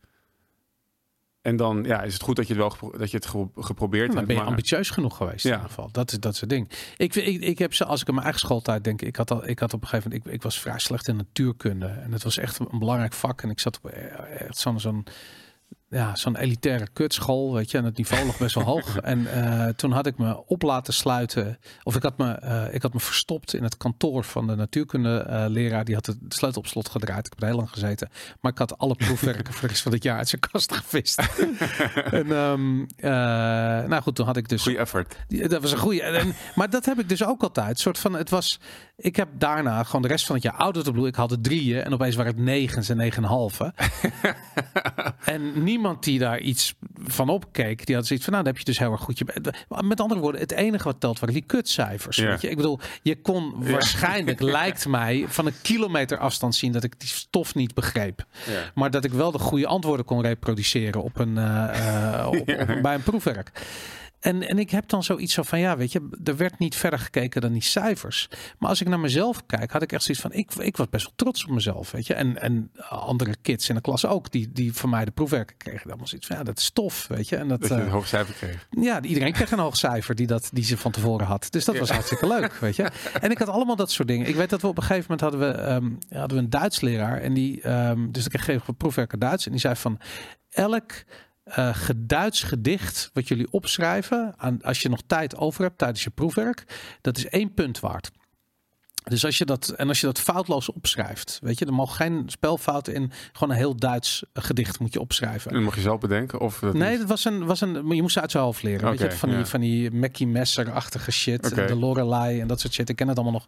En 1.47 1.55
dan 1.55 1.83
ja, 1.83 2.01
is 2.01 2.13
het 2.13 2.21
goed 2.21 2.35
dat 2.35 2.47
je 2.47 2.53
het 2.53 2.61
wel 2.61 2.69
gepro- 2.71 2.97
dat 2.97 3.11
je 3.11 3.17
het 3.17 3.27
geprobeerd 3.65 4.13
hebt. 4.13 4.25
ben 4.27 4.35
je 4.35 4.41
maar- 4.41 4.49
ambitieus 4.49 4.89
genoeg 4.89 5.17
geweest 5.17 5.45
in 5.45 5.49
Ja. 5.51 5.55
ieder 5.55 5.69
geval. 5.73 5.89
Dat 5.91 6.11
is, 6.11 6.19
dat 6.19 6.39
het 6.39 6.49
ding. 6.49 6.69
Ik, 6.97 7.15
ik, 7.15 7.41
ik 7.41 7.57
heb 7.59 7.73
ze, 7.73 7.85
als 7.85 8.01
ik 8.01 8.07
aan 8.07 8.13
mijn 8.13 8.25
eigen 8.25 8.45
schooltijd 8.45 8.83
denk, 8.83 9.01
ik 9.01 9.15
had, 9.15 9.31
al, 9.31 9.47
ik 9.47 9.59
had 9.59 9.73
op 9.73 9.81
een 9.81 9.87
gegeven 9.87 10.09
moment, 10.09 10.27
ik, 10.27 10.33
ik 10.33 10.41
was 10.41 10.59
vrij 10.59 10.79
slecht 10.79 11.07
in 11.07 11.15
natuurkunde. 11.15 11.85
En 11.87 12.11
het 12.11 12.23
was 12.23 12.37
echt 12.37 12.59
een 12.59 12.79
belangrijk 12.79 13.13
vak. 13.13 13.41
En 13.41 13.49
ik 13.49 13.59
zat 13.59 13.77
op 13.83 13.89
eh, 13.91 14.41
echt 14.41 14.57
zo'n 14.57 14.79
zo'n 14.79 15.05
ja, 15.89 16.15
zo'n 16.15 16.35
elitaire 16.35 16.87
kutschool, 16.93 17.53
weet 17.53 17.71
je. 17.71 17.77
En 17.77 17.83
het 17.85 17.97
niveau 17.97 18.25
lag 18.25 18.37
best 18.37 18.55
wel 18.55 18.63
hoog. 18.73 18.97
En 18.97 19.27
eh, 19.33 19.67
toen 19.73 19.91
had 19.91 20.05
ik 20.05 20.17
me 20.17 20.45
op 20.47 20.61
laten 20.61 20.93
sluiten. 20.93 21.59
Of 21.83 21.95
ik 21.95 22.03
had 22.03 22.17
me, 22.17 22.31
eh, 22.31 22.73
ik 22.73 22.81
had 22.81 22.93
me 22.93 22.99
verstopt 22.99 23.53
in 23.53 23.63
het 23.63 23.77
kantoor 23.77 24.23
van 24.23 24.47
de 24.47 24.55
natuurkunde 24.55 25.45
leraar. 25.49 25.85
Die 25.85 25.95
had 25.95 26.05
de 26.05 26.17
sleutel 26.29 26.61
op 26.61 26.67
slot 26.67 26.89
gedraaid. 26.89 27.25
Ik 27.25 27.31
heb 27.31 27.41
er 27.41 27.47
heel 27.47 27.57
lang 27.57 27.69
gezeten. 27.69 28.09
Maar 28.41 28.51
ik 28.51 28.57
had 28.57 28.77
alle 28.77 28.95
proefwerken 28.95 29.53
voor 29.53 29.61
de 29.61 29.67
rest 29.67 29.81
van 29.81 29.91
het 29.91 30.03
jaar 30.03 30.17
uit 30.17 30.27
zijn 30.29 30.41
kast 30.51 30.73
gevist. 30.75 31.19
en 32.11 32.31
ehm, 32.31 32.81
eh, 32.97 33.11
nou 33.89 34.01
goed, 34.01 34.15
toen 34.15 34.25
had 34.25 34.37
ik 34.37 34.49
dus 34.49 34.61
Goeie 34.63 34.77
effort. 34.77 35.15
die- 35.27 35.47
Dat 35.47 35.61
was 35.61 35.71
een 35.71 35.77
goede. 35.77 36.01
En, 36.01 36.33
maar 36.55 36.69
dat 36.69 36.85
heb 36.85 36.99
ik 36.99 37.09
dus 37.09 37.23
ook 37.23 37.41
altijd. 37.43 37.79
Soort 37.79 37.99
van, 37.99 38.13
het 38.13 38.29
was. 38.29 38.59
Ik 38.99 39.15
heb 39.15 39.29
daarna 39.33 39.83
gewoon 39.83 40.01
de 40.01 40.07
rest 40.07 40.25
van 40.25 40.35
het 40.35 40.43
jaar 40.43 40.53
ouder 40.53 40.83
te 40.83 40.91
bloeien. 40.91 41.09
Ik 41.09 41.15
had 41.15 41.31
er 41.31 41.41
drieën 41.41 41.83
en 41.83 41.93
opeens 41.93 42.15
waren 42.15 42.31
het 42.35 42.41
negens 42.41 42.89
en 42.89 42.97
negen 42.97 43.23
en 43.23 43.29
halve. 43.29 43.73
en 45.25 45.63
niemand 45.63 46.03
die 46.03 46.19
daar 46.19 46.39
iets 46.39 46.75
van 47.03 47.29
opkeek, 47.29 47.85
die 47.85 47.95
had 47.95 48.07
zoiets 48.07 48.25
van, 48.25 48.33
nou, 48.33 48.45
dan 48.45 48.53
heb 48.53 48.63
je 48.63 48.71
dus 48.71 48.79
heel 48.79 48.91
erg 48.91 49.01
goed 49.01 49.17
je. 49.17 49.25
Met 49.83 50.01
andere 50.01 50.19
woorden, 50.19 50.41
het 50.41 50.51
enige 50.51 50.83
wat 50.83 50.99
telt 50.99 51.19
waren 51.19 51.35
die 51.35 51.43
kutcijfers. 51.43 52.17
Ja. 52.17 52.27
Weet 52.27 52.41
je? 52.41 52.49
Ik 52.49 52.55
bedoel, 52.55 52.79
je 53.01 53.21
kon 53.21 53.69
waarschijnlijk, 53.71 54.39
lijkt 54.59 54.87
mij, 54.87 55.25
van 55.27 55.45
een 55.45 55.61
kilometer 55.61 56.17
afstand 56.17 56.55
zien 56.55 56.71
dat 56.71 56.83
ik 56.83 56.99
die 56.99 57.09
stof 57.09 57.55
niet 57.55 57.73
begreep. 57.73 58.25
Ja. 58.45 58.71
Maar 58.75 58.91
dat 58.91 59.03
ik 59.05 59.11
wel 59.11 59.31
de 59.31 59.39
goede 59.39 59.67
antwoorden 59.67 60.05
kon 60.05 60.21
reproduceren 60.21 61.03
op 61.03 61.19
een, 61.19 61.37
eh, 61.37 62.19
eh, 62.19 62.27
op, 62.27 62.35
op- 62.59 62.81
bij 62.81 62.93
een 62.93 63.03
proefwerk. 63.03 63.51
En, 64.27 64.47
en 64.47 64.59
ik 64.59 64.69
heb 64.69 64.89
dan 64.89 65.03
zoiets 65.03 65.33
zo 65.33 65.43
van, 65.43 65.59
ja, 65.59 65.77
weet 65.77 65.91
je, 65.91 66.09
er 66.23 66.37
werd 66.37 66.59
niet 66.59 66.75
verder 66.75 66.99
gekeken 66.99 67.41
dan 67.41 67.51
die 67.51 67.61
cijfers. 67.61 68.29
Maar 68.59 68.69
als 68.69 68.81
ik 68.81 68.87
naar 68.87 68.99
mezelf 68.99 69.45
kijk, 69.45 69.71
had 69.71 69.81
ik 69.81 69.91
echt 69.91 70.03
zoiets 70.03 70.23
van, 70.23 70.33
ik, 70.33 70.55
ik 70.55 70.77
was 70.77 70.89
best 70.89 71.03
wel 71.05 71.13
trots 71.15 71.45
op 71.45 71.49
mezelf, 71.49 71.91
weet 71.91 72.07
je. 72.07 72.13
En, 72.13 72.41
en 72.41 72.71
andere 72.89 73.35
kids 73.41 73.69
in 73.69 73.75
de 73.75 73.81
klas 73.81 74.05
ook, 74.05 74.31
die, 74.31 74.51
die 74.51 74.73
van 74.73 74.89
mij 74.89 75.05
de 75.05 75.11
proefwerken 75.11 75.57
kregen. 75.57 75.89
Dan 75.89 75.97
was 75.97 76.13
iets 76.13 76.27
van, 76.27 76.35
ja, 76.35 76.43
dat 76.43 76.57
is 76.57 76.69
tof, 76.69 77.07
weet 77.07 77.29
je. 77.29 77.35
En 77.35 77.47
dat, 77.47 77.59
Dat 77.59 77.69
je 77.69 77.75
een 77.75 77.85
eh, 77.85 77.91
hoog 77.91 78.07
cijfer 78.07 78.33
kreeg. 78.33 78.67
ja, 78.69 79.01
iedereen 79.01 79.33
kreeg 79.33 79.51
een 79.51 79.59
hoog 79.59 79.77
cijfer 79.77 80.15
die, 80.15 80.27
dat, 80.27 80.49
die 80.53 80.63
ze 80.63 80.77
van 80.77 80.91
tevoren 80.91 81.25
had. 81.25 81.47
Dus 81.49 81.65
dat 81.65 81.77
was 81.77 81.89
hartstikke 81.89 82.27
leuk, 82.27 82.53
weet 82.53 82.75
je. 82.75 82.89
En 83.21 83.31
ik 83.31 83.37
had 83.37 83.47
allemaal 83.47 83.75
dat 83.75 83.91
soort 83.91 84.07
dingen. 84.07 84.27
Ik 84.27 84.35
weet 84.35 84.49
dat 84.49 84.61
we 84.61 84.67
op 84.67 84.77
een 84.77 84.83
gegeven 84.83 85.05
moment 85.11 85.21
hadden 85.21 85.39
we, 85.39 85.61
ehm, 85.61 86.19
hadden 86.19 86.37
we 86.37 86.43
een 86.43 86.49
Duits 86.49 86.81
leraar. 86.81 87.21
En 87.21 87.33
die, 87.33 87.61
ehm, 87.61 88.11
dus 88.11 88.25
ik 88.25 88.31
kreeg 88.31 88.67
een 88.67 88.75
proefwerken 88.75 89.19
Duits. 89.19 89.45
En 89.45 89.51
die 89.51 89.59
zei 89.59 89.75
van, 89.75 89.99
elk 90.49 90.91
eh 91.49 91.89
Duits 91.97 92.43
gedicht 92.43 93.09
wat 93.13 93.27
jullie 93.27 93.51
opschrijven, 93.51 94.33
aan, 94.37 94.61
als 94.61 94.81
je 94.81 94.89
nog 94.89 95.01
tijd 95.07 95.37
over 95.37 95.63
hebt 95.63 95.77
tijdens 95.77 96.03
je 96.03 96.09
proefwerk, 96.09 96.63
dat 97.01 97.17
is 97.17 97.27
één 97.27 97.53
punt 97.53 97.79
waard. 97.79 98.11
Dus 99.09 99.25
als 99.25 99.37
je 99.37 99.45
dat 99.45 99.69
en 99.69 99.87
als 99.87 99.99
je 99.99 100.05
dat 100.05 100.19
foutloos 100.19 100.71
opschrijft, 100.71 101.39
weet 101.41 101.59
je, 101.59 101.65
er 101.65 101.73
mogen 101.73 101.95
geen 101.95 102.23
spelfouten 102.25 102.93
in. 102.93 103.11
Gewoon 103.31 103.49
een 103.53 103.59
heel 103.59 103.75
Duits 103.75 104.23
gedicht 104.33 104.79
moet 104.79 104.93
je 104.93 104.99
opschrijven. 104.99 105.49
En 105.49 105.55
dat 105.55 105.65
mag 105.65 105.75
je 105.75 105.81
zelf 105.81 105.99
bedenken? 105.99 106.39
Of 106.39 106.59
dat 106.59 106.73
Nee, 106.73 106.97
dat 106.97 107.07
was 107.07 107.25
een, 107.25 107.45
was 107.45 107.61
een, 107.61 107.73
je 107.95 108.01
moest 108.01 108.13
ze 108.13 108.21
uit 108.21 108.31
zijn 108.31 108.43
hoofd 108.43 108.63
leren. 108.63 108.89
weet 108.89 108.99
je, 108.99 109.17
van 109.17 109.29
die, 109.29 109.45
van 109.45 109.59
die 109.61 109.91
Mackie 109.91 110.27
Messer-achtige 110.27 111.11
shit. 111.11 111.55
De 111.67 111.75
Lorelei 111.75 112.39
en 112.39 112.47
dat 112.47 112.59
soort 112.59 112.73
shit. 112.73 112.89
Ik 112.89 112.95
ken 112.95 113.07
het 113.07 113.15
allemaal 113.17 113.33
nog. 113.33 113.45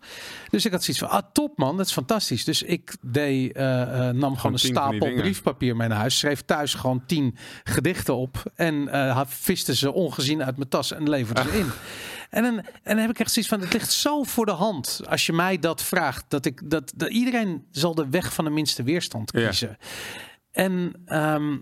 Dus 0.50 0.65
ik 0.65 0.72
had 0.72 0.84
zoiets 0.84 1.04
van, 1.04 1.12
ah 1.12 1.24
top 1.34 1.58
man, 1.58 1.78
dat 1.78 1.86
is 1.86 1.91
fantastisch. 1.91 2.43
Dus 2.43 2.63
ik 2.63 2.95
deed, 3.02 3.52
eh, 3.56 3.82
eh, 4.10 4.15
nam 4.15 4.36
gewoon 4.36 4.52
een 4.54 4.60
stapel 4.60 5.08
briefpapier 5.22 5.76
mee 5.76 5.88
naar 5.88 5.98
huis. 5.98 6.17
Schreef 6.19 6.41
thuis 6.41 6.74
gewoon 6.74 7.04
tien 7.06 7.36
gedichten 7.63 8.15
op. 8.15 8.43
En 8.56 8.88
had- 9.12 9.28
viste 9.30 9.76
ze 9.76 9.91
ongezien 9.93 10.43
uit 10.43 10.58
mijn 10.58 10.69
tas 10.69 10.91
en 10.93 11.10
leverde 11.10 11.41
ze 11.41 11.58
in. 11.60 11.67
En 12.30 12.44
dan, 12.44 12.58
en 12.58 12.65
dan 12.84 12.98
heb 12.98 13.10
ik 13.10 13.20
echt 13.20 13.32
zoiets 13.32 13.52
van, 13.52 13.62
het 13.62 13.74
ligt 13.74 13.92
zo 13.92 14.24
voor 14.24 14.46
de 14.46 14.52
hand. 14.52 15.02
Als 15.10 15.26
je 15.26 15.34
mij 15.34 15.60
dat 15.60 15.84
vraagt, 15.84 16.26
dat 16.28 16.46
ik 16.46 16.70
dat, 16.70 16.92
dat 16.96 17.10
iedereen 17.10 17.65
zal 17.72 17.96
de 17.96 18.10
weg 18.10 18.34
van 18.34 18.46
de 18.46 18.52
minste 18.52 18.84
weerstand 18.84 19.32
Ja. 19.34 19.46
kiezen. 19.48 19.78
En 20.52 21.02
ehm, 21.06 21.58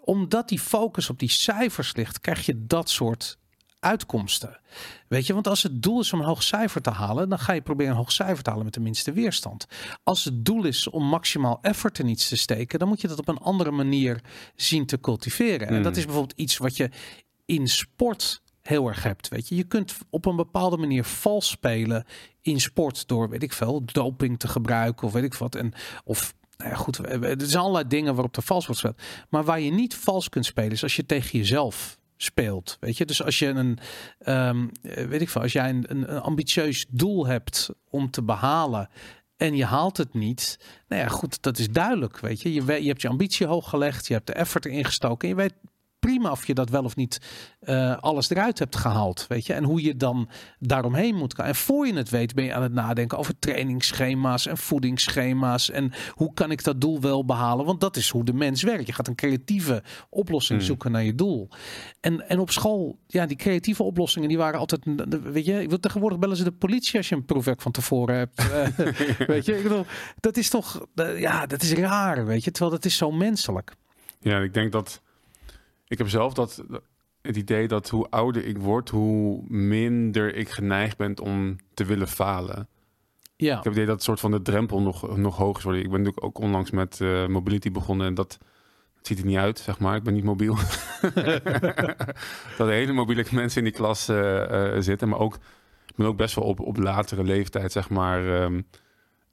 omdat 0.00 0.48
die 0.48 0.60
focus 0.60 1.10
op 1.10 1.18
die 1.18 1.30
cijfers 1.30 1.94
ligt, 1.96 2.20
krijg 2.20 2.46
je 2.46 2.66
dat 2.66 2.90
soort 2.90 3.38
uitkomsten. 3.78 4.60
Weet 5.08 5.26
je, 5.26 5.32
want 5.32 5.46
als 5.48 5.62
het 5.62 5.82
doel 5.82 6.00
is 6.00 6.12
om 6.12 6.18
een 6.20 6.26
hoog 6.26 6.42
cijfer 6.42 6.80
te 6.82 6.90
halen, 6.90 7.28
dan 7.28 7.38
ga 7.38 7.52
je 7.52 7.60
proberen 7.62 7.90
een 7.92 7.98
hoog 7.98 8.12
cijfer 8.12 8.42
te 8.42 8.50
halen 8.50 8.64
met 8.64 8.74
de 8.74 8.80
minste 8.80 9.12
weerstand. 9.12 9.66
Als 10.02 10.24
het 10.24 10.44
doel 10.44 10.64
is 10.64 10.88
om 10.90 11.04
maximaal 11.08 11.58
effort 11.62 11.98
in 11.98 12.08
iets 12.08 12.28
te 12.28 12.36
steken, 12.36 12.78
dan 12.78 12.88
moet 12.88 13.00
je 13.00 13.08
dat 13.08 13.18
op 13.18 13.28
een 13.28 13.38
andere 13.38 13.70
manier 13.70 14.20
zien 14.56 14.86
te 14.86 15.00
cultiveren. 15.00 15.66
En 15.68 15.74
Hmm. 15.74 15.82
dat 15.82 15.96
is 15.96 16.04
bijvoorbeeld 16.04 16.38
iets 16.38 16.56
wat 16.56 16.76
je 16.76 16.90
in 17.44 17.68
sport 17.68 18.42
heel 18.66 18.88
erg 18.88 19.02
hebt. 19.02 19.28
Weet 19.28 19.48
je, 19.48 19.56
je 19.56 19.64
kunt 19.64 19.96
op 20.10 20.26
een 20.26 20.36
bepaalde 20.36 20.76
manier 20.76 21.04
vals 21.04 21.48
spelen 21.48 22.04
in 22.42 22.60
sport 22.60 23.08
door, 23.08 23.28
weet 23.28 23.42
ik 23.42 23.52
veel, 23.52 23.84
doping 23.84 24.38
te 24.38 24.48
gebruiken 24.48 25.06
of 25.06 25.12
weet 25.12 25.24
ik 25.24 25.34
wat. 25.34 25.54
En 25.54 25.72
of 26.04 26.34
nou 26.56 26.70
ja, 26.70 26.76
goed, 26.76 26.98
er 26.98 27.36
zijn 27.38 27.62
allerlei 27.62 27.88
dingen 27.88 28.14
waarop 28.14 28.36
er 28.36 28.42
vals 28.42 28.66
wordt. 28.66 29.02
Maar 29.28 29.44
waar 29.44 29.60
je 29.60 29.70
niet 29.70 29.94
vals 29.94 30.28
kunt 30.28 30.46
spelen 30.46 30.70
is 30.70 30.82
als 30.82 30.96
je 30.96 31.06
tegen 31.06 31.38
jezelf 31.38 31.98
speelt. 32.16 32.76
Weet 32.80 32.96
je, 32.96 33.04
dus 33.04 33.22
als 33.22 33.38
je 33.38 33.46
een, 33.46 33.78
ehm, 34.18 34.68
eh, 34.82 35.06
weet 35.06 35.20
ik 35.20 35.28
veel, 35.28 35.42
als 35.42 35.52
jij 35.52 35.68
een, 35.68 35.84
een, 35.88 36.14
een 36.14 36.20
ambitieus 36.20 36.86
doel 36.90 37.26
hebt 37.26 37.70
om 37.90 38.10
te 38.10 38.22
behalen 38.22 38.88
en 39.36 39.56
je 39.56 39.64
haalt 39.64 39.96
het 39.96 40.14
niet, 40.14 40.58
nou 40.88 41.02
ja, 41.02 41.08
goed, 41.08 41.42
dat 41.42 41.58
is 41.58 41.70
duidelijk. 41.70 42.20
Weet 42.20 42.42
je, 42.42 42.52
je, 42.52 42.82
je 42.82 42.88
hebt 42.88 43.02
je 43.02 43.08
ambitie 43.08 43.46
hoog 43.46 43.68
gelegd, 43.68 44.06
je 44.06 44.14
hebt 44.14 44.26
de 44.26 44.32
effort 44.32 44.64
erin 44.64 44.84
gestoken 44.84 45.28
en 45.28 45.34
je 45.36 45.40
weet 45.42 45.54
prima 46.06 46.30
of 46.30 46.46
je 46.46 46.54
dat 46.54 46.70
wel 46.70 46.84
of 46.84 46.96
niet 46.96 47.20
eh, 47.60 47.96
alles 47.96 48.30
eruit 48.30 48.58
hebt 48.58 48.76
gehaald, 48.76 49.26
weet 49.28 49.46
je, 49.46 49.52
en 49.52 49.64
hoe 49.64 49.82
je 49.82 49.96
dan 49.96 50.28
daaromheen 50.58 51.14
moet 51.14 51.34
gaan. 51.34 51.46
En 51.46 51.54
voor 51.54 51.86
je 51.86 51.94
het 51.94 52.10
weet 52.10 52.34
ben 52.34 52.44
je 52.44 52.54
aan 52.54 52.62
het 52.62 52.72
nadenken 52.72 53.18
over 53.18 53.38
trainingsschema's 53.38 54.46
en 54.46 54.56
voedingsschema's 54.56 55.70
en 55.70 55.92
hoe 56.10 56.34
kan 56.34 56.50
ik 56.50 56.64
dat 56.64 56.80
doel 56.80 57.00
wel 57.00 57.24
behalen, 57.24 57.64
want 57.66 57.80
dat 57.80 57.96
is 57.96 58.10
hoe 58.10 58.24
de 58.24 58.32
mens 58.32 58.62
werkt. 58.62 58.86
Je 58.86 58.92
gaat 58.92 59.08
een 59.08 59.14
creatieve 59.14 59.82
oplossing 60.10 60.58
Hmm. 60.58 60.66
zoeken 60.66 60.90
naar 60.90 61.04
je 61.04 61.14
doel. 61.14 61.48
En, 62.00 62.28
en 62.28 62.38
op 62.38 62.50
school, 62.50 62.98
ja, 63.06 63.26
die 63.26 63.36
creatieve 63.36 63.82
oplossingen, 63.82 64.28
die 64.28 64.38
waren 64.38 64.58
altijd, 64.58 64.82
weet 65.22 65.44
je, 65.44 65.62
ik 65.62 65.68
wil 65.68 65.80
tegenwoordig 65.80 66.18
bellen 66.18 66.36
ze 66.36 66.44
de 66.44 66.52
politie 66.52 66.96
als 66.96 67.08
je 67.08 67.14
een 67.14 67.24
proefwerk 67.24 67.60
van 67.60 67.72
tevoren 67.72 68.16
hebt. 68.16 68.38
Eh, 68.38 68.68
weet 69.26 69.44
je, 69.44 69.56
ik 69.56 69.62
bedoel, 69.62 69.86
dat 70.20 70.36
is 70.36 70.50
toch, 70.50 70.86
eh, 70.94 71.20
ja, 71.20 71.46
dat 71.46 71.62
is 71.62 71.72
raar, 71.72 72.26
weet 72.26 72.44
je, 72.44 72.50
terwijl 72.50 72.74
dat 72.74 72.84
is 72.84 72.96
zo 72.96 73.10
menselijk. 73.10 73.74
Ja, 74.20 74.38
ik 74.38 74.54
denk 74.54 74.72
dat... 74.72 75.04
Ik 75.88 75.98
heb 75.98 76.08
zelf 76.08 76.34
dat, 76.34 76.64
het 77.22 77.36
idee 77.36 77.68
dat 77.68 77.88
hoe 77.88 78.06
ouder 78.10 78.44
ik 78.44 78.58
word, 78.58 78.90
hoe 78.90 79.42
minder 79.48 80.34
ik 80.34 80.48
geneigd 80.48 80.96
ben 80.96 81.20
om 81.20 81.56
te 81.74 81.84
willen 81.84 82.08
falen. 82.08 82.68
Ja, 83.36 83.58
Ik 83.58 83.64
heb 83.64 83.64
het 83.64 83.72
idee 83.72 83.86
dat 83.86 84.02
soort 84.02 84.20
van 84.20 84.30
de 84.30 84.42
drempel 84.42 84.82
nog, 84.82 85.16
nog 85.16 85.36
hoger 85.36 85.56
is 85.56 85.62
worden. 85.62 85.82
Ik 85.82 85.90
ben 85.90 85.98
natuurlijk 85.98 86.26
ook 86.26 86.38
onlangs 86.38 86.70
met 86.70 87.00
eh, 87.00 87.26
mobility 87.26 87.70
begonnen 87.70 88.06
en 88.06 88.14
dat 88.14 88.38
ziet 89.02 89.18
er 89.18 89.26
niet 89.26 89.36
uit, 89.36 89.58
zeg 89.58 89.78
maar. 89.78 89.96
Ik 89.96 90.02
ben 90.02 90.14
niet 90.14 90.24
mobiel. 90.24 90.56
dat 92.58 92.68
hele 92.68 92.92
mobiele 92.92 93.24
mensen 93.30 93.58
in 93.58 93.64
die 93.64 93.72
klas 93.72 94.08
eh, 94.08 94.74
eh, 94.74 94.82
zitten, 94.82 95.08
maar 95.08 95.18
ook, 95.18 95.34
ik 95.86 95.96
ben 95.96 96.06
ook 96.06 96.16
best 96.16 96.34
wel 96.34 96.44
op, 96.44 96.60
op 96.60 96.76
latere 96.76 97.24
leeftijd, 97.24 97.72
zeg 97.72 97.90
maar, 97.90 98.42
ehm, 98.42 98.60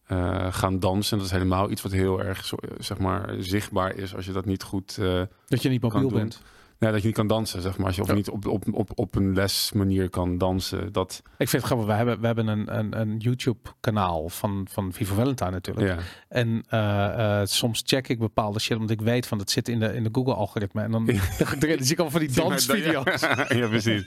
eh, 0.07 0.47
gaan 0.53 0.79
dansen. 0.79 1.17
Dat 1.17 1.25
is 1.25 1.31
helemaal 1.33 1.71
iets 1.71 1.81
wat 1.81 1.91
heel 1.91 2.21
erg, 2.23 2.45
zo- 2.45 2.57
zeg 2.79 2.97
maar, 2.97 3.29
zichtbaar 3.39 3.95
is 3.95 4.15
als 4.15 4.25
je 4.25 4.31
dat 4.31 4.45
niet 4.45 4.63
goed... 4.63 4.97
eh, 5.01 5.21
dat 5.47 5.61
je 5.61 5.69
niet 5.69 5.81
mobiel 5.81 6.09
bent. 6.09 6.41
Nee, 6.79 6.91
dat 6.91 7.01
je 7.01 7.07
niet 7.07 7.15
kan 7.17 7.27
dansen, 7.27 7.61
zeg 7.61 7.77
maar. 7.77 7.85
Als 7.87 7.95
je 7.95 8.01
of 8.01 8.07
Ja. 8.07 8.13
niet 8.13 8.29
op, 8.29 8.47
op, 8.47 8.63
op, 8.73 8.89
op 8.95 9.15
een 9.15 9.33
lesmanier 9.33 10.09
kan 10.09 10.37
dansen. 10.37 10.91
Dat, 10.91 11.21
Ik 11.37 11.49
vind 11.49 11.51
het 11.51 11.63
grappig, 11.63 11.85
we 11.87 11.93
hebben, 11.93 12.19
we 12.19 12.25
hebben 12.25 12.47
een, 12.47 12.77
een, 12.77 12.99
een 12.99 13.17
YouTube-kanaal 13.17 14.29
van, 14.29 14.67
van 14.71 14.93
Vivo 14.93 15.15
Valentine 15.15 15.49
natuurlijk. 15.51 15.87
ja. 15.87 15.97
En 16.27 16.63
eh, 16.69 17.39
eh, 17.41 17.47
soms 17.47 17.81
check 17.85 18.07
ik 18.07 18.19
bepaalde 18.19 18.59
shit, 18.59 18.75
omdat 18.77 18.91
ik 18.91 19.01
weet 19.01 19.27
van 19.27 19.37
dat 19.37 19.49
zit 19.49 19.67
in 19.67 19.79
de, 19.79 19.93
in 19.93 20.03
de 20.03 20.09
Google-algoritme. 20.11 20.81
En 20.81 20.91
dan, 20.91 21.05
dan 21.59 21.77
zie 21.79 21.91
ik 21.91 21.99
al 21.99 22.09
van 22.09 22.19
die 22.19 22.31
dansvideo's. 22.41 23.21
Ja, 23.21 23.45
ja, 23.55 23.67
precies. 23.67 24.03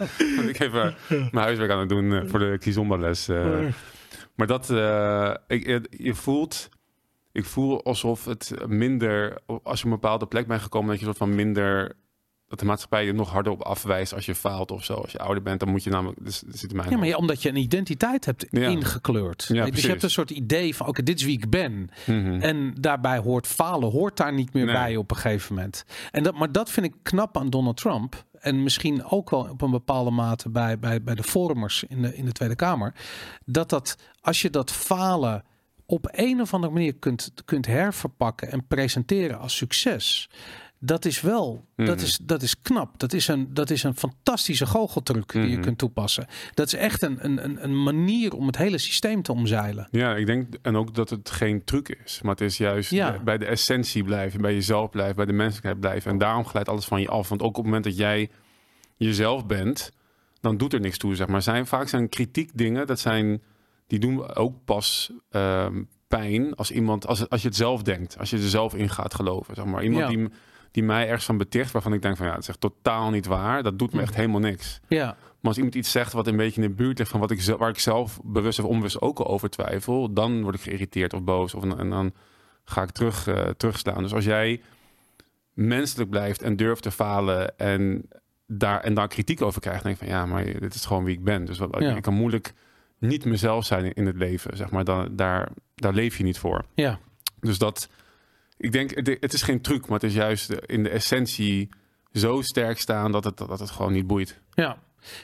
Ik 0.48 0.58
even 0.60 0.94
mijn 1.08 1.44
huiswerk 1.44 1.70
aan 1.70 1.78
het 1.80 1.88
doen 1.88 2.12
eh, 2.14 2.20
voor 2.26 2.38
de 2.38 2.56
Kizomba-les. 2.60 3.28
eh. 3.28 3.58
Maar 4.36 4.46
dat, 4.46 4.70
eh, 4.70 5.34
ik, 5.46 5.86
je 5.90 6.14
voelt... 6.14 6.68
Ik 7.32 7.44
voel 7.44 7.82
alsof 7.84 8.24
het 8.24 8.54
minder... 8.66 9.38
Als 9.46 9.80
je 9.80 9.86
op 9.86 9.92
een 9.92 10.00
bepaalde 10.00 10.26
plek 10.26 10.46
bent 10.46 10.62
gekomen... 10.62 10.88
dat 10.88 10.98
je 10.98 11.04
soort 11.04 11.16
van 11.16 11.34
minder... 11.34 11.92
Dat 12.48 12.58
de 12.58 12.64
maatschappij 12.64 13.04
je 13.04 13.12
nog 13.12 13.30
harder 13.30 13.52
op 13.52 13.62
afwijst 13.62 14.14
als 14.14 14.26
je 14.26 14.34
faalt 14.34 14.70
of 14.70 14.84
zo. 14.84 14.94
Als 14.94 15.12
je 15.12 15.18
ouder 15.18 15.42
bent, 15.42 15.60
dan 15.60 15.68
moet 15.68 15.84
je 15.84 15.90
namelijk... 15.90 16.24
Dus, 16.24 16.42
zit 16.48 16.70
in 16.70 16.76
mijn 16.76 16.90
Ja, 16.90 16.96
maar 16.96 17.06
ja, 17.06 17.16
omdat 17.16 17.42
je 17.42 17.48
een 17.48 17.56
identiteit 17.56 18.24
hebt 18.24 18.46
Ja. 18.50 18.68
ingekleurd. 18.68 19.44
Ja, 19.48 19.64
dus 19.64 19.82
je 19.82 19.88
hebt 19.88 20.02
een 20.02 20.10
soort 20.10 20.30
idee 20.30 20.74
van, 20.76 20.86
oké, 20.86 21.02
dit 21.02 21.18
is 21.18 21.24
wie 21.24 21.38
ik 21.38 21.50
ben. 21.50 21.88
Mhm. 22.06 22.40
En 22.40 22.74
daarbij 22.80 23.18
hoort 23.18 23.46
falen, 23.46 23.90
hoort 23.90 24.16
daar 24.16 24.32
niet 24.32 24.52
meer 24.52 24.64
Nee. 24.64 24.74
bij 24.74 24.96
op 24.96 25.10
een 25.10 25.16
gegeven 25.16 25.54
moment. 25.54 25.84
En 26.10 26.22
dat, 26.22 26.34
maar 26.34 26.52
dat 26.52 26.70
vind 26.70 26.86
ik 26.86 26.94
knap 27.02 27.36
aan 27.36 27.50
Donald 27.50 27.76
Trump. 27.76 28.24
En 28.46 28.62
misschien 28.62 29.04
ook 29.04 29.30
wel 29.30 29.48
op 29.50 29.62
een 29.62 29.70
bepaalde 29.70 30.10
mate 30.10 30.48
bij, 30.48 30.78
bij, 30.78 31.02
bij 31.02 31.14
de 31.14 31.22
vormers 31.22 31.84
in 31.88 32.02
de, 32.02 32.16
in 32.16 32.24
de 32.24 32.32
Tweede 32.32 32.54
Kamer. 32.54 32.94
Dat 33.44 33.68
dat, 33.68 33.96
als 34.20 34.42
je 34.42 34.50
dat 34.50 34.72
falen 34.72 35.44
op 35.86 36.08
een 36.10 36.40
of 36.40 36.54
andere 36.54 36.72
manier 36.72 36.94
kunt, 36.94 37.32
kunt 37.44 37.66
herverpakken 37.66 38.50
en 38.50 38.66
presenteren 38.66 39.38
als 39.38 39.56
succes. 39.56 40.30
Dat 40.78 41.04
is 41.04 41.20
wel, 41.20 41.64
dat, 41.76 41.86
Mhm. 41.96 42.04
is, 42.04 42.18
dat 42.22 42.42
is 42.42 42.60
knap. 42.62 42.98
Dat 42.98 43.12
is 43.12 43.28
een, 43.28 43.54
dat 43.54 43.70
is 43.70 43.82
een 43.82 43.96
fantastische 43.96 44.66
goocheltruc 44.66 45.32
die 45.32 45.42
je 45.42 45.48
Mhm. 45.52 45.60
kunt 45.60 45.78
toepassen. 45.78 46.26
Dat 46.54 46.66
is 46.66 46.74
echt 46.74 47.02
een, 47.02 47.24
een, 47.24 47.64
een- 47.64 47.82
manier 47.82 48.34
om 48.34 48.46
het 48.46 48.56
hele 48.56 48.78
systeem 48.78 49.22
te 49.22 49.32
omzeilen. 49.32 49.88
Ja, 49.90 50.14
ik 50.16 50.26
denk 50.26 50.54
en 50.62 50.76
ook 50.76 50.94
dat 50.94 51.10
het 51.10 51.30
geen 51.30 51.64
truc 51.64 51.88
is, 52.04 52.20
maar 52.22 52.30
het 52.30 52.40
is 52.40 52.56
juist 52.56 52.90
Ja. 52.90 53.18
bij 53.24 53.38
de 53.38 53.44
essentie 53.46 54.04
blijven, 54.04 54.40
bij 54.40 54.54
jezelf 54.54 54.90
blijven, 54.90 55.16
bij 55.16 55.24
de 55.26 55.32
menselijkheid 55.32 55.80
blijven. 55.80 56.10
En 56.10 56.18
daarom 56.18 56.44
glijdt 56.46 56.68
alles 56.68 56.84
van 56.84 57.00
je 57.00 57.08
af. 57.08 57.28
Want 57.28 57.40
ook 57.40 57.48
op 57.48 57.54
het 57.56 57.64
moment 57.64 57.84
dat 57.84 57.96
jij 57.96 58.30
jezelf 58.96 59.46
bent, 59.46 59.92
dan 60.40 60.56
doet 60.56 60.72
er 60.72 60.80
niks 60.80 60.98
toe, 60.98 61.14
zeg 61.14 61.26
maar. 61.26 61.42
Zijn, 61.42 61.66
vaak 61.66 61.88
zijn 61.88 62.08
kritiek 62.08 62.50
dingen, 62.54 62.86
dat 62.86 63.00
zijn, 63.00 63.42
die 63.86 63.98
doen 63.98 64.34
ook 64.34 64.64
pas 64.64 65.12
ehm, 65.30 65.82
pijn 66.08 66.54
als 66.54 66.70
iemand, 66.70 67.06
als, 67.06 67.28
als 67.28 67.42
je 67.42 67.48
het 67.48 67.56
zelf 67.56 67.82
denkt, 67.82 68.18
als 68.18 68.30
je 68.30 68.36
er 68.36 68.48
zelf 68.48 68.74
in 68.74 68.88
gaat 68.88 69.14
geloven, 69.14 69.54
zeg 69.54 69.64
maar. 69.64 69.82
Iemand 69.84 70.02
Ja. 70.02 70.08
die, 70.08 70.28
die 70.76 70.84
mij 70.84 71.06
ergens 71.06 71.24
van 71.24 71.36
beticht, 71.36 71.72
waarvan 71.72 71.92
ik 71.92 72.02
denk 72.02 72.16
van 72.16 72.26
ja, 72.26 72.32
het 72.32 72.42
is 72.42 72.48
echt 72.48 72.60
totaal 72.60 73.10
niet 73.10 73.26
waar, 73.26 73.62
dat 73.62 73.78
doet 73.78 73.90
me 73.92 73.96
Hm. 73.98 74.02
echt 74.04 74.14
helemaal 74.14 74.40
niks. 74.40 74.80
Ja, 74.88 75.06
Maar 75.06 75.16
als 75.40 75.56
iemand 75.56 75.74
iets 75.74 75.90
zegt 75.90 76.12
wat 76.12 76.26
een 76.26 76.36
beetje 76.36 76.62
in 76.62 76.68
de 76.68 76.74
buurt 76.74 76.98
ligt 76.98 77.10
van 77.10 77.20
wat 77.20 77.30
ik, 77.30 77.42
waar 77.42 77.68
ik 77.68 77.78
zelf 77.78 78.20
bewust 78.24 78.58
of 78.58 78.64
onbewust 78.64 79.00
ook 79.00 79.18
al 79.18 79.26
over 79.26 79.50
twijfel, 79.50 80.12
dan 80.12 80.42
word 80.42 80.54
ik 80.54 80.60
geïrriteerd 80.60 81.12
of 81.14 81.22
boos 81.24 81.54
of, 81.54 81.62
en 81.78 81.90
dan 81.90 82.12
ga 82.64 82.82
ik 82.82 82.90
terug, 82.90 83.28
terugslaan. 83.56 84.02
Dus 84.02 84.14
als 84.14 84.24
jij 84.24 84.60
menselijk 85.52 86.10
blijft 86.10 86.42
en 86.42 86.56
durft 86.56 86.82
te 86.82 86.90
falen 86.90 87.58
en 87.58 88.08
daar, 88.46 88.80
en 88.80 88.94
daar 88.94 89.08
kritiek 89.08 89.42
over 89.42 89.60
krijgt, 89.60 89.82
denk 89.82 89.94
ik 89.94 90.00
van 90.06 90.10
ja, 90.16 90.26
maar 90.26 90.44
dit 90.44 90.74
is 90.74 90.84
gewoon 90.86 91.04
wie 91.04 91.14
ik 91.16 91.24
ben. 91.24 91.44
Dus 91.44 91.58
wat, 91.58 91.76
Ja. 91.78 91.96
ik 91.96 92.02
kan 92.02 92.14
moeilijk 92.14 92.52
niet 92.98 93.24
mezelf 93.24 93.64
zijn 93.64 93.84
in, 93.84 93.92
in 93.94 94.06
het 94.06 94.16
leven, 94.16 94.56
zeg 94.56 94.70
maar. 94.70 94.84
Dan, 94.84 95.16
daar, 95.16 95.48
daar 95.74 95.92
leef 95.92 96.16
je 96.16 96.24
niet 96.24 96.38
voor. 96.38 96.64
ja. 96.74 96.98
Dus 97.40 97.58
dat, 97.58 97.88
ik 98.56 98.72
denk, 98.72 98.90
het- 99.20 99.32
is 99.32 99.42
geen 99.42 99.60
truc, 99.60 99.80
maar 99.86 99.98
het 100.00 100.08
is 100.10 100.14
juist 100.14 100.50
in 100.52 100.82
de 100.82 100.88
essentie 100.88 101.68
zo 102.12 102.40
sterk 102.42 102.78
staan 102.78 103.12
dat 103.12 103.24
het, 103.24 103.36
dat 103.38 103.60
het 103.60 103.70
gewoon 103.70 103.92
niet 103.92 104.06
boeit. 104.06 104.40
Ja. 104.54 104.78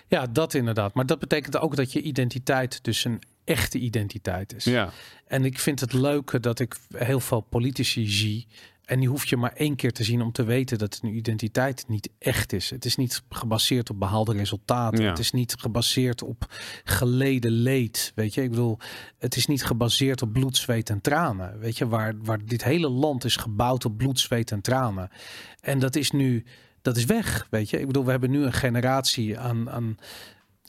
Ja, 0.08 0.26
dat 0.26 0.54
inderdaad. 0.54 0.94
Maar 0.94 1.06
dat 1.06 1.18
betekent 1.18 1.56
ook 1.58 1.76
dat 1.76 1.92
je 1.92 2.02
identiteit 2.02 2.84
dus 2.84 3.04
een 3.04 3.22
echte 3.44 3.78
identiteit 3.78 4.54
is. 4.54 4.64
Ja. 4.64 4.90
En 5.26 5.44
ik 5.44 5.58
vind 5.58 5.80
het 5.80 5.92
leuke 5.92 6.40
dat 6.40 6.60
ik 6.60 6.76
heel 6.96 7.20
veel 7.20 7.40
politici 7.40 8.06
zie. 8.08 8.46
En 8.84 8.98
die 8.98 9.08
hoef 9.08 9.24
je 9.24 9.36
maar 9.36 9.52
één 9.52 9.76
keer 9.76 9.92
te 9.92 10.04
zien 10.04 10.22
om 10.22 10.32
te 10.32 10.44
weten 10.44 10.78
dat 10.78 10.98
een 11.02 11.16
identiteit 11.16 11.84
niet 11.88 12.10
echt 12.18 12.52
is. 12.52 12.70
Het 12.70 12.84
is 12.84 12.96
niet 12.96 13.22
gebaseerd 13.28 13.90
op 13.90 13.98
behaalde 13.98 14.32
resultaten. 14.32 15.02
Ja. 15.02 15.08
Het 15.08 15.18
is 15.18 15.30
niet 15.30 15.54
gebaseerd 15.58 16.22
op 16.22 16.46
geleden 16.84 17.50
leed. 17.50 18.12
Weet 18.14 18.34
je, 18.34 18.42
ik 18.42 18.50
bedoel, 18.50 18.78
het 19.18 19.36
is 19.36 19.46
niet 19.46 19.64
gebaseerd 19.64 20.22
op 20.22 20.32
bloed, 20.32 20.56
zweet 20.56 20.90
en 20.90 21.00
tranen. 21.00 21.58
Weet 21.58 21.78
je, 21.78 21.88
waar, 21.88 22.14
waar 22.22 22.44
dit 22.44 22.64
hele 22.64 22.88
land 22.88 23.24
is 23.24 23.36
gebouwd 23.36 23.84
op 23.84 23.96
bloed, 23.96 24.20
zweet 24.20 24.50
en 24.50 24.60
tranen. 24.60 25.10
En 25.60 25.78
dat 25.78 25.96
is 25.96 26.10
nu, 26.10 26.44
dat 26.82 26.96
is 26.96 27.04
weg. 27.04 27.46
Weet 27.50 27.70
je, 27.70 27.80
ik 27.80 27.86
bedoel, 27.86 28.04
we 28.04 28.10
hebben 28.10 28.30
nu 28.30 28.44
een 28.44 28.52
generatie 28.52 29.38
aan, 29.38 29.70
aan 29.70 29.96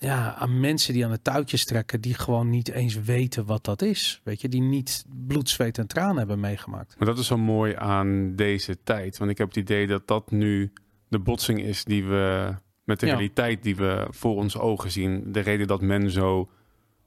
ja, 0.03 0.35
aan 0.35 0.59
mensen 0.59 0.93
die 0.93 1.05
aan 1.05 1.11
de 1.11 1.21
touwtjes 1.21 1.65
trekken, 1.65 2.01
die 2.01 2.13
gewoon 2.13 2.49
niet 2.49 2.69
eens 2.69 3.01
weten 3.01 3.45
wat 3.45 3.63
dat 3.65 3.81
is. 3.81 4.21
Weet 4.23 4.41
je, 4.41 4.49
die 4.49 4.61
niet 4.61 5.05
bloed, 5.27 5.49
zweet 5.49 5.77
en 5.77 5.87
tranen 5.87 6.17
hebben 6.17 6.39
meegemaakt. 6.39 6.95
Maar 6.97 7.07
dat 7.07 7.17
is 7.17 7.27
zo 7.27 7.37
mooi 7.37 7.75
aan 7.75 8.35
deze 8.35 8.77
tijd. 8.83 9.17
Want 9.17 9.31
ik 9.31 9.37
heb 9.37 9.47
het 9.47 9.57
idee 9.57 9.87
dat 9.87 10.07
dat 10.07 10.31
nu 10.31 10.73
de 11.07 11.19
botsing 11.19 11.61
is 11.61 11.83
die 11.83 12.03
we 12.05 12.55
met 12.83 12.99
de 12.99 13.05
Ja. 13.05 13.11
realiteit 13.13 13.63
die 13.63 13.75
we 13.75 14.07
voor 14.09 14.35
onze 14.35 14.59
ogen 14.59 14.91
zien. 14.91 15.31
De 15.31 15.39
reden 15.39 15.67
dat 15.67 15.81
men 15.81 16.11
zo 16.11 16.49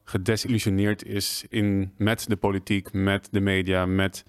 gedesillusioneerd 0.04 1.04
is 1.04 1.44
in, 1.48 1.92
met 1.96 2.24
de 2.28 2.36
politiek, 2.36 2.92
met 2.92 3.28
de 3.30 3.40
media, 3.40 3.86
met 3.86 4.24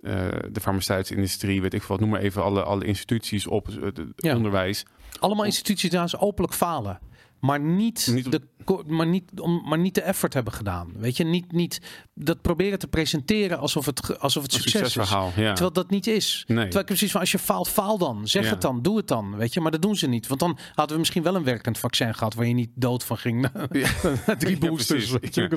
eh, 0.00 0.28
de 0.50 0.60
farmaceutische 0.60 1.14
industrie, 1.14 1.62
weet 1.62 1.74
ik 1.74 1.80
veel 1.80 1.88
wat. 1.88 2.00
Noem 2.00 2.10
maar 2.10 2.20
even 2.20 2.42
alle, 2.42 2.62
alle 2.62 2.84
instituties 2.84 3.46
op 3.46 3.66
het 3.66 4.00
Ja. 4.16 4.36
onderwijs. 4.36 4.84
Allemaal 5.18 5.44
instituties 5.44 5.90
die 5.90 6.08
ze 6.08 6.18
openlijk 6.18 6.54
falen. 6.54 6.98
Maar 7.40 7.60
niet, 7.60 8.30
de, 8.30 8.40
maar, 8.86 9.06
niet, 9.06 9.40
om, 9.40 9.62
maar 9.68 9.78
niet 9.78 9.94
de 9.94 10.00
effort 10.00 10.34
hebben 10.34 10.52
gedaan. 10.52 10.92
Weet 10.96 11.16
je, 11.16 11.24
niet, 11.24 11.52
niet 11.52 11.80
dat 12.14 12.42
proberen 12.42 12.78
te 12.78 12.88
presenteren 12.88 13.58
alsof 13.58 13.86
het, 13.86 14.18
alsof 14.20 14.42
het 14.42 14.52
succes 14.52 14.74
is. 14.74 14.80
succesverhaal. 14.92 15.32
Ja. 15.36 15.48
Terwijl 15.52 15.72
dat 15.72 15.90
niet 15.90 16.06
is. 16.06 16.44
Nee. 16.46 16.56
Terwijl 16.64 16.84
ik 16.84 16.88
zoiets 16.88 17.10
van, 17.10 17.20
als 17.20 17.32
je 17.32 17.38
faalt, 17.38 17.68
faal 17.68 17.98
dan. 17.98 18.28
Zeg 18.28 18.44
Ja. 18.44 18.50
het 18.50 18.60
dan, 18.60 18.82
doe 18.82 18.96
het 18.96 19.08
dan. 19.08 19.36
Weet 19.36 19.54
je, 19.54 19.60
maar 19.60 19.70
dat 19.70 19.82
doen 19.82 19.96
ze 19.96 20.06
niet. 20.06 20.26
Want 20.26 20.40
dan 20.40 20.58
hadden 20.74 20.92
we 20.92 20.98
misschien 20.98 21.22
wel 21.22 21.34
een 21.34 21.44
werkend 21.44 21.78
vaccin 21.78 22.14
gehad... 22.14 22.34
waar 22.34 22.46
je 22.46 22.54
niet 22.54 22.70
dood 22.74 23.04
van 23.04 23.16
ging 23.18 23.48
drie 24.38 24.58
boosters. 24.58 25.10
precies. 25.18 25.48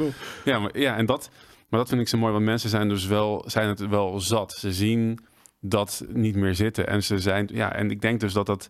Ja, 0.45 0.59
maar, 0.59 0.79
ja, 0.79 0.97
en 0.97 1.05
dat, 1.05 1.29
maar 1.69 1.79
dat 1.79 1.89
vind 1.89 2.01
ik 2.01 2.07
zo 2.07 2.17
mooi, 2.17 2.31
want 2.33 2.45
mensen 2.45 2.69
zijn 2.69 2.89
dus 2.89 3.05
wel, 3.05 3.43
zijn 3.47 3.67
het 3.67 3.87
wel 3.87 4.19
zat. 4.19 4.53
Ze 4.53 4.73
zien 4.73 5.19
dat 5.61 6.05
niet 6.13 6.35
meer 6.35 6.55
zitten. 6.55 6.87
En 6.87 7.03
ze 7.03 7.19
zijn, 7.19 7.49
ja, 7.53 7.73
en 7.73 7.91
ik 7.91 8.01
denk 8.01 8.19
dus 8.19 8.33
dat 8.33 8.45
dat, 8.45 8.69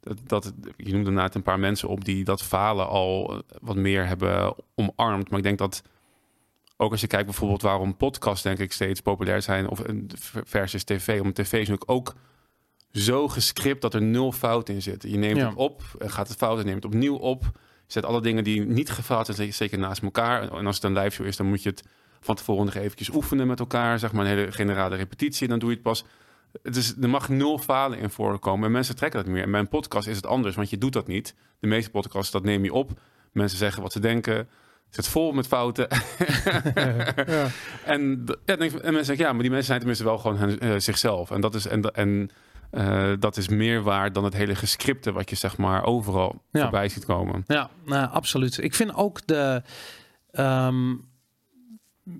dat, 0.00 0.18
dat 0.26 0.52
je 0.76 0.92
noemde 0.92 1.10
net 1.10 1.34
een 1.34 1.42
paar 1.42 1.58
mensen 1.58 1.88
op 1.88 2.04
die 2.04 2.24
dat 2.24 2.42
falen 2.42 2.88
al 2.88 3.32
eh, 3.32 3.38
wat 3.60 3.76
meer 3.76 4.06
hebben 4.06 4.54
omarmd. 4.74 5.28
Maar 5.28 5.38
ik 5.38 5.44
denk 5.44 5.58
dat 5.58 5.82
ook 6.76 6.90
als 6.90 7.00
je 7.00 7.06
kijkt 7.06 7.26
bijvoorbeeld 7.26 7.62
waarom 7.62 7.96
podcasts 7.96 8.42
denk 8.42 8.58
ik 8.58 8.72
steeds 8.72 9.00
populair 9.00 9.42
zijn 9.42 9.68
of 9.68 9.78
een 9.78 10.10
versus 10.44 10.84
tv, 10.84 11.20
om 11.20 11.32
tv 11.32 11.52
is 11.52 11.68
natuurlijk 11.68 11.90
ook 11.90 12.14
zo 12.92 13.28
gescript 13.28 13.82
dat 13.82 13.94
er 13.94 14.02
nul 14.02 14.32
fout 14.32 14.68
in 14.68 14.82
zit. 14.82 15.02
Je 15.02 15.16
neemt 15.16 15.36
Ja. 15.36 15.46
het 15.48 15.56
op, 15.56 15.82
gaat 15.98 16.28
het 16.28 16.36
fout, 16.36 16.58
en 16.58 16.64
neemt 16.64 16.82
het 16.82 16.92
opnieuw 16.94 17.16
op. 17.16 17.42
Je 17.42 17.96
zet 17.96 18.04
alle 18.04 18.20
dingen 18.20 18.44
die 18.44 18.60
niet 18.60 18.90
gefaald 18.90 19.26
zijn, 19.26 19.52
zeker 19.54 19.78
naast 19.78 20.02
elkaar. 20.02 20.42
En 20.42 20.66
als 20.66 20.74
het 20.74 20.84
een 20.84 20.98
live 20.98 21.10
show 21.10 21.26
is, 21.26 21.36
dan 21.36 21.46
moet 21.46 21.62
je 21.62 21.68
het 21.68 21.84
van 22.20 22.34
tevoren 22.34 22.64
nog 22.64 22.74
eventjes 22.74 23.08
oefenen 23.14 23.46
met 23.46 23.60
elkaar. 23.60 23.98
Zeg 23.98 24.12
maar 24.12 24.24
een 24.24 24.30
hele 24.36 24.52
generale 24.52 24.96
repetitie. 24.96 25.42
En 25.42 25.48
dan 25.48 25.58
doe 25.58 25.68
je 25.68 25.74
het 25.74 25.84
pas. 25.84 26.04
Het 26.62 26.76
is, 26.76 26.94
er 27.00 27.08
mag 27.08 27.28
nul 27.28 27.58
falen 27.58 27.98
in 27.98 28.10
voorkomen. 28.10 28.66
En 28.66 28.72
mensen 28.72 28.96
trekken 28.96 29.18
dat 29.18 29.26
niet 29.28 29.36
meer. 29.36 29.44
En 29.44 29.50
bij 29.50 29.60
een 29.60 29.68
podcast 29.68 30.06
is 30.08 30.16
het 30.16 30.26
anders, 30.26 30.56
want 30.56 30.70
je 30.70 30.78
doet 30.78 30.92
dat 30.92 31.06
niet. 31.06 31.34
De 31.60 31.66
meeste 31.66 31.90
podcasts, 31.90 32.30
dat 32.32 32.44
neem 32.44 32.64
je 32.64 32.72
op. 32.72 32.90
Mensen 33.32 33.58
zeggen 33.58 33.82
wat 33.82 33.92
ze 33.92 34.00
denken. 34.00 34.34
Het 34.34 34.48
zit 35.04 35.08
vol 35.08 35.32
met 35.32 35.46
fouten. 35.46 35.88
Ja. 36.74 37.46
En, 37.84 38.24
ja, 38.44 38.56
denk 38.56 38.72
en 38.72 38.80
mensen 38.82 39.04
zeggen, 39.04 39.24
ja, 39.24 39.30
maar 39.32 39.40
die 39.42 39.50
mensen 39.50 39.66
zijn 39.66 39.78
tenminste 39.78 40.04
wel 40.04 40.18
gewoon 40.18 40.58
eh, 40.58 40.74
zichzelf. 40.78 41.30
En 41.30 41.40
dat 41.40 41.54
is, 41.54 41.66
en, 41.66 41.82
en, 41.82 42.30
eh, 42.70 43.12
dat 43.18 43.36
is 43.36 43.48
meer 43.48 43.82
waard 43.82 44.14
dan 44.14 44.24
het 44.24 44.34
hele 44.34 44.54
gescripte 44.54 45.12
wat 45.12 45.30
je 45.30 45.36
zeg 45.36 45.56
maar 45.56 45.84
overal 45.84 46.42
Ja. 46.50 46.60
voorbij 46.62 46.88
ziet 46.88 47.04
komen. 47.04 47.44
Ja, 47.46 47.70
nou, 47.84 48.10
absoluut. 48.10 48.58
Ik 48.58 48.74
vind 48.74 48.94
ook 48.94 49.26
de. 49.26 49.62
ehm, 50.30 50.94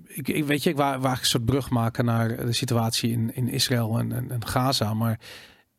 ik, 0.07 0.27
ik 0.27 0.43
weet 0.45 0.63
je, 0.63 0.69
ik 0.69 0.75
wou, 0.75 0.99
wou 0.99 1.17
een 1.19 1.25
soort 1.25 1.45
brug 1.45 1.69
maken 1.69 2.05
naar 2.05 2.45
de 2.45 2.53
situatie 2.53 3.11
in, 3.11 3.35
in 3.35 3.47
Israël 3.49 3.97
en, 3.99 4.11
en, 4.11 4.31
en 4.31 4.45
Gaza. 4.47 4.93
Maar 4.93 5.19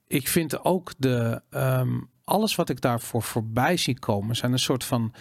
ik 0.07 0.29
vind 0.29 0.65
ook 0.65 0.93
de. 0.99 1.43
ehm, 1.51 1.99
alles 2.25 2.55
wat 2.55 2.69
ik 2.69 2.81
daarvoor 2.81 3.23
voorbij 3.23 3.77
zie 3.77 3.99
komen, 3.99 4.37
zijn 4.37 4.53
een 4.53 4.59
soort 4.59 4.85
van. 4.85 5.13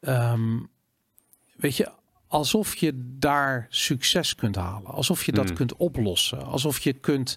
ehm, 0.00 0.58
weet 1.56 1.76
je, 1.76 1.90
alsof 2.26 2.74
je 2.74 2.92
daar 3.18 3.66
succes 3.68 4.34
kunt 4.34 4.56
halen. 4.56 4.90
Alsof 4.90 5.24
je 5.24 5.32
dat 5.32 5.46
Hmm. 5.46 5.56
kunt 5.56 5.76
oplossen. 5.76 6.44
Alsof 6.46 6.78
je 6.78 6.92
kunt. 6.92 7.36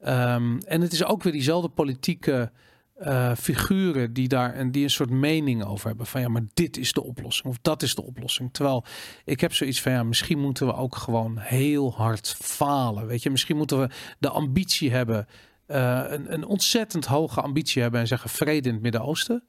ehm, 0.00 0.58
en 0.58 0.80
het 0.80 0.92
is 0.92 1.04
ook 1.04 1.22
weer 1.22 1.32
diezelfde 1.32 1.68
politieke 1.68 2.50
eh, 2.98 3.32
figuren 3.34 4.12
die 4.12 4.28
daar 4.28 4.54
en 4.54 4.70
die 4.70 4.82
een 4.82 4.90
soort 4.90 5.10
mening 5.10 5.64
over 5.64 5.86
hebben 5.86 6.06
van 6.06 6.20
ja, 6.20 6.28
maar 6.28 6.44
dit 6.54 6.76
is 6.76 6.92
de 6.92 7.02
oplossing 7.02 7.48
of 7.48 7.58
dat 7.62 7.82
is 7.82 7.94
de 7.94 8.02
oplossing. 8.02 8.52
Terwijl 8.52 8.84
ik 9.24 9.40
heb 9.40 9.54
zoiets 9.54 9.80
van 9.80 9.92
ja, 9.92 10.02
misschien 10.02 10.38
moeten 10.38 10.66
we 10.66 10.74
ook 10.74 10.96
gewoon 10.96 11.38
heel 11.38 11.92
hard 11.92 12.36
falen. 12.40 13.06
Weet 13.06 13.22
je, 13.22 13.30
misschien 13.30 13.56
moeten 13.56 13.80
we 13.80 13.88
de 14.18 14.28
ambitie 14.28 14.90
hebben, 14.90 15.26
eh, 15.66 16.02
een, 16.06 16.32
een 16.32 16.44
ontzettend 16.44 17.06
hoge 17.06 17.40
ambitie 17.40 17.82
hebben 17.82 18.00
en 18.00 18.06
zeggen 18.06 18.30
vrede 18.30 18.68
in 18.68 18.74
het 18.74 18.82
Midden-Oosten 18.82 19.44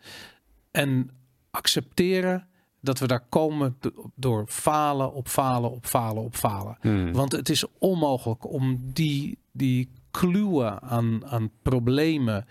en 0.72 1.10
accepteren 1.52 2.47
dat 2.82 3.00
we 3.00 3.08
daar 3.08 3.26
komen 3.30 3.76
do- 3.80 4.12
door 4.16 4.45
falen 4.47 5.14
op 5.14 5.28
falen 5.28 5.72
op 5.72 5.86
falen 5.86 6.24
op 6.24 6.36
falen. 6.36 6.78
Hmm. 6.82 7.14
Want 7.14 7.32
het 7.32 7.50
is 7.50 7.64
onmogelijk 7.78 8.52
om 8.52 8.80
die, 8.93 9.38
die 9.52 9.89
kluwen 10.12 10.82
aan, 10.82 11.26
aan 11.26 11.52
problemen 11.62 12.45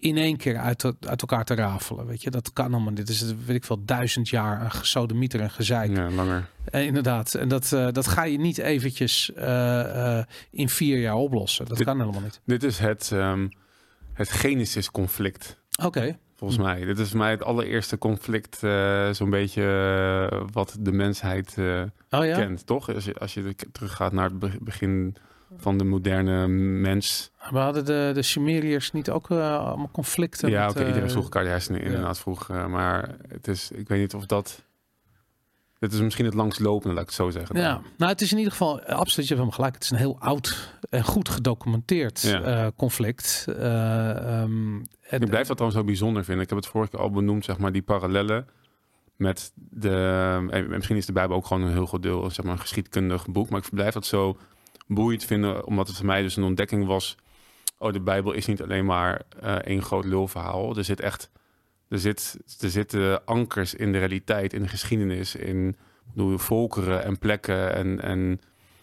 in 0.00 0.16
één 0.16 0.36
keer 0.36 0.56
uit, 0.58 0.84
uit 0.84 1.20
elkaar 1.20 1.44
te 1.44 1.54
rafelen. 1.54 2.06
Weet 2.06 2.22
je, 2.22 2.30
dat 2.30 2.52
kan 2.52 2.74
allemaal. 2.74 2.94
Dit 2.94 3.08
is, 3.08 3.22
weet 3.46 3.56
ik 3.56 3.64
veel, 3.64 3.84
duizend 3.84 4.28
jaar 4.28 4.58
aan 4.58 4.70
gesodemieter 4.70 5.40
en 5.40 5.50
gezeik. 5.50 5.96
Ja, 5.96 6.10
langer. 6.10 6.48
Eh, 6.64 6.84
inderdaad. 6.86 7.34
En 7.34 7.48
dat, 7.48 7.72
eh, 7.72 7.88
dat 7.92 8.06
ga 8.06 8.22
je 8.24 8.38
niet 8.38 8.58
eventjes 8.58 9.32
eh, 9.34 10.22
in 10.50 10.68
vier 10.68 10.98
jaar 10.98 11.14
oplossen. 11.14 11.66
Dat 11.66 11.76
Dit- 11.76 11.86
kan 11.86 12.00
helemaal 12.00 12.20
niet. 12.20 12.40
Dit 12.44 12.62
is 12.62 12.78
het, 12.78 13.10
ehm, 13.12 13.48
het 14.12 14.30
Genesis-conflict. 14.30 15.56
Oké. 15.84 16.18
Volgens 16.36 16.60
mij. 16.60 16.84
Dit 16.84 16.98
is 16.98 17.08
voor 17.08 17.18
mij 17.18 17.30
het 17.30 17.42
allereerste 17.44 17.98
conflict, 17.98 18.56
zo'n 19.16 19.30
beetje 19.30 19.64
wat 20.52 20.76
de 20.80 20.92
mensheid 20.92 21.54
Oh 22.10 22.24
ja? 22.24 22.34
kent, 22.38 22.66
toch? 22.66 22.94
Als 22.94 23.04
je, 23.04 23.14
als 23.14 23.34
je 23.34 23.54
teruggaat 23.72 24.12
naar 24.12 24.24
het 24.24 24.38
be- 24.38 24.58
begin 24.60 25.16
van 25.56 25.78
de 25.78 25.84
moderne 25.84 26.46
mens. 26.48 27.30
We 27.50 27.58
hadden 27.58 27.84
de, 27.84 28.10
de 28.14 28.22
Sumeriërs 28.22 28.92
niet 28.92 29.10
ook 29.10 29.30
eh, 29.30 29.66
allemaal 29.66 29.90
conflicten? 29.92 30.50
ja, 30.50 30.68
oké, 30.68 30.78
iedereen 30.80 31.02
eh, 31.04 31.10
vroeg 31.10 31.22
elkaar 31.24 31.42
de 31.42 31.48
hersenen 31.48 31.82
inderdaad 31.82 32.18
vroeg. 32.18 32.48
eh, 32.50 32.66
maar 32.66 33.16
het 33.28 33.48
is, 33.48 33.70
ik 33.70 33.88
weet 33.88 34.00
niet 34.00 34.14
of 34.14 34.26
dat... 34.26 34.62
Dit 35.78 35.92
is 35.92 36.00
misschien 36.00 36.24
het 36.24 36.34
langstlopende, 36.34 36.94
laat 36.94 37.02
ik 37.02 37.08
het 37.08 37.16
zo 37.16 37.30
zeggen. 37.30 37.54
dan. 37.54 37.64
Ja, 37.64 37.80
nou 37.96 38.10
het 38.12 38.20
is 38.20 38.30
in 38.32 38.36
ieder 38.36 38.52
geval 38.52 38.80
absoluut, 38.82 39.28
je 39.28 39.34
hebt 39.34 39.46
hem 39.46 39.54
gelijk. 39.54 39.74
Het 39.74 39.82
is 39.82 39.90
een 39.90 39.96
heel 39.96 40.16
oud 40.18 40.74
en 40.90 41.04
goed 41.04 41.28
gedocumenteerd 41.28 42.20
Ja. 42.20 42.70
conflict. 42.76 43.44
Eh, 43.48 44.10
ehm, 44.10 44.76
en- 45.00 45.20
Ik 45.20 45.28
blijf 45.28 45.46
dat 45.46 45.58
dan 45.58 45.72
zo 45.72 45.84
bijzonder 45.84 46.24
vinden. 46.24 46.42
Ik 46.42 46.48
heb 46.48 46.58
het 46.58 46.66
vorige 46.66 46.90
keer 46.90 47.00
al 47.00 47.10
benoemd, 47.10 47.44
zeg 47.44 47.58
maar, 47.58 47.72
die 47.72 47.82
parallellen 47.82 48.46
met 49.16 49.52
de... 49.54 50.46
En 50.50 50.68
misschien 50.68 50.96
is 50.96 51.06
de 51.06 51.12
Bijbel 51.12 51.36
ook 51.36 51.46
gewoon 51.46 51.62
een 51.62 51.72
heel 51.72 51.86
groot 51.86 52.02
deel, 52.02 52.30
zeg 52.30 52.44
maar, 52.44 52.54
een 52.54 52.60
geschiedkundig 52.60 53.26
boek. 53.28 53.48
Maar 53.50 53.60
ik 53.60 53.70
blijf 53.70 53.94
dat 53.94 54.06
zo 54.06 54.36
boeiend 54.94 55.24
vinden, 55.24 55.66
omdat 55.66 55.86
het 55.86 55.96
voor 55.96 56.06
mij 56.06 56.22
dus 56.22 56.36
een 56.36 56.42
ontdekking 56.42 56.86
was. 56.86 57.16
Oh, 57.78 57.92
de 57.92 58.00
Bijbel 58.00 58.32
is 58.32 58.46
niet 58.46 58.62
alleen 58.62 58.84
maar 58.84 59.22
eh 59.40 59.54
één 59.54 59.82
groot 59.82 60.04
lulverhaal. 60.04 60.76
Er 60.76 60.84
zit 60.84 61.00
echt... 61.00 61.30
Er, 61.88 61.98
zit, 61.98 62.38
er 62.60 62.70
zitten 62.70 63.24
ankers 63.24 63.74
in 63.74 63.92
de 63.92 63.98
realiteit, 63.98 64.52
in 64.52 64.62
de 64.62 64.68
geschiedenis, 64.68 65.34
in 65.34 65.76
bedoel, 66.14 66.38
volkeren 66.38 67.04
en 67.04 67.18
plekken 67.18 67.74
en, 67.74 68.00
en 68.00 68.40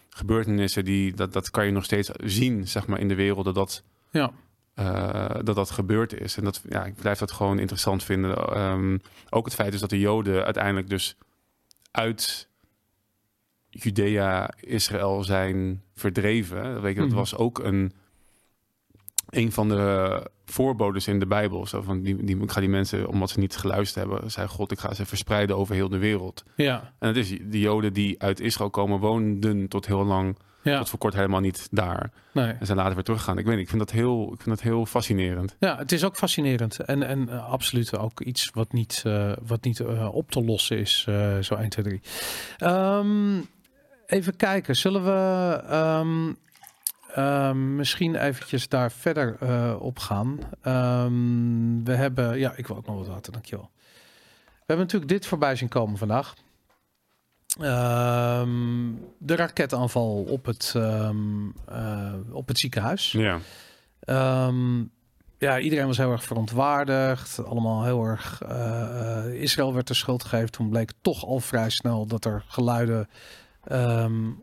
gebeurtenissen 0.10 0.86
die 0.86 1.14
dat, 1.14 1.34
dat 1.34 1.52
kan 1.52 1.66
je 1.66 1.72
nog 1.72 1.84
steeds 1.84 2.10
zien, 2.24 2.68
zeg 2.68 2.88
maar, 2.88 3.00
in 3.00 3.08
de 3.08 3.16
wereld 3.16 3.46
dat 3.46 3.56
dat 3.56 3.84
ja, 4.12 4.32
eh, 4.74 5.36
dat 5.44 5.56
dat 5.56 5.72
gebeurd 5.72 6.14
is. 6.14 6.38
En 6.38 6.44
dat, 6.44 6.62
ja, 6.70 6.86
ik 6.86 6.96
blijf 6.96 7.20
dat 7.20 7.32
gewoon 7.32 7.60
interessant 7.60 8.04
vinden. 8.04 8.36
Ehm, 8.36 8.98
ook 9.30 9.46
het 9.46 9.56
feit 9.56 9.74
is 9.74 9.80
dat 9.80 9.90
de 9.90 10.00
Joden 10.00 10.44
uiteindelijk 10.44 10.90
dus 10.90 11.18
uit 11.92 12.50
Judea, 13.84 14.50
Israël 14.60 15.24
zijn 15.24 15.82
verdreven. 15.96 16.82
Weet 16.82 16.94
je, 16.94 17.00
dat 17.00 17.10
Mhm. 17.10 17.18
was 17.18 17.36
ook 17.36 17.60
een, 17.60 17.92
een 19.30 19.52
van 19.52 19.70
de 19.70 20.24
voorbodes 20.46 21.08
in 21.08 21.20
de 21.20 21.28
Bijbel. 21.28 21.66
Zo 21.68 21.82
van 21.82 22.02
die, 22.02 22.24
die, 22.24 22.42
ik 22.42 22.52
ga 22.52 22.60
die 22.60 22.70
mensen, 22.70 23.08
omdat 23.08 23.30
ze 23.30 23.40
niet 23.40 23.56
geluisterd 23.58 24.08
hebben, 24.08 24.32
zei 24.32 24.48
God, 24.48 24.72
ik 24.72 24.80
ga 24.80 24.94
ze 24.94 25.06
verspreiden 25.06 25.58
over 25.58 25.76
heel 25.76 25.90
de 25.90 25.98
wereld. 25.98 26.44
ja, 26.56 26.94
En 27.00 27.08
het 27.08 27.18
is 27.18 27.30
de 27.30 27.60
Joden 27.60 27.94
die 27.94 28.22
uit 28.22 28.40
Israël 28.40 28.70
komen, 28.70 29.00
woonden 29.00 29.68
tot 29.68 29.86
heel 29.88 30.06
lang 30.06 30.38
Ja. 30.62 30.78
tot 30.78 30.90
voor 30.90 31.00
kort 31.00 31.14
helemaal 31.14 31.40
niet 31.40 31.68
daar. 31.72 32.12
Nee. 32.34 32.52
En 32.52 32.66
zijn 32.66 32.78
later 32.78 32.94
weer 32.96 33.04
teruggegaan. 33.04 33.38
Ik 33.38 33.46
weet 33.46 33.54
niet, 33.56 33.64
ik 33.64 33.70
vind 33.70 33.82
dat 33.82 33.92
heel, 33.92 34.24
ik 34.34 34.42
vind 34.42 34.56
dat 34.56 34.62
heel 34.62 34.86
fascinerend. 34.86 35.56
Ja, 35.60 35.78
het 35.78 35.92
is 35.92 36.04
ook 36.04 36.16
fascinerend. 36.16 36.80
En, 36.80 37.04
en 37.04 37.28
uh, 37.30 37.50
absoluut 37.52 37.98
ook 37.98 38.22
iets 38.22 38.50
wat 38.54 38.72
niet, 38.74 39.04
uh, 39.08 39.32
wat 39.48 39.64
niet 39.64 39.80
uh, 39.80 40.10
op 40.16 40.32
te 40.32 40.44
lossen 40.44 40.78
is. 40.78 41.02
zo 41.42 41.56
1, 41.56 41.70
2, 41.70 41.86
3. 41.86 42.02
Um, 42.72 43.46
even 44.08 44.36
kijken. 44.36 44.76
Zullen 44.76 45.04
we 45.04 45.62
um, 47.16 47.76
misschien 47.76 48.16
eventjes 48.16 48.70
daar 48.70 48.92
verder 48.92 49.38
op 49.80 50.00
gaan? 50.00 50.40
Um, 50.64 51.84
we 51.86 51.94
hebben... 51.94 52.40
Ja, 52.40 52.54
ik 52.56 52.68
wil 52.68 52.78
ook 52.78 52.86
nog 52.86 52.98
wat 52.98 53.08
water, 53.08 53.32
dankjewel. 53.32 53.72
We 54.46 54.74
hebben 54.74 54.86
natuurlijk 54.86 55.12
dit 55.12 55.26
voorbij 55.26 55.56
zien 55.56 55.70
komen 55.70 55.98
vandaag. 55.98 56.34
Um, 57.62 59.00
de 59.18 59.36
raketaanval 59.36 60.24
op 60.24 60.46
het, 60.46 60.74
um, 60.76 61.54
uh, 61.72 62.14
op 62.32 62.48
het 62.48 62.60
ziekenhuis. 62.60 63.12
Ja. 63.12 63.40
Um, 64.48 64.92
ja, 65.38 65.60
iedereen 65.60 65.88
was 65.88 65.98
heel 65.98 66.12
erg 66.12 66.24
verontwaardigd. 66.24 67.46
Allemaal 67.46 67.84
heel 67.84 68.04
erg. 68.04 68.42
Uh, 68.50 69.42
Israël 69.42 69.74
werd 69.74 69.88
de 69.88 69.94
schuld 69.94 70.24
gegeven. 70.24 70.52
Toen 70.52 70.70
bleek 70.70 70.92
toch 71.02 71.26
al 71.26 71.40
vrij 71.40 71.70
snel 71.70 72.06
dat 72.06 72.26
er 72.26 72.44
geluiden 72.48 73.10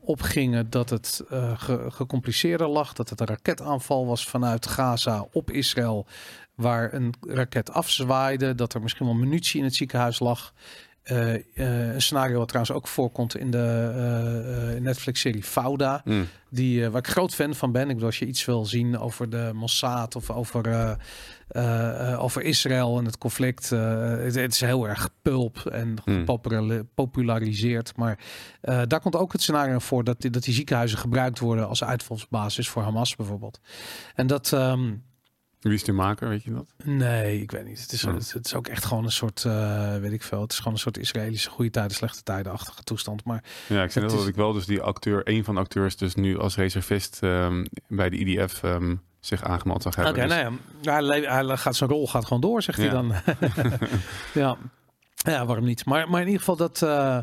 opgingen 0.01 0.71
dat 0.71 0.91
het 0.91 1.25
uh, 1.33 1.59
ge 1.59 1.87
gecompliceerder 1.89 2.69
lag. 2.69 2.93
Dat 2.93 3.11
het 3.11 3.21
een 3.21 3.27
raketaanval 3.27 4.07
was 4.07 4.29
vanuit 4.29 4.67
Gaza 4.67 5.27
op 5.33 5.51
Israël. 5.51 6.07
Waar 6.55 6.93
een 6.93 7.15
raket 7.21 7.71
afzwaaide. 7.71 8.55
Dat 8.55 8.75
er 8.75 8.83
misschien 8.83 9.07
wel 9.07 9.15
munitie 9.15 9.59
in 9.59 9.65
het 9.65 9.75
ziekenhuis 9.75 10.19
lag. 10.19 10.53
Uh, 11.13 11.35
uh, 11.35 11.95
een 11.95 12.03
scenario 12.03 12.39
wat 12.39 12.49
trouwens 12.49 12.77
ook 12.77 12.89
voorkomt 12.89 13.37
in 13.37 13.51
de 13.51 13.93
uh, 14.75 14.81
Netflix-serie 14.81 15.43
Fauda. 15.43 16.01
Mm. 16.05 16.29
Die, 16.51 16.89
waar 16.91 17.01
ik 17.01 17.09
groot 17.09 17.35
fan 17.35 17.55
van 17.55 17.73
ben. 17.73 17.83
Ik 17.83 17.89
bedoel, 17.89 18.07
als 18.07 18.19
je 18.19 18.27
iets 18.27 18.45
wil 18.45 18.67
zien 18.67 18.99
over 18.99 19.31
de 19.31 19.51
Mossad 19.55 20.17
of 20.17 20.31
over, 20.31 20.97
over 22.19 22.43
Israël 22.43 22.99
en 22.99 23.05
het 23.05 23.19
conflict. 23.19 23.71
Het, 23.71 24.35
het, 24.35 24.53
is 24.53 24.61
heel 24.61 24.89
erg 24.89 25.11
pulp 25.23 25.67
en 25.67 25.97
Mm. 26.05 26.27
gepopulariseerd. 26.27 27.97
Maar 27.97 28.19
daar 28.61 29.01
komt 29.01 29.17
ook 29.17 29.33
het 29.33 29.43
scenario 29.43 29.79
voor 29.79 30.05
dat 30.05 30.21
die, 30.21 30.31
dat 30.31 30.43
die 30.43 30.55
ziekenhuizen 30.55 30.99
gebruikt 30.99 31.39
worden 31.39 31.69
als 31.69 31.85
uitvalsbasis 31.85 32.69
voor 32.69 32.83
Hamas 32.83 33.17
bijvoorbeeld. 33.17 33.61
En 34.15 34.27
dat... 34.27 34.53
Um, 34.53 35.03
wie 35.65 35.75
is 35.75 35.85
de 35.85 35.93
maker, 35.93 36.29
weet 36.29 36.43
je 36.45 36.53
dat? 36.53 36.67
Nee, 36.85 37.41
ik 37.43 37.51
weet 37.51 37.65
niet. 37.67 37.81
Het 37.81 37.93
is, 37.93 38.01
Ja. 38.03 38.15
het, 38.15 38.33
het 38.33 38.47
is 38.47 38.55
ook 38.55 38.67
echt 38.69 38.85
gewoon 38.85 39.05
een 39.05 39.13
soort, 39.13 39.45
uh, 39.47 39.97
weet 39.97 40.13
ik 40.13 40.23
veel. 40.23 40.41
Het 40.41 40.53
is 40.53 40.59
gewoon 40.59 40.73
een 40.73 40.79
soort 40.79 40.99
Israëlische 40.99 41.51
goede 41.51 41.71
tijden, 41.71 41.97
slechte 41.97 42.23
tijden-achtige 42.23 42.83
toestand. 42.83 43.25
Maar 43.25 43.43
Ja, 43.69 43.83
ik 43.83 43.91
zei 43.91 44.05
is- 44.05 44.13
dat 44.13 44.27
ik 44.27 44.35
wel 44.35 44.53
dus 44.53 44.67
die 44.67 44.81
acteur, 44.81 45.21
een 45.25 45.45
van 45.45 45.55
de 45.55 45.61
acteurs, 45.61 45.97
dus 45.97 46.15
nu 46.15 46.39
als 46.39 46.57
reservist 46.57 47.19
ehm, 47.23 47.65
bij 47.89 48.11
de 48.11 48.17
IDF 48.17 48.63
ehm, 48.63 48.95
zich 49.21 49.43
aangemeld 49.45 49.83
zag 49.83 49.93
oké, 49.99 50.05
hebben. 50.21 50.29
Dus- 50.29 50.37
nou 50.83 51.03
ja, 51.05 51.09
hij, 51.31 51.45
hij 51.47 51.57
gaat 51.57 51.77
zijn 51.77 51.91
rol 51.91 52.09
gaat 52.09 52.25
gewoon 52.25 52.41
door, 52.43 52.63
zegt 52.63 52.79
hij 52.79 52.89
dan. 52.89 53.13
ja. 54.35 54.57
ja, 55.15 55.47
waarom 55.47 55.65
niet? 55.65 55.85
Maar, 55.85 56.11
maar 56.11 56.21
in 56.21 56.27
ieder 56.27 56.41
geval 56.41 56.57
dat. 56.57 56.83
eh, 56.83 57.19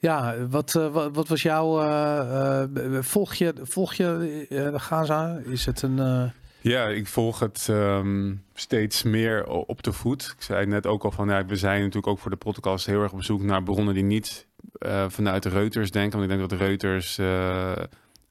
ja, 0.00 0.46
wat, 0.48 0.74
eh, 0.74 0.88
wat, 0.92 1.14
wat 1.14 1.28
was 1.28 1.42
jouw. 1.42 1.80
eh, 1.80 2.62
eh, 2.62 3.02
volg 3.02 3.34
je, 3.34 3.52
volg 3.62 3.94
je 3.94 4.46
eh, 4.48 4.80
Gaza? 4.80 5.38
Is 5.44 5.66
het 5.66 5.82
een. 5.82 6.32
Ja, 6.60 6.86
ik 6.86 7.06
volg 7.06 7.38
het 7.38 7.66
ehm, 7.70 8.34
steeds 8.54 9.02
meer 9.02 9.46
op 9.46 9.82
de 9.82 9.92
voet. 9.92 10.34
Ik 10.36 10.42
zei 10.42 10.66
net 10.66 10.86
ook 10.86 11.04
al 11.04 11.10
van, 11.10 11.28
ja, 11.28 11.44
we 11.44 11.56
zijn 11.56 11.78
natuurlijk 11.78 12.06
ook 12.06 12.18
voor 12.18 12.30
de 12.30 12.36
podcast 12.36 12.86
heel 12.86 13.02
erg 13.02 13.12
op 13.12 13.22
zoek 13.22 13.42
naar 13.42 13.62
bronnen 13.62 13.94
die 13.94 14.02
niet 14.02 14.46
eh, 14.78 15.04
vanuit 15.08 15.42
de 15.42 15.48
Reuters 15.48 15.90
denken. 15.90 16.18
Want 16.18 16.30
ik 16.30 16.36
denk 16.36 16.50
dat 16.50 16.58
de 16.58 16.64
Reuters 16.64 17.18
eh, 17.18 17.70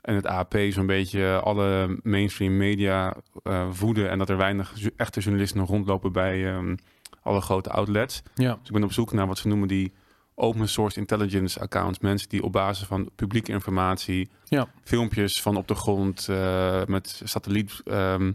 en 0.01 0.15
het 0.15 0.25
AP 0.25 0.55
zo'n 0.69 0.86
beetje 0.86 1.39
alle 1.39 1.99
mainstream 2.03 2.57
media 2.57 3.15
eh, 3.43 3.69
voeden. 3.71 4.09
En 4.09 4.17
dat 4.17 4.30
er 4.30 4.38
weinig 4.38 4.73
echte 4.95 5.19
journalisten 5.19 5.65
rondlopen 5.65 6.11
bij 6.11 6.53
ehm, 6.53 6.75
alle 7.21 7.41
grote 7.41 7.69
outlets. 7.69 8.23
ja, 8.36 8.51
Dus 8.59 8.67
ik 8.67 8.73
ben 8.73 8.84
op 8.84 8.91
zoek 8.93 9.11
naar 9.11 9.28
wat 9.28 9.38
ze 9.38 9.47
noemen 9.47 9.67
die 9.67 9.93
open 10.39 10.69
source 10.69 10.99
intelligence 10.99 11.59
accounts. 11.59 11.99
Mensen 11.99 12.29
die 12.29 12.43
op 12.43 12.51
basis 12.51 12.88
van 12.88 13.09
publieke 13.15 13.51
informatie, 13.51 14.29
Ja. 14.43 14.67
filmpjes 14.83 15.41
van 15.41 15.55
op 15.57 15.67
de 15.67 15.75
grond 15.75 16.27
eh, 16.29 16.85
met 16.85 17.21
satelliet 17.23 17.81
ehm, 17.85 18.31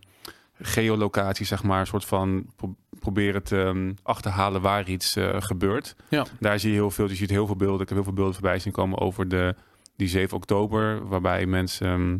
geolocatie, 0.61 1.47
zeg 1.47 1.63
maar, 1.63 1.81
een 1.81 1.87
soort 1.87 2.05
van 2.05 2.47
pro- 2.57 2.75
proberen 3.01 3.43
te 3.43 3.63
ehm, 3.63 3.93
achterhalen 4.03 4.61
waar 4.61 4.89
iets 4.89 5.17
eh, 5.17 5.37
gebeurt. 5.41 5.97
Ja. 6.09 6.27
Daar 6.41 6.59
zie 6.59 6.71
je 6.71 6.77
heel 6.77 6.91
veel. 6.91 7.09
Je 7.09 7.15
ziet 7.15 7.31
heel 7.31 7.47
veel 7.47 7.57
beelden. 7.57 7.81
Ik 7.81 7.87
heb 7.89 7.97
heel 7.97 8.05
veel 8.05 8.13
beelden 8.13 8.35
voorbij 8.35 8.59
zien 8.59 8.73
komen 8.73 8.99
over 8.99 9.29
de 9.29 9.55
die 9.97 10.09
7 10.09 10.37
oktober, 10.37 11.09
waarbij 11.09 11.47
mensen, 11.47 11.87
ehm, 11.87 12.19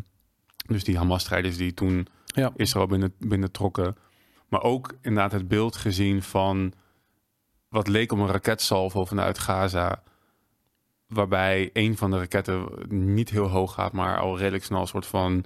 dus 0.73 0.83
die 0.83 0.97
Hamas-strijders 0.97 1.57
die 1.57 1.73
toen 1.73 2.07
Ja. 2.25 2.51
Israël 2.55 2.87
binnen, 2.87 3.13
binnentrokken, 3.19 3.95
maar 4.49 4.61
ook 4.61 4.93
inderdaad 5.01 5.31
het 5.31 5.47
beeld 5.47 5.75
gezien 5.75 6.21
van 6.21 6.73
wat 7.73 7.87
leek 7.87 8.11
om 8.11 8.19
een 8.21 8.31
raketsalvo 8.31 9.05
vanuit 9.05 9.39
Gaza. 9.39 10.03
Waarbij 11.07 11.69
een 11.73 11.97
van 11.97 12.11
de 12.11 12.17
raketten 12.17 12.67
niet 13.13 13.29
heel 13.29 13.47
hoog 13.47 13.73
gaat, 13.73 13.91
maar 13.91 14.19
al 14.19 14.37
redelijk 14.37 14.63
snel 14.63 14.81
een 14.81 14.87
soort 14.87 15.05
van 15.05 15.43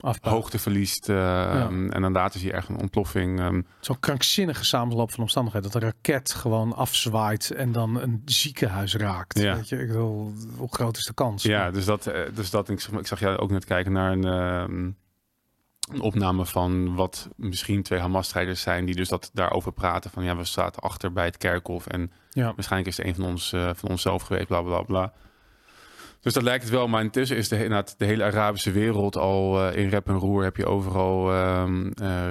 afbouw. 0.00 0.32
hoogte 0.32 0.58
verliest. 0.58 1.08
eh, 1.08 1.64
En 1.70 2.00
dan 2.02 2.12
later 2.12 2.40
zie 2.40 2.48
je 2.48 2.54
echt 2.54 2.68
een 2.68 2.80
ontploffing. 2.80 3.40
ehm. 3.40 3.62
Zo'n 3.80 4.00
krankzinnige 4.00 4.64
samenloop 4.64 5.10
van 5.10 5.20
omstandigheden. 5.20 5.70
Dat 5.70 5.82
een 5.82 5.88
raket 5.88 6.32
gewoon 6.34 6.72
afzwaait 6.74 7.50
en 7.50 7.72
dan 7.72 8.00
een 8.00 8.22
ziekenhuis 8.24 8.94
raakt. 8.96 9.38
Ja. 9.38 9.54
Weet 9.54 9.68
je, 9.68 9.76
ik 9.78 9.86
bedoel, 9.86 10.32
hoe 10.56 10.68
groot 10.72 10.96
is 10.96 11.04
de 11.04 11.14
kans? 11.14 11.42
ja, 11.42 11.70
dus 11.70 11.84
dat, 11.84 12.06
eh, 12.06 12.20
dus 12.34 12.50
dat 12.50 12.68
ik, 12.68 12.80
zag- 12.80 12.98
ik 13.00 13.06
zag 13.06 13.20
jou 13.20 13.36
ook 13.38 13.50
net 13.50 13.64
kijken 13.64 13.92
naar 13.92 14.12
een, 14.12 14.24
ehm, 14.24 14.90
een 15.92 16.00
opname 16.00 16.46
van 16.46 16.94
wat 16.94 17.28
misschien 17.36 17.82
twee 17.82 17.98
Hamas-strijders 17.98 18.60
zijn, 18.60 18.84
die 18.84 18.94
dus 18.94 19.08
dat 19.08 19.30
daarover 19.32 19.72
praten. 19.72 20.10
Van 20.10 20.24
ja, 20.24 20.36
we 20.36 20.44
zaten 20.44 20.82
achter 20.82 21.12
bij 21.12 21.24
het 21.24 21.36
kerkhof 21.36 21.86
en 21.86 22.10
Ja. 22.30 22.52
Waarschijnlijk 22.54 22.90
is 22.90 22.96
het 22.96 23.06
een 23.06 23.14
van 23.14 23.24
ons, 23.24 23.52
eh, 23.52 23.70
van 23.74 23.88
onszelf 23.90 24.22
geweest, 24.22 24.46
bla 24.46 24.62
bla 24.62 24.82
bla. 24.82 25.12
Dus 26.20 26.32
dat 26.32 26.42
lijkt 26.42 26.62
het 26.64 26.72
wel, 26.72 26.88
maar 26.88 27.02
intussen 27.02 27.36
is 27.36 27.48
de, 27.48 27.84
de 27.96 28.04
hele 28.04 28.24
Arabische 28.24 28.70
wereld 28.70 29.16
al 29.16 29.62
eh, 29.70 29.76
in 29.82 29.88
rep 29.88 30.08
en 30.08 30.14
roer. 30.14 30.42
Heb 30.42 30.56
je 30.56 30.66
overal 30.66 31.32
eh, 31.32 31.64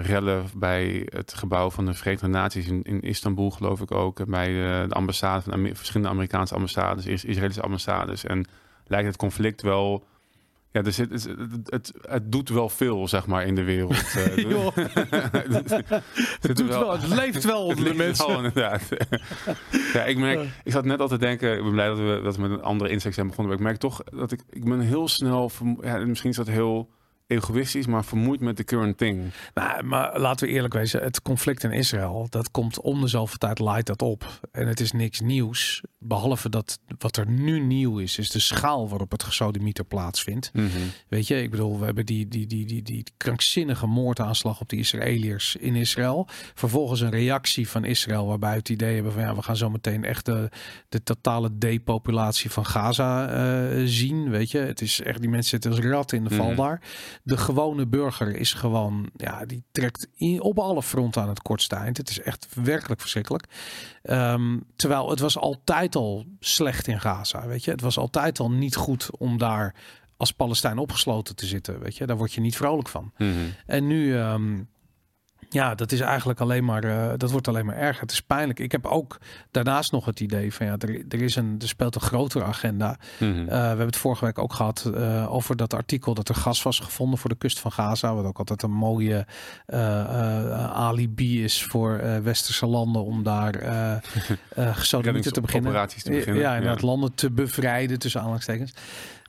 rellen 0.01 0.45
bij 0.57 1.07
het 1.09 1.33
gebouw 1.33 1.69
van 1.69 1.85
de 1.85 1.93
Verenigde 1.93 2.27
Naties 2.27 2.67
in, 2.67 2.83
in 2.83 3.01
Istanbul, 3.01 3.49
geloof 3.51 3.81
ik 3.81 3.91
ook. 3.91 4.25
Bij 4.25 4.47
de, 4.47 4.85
de 4.87 4.93
ambassade 4.95 5.41
van 5.41 5.53
Amer- 5.53 5.75
verschillende 5.75 6.09
Amerikaanse 6.13 6.55
ambassades, 6.55 7.05
Is- 7.05 7.25
Israëlische 7.25 7.61
ambassades. 7.61 8.23
En 8.25 8.47
lijkt 8.87 9.07
het 9.07 9.17
conflict 9.17 9.61
wel. 9.61 10.05
Ja, 10.83 10.91
zit, 10.91 11.09
het, 11.11 11.23
het, 11.23 11.69
het, 11.69 11.93
het 12.01 12.31
doet 12.31 12.49
wel 12.49 12.69
veel, 12.69 13.07
zeg 13.07 13.27
maar, 13.27 13.45
in 13.45 13.55
de 13.55 13.63
wereld. 13.63 13.93
eh. 14.15 14.67
Het 16.41 16.57
doet 16.57 16.67
wel, 16.67 16.91
het 16.91 17.07
leeft 17.07 17.43
wel 17.43 17.65
onder 17.65 17.83
de 17.83 17.93
mensen. 17.93 18.27
wel, 18.27 18.37
inderdaad. 18.37 18.81
ja, 19.93 20.03
ik 20.03 20.17
merk, 20.17 20.39
ik 20.63 20.71
zat 20.71 20.85
net 20.85 20.99
al 20.99 21.07
te 21.07 21.17
denken, 21.17 21.57
ik 21.57 21.63
ben 21.63 21.71
blij 21.71 21.87
dat 21.87 21.97
we, 21.97 22.19
dat 22.23 22.35
we 22.35 22.41
met 22.41 22.51
een 22.51 22.61
andere 22.61 22.89
insteek 22.89 23.13
zijn 23.13 23.27
begonnen, 23.27 23.53
maar 23.53 23.61
ik 23.63 23.67
merk 23.69 23.79
toch 23.79 24.03
dat 24.03 24.31
ik, 24.31 24.41
ik 24.49 24.63
ben 24.63 24.79
heel 24.79 25.07
snel, 25.07 25.51
ja, 25.81 25.97
misschien 25.97 26.29
is 26.29 26.35
dat 26.35 26.47
heel 26.47 26.89
egoïstisch, 27.27 27.85
maar 27.87 28.05
vermoeid 28.05 28.39
met 28.39 28.57
de 28.57 28.63
current 28.63 28.97
thing. 28.97 29.31
Nou, 29.53 29.83
maar 29.83 30.19
laten 30.19 30.47
we 30.47 30.53
eerlijk 30.53 30.73
wezen. 30.73 31.03
Het 31.03 31.21
conflict 31.21 31.63
in 31.63 31.71
Israël, 31.71 32.27
dat 32.29 32.51
komt 32.51 32.81
om 32.81 33.01
de 33.01 33.07
zoveel 33.07 33.37
tijd 33.37 33.59
leidt 33.59 33.87
dat 33.87 34.01
op. 34.01 34.39
En 34.51 34.67
het 34.67 34.79
is 34.79 34.91
niks 34.91 35.19
nieuws. 35.21 35.81
Behalve 35.99 36.49
dat 36.49 36.79
wat 36.97 37.17
er 37.17 37.29
nu 37.29 37.59
nieuw 37.59 37.97
is, 37.99 38.17
is 38.17 38.29
de 38.29 38.39
schaal 38.39 38.89
waarop 38.89 39.11
het 39.11 39.23
gesodemieter 39.23 39.85
plaatsvindt. 39.85 40.51
Weet 41.07 41.27
je, 41.27 41.41
ik 41.41 41.51
bedoel, 41.51 41.79
we 41.79 41.85
hebben 41.85 42.05
die, 42.05 42.27
die, 42.27 42.47
die, 42.47 42.65
die, 42.65 42.81
die 42.81 43.03
krankzinnige 43.17 43.85
moordaanslag 43.87 44.61
op 44.61 44.69
de 44.69 44.75
Israëliërs 44.75 45.55
in 45.55 45.75
Israël. 45.75 46.27
Vervolgens 46.53 47.01
een 47.01 47.09
reactie 47.09 47.69
van 47.69 47.85
Israël 47.85 48.27
waarbij 48.27 48.55
het 48.55 48.69
idee 48.69 48.93
hebben 48.93 49.11
van 49.11 49.21
ja, 49.21 49.35
we 49.35 49.41
gaan 49.41 49.57
zo 49.57 49.69
meteen 49.69 50.03
echt 50.03 50.25
de, 50.25 50.49
de 50.89 51.03
totale 51.03 51.57
depopulatie 51.57 52.49
van 52.51 52.65
Gaza 52.65 53.27
eh, 53.29 53.81
zien. 53.85 54.29
Weet 54.29 54.51
je, 54.51 54.57
het 54.57 54.81
is 54.81 55.01
echt, 55.01 55.19
die 55.19 55.29
mensen 55.29 55.49
zitten 55.49 55.71
als 55.71 55.79
ratten 55.79 56.17
in 56.17 56.23
de 56.23 56.35
val 56.35 56.45
Mhm. 56.47 56.55
daar. 56.55 56.81
De 57.23 57.37
gewone 57.37 57.87
burger 57.87 58.35
is 58.35 58.53
gewoon, 58.53 59.09
ja, 59.15 59.45
die 59.45 59.63
trekt 59.71 60.07
in, 60.13 60.41
op 60.41 60.59
alle 60.59 60.83
fronten 60.83 61.21
aan 61.21 61.29
het 61.29 61.41
kortste 61.41 61.75
eind. 61.75 61.97
Het 61.97 62.09
is 62.09 62.21
echt 62.21 62.47
werkelijk 62.63 63.01
verschrikkelijk. 63.01 63.45
Ehm, 64.03 64.57
terwijl 64.75 65.09
het 65.09 65.19
was 65.19 65.37
altijd 65.37 65.95
al 65.95 66.25
slecht 66.39 66.87
in 66.87 66.99
Gaza, 66.99 67.47
weet 67.47 67.63
je. 67.63 67.71
Het 67.71 67.81
was 67.81 67.97
altijd 67.97 68.39
al 68.39 68.51
niet 68.51 68.75
goed 68.75 69.17
om 69.17 69.37
daar 69.37 69.75
als 70.17 70.31
Palestijn 70.31 70.77
opgesloten 70.77 71.35
te 71.35 71.45
zitten, 71.45 71.79
weet 71.79 71.97
je. 71.97 72.05
Daar 72.05 72.17
word 72.17 72.33
je 72.33 72.41
niet 72.41 72.55
vrolijk 72.55 72.89
van. 72.89 73.11
En 73.65 73.87
nu, 73.87 74.17
ehm, 74.17 74.63
Ja, 75.49 75.75
dat 75.75 75.91
is 75.91 75.99
eigenlijk 75.99 76.39
alleen 76.39 76.65
maar, 76.65 76.85
uh, 76.85 77.09
dat 77.17 77.31
wordt 77.31 77.47
alleen 77.47 77.65
maar 77.65 77.75
erger. 77.75 78.01
Het 78.01 78.11
is 78.11 78.21
pijnlijk. 78.21 78.59
Ik 78.59 78.71
heb 78.71 78.85
ook 78.85 79.17
daarnaast 79.51 79.91
nog 79.91 80.05
het 80.05 80.19
idee 80.19 80.53
van 80.53 80.65
ja, 80.65 80.75
er, 80.77 81.03
er 81.09 81.21
is 81.21 81.35
een, 81.35 81.55
er 81.61 81.67
speelt 81.67 81.95
een 81.95 82.01
grotere 82.01 82.43
agenda. 82.43 82.97
Mm 83.19 83.33
-hmm. 83.33 83.41
uh, 83.41 83.47
we 83.47 83.53
hebben 83.53 83.85
het 83.85 83.97
vorige 83.97 84.25
week 84.25 84.39
ook 84.39 84.53
gehad 84.53 84.91
uh, 84.95 85.33
over 85.33 85.55
dat 85.55 85.73
artikel 85.73 86.13
dat 86.13 86.29
er 86.29 86.35
gas 86.35 86.63
was 86.63 86.79
gevonden 86.79 87.19
voor 87.19 87.29
de 87.29 87.35
kust 87.35 87.59
van 87.59 87.71
Gaza. 87.71 88.15
Wat 88.15 88.25
ook 88.25 88.37
altijd 88.39 88.63
een 88.63 88.71
mooie 88.71 89.25
alibi 90.73 91.43
is 91.43 91.63
voor 91.63 92.01
westerse 92.23 92.65
landen 92.65 93.03
om 93.03 93.23
daar 93.23 93.53
gesodemieten 94.55 95.33
te 95.33 95.41
beginnen. 95.41 95.87
Te 95.87 96.09
beginnen. 96.09 96.41
Ja, 96.41 96.55
inderdaad, 96.55 96.81
ja. 96.81 96.87
landen 96.87 97.15
te 97.15 97.31
bevrijden 97.31 97.99
tussen 97.99 98.19
aanhalingstekens. 98.19 98.73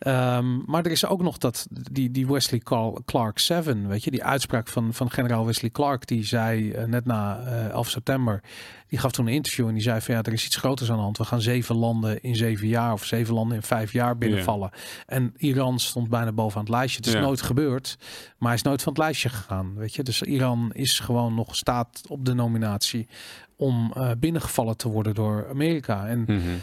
Um, 0.07 0.63
maar 0.67 0.85
er 0.85 0.91
is 0.91 1.07
ook 1.07 1.23
nog 1.23 1.39
dat 1.39 1.67
die, 1.71 2.11
die 2.11 2.27
Wesley 2.27 2.63
Clark 3.05 3.39
7, 3.39 3.89
weet 3.89 4.05
je, 4.05 4.11
die 4.11 4.25
uitspraak 4.25 4.69
van, 4.69 4.95
van 4.95 5.11
generaal 5.11 5.47
Wesley 5.47 5.71
Clark, 5.71 6.07
die 6.07 6.25
zei 6.25 6.73
uh, 6.73 6.85
net 6.85 7.05
na 7.05 7.41
uh, 7.41 7.69
11 7.69 7.89
september, 7.89 8.43
die 8.89 8.99
gaf 8.99 9.13
toen 9.13 9.27
een 9.27 9.33
interview 9.33 9.67
en 9.69 9.75
die 9.75 9.83
zei 9.83 10.01
van 10.01 10.15
ja, 10.15 10.23
er 10.23 10.33
is 10.33 10.47
iets 10.47 10.57
groters 10.57 10.91
aan 10.91 10.97
de 10.97 11.03
hand. 11.03 11.19
We 11.19 11.25
gaan 11.25 11.41
zeven 11.41 11.77
landen 11.77 12.23
in 12.23 12.37
zeven 12.37 12.69
jaar 12.69 12.93
of 12.93 13.05
zeven 13.05 13.35
landen 13.35 13.57
in 13.57 13.63
vijf 13.63 13.93
jaar 13.93 14.19
binnenvallen. 14.19 14.71
En 15.07 15.35
Iran 15.37 15.79
stond 15.79 16.09
bijna 16.09 16.33
bovenaan 16.33 16.65
het 16.65 16.75
lijstje. 16.75 16.99
Het 16.99 17.15
is 17.15 17.21
nooit 17.21 17.43
gebeurd, 17.43 17.97
maar 18.39 18.49
hij 18.49 18.57
is 18.57 18.63
nooit 18.63 18.83
van 18.83 18.93
het 18.93 19.03
lijstje 19.03 19.29
gegaan, 19.29 19.75
weet 19.75 19.95
je. 19.95 20.03
Dus 20.03 20.23
Iran 20.23 20.71
is 20.73 21.01
gewoon 21.01 21.35
nog 21.35 21.57
staat 21.57 22.03
op 22.09 22.25
de 22.25 22.35
nominatie 22.35 23.09
om 23.57 23.93
uh, 23.97 24.11
binnengevallen 24.19 24.77
te 24.77 24.89
worden 24.89 25.15
door 25.15 25.47
Amerika. 25.51 26.07
En 26.07 26.19
mm 26.19 26.27
-hmm. 26.27 26.61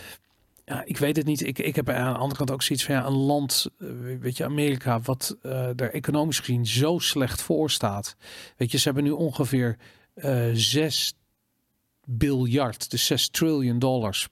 Ja, 0.66 0.84
ik 0.86 0.97
weet 0.97 1.16
het 1.16 1.26
niet. 1.26 1.41
Ik, 1.41 1.59
ik 1.59 1.76
heb 1.76 1.89
aan 1.89 2.13
de 2.13 2.20
andere 2.20 2.38
kant 2.38 2.51
ook 2.51 2.61
zoiets 2.61 2.86
van 2.86 2.95
ja, 2.95 3.05
een 3.05 3.13
land, 3.13 3.68
uh, 3.78 4.20
weet 4.20 4.38
je, 4.38 4.43
Amerika, 4.43 4.99
wat 4.99 5.38
uh, 5.43 5.68
er 5.68 5.93
economisch 5.93 6.39
gezien 6.39 6.68
zo 6.68 6.99
slecht 6.99 7.41
voor 7.41 7.72
staat. 7.72 8.16
Weet 8.57 8.72
je, 8.72 8.78
ze 8.78 8.84
hebben 8.84 9.03
nu 9.03 9.11
ongeveer 9.11 9.78
uh, 10.16 10.49
6 10.53 11.13
biljard, 12.05 12.89
dus 12.89 13.05
6 13.05 13.30
triljoen 13.30 13.80
dollars 13.80 14.28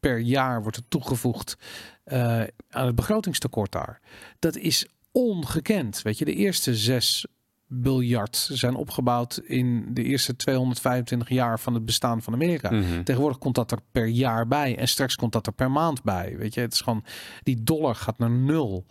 per 0.00 0.18
jaar 0.18 0.62
wordt 0.62 0.76
er 0.76 0.88
toegevoegd 0.88 1.56
aan 2.04 2.86
het 2.86 2.94
begrotingstekort 2.94 3.72
daar. 3.72 4.00
Dat 4.38 4.56
is 4.56 4.86
ongekend. 5.12 6.02
Weet 6.02 6.18
je, 6.18 6.24
de 6.24 6.34
eerste 6.34 6.74
zes 6.74 7.26
biljard 7.66 8.36
zijn 8.52 8.74
opgebouwd 8.74 9.40
in 9.44 9.86
de 9.94 10.02
eerste 10.02 10.36
225 10.36 11.28
jaar 11.28 11.60
van 11.60 11.74
het 11.74 11.84
bestaan 11.84 12.22
van 12.22 12.32
Amerika. 12.32 12.70
Mhm. 12.70 12.80
Mm 12.80 12.90
-hmm. 12.90 13.04
Tegenwoordig 13.04 13.38
komt 13.38 13.54
dat 13.54 13.70
er 13.70 13.78
per 13.92 14.06
jaar 14.06 14.48
bij 14.48 14.76
en 14.76 14.88
straks 14.88 15.16
komt 15.16 15.32
dat 15.32 15.46
er 15.46 15.52
per 15.52 15.70
maand 15.70 16.02
bij. 16.02 16.34
Weet 16.38 16.54
je, 16.54 16.60
het 16.60 16.72
is 16.72 16.80
gewoon 16.80 17.04
die 17.42 17.62
dollar 17.62 17.94
gaat 17.94 18.18
naar 18.18 18.30
nul. 18.30 18.84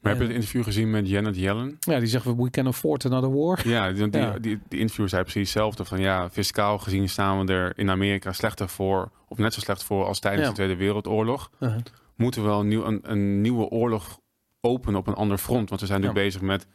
Maar 0.00 0.12
heb 0.12 0.20
je 0.20 0.26
het 0.26 0.36
interview 0.36 0.64
gezien 0.64 0.90
met 0.90 1.08
Janet 1.08 1.36
Yellen? 1.36 1.76
Ja, 1.80 1.98
die 1.98 2.08
zegt 2.08 2.24
we 2.24 2.50
can 2.50 2.66
afford 2.66 3.04
another 3.04 3.32
war. 3.34 3.68
Ja, 3.68 3.92
die, 3.92 4.08
die, 4.08 4.20
ja. 4.20 4.38
die, 4.38 4.60
die 4.68 4.78
interviewer 4.78 5.10
zei 5.10 5.22
precies 5.22 5.40
hetzelfde. 5.42 5.84
Van 5.84 6.00
ja, 6.00 6.30
fiscaal 6.30 6.78
gezien 6.78 7.08
staan 7.08 7.46
we 7.46 7.52
er 7.52 7.78
in 7.78 7.90
Amerika 7.90 8.32
slechter 8.32 8.68
voor, 8.68 9.10
of 9.28 9.38
net 9.38 9.54
zo 9.54 9.60
slecht 9.60 9.84
voor 9.84 10.04
als 10.06 10.18
tijdens 10.18 10.42
Ja. 10.42 10.48
de 10.48 10.54
Tweede 10.54 10.76
Wereldoorlog. 10.76 11.50
Uh-huh. 11.60 11.78
Moeten 12.16 12.42
we 12.42 12.48
wel 12.48 12.60
een, 12.60 12.68
nieuw, 12.68 12.84
een, 12.84 13.00
een 13.02 13.40
nieuwe 13.40 13.68
oorlog 13.68 14.20
openen 14.60 15.00
op 15.00 15.06
een 15.06 15.14
ander 15.14 15.38
front? 15.38 15.68
Want 15.68 15.80
we 15.80 15.86
zijn 15.86 16.00
nu 16.00 16.06
Ja. 16.06 16.12
bezig 16.12 16.40
met 16.40 16.66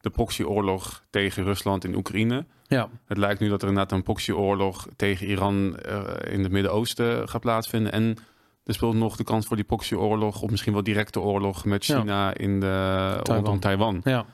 de 0.00 0.10
proxyoorlog 0.10 1.02
tegen 1.10 1.44
Rusland 1.44 1.84
in 1.84 1.94
Oekraïne. 1.96 2.44
Ja, 2.66 2.88
Het 3.04 3.18
lijkt 3.18 3.40
nu 3.40 3.48
dat 3.48 3.62
er 3.62 3.68
inderdaad 3.68 3.92
een 3.92 4.02
proxyoorlog 4.02 4.86
tegen 4.96 5.26
Iran 5.26 5.76
eh, 5.78 6.02
in 6.32 6.42
het 6.42 6.52
Midden-Oosten 6.52 7.28
gaat 7.28 7.40
plaatsvinden. 7.40 7.92
En 7.92 8.16
er 8.64 8.74
speelt 8.74 8.94
nog 8.94 9.16
de 9.16 9.24
kans 9.24 9.46
voor 9.46 9.56
die 9.56 9.64
proxyoorlog, 9.64 10.42
of 10.42 10.50
misschien 10.50 10.72
wel 10.72 10.82
directe 10.82 11.20
oorlog 11.20 11.64
met 11.64 11.86
Ja. 11.86 11.98
China 12.00 12.34
in 12.36 12.60
de, 12.60 13.16
rondom 13.22 13.60
Taiwan. 13.60 14.00
ja. 14.04 14.24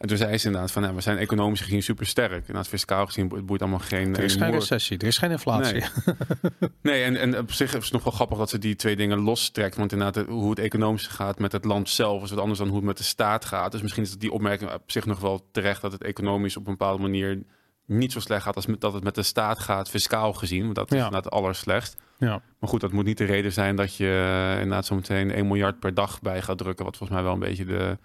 En 0.00 0.08
toen 0.08 0.16
zei 0.16 0.38
ze 0.38 0.46
inderdaad 0.46 0.72
van, 0.72 0.94
we 0.94 1.00
zijn 1.00 1.18
economisch 1.18 1.60
gezien 1.60 1.82
super 1.82 2.06
sterk. 2.06 2.38
Inderdaad, 2.40 2.68
fiscaal 2.68 3.06
gezien 3.06 3.28
bo- 3.28 3.42
boeit 3.42 3.60
allemaal 3.60 3.78
geen... 3.78 4.16
Er 4.16 4.22
is 4.24 4.32
geen 4.32 4.42
geen 4.42 4.52
recessie, 4.52 4.98
er 4.98 5.06
is 5.06 5.18
geen 5.18 5.30
inflatie. 5.30 5.72
Nee. 5.72 6.14
Nee, 6.82 7.02
en, 7.02 7.16
en 7.16 7.38
op 7.38 7.52
zich 7.52 7.74
is 7.74 7.84
het 7.84 7.92
nog 7.92 8.04
wel 8.04 8.12
grappig 8.12 8.38
dat 8.38 8.50
ze 8.50 8.58
die 8.58 8.76
twee 8.76 8.96
dingen 8.96 9.18
lostrekt. 9.18 9.76
Want 9.76 9.92
inderdaad, 9.92 10.26
hoe 10.26 10.50
het 10.50 10.58
economisch 10.58 11.06
gaat 11.06 11.38
met 11.38 11.52
het 11.52 11.64
land 11.64 11.88
zelf 11.88 12.22
is 12.22 12.30
wat 12.30 12.38
anders 12.38 12.58
dan 12.58 12.68
hoe 12.68 12.76
het 12.76 12.86
met 12.86 12.96
de 12.96 13.02
staat 13.02 13.44
gaat. 13.44 13.72
Dus 13.72 13.82
misschien 13.82 14.02
is 14.02 14.18
die 14.18 14.32
opmerking 14.32 14.72
op 14.72 14.82
zich 14.90 15.06
nog 15.06 15.20
wel 15.20 15.48
terecht 15.52 15.80
dat 15.82 15.92
het 15.92 16.02
economisch 16.04 16.56
op 16.56 16.66
een 16.66 16.76
bepaalde 16.76 17.02
manier 17.02 17.42
niet 17.86 18.12
zo 18.12 18.20
slecht 18.20 18.42
gaat 18.42 18.56
als 18.56 18.66
met, 18.66 18.80
dat 18.80 18.92
het 18.92 19.04
met 19.04 19.14
de 19.14 19.22
staat 19.22 19.58
gaat, 19.58 19.90
fiscaal 19.90 20.32
gezien. 20.32 20.62
Want 20.62 20.74
dat 20.74 20.90
is 20.92 20.98
Ja. 20.98 21.04
inderdaad 21.04 21.32
allerslecht. 21.32 21.96
Ja. 22.18 22.42
Maar 22.60 22.68
goed, 22.68 22.80
dat 22.80 22.92
moet 22.92 23.04
niet 23.04 23.18
de 23.18 23.24
reden 23.24 23.52
zijn 23.52 23.76
dat 23.76 23.96
je 23.96 24.06
eh, 24.54 24.60
inderdaad 24.60 24.86
zo 24.86 24.94
meteen 24.94 25.30
1 25.30 25.46
miljard 25.46 25.80
per 25.80 25.94
dag 25.94 26.20
bij 26.20 26.42
gaat 26.42 26.58
drukken. 26.58 26.84
Wat 26.84 26.96
volgens 26.96 27.18
mij 27.18 27.26
wel 27.28 27.34
een 27.36 27.48
beetje 27.48 27.64
de, 27.64 27.98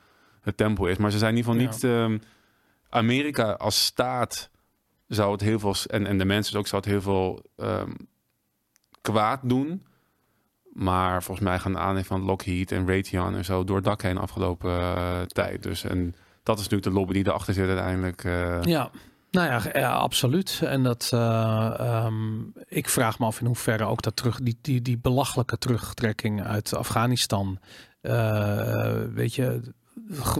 het 0.45 0.57
tempo 0.57 0.85
is. 0.85 0.97
Maar 0.97 1.11
ze 1.11 1.17
zijn 1.17 1.31
in 1.31 1.37
ieder 1.37 1.53
geval 1.53 1.67
niet... 1.67 1.83
ehm, 1.83 2.17
Amerika 2.89 3.51
als 3.51 3.85
staat 3.85 4.49
zou 5.07 5.31
het 5.31 5.41
heel 5.41 5.59
veel... 5.59 5.75
En, 5.87 6.07
en 6.07 6.17
de 6.17 6.25
mensen 6.25 6.59
ook 6.59 6.67
zou 6.67 6.81
het 6.81 6.91
heel 6.91 7.01
veel 7.01 7.43
ehm, 7.57 7.91
kwaad 9.01 9.39
doen. 9.43 9.85
Maar 10.75 11.23
volgens 11.23 11.47
mij 11.47 11.59
gaan 11.59 11.71
de 11.71 11.79
aandelen 11.79 12.05
van 12.05 12.21
Lockheed 12.21 12.71
en 12.71 12.87
Raytheon 12.87 13.35
en 13.35 13.45
zo 13.45 13.63
door 13.63 13.75
het 13.75 13.85
dak 13.85 14.01
heen 14.01 14.17
afgelopen 14.17 14.71
eh, 14.79 15.21
tijd. 15.21 15.63
Dus 15.63 15.83
en 15.83 16.15
dat 16.43 16.57
is 16.57 16.63
natuurlijk 16.63 16.93
de 16.93 16.99
lobby 16.99 17.13
die 17.13 17.27
erachter 17.27 17.53
zit 17.53 17.67
uiteindelijk. 17.67 18.23
eh. 18.23 18.61
Ja, 18.61 18.89
nou 19.31 19.47
ja, 19.47 19.61
ja, 19.73 19.93
absoluut. 19.93 20.61
En 20.63 20.83
dat, 20.83 21.09
eh, 21.13 21.73
ehm, 21.79 22.39
ik 22.67 22.89
vraag 22.89 23.19
me 23.19 23.25
af 23.25 23.39
in 23.39 23.45
hoeverre 23.45 23.85
ook 23.85 24.01
dat 24.01 24.15
terug, 24.15 24.39
die, 24.39 24.57
die, 24.61 24.81
die 24.81 24.97
belachelijke 24.97 25.57
terugtrekking 25.57 26.43
uit 26.43 26.75
Afghanistan, 26.75 27.59
weet 29.13 29.35
je, 29.35 29.61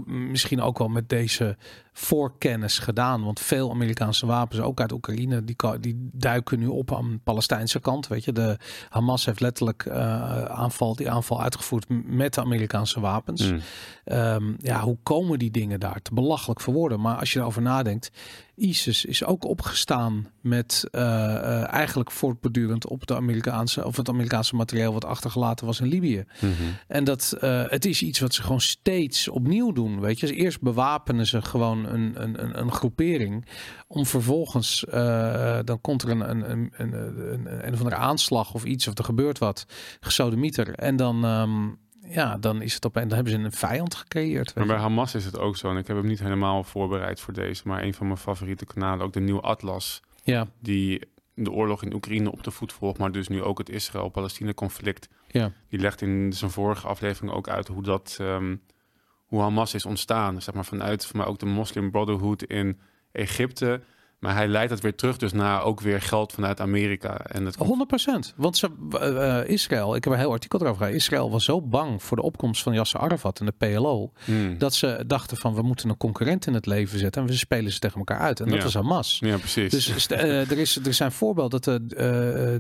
misschien 0.06 0.62
ook 0.62 0.78
wel 0.78 0.88
met 0.88 1.10
deze 1.10 1.58
voorkennis 1.98 2.80
gedaan. 2.80 3.24
Want 3.24 3.40
veel 3.40 3.72
Amerikaanse 3.72 4.26
wapens, 4.26 4.62
ook 4.62 4.82
uit 4.82 4.92
Oekraïne, 4.92 5.44
die, 5.44 5.56
die 5.80 6.10
duiken 6.12 6.60
nu 6.60 6.68
op 6.68 6.96
aan 6.96 7.12
de 7.12 7.20
Palestijnse 7.24 7.80
kant. 7.80 8.08
Weet 8.08 8.24
je, 8.24 8.32
de 8.32 8.58
Hamas 8.90 9.26
heeft 9.26 9.40
letterlijk 9.40 9.86
eh, 9.86 10.44
aanval, 10.46 10.96
die 10.96 11.10
aanval 11.10 11.42
uitgevoerd 11.42 11.86
met 12.06 12.34
de 12.34 12.42
Amerikaanse 12.42 13.00
wapens. 13.00 13.52
Mm. 13.52 13.60
Ehm, 14.04 14.54
ja, 14.58 14.82
hoe 14.82 14.98
komen 15.04 15.40
die 15.40 15.52
dingen 15.52 15.80
daar? 15.80 16.02
Te 16.02 16.14
belachelijk 16.14 16.62
voor 16.62 16.74
woorden. 16.74 17.02
Maar 17.02 17.18
als 17.18 17.34
je 17.34 17.40
erover 17.40 17.62
nadenkt, 17.62 18.12
ISIS 18.56 19.06
is 19.06 19.26
ook 19.26 19.44
opgestaan 19.44 20.28
met 20.42 20.88
eh, 20.92 21.36
eh, 21.36 21.74
eigenlijk 21.74 22.12
voortbordurend 22.12 22.88
op 22.88 23.08
de 23.08 23.16
Amerikaanse 23.16 23.86
of 23.86 23.98
het 23.98 24.10
Amerikaanse 24.10 24.56
materiaal 24.56 24.94
wat 24.94 25.06
achtergelaten 25.06 25.66
was 25.66 25.80
in 25.80 25.88
Libië. 25.88 26.26
Mhm. 26.40 26.52
En 26.88 27.04
dat 27.04 27.38
het 27.68 27.86
is 27.86 28.02
iets 28.02 28.20
wat 28.20 28.34
ze 28.34 28.42
gewoon 28.42 28.62
steeds 28.62 29.28
opnieuw 29.28 29.72
doen. 29.72 30.00
Weet 30.00 30.20
je, 30.20 30.26
Dus 30.28 30.36
eerst 30.36 30.62
bewapenen 30.62 31.28
ze 31.28 31.42
gewoon 31.42 31.85
een, 31.94 32.22
een, 32.24 32.44
een, 32.44 32.60
een 32.60 32.72
groepering. 32.72 33.46
Om 33.88 34.06
vervolgens, 34.06 34.86
eh, 34.86 35.60
dan 35.64 35.82
komt 35.82 36.02
er 36.04 36.10
een, 36.10 36.30
een, 36.30 36.52
een, 36.52 36.72
een, 36.78 36.94
een, 37.34 37.68
een 37.68 37.74
of 37.74 37.78
andere 37.80 37.96
aanslag 37.96 38.54
of 38.54 38.64
iets, 38.66 38.88
of 38.88 38.98
er 38.98 39.04
gebeurt 39.04 39.38
wat, 39.38 39.66
gesodemieter. 40.00 40.74
En 40.76 40.96
dan, 40.96 41.26
ehm, 41.26 41.68
ja, 42.14 42.38
dan 42.38 42.62
is 42.62 42.74
het 42.74 42.86
op 42.86 42.96
en 42.98 43.08
dan 43.08 43.16
hebben 43.16 43.34
ze 43.34 43.40
een 43.40 43.52
vijand 43.52 43.96
gecreëerd. 43.96 44.56
Maar 44.56 44.66
bij 44.66 44.78
Hamas 44.78 45.16
is 45.16 45.26
het 45.26 45.40
ook 45.40 45.58
zo. 45.58 45.70
En 45.70 45.78
ik 45.78 45.88
heb 45.88 45.98
hem 45.98 46.06
niet 46.06 46.20
helemaal 46.20 46.64
voorbereid 46.64 47.20
voor 47.20 47.34
deze. 47.34 47.62
Maar 47.66 47.84
een 47.84 47.94
van 47.94 48.06
mijn 48.08 48.20
favoriete 48.20 48.66
kanalen, 48.66 49.06
ook 49.06 49.14
de 49.14 49.20
Nieuwe 49.20 49.42
Atlas. 49.42 50.02
Ja, 50.24 50.48
Die 50.60 51.02
de 51.34 51.52
oorlog 51.52 51.84
in 51.84 51.94
Oekraïne 51.94 52.32
op 52.32 52.44
de 52.44 52.52
voet 52.52 52.74
volgt. 52.74 52.98
Maar 52.98 53.12
dus 53.12 53.28
nu 53.28 53.42
ook 53.44 53.58
het 53.58 53.70
Israël-Palestina 53.70 54.54
conflict. 54.54 55.08
ja, 55.28 55.52
Die 55.70 55.80
legt 55.80 56.02
in 56.02 56.34
zijn 56.34 56.52
vorige 56.52 56.88
aflevering 56.88 57.32
ook 57.34 57.50
uit 57.50 57.68
hoe 57.68 57.84
dat... 57.84 58.18
ehm, 58.20 58.56
hoe 59.36 59.44
Hamas 59.44 59.74
is 59.74 59.86
ontstaan. 59.86 60.42
Zeg 60.42 60.54
maar 60.56 60.66
vanuit 60.66 61.06
voor 61.06 61.18
mij 61.18 61.26
ook 61.26 61.40
de 61.40 61.46
Muslim 61.46 61.92
Brotherhood 61.92 62.44
in 62.44 62.80
Egypte. 63.12 63.82
Maar 64.20 64.36
hij 64.36 64.48
leidt 64.48 64.72
het 64.72 64.82
weer 64.82 64.96
terug 64.96 65.18
dus 65.18 65.32
naar 65.34 65.64
ook 65.64 65.82
weer 65.82 66.02
geld 66.02 66.34
vanuit 66.34 66.62
Amerika. 66.62 67.18
En 67.18 67.46
het 67.46 67.56
100% 67.58 68.34
Want 68.36 68.58
ze, 68.58 68.70
eh, 69.00 69.54
Israël, 69.54 69.96
ik 69.96 70.04
heb 70.04 70.14
een 70.14 70.20
heel 70.20 70.32
artikel 70.32 70.60
erover 70.62 70.78
gehad. 70.78 70.94
Israël 70.94 71.32
was 71.32 71.44
zo 71.46 71.62
bang 71.62 72.04
voor 72.04 72.18
de 72.18 72.24
opkomst 72.24 72.64
van 72.64 72.74
Yasser 72.74 73.00
Arafat 73.00 73.40
en 73.40 73.46
de 73.46 73.52
PLO. 73.58 74.12
Hmm. 74.26 74.58
Dat 74.58 74.74
ze 74.74 75.04
dachten 75.08 75.38
van 75.38 75.54
we 75.56 75.62
moeten 75.62 75.90
een 75.90 75.98
concurrent 75.98 76.48
in 76.48 76.54
het 76.54 76.66
leven 76.66 77.00
zetten. 77.00 77.22
En 77.22 77.28
we 77.28 77.34
spelen 77.34 77.72
ze 77.72 77.80
tegen 77.80 77.98
elkaar 77.98 78.20
uit. 78.20 78.40
En 78.40 78.46
dat 78.46 78.58
Ja. 78.58 78.64
was 78.64 78.74
Hamas. 78.74 79.18
Ja, 79.20 79.38
precies. 79.38 79.72
Dus 79.72 80.08
eh, 80.08 80.52
er, 80.52 80.58
is, 80.58 80.76
er 80.86 80.94
zijn 80.94 81.12
voorbeelden 81.12 81.62
dat 81.62 81.90
de, 81.90 81.96
eh, 81.96 82.04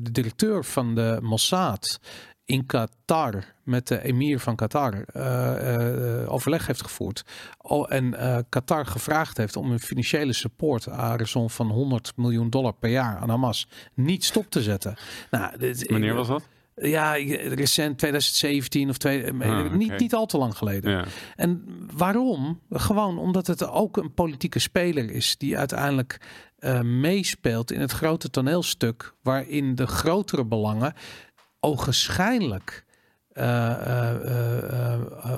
de 0.01 0.11
directeur 0.11 0.65
van 0.65 0.95
de 0.95 1.19
Mossad 1.21 1.99
in 2.45 2.65
Qatar 2.65 3.43
met 3.63 3.87
de 3.87 4.01
emir 4.03 4.39
van 4.39 4.55
Qatar 4.55 5.03
eh, 5.13 6.21
eh, 6.21 6.31
overleg 6.33 6.67
heeft 6.67 6.81
gevoerd. 6.83 7.23
Oh, 7.57 7.85
en 7.93 8.13
eh, 8.13 8.37
Qatar 8.49 8.85
gevraagd 8.85 9.37
heeft 9.37 9.55
om 9.55 9.71
een 9.71 9.79
financiële 9.79 10.33
support 10.33 10.87
som 11.23 11.49
van 11.49 11.67
100 11.69 12.13
miljoen 12.15 12.49
dollar 12.49 12.73
per 12.73 12.89
jaar 12.89 13.17
aan 13.17 13.29
Hamas 13.29 13.67
niet 13.93 14.23
stop 14.23 14.49
te 14.49 14.61
zetten. 14.61 14.95
Nou, 15.31 15.57
dit- 15.57 15.89
Wanneer 15.91 16.13
was 16.13 16.27
dat? 16.27 16.47
Ja, 16.75 17.13
recent 17.53 17.97
2017 17.97 18.89
of 18.89 18.97
twee, 18.97 19.31
Ah, 19.33 19.71
niet, 19.71 19.99
niet 19.99 20.13
al 20.13 20.25
te 20.25 20.37
lang 20.37 20.57
geleden. 20.57 20.91
Ja. 20.91 21.05
En 21.35 21.63
waarom? 21.95 22.59
Gewoon 22.69 23.17
omdat 23.17 23.47
het 23.47 23.67
ook 23.69 23.97
een 23.97 24.13
politieke 24.13 24.59
speler 24.59 25.11
is 25.11 25.37
die 25.37 25.57
uiteindelijk 25.57 26.17
meespeelt 26.83 27.71
in 27.71 27.79
het 27.81 27.91
grote 27.91 28.29
toneelstuk 28.29 29.13
waarin 29.21 29.75
de 29.75 29.87
grotere 29.87 30.45
belangen 30.45 30.93
ogenschijnlijk 31.65 32.84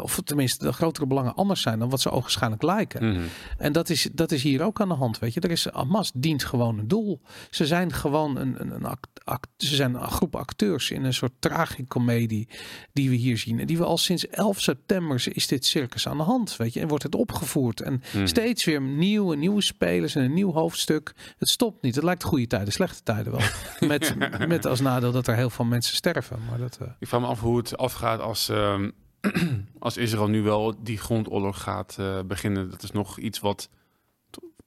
of 0.01 0.19
tenminste 0.23 0.65
de 0.65 0.73
grotere 0.73 1.05
belangen 1.07 1.35
anders 1.35 1.61
zijn 1.61 1.79
dan 1.79 1.89
wat 1.89 2.01
ze 2.01 2.09
ogenschijnlijk 2.11 2.61
lijken. 2.63 3.11
Mhm. 3.11 3.21
En 3.57 3.71
dat 3.71 3.89
is, 3.89 4.09
dat 4.13 4.31
is 4.31 4.43
hier 4.43 4.63
ook 4.63 4.81
aan 4.81 4.87
de 4.87 4.93
hand, 4.93 5.19
weet 5.19 5.33
je. 5.33 5.39
Er 5.39 5.51
is, 5.51 5.67
Hamas 5.71 6.11
dient 6.15 6.43
gewoon 6.43 6.79
een 6.79 6.87
doel. 6.87 7.21
Ze 7.49 7.65
zijn 7.65 7.93
gewoon 7.93 8.37
een, 8.37 8.55
een, 8.61 8.71
een 8.71 8.85
act, 8.85 9.07
act- 9.23 9.47
ze 9.57 9.75
zijn 9.75 9.93
een 9.95 10.01
groep 10.11 10.35
acteurs 10.35 10.91
in 10.91 11.03
een 11.03 11.13
soort 11.13 11.31
tragicomedie 11.39 12.47
die 12.93 13.09
we 13.09 13.15
hier 13.15 13.37
zien. 13.37 13.59
En 13.59 13.67
die 13.67 13.77
we 13.77 13.83
al 13.85 13.97
sinds 13.97 14.27
11 14.27 14.61
september 14.61 15.27
is 15.33 15.47
dit 15.47 15.65
circus 15.65 16.07
aan 16.07 16.17
de 16.17 16.23
hand, 16.23 16.57
weet 16.57 16.73
je. 16.73 16.79
En 16.79 16.87
wordt 16.87 17.03
het 17.03 17.15
opgevoerd. 17.15 17.81
En 17.81 18.01
Mhm. 18.13 18.25
steeds 18.27 18.65
weer 18.65 18.81
nieuwe, 18.81 19.35
nieuwe 19.35 19.61
spelers 19.61 20.15
en 20.15 20.23
een 20.23 20.33
nieuw 20.33 20.53
hoofdstuk. 20.53 21.13
Het 21.37 21.49
stopt 21.49 21.81
niet. 21.81 21.95
Het 21.95 22.03
lijkt 22.03 22.23
goede 22.23 22.47
tijden, 22.47 22.73
slechte 22.73 23.03
tijden 23.03 23.31
wel. 23.31 23.41
Met, 23.87 24.15
met 24.47 24.65
als 24.65 24.79
nadeel 24.79 25.11
dat 25.11 25.27
er 25.27 25.35
heel 25.35 25.49
veel 25.49 25.65
mensen 25.65 25.95
sterven. 25.95 26.39
Maar 26.49 26.57
dat, 26.57 26.77
eh, 26.81 26.87
Ik 26.99 27.07
vraag 27.07 27.21
me 27.21 27.27
af 27.27 27.39
hoe 27.39 27.57
het 27.57 27.77
afgaat 27.87 28.19
als, 28.19 28.49
ehm, 28.49 28.89
als 29.79 29.97
Israël 29.97 30.27
nu 30.27 30.41
wel 30.41 30.83
die 30.83 30.97
grondoorlog 30.97 31.61
gaat 31.61 31.95
eh, 31.99 32.19
beginnen. 32.25 32.69
Dat 32.69 32.83
is 32.83 32.91
nog 32.91 33.17
iets 33.17 33.39
wat 33.39 33.69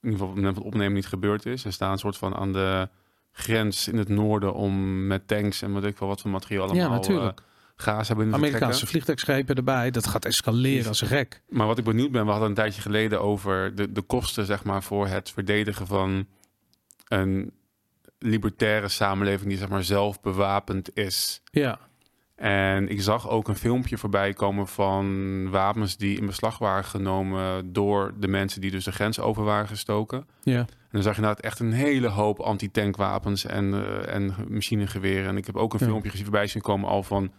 in 0.02 0.10
ieder 0.10 0.18
geval 0.18 0.28
op 0.28 0.34
het 0.34 0.42
moment 0.44 0.56
van 0.56 0.66
opnemen 0.66 0.92
niet 0.92 1.06
gebeurd 1.06 1.46
is. 1.46 1.62
Ze 1.62 1.70
staan 1.70 1.92
een 1.92 1.98
soort 1.98 2.16
van 2.16 2.34
aan 2.34 2.52
de 2.52 2.88
grens 3.32 3.88
in 3.88 3.98
het 3.98 4.08
noorden 4.08 4.54
om 4.54 5.06
met 5.06 5.28
tanks 5.28 5.62
en 5.62 5.72
wat 5.72 5.84
ik 5.84 5.98
wel 5.98 6.08
wat 6.08 6.20
voor 6.20 6.30
materiaal 6.30 6.64
allemaal 6.64 6.82
ja, 6.82 6.94
natuurlijk. 6.94 7.38
eh, 7.38 7.44
Gaza 7.76 8.14
binnen 8.14 8.32
te 8.32 8.38
Amerikaanse 8.38 8.66
trekken. 8.68 8.88
vliegtuigschepen 8.88 9.54
erbij. 9.54 9.90
Dat 9.90 10.06
gaat 10.06 10.24
escaleren 10.24 10.88
als 10.88 11.00
een 11.00 11.06
gek. 11.06 11.42
Maar 11.48 11.66
wat 11.66 11.78
ik 11.78 11.84
benieuwd 11.84 12.10
ben, 12.10 12.24
we 12.24 12.30
hadden 12.30 12.48
een 12.48 12.54
tijdje 12.54 12.80
geleden 12.80 13.20
over 13.20 13.74
de, 13.74 13.92
de 13.92 14.02
kosten 14.02 14.46
zeg 14.46 14.64
maar, 14.64 14.82
voor 14.82 15.06
het 15.06 15.30
verdedigen 15.30 15.86
van 15.86 16.26
een 17.08 17.52
libertaire 18.18 18.88
samenleving 18.88 19.48
die 19.48 19.58
zeg 19.58 19.68
maar, 19.68 19.84
zelf 19.84 20.20
bewapend 20.20 20.96
is. 20.96 21.42
Ja, 21.44 21.78
En 22.40 22.88
ik 22.88 23.02
zag 23.02 23.28
ook 23.28 23.48
een 23.48 23.56
filmpje 23.56 23.98
voorbij 23.98 24.32
komen 24.32 24.66
van 24.68 25.50
wapens 25.50 25.96
die 25.96 26.18
in 26.18 26.26
beslag 26.26 26.58
waren 26.58 26.84
genomen 26.84 27.72
door 27.72 28.12
de 28.18 28.28
mensen 28.28 28.60
die 28.60 28.70
dus 28.70 28.84
de 28.84 28.92
grens 28.92 29.20
over 29.20 29.44
waren 29.44 29.68
gestoken. 29.68 30.26
ja. 30.42 30.58
En 30.58 30.96
dan 30.96 31.02
zag 31.02 31.16
je 31.16 31.20
inderdaad 31.20 31.44
echt 31.44 31.58
een 31.60 31.72
hele 31.72 32.08
hoop 32.08 32.38
antitankwapens 32.40 33.44
en, 33.44 33.74
eh, 33.74 34.14
en 34.14 34.34
machinegeweren. 34.48 35.28
En 35.28 35.36
ik 35.36 35.46
heb 35.46 35.56
ook 35.56 35.72
een 35.72 35.78
Ja. 35.80 35.86
filmpje 35.86 36.10
gezien 36.10 36.24
voorbij 36.24 36.46
zien 36.46 36.62
komen 36.62 36.88
al 36.88 37.02
van 37.02 37.32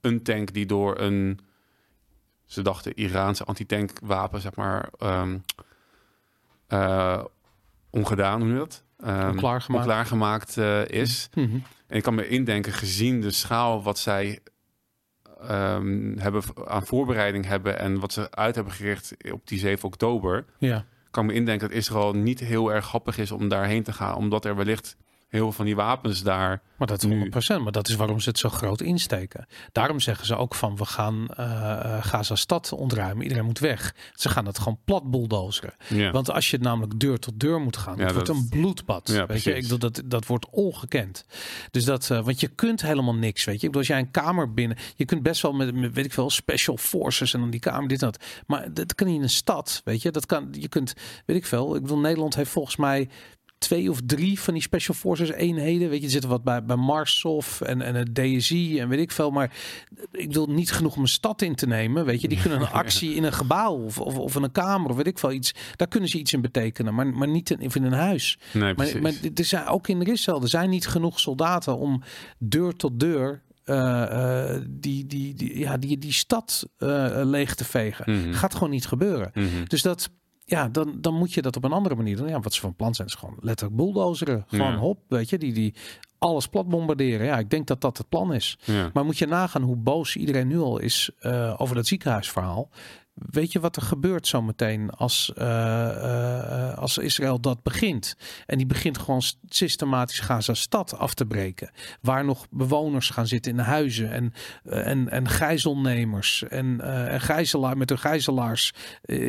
een 0.00 0.22
tank 0.22 0.52
die 0.52 0.66
door 0.66 0.98
een, 1.00 1.38
ze 2.46 2.62
dachten 2.62 2.94
Iraanse 2.94 3.44
antitankwapen, 3.44 4.40
zeg 4.40 4.54
maar, 4.54 4.88
ehm 4.98 5.36
eh, 6.66 7.24
ongedaan, 7.90 8.38
hoe 8.40 8.44
noem 8.48 8.52
je 8.58 8.62
dat? 8.62 8.83
Ehm, 8.98 9.28
Onklaargemaakt. 9.28 9.84
onklaargemaakt, 9.84 10.56
eh, 10.56 10.86
is. 10.88 11.28
Mhm. 11.34 11.58
En 11.86 11.96
ik 11.96 12.02
kan 12.02 12.14
me 12.14 12.28
indenken, 12.28 12.72
gezien 12.72 13.20
de 13.20 13.30
schaal 13.30 13.82
wat 13.82 13.98
zij 13.98 14.38
ehm, 15.40 16.18
hebben 16.18 16.42
aan 16.64 16.86
voorbereiding 16.86 17.46
hebben 17.46 17.78
en 17.78 18.00
wat 18.00 18.12
ze 18.12 18.30
uit 18.30 18.54
hebben 18.54 18.72
gericht 18.72 19.14
op 19.32 19.46
die 19.46 19.58
7 19.58 19.84
oktober, 19.88 20.44
ja. 20.58 20.84
kan 21.10 21.24
ik 21.24 21.30
me 21.30 21.36
indenken 21.36 21.68
dat 21.68 21.76
Israël 21.76 22.12
niet 22.12 22.40
heel 22.40 22.72
erg 22.72 22.84
grappig 22.86 23.18
is 23.18 23.30
om 23.30 23.48
daarheen 23.48 23.82
te 23.82 23.92
gaan, 23.92 24.14
omdat 24.14 24.44
er 24.44 24.56
wellicht 24.56 24.96
heel 25.34 25.42
veel 25.42 25.52
van 25.52 25.64
die 25.64 25.76
wapens 25.76 26.22
daar. 26.22 26.62
Maar 26.78 26.86
dat 26.88 27.02
is 27.02 27.08
Nu- 27.08 27.18
100%. 27.18 27.62
Maar 27.62 27.72
dat 27.72 27.88
is 27.88 27.94
waarom 27.94 28.20
ze 28.20 28.28
het 28.28 28.38
zo 28.38 28.48
groot 28.48 28.80
insteken. 28.80 29.46
Daarom 29.72 30.00
zeggen 30.00 30.26
ze 30.26 30.36
ook 30.36 30.54
van 30.54 30.76
we 30.76 30.84
gaan 30.84 31.26
eh 31.36 31.62
eh, 31.74 32.04
Gaza-stad 32.04 32.72
ontruimen. 32.72 33.22
Iedereen 33.22 33.44
moet 33.44 33.58
weg. 33.58 33.94
Ze 34.14 34.28
gaan 34.28 34.46
het 34.46 34.58
gewoon 34.58 34.78
plat 34.84 35.10
bulldozeren. 35.10 35.74
Ja. 35.88 36.10
Want 36.10 36.30
als 36.30 36.50
je 36.50 36.58
namelijk 36.58 37.00
deur 37.00 37.18
tot 37.18 37.40
deur 37.40 37.60
moet 37.60 37.76
gaan, 37.76 37.96
Ja, 37.96 38.02
het 38.04 38.12
wordt 38.12 38.26
dat- 38.26 38.36
een 38.36 38.48
bloedbad. 38.48 39.08
Ja, 39.08 39.26
weet 39.26 39.42
je, 39.42 39.54
ik 39.54 39.62
bedoel, 39.62 39.78
dat, 39.78 40.02
dat 40.04 40.26
wordt 40.26 40.46
ongekend. 40.50 41.24
Dus 41.70 41.84
dat, 41.84 42.10
eh, 42.10 42.24
want 42.24 42.40
je 42.40 42.48
kunt 42.48 42.82
helemaal 42.82 43.14
niks, 43.14 43.44
weet 43.44 43.60
je. 43.60 43.66
Ik 43.66 43.72
bedoel, 43.72 43.78
als 43.80 43.86
jij 43.88 43.98
een 43.98 44.10
kamer 44.10 44.54
binnen, 44.54 44.76
je 44.96 45.04
kunt 45.04 45.22
best 45.22 45.42
wel 45.42 45.52
met, 45.52 45.74
met 45.74 45.92
weet 45.94 46.04
ik 46.04 46.12
veel, 46.12 46.30
special 46.30 46.76
forces 46.76 47.34
en 47.34 47.40
dan 47.40 47.50
die 47.50 47.60
kamer 47.60 47.88
dit 47.88 48.02
en 48.02 48.10
dat. 48.10 48.24
Maar 48.46 48.74
dat 48.74 48.94
kan 48.94 49.06
niet 49.06 49.16
in 49.16 49.22
een 49.22 49.30
stad, 49.30 49.80
weet 49.84 50.02
je. 50.02 50.10
Dat 50.10 50.26
kan, 50.26 50.48
je 50.52 50.68
kunt, 50.68 50.94
weet 51.26 51.36
ik 51.36 51.46
veel. 51.46 51.74
Ik 51.74 51.82
bedoel, 51.82 51.98
Nederland 51.98 52.34
heeft 52.34 52.50
volgens 52.50 52.76
mij 52.76 53.08
twee 53.58 53.90
of 53.90 54.00
drie 54.06 54.40
van 54.40 54.54
die 54.54 54.62
special 54.62 54.94
forces 54.94 55.30
eenheden. 55.30 55.88
Weet 55.88 55.98
je, 55.98 56.04
er 56.04 56.12
zitten 56.12 56.30
wat 56.30 56.44
bij, 56.44 56.64
bij 56.64 56.76
Marsov 56.76 57.60
en, 57.60 57.82
en 57.82 57.94
het 57.94 58.14
DSI 58.14 58.80
en 58.80 58.88
weet 58.88 59.00
ik 59.00 59.10
veel. 59.10 59.30
Maar 59.30 59.56
ik 60.12 60.26
bedoel, 60.26 60.46
niet 60.46 60.72
genoeg 60.72 60.96
om 60.96 61.02
een 61.02 61.08
stad 61.08 61.42
in 61.42 61.54
te 61.54 61.66
nemen. 61.66 62.04
Weet 62.04 62.20
je, 62.20 62.28
die 62.28 62.40
kunnen 62.40 62.60
een 62.60 62.72
actie 62.82 63.14
in 63.14 63.24
een 63.24 63.32
gebouw 63.32 63.84
of, 63.84 64.00
of, 64.00 64.18
of 64.18 64.36
in 64.36 64.42
een 64.42 64.52
kamer 64.52 64.90
of 64.90 64.96
weet 64.96 65.06
ik 65.06 65.18
veel 65.18 65.32
iets. 65.32 65.54
Daar 65.76 65.88
kunnen 65.88 66.08
ze 66.08 66.18
iets 66.18 66.32
in 66.32 66.40
betekenen, 66.40 66.94
maar, 66.94 67.06
maar 67.06 67.28
niet 67.28 67.50
in, 67.50 67.60
in 67.60 67.84
een 67.84 67.92
huis. 67.92 68.38
nee. 68.52 68.74
Maar, 68.74 69.00
maar 69.00 69.12
er 69.34 69.44
zijn 69.44 69.66
ook 69.66 69.88
in 69.88 70.02
Israël, 70.02 70.42
er 70.42 70.48
zijn 70.48 70.70
niet 70.70 70.86
genoeg 70.86 71.20
soldaten 71.20 71.78
om 71.78 72.02
deur 72.38 72.76
tot 72.76 73.00
deur 73.00 73.42
eh, 73.64 74.54
eh, 74.54 74.62
die, 74.68 75.06
die, 75.06 75.34
die, 75.34 75.58
ja, 75.58 75.76
die, 75.76 75.98
die 75.98 76.12
stad 76.12 76.68
eh, 76.76 77.20
leeg 77.22 77.54
te 77.54 77.64
vegen. 77.64 78.12
Mhm. 78.12 78.32
Gaat 78.32 78.54
gewoon 78.54 78.70
niet 78.70 78.86
gebeuren. 78.86 79.30
Mhm. 79.34 79.64
Dus 79.66 79.82
dat, 79.82 80.10
ja, 80.44 80.68
dan, 80.68 80.94
dan 81.00 81.14
moet 81.14 81.32
je 81.32 81.42
dat 81.42 81.56
op 81.56 81.64
een 81.64 81.72
andere 81.72 81.94
manier 81.94 82.16
doen. 82.16 82.28
Ja, 82.28 82.40
wat 82.40 82.52
ze 82.54 82.60
van 82.60 82.74
plan 82.74 82.94
zijn 82.94 83.08
is 83.08 83.14
gewoon 83.14 83.36
letterlijk 83.40 83.76
bulldozeren. 83.76 84.44
Gewoon 84.48 84.72
Ja. 84.72 84.76
hop, 84.78 84.98
weet 85.08 85.30
je, 85.30 85.38
die, 85.38 85.52
die 85.52 85.74
alles 86.18 86.46
plat 86.46 86.68
bombarderen. 86.68 87.26
Ja, 87.26 87.38
ik 87.38 87.50
denk 87.50 87.66
dat 87.66 87.80
dat 87.80 87.98
het 87.98 88.08
plan 88.08 88.32
is. 88.34 88.58
Ja. 88.64 88.90
Maar 88.92 89.04
moet 89.04 89.18
je 89.18 89.26
nagaan 89.26 89.62
hoe 89.62 89.76
boos 89.76 90.16
iedereen 90.16 90.46
nu 90.48 90.58
al 90.58 90.78
is 90.78 91.10
eh, 91.18 91.54
over 91.56 91.74
dat 91.74 91.86
ziekenhuisverhaal. 91.86 92.68
Weet 93.14 93.52
je 93.52 93.60
wat 93.60 93.76
er 93.76 93.82
gebeurt 93.82 94.26
zometeen 94.26 94.90
als, 94.90 95.32
eh, 95.34 96.70
eh, 96.70 96.78
als 96.78 96.98
Israël 96.98 97.40
dat 97.40 97.62
begint? 97.62 98.16
En 98.46 98.56
die 98.56 98.66
begint 98.66 98.98
gewoon 98.98 99.22
systematisch 99.48 100.20
Gaza-stad 100.20 100.98
af 100.98 101.14
te 101.14 101.26
breken. 101.26 101.70
Waar 102.00 102.24
nog 102.24 102.46
bewoners 102.50 103.10
gaan 103.10 103.26
zitten 103.26 103.50
in 103.50 103.56
de 103.56 103.62
huizen. 103.62 104.10
En, 104.10 104.32
eh, 104.64 104.86
en, 104.86 105.08
en 105.08 105.28
gijzelnemers. 105.28 106.42
En, 106.48 106.80
en 107.08 107.20
gijzelaar, 107.20 107.76
met 107.76 107.88
hun 107.88 107.98
gijzelaars. 107.98 108.72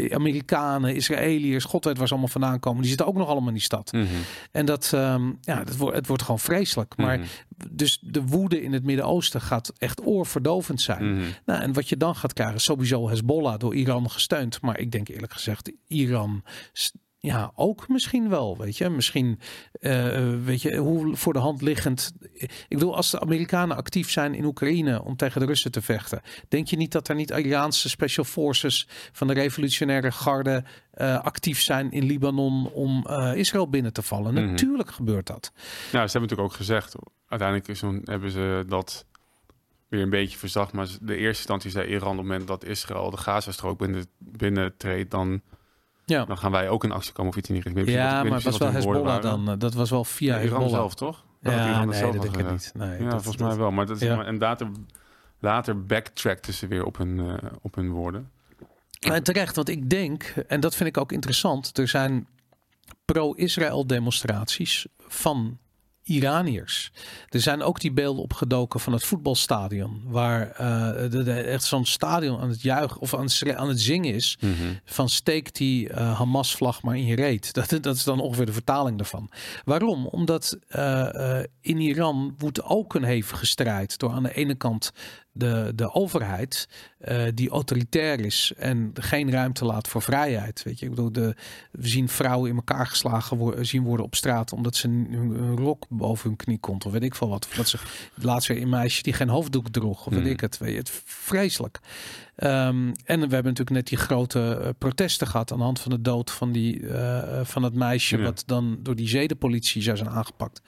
Amerikanen, 0.09 0.95
Israëliërs. 0.95 1.63
God 1.63 1.85
weet 1.85 1.97
waar 1.97 2.07
ze 2.07 2.13
allemaal 2.13 2.31
vandaan 2.31 2.59
komen. 2.59 2.79
Die 2.79 2.89
zitten 2.89 3.07
ook 3.07 3.15
nog 3.15 3.27
allemaal 3.27 3.47
in 3.47 3.53
die 3.53 3.63
stad. 3.63 3.91
Mhm. 3.91 4.05
En 4.51 4.65
dat, 4.65 4.91
ehm, 4.93 5.31
ja, 5.41 5.63
dat 5.63 5.77
wordt, 5.77 5.95
het 5.95 6.07
wordt 6.07 6.21
gewoon 6.23 6.39
vreselijk. 6.39 6.97
Maar 6.97 7.17
Mhm. 7.17 7.27
dus 7.71 7.99
de 8.01 8.21
woede 8.23 8.61
in 8.61 8.73
het 8.73 8.83
Midden-Oosten 8.83 9.41
gaat 9.41 9.73
echt 9.77 10.05
oorverdovend 10.05 10.81
zijn. 10.81 11.15
Mhm. 11.15 11.25
Nou, 11.45 11.61
en 11.61 11.73
wat 11.73 11.89
je 11.89 11.97
dan 11.97 12.15
gaat 12.15 12.33
krijgen, 12.33 12.61
sowieso 12.61 13.09
Hezbollah 13.09 13.59
door 13.59 13.74
Iran 13.75 14.11
gesteund. 14.11 14.61
Maar 14.61 14.79
ik 14.79 14.91
denk 14.91 15.07
eerlijk 15.07 15.33
gezegd, 15.33 15.71
Iran 15.87 16.43
ja, 17.25 17.51
ook 17.55 17.87
misschien 17.87 18.29
wel, 18.29 18.57
weet 18.57 18.77
je. 18.77 18.89
Misschien, 18.89 19.39
eh, 19.71 20.43
weet 20.43 20.61
je, 20.61 20.77
hoe 20.77 21.15
voor 21.15 21.33
de 21.33 21.39
hand 21.39 21.61
liggend. 21.61 22.13
Ik 22.33 22.65
bedoel, 22.69 22.95
als 22.95 23.11
de 23.11 23.19
Amerikanen 23.19 23.77
actief 23.77 24.11
zijn 24.11 24.33
in 24.33 24.45
Oekraïne 24.45 25.03
om 25.03 25.15
tegen 25.15 25.39
de 25.39 25.45
Russen 25.45 25.71
te 25.71 25.81
vechten, 25.81 26.21
denk 26.47 26.67
je 26.67 26.77
niet 26.77 26.91
dat 26.91 27.07
er 27.07 27.15
niet 27.15 27.29
Iraanse 27.29 27.89
special 27.89 28.25
forces 28.25 28.87
van 29.11 29.27
de 29.27 29.33
revolutionaire 29.33 30.11
garde 30.11 30.63
eh, 30.91 31.23
actief 31.23 31.61
zijn 31.61 31.91
in 31.91 32.03
Libanon 32.03 32.71
om 32.71 33.05
eh, 33.05 33.35
Israël 33.35 33.69
binnen 33.69 33.93
te 33.93 34.01
vallen? 34.01 34.33
Mhm. 34.33 34.45
Natuurlijk 34.45 34.91
gebeurt 34.91 35.27
dat. 35.27 35.51
Ja, 35.55 35.61
ze 35.91 35.97
hebben 35.97 36.21
natuurlijk 36.21 36.49
ook 36.49 36.53
gezegd, 36.53 36.95
uiteindelijk 37.27 37.69
is 37.69 37.81
hebben 38.03 38.31
ze 38.31 38.63
dat 38.67 39.05
weer 39.87 40.01
een 40.01 40.09
beetje 40.09 40.37
verzacht. 40.37 40.73
Maar 40.73 40.87
de 41.01 41.15
eerste 41.15 41.37
instantie 41.37 41.71
zei 41.71 41.87
Iran 41.87 42.11
op 42.11 42.17
het 42.17 42.25
moment 42.25 42.47
dat 42.47 42.63
Israël 42.65 43.09
de 43.09 43.17
Gazastrook 43.17 43.77
binnen, 43.77 44.05
binnentreedt, 44.17 45.11
dan, 45.11 45.41
Ja, 46.05 46.25
dan 46.25 46.37
gaan 46.37 46.51
wij 46.51 46.69
ook 46.69 46.83
in 46.83 46.91
actie 46.91 47.13
komen 47.13 47.31
of 47.31 47.37
iets 47.37 47.49
in 47.49 47.55
die 47.55 47.63
richting. 47.63 47.89
Ja 47.89 48.23
maar 48.23 48.33
het 48.33 48.43
was 48.43 48.57
wel 48.57 48.71
Hezbollah 48.71 49.21
dan. 49.21 49.49
eh, 49.49 49.55
Dat 49.57 49.73
was 49.73 49.89
wel 49.89 50.03
via 50.03 50.33
Iran 50.33 50.41
Hezbollah. 50.43 50.69
zelf, 50.69 50.95
toch? 50.95 51.23
Dat 51.41 51.53
Ja, 51.53 51.69
Iran 51.69 51.87
nee, 51.87 51.97
zelf 51.99 52.13
dat 52.15 52.21
denk 52.21 52.35
ik 52.37 52.51
niet. 52.51 52.71
Nee, 52.75 52.89
Ja, 53.03 53.09
dat- 53.09 53.23
volgens 53.23 53.43
mij 53.47 53.55
wel. 53.57 53.71
Maar, 53.71 53.85
dat 53.85 53.95
is, 53.95 54.07
Ja. 54.07 54.15
maar 54.15 54.25
en 54.25 54.37
later, 54.37 54.67
later 55.39 55.83
backtrackten 55.85 56.53
ze 56.53 56.67
weer 56.67 56.83
op 56.85 56.97
hun, 56.97 57.19
eh, 57.19 57.33
op 57.61 57.75
hun 57.75 57.89
woorden. 57.91 58.31
Maar 59.07 59.21
terecht, 59.21 59.55
want 59.55 59.69
ik 59.69 59.89
denk, 59.89 60.23
en 60.47 60.59
dat 60.59 60.75
vind 60.75 60.89
ik 60.89 60.97
ook 60.97 61.11
interessant, 61.11 61.77
er 61.77 61.87
zijn 61.87 62.27
pro-Israël 63.05 63.87
demonstraties 63.87 64.85
van 65.07 65.57
Iraniërs. 66.05 66.91
Er 67.29 67.41
zijn 67.41 67.61
ook 67.63 67.79
die 67.79 67.91
beelden 67.91 68.23
opgedoken 68.23 68.79
van 68.79 68.93
het 68.93 69.03
voetbalstadion, 69.03 70.01
waar 70.05 70.51
eh, 70.51 71.11
de, 71.11 71.23
de- 71.23 71.33
echt 71.41 71.63
zo'n 71.63 71.85
stadion 71.85 72.39
aan 72.39 72.49
het 72.49 72.61
juichen 72.61 73.01
of 73.01 73.13
aan 73.13 73.23
het, 73.23 73.55
aan 73.55 73.67
het 73.67 73.79
zingen 73.81 74.13
is. 74.13 74.37
Van 74.85 75.09
steek 75.09 75.53
die 75.55 75.89
eh, 75.89 76.17
Hamas-vlag 76.17 76.81
maar 76.81 76.95
in 76.97 77.05
je 77.05 77.15
reet. 77.15 77.53
Dat, 77.53 77.69
dat 77.83 77.95
is 77.95 78.03
dan 78.03 78.19
ongeveer 78.19 78.45
de 78.45 78.53
vertaling 78.53 78.97
daarvan. 78.97 79.29
Waarom? 79.63 80.07
Omdat 80.07 80.57
eh, 80.67 81.39
in 81.61 81.79
Iran 81.79 82.35
woedt 82.37 82.63
ook 82.63 82.93
een 82.95 83.03
hevige 83.03 83.45
strijd 83.45 83.97
door 83.99 84.11
aan 84.11 84.23
de 84.23 84.33
ene 84.35 84.55
kant 84.55 84.91
de, 85.37 85.71
de 85.75 85.93
overheid 85.93 86.67
eh, 86.97 87.23
die 87.33 87.49
autoritair 87.49 88.19
is 88.19 88.53
en 88.57 88.91
geen 88.93 89.31
ruimte 89.31 89.65
laat 89.65 89.87
voor 89.87 90.01
vrijheid. 90.01 90.63
Weet 90.63 90.79
je, 90.79 90.85
ik 90.85 90.91
bedoel, 90.91 91.11
de, 91.11 91.35
we 91.71 91.87
zien 91.87 92.09
vrouwen 92.09 92.49
in 92.49 92.55
elkaar 92.55 92.87
geslagen 92.87 93.37
worden, 93.37 93.65
zien 93.65 93.83
worden 93.83 94.05
op 94.05 94.15
straat 94.15 94.53
omdat 94.53 94.75
ze 94.75 94.87
een, 94.87 95.07
een 95.13 95.55
rok 95.57 95.85
boven 95.89 96.27
hun 96.29 96.37
knie 96.37 96.57
komt 96.59 96.85
of 96.85 96.91
weet 96.91 97.03
ik 97.03 97.15
veel 97.15 97.29
wat. 97.29 97.45
Of 97.49 97.55
dat 97.55 97.67
ze 97.67 97.77
laatst 98.15 98.47
weer 98.47 98.61
een 98.61 98.69
meisje 98.69 99.03
die 99.03 99.13
geen 99.13 99.29
hoofddoek 99.29 99.69
droeg 99.69 100.05
of 100.05 100.13
weet 100.13 100.21
Hmm. 100.21 100.31
ik 100.31 100.39
het. 100.39 100.57
Weet 100.57 100.71
je, 100.71 100.77
het 100.77 100.91
vreselijk. 101.05 101.79
Ehm, 102.35 102.87
en 102.87 103.19
we 103.19 103.33
hebben 103.33 103.43
natuurlijk 103.43 103.69
net 103.69 103.87
die 103.87 103.97
grote 103.97 104.59
uh, 104.61 104.69
protesten 104.77 105.27
gehad 105.27 105.51
aan 105.51 105.57
de 105.57 105.63
hand 105.63 105.79
van 105.79 105.91
de 105.91 106.01
dood 106.01 106.31
van, 106.31 106.51
die, 106.51 106.79
uh, 106.79 107.39
van 107.43 107.63
het 107.63 107.73
meisje, 107.73 108.17
Ja. 108.17 108.23
wat 108.23 108.43
dan 108.45 108.77
door 108.81 108.95
die 108.95 109.07
zedenpolitie 109.07 109.81
zou 109.81 109.97
zijn 109.97 110.09
aangepakt. 110.09 110.61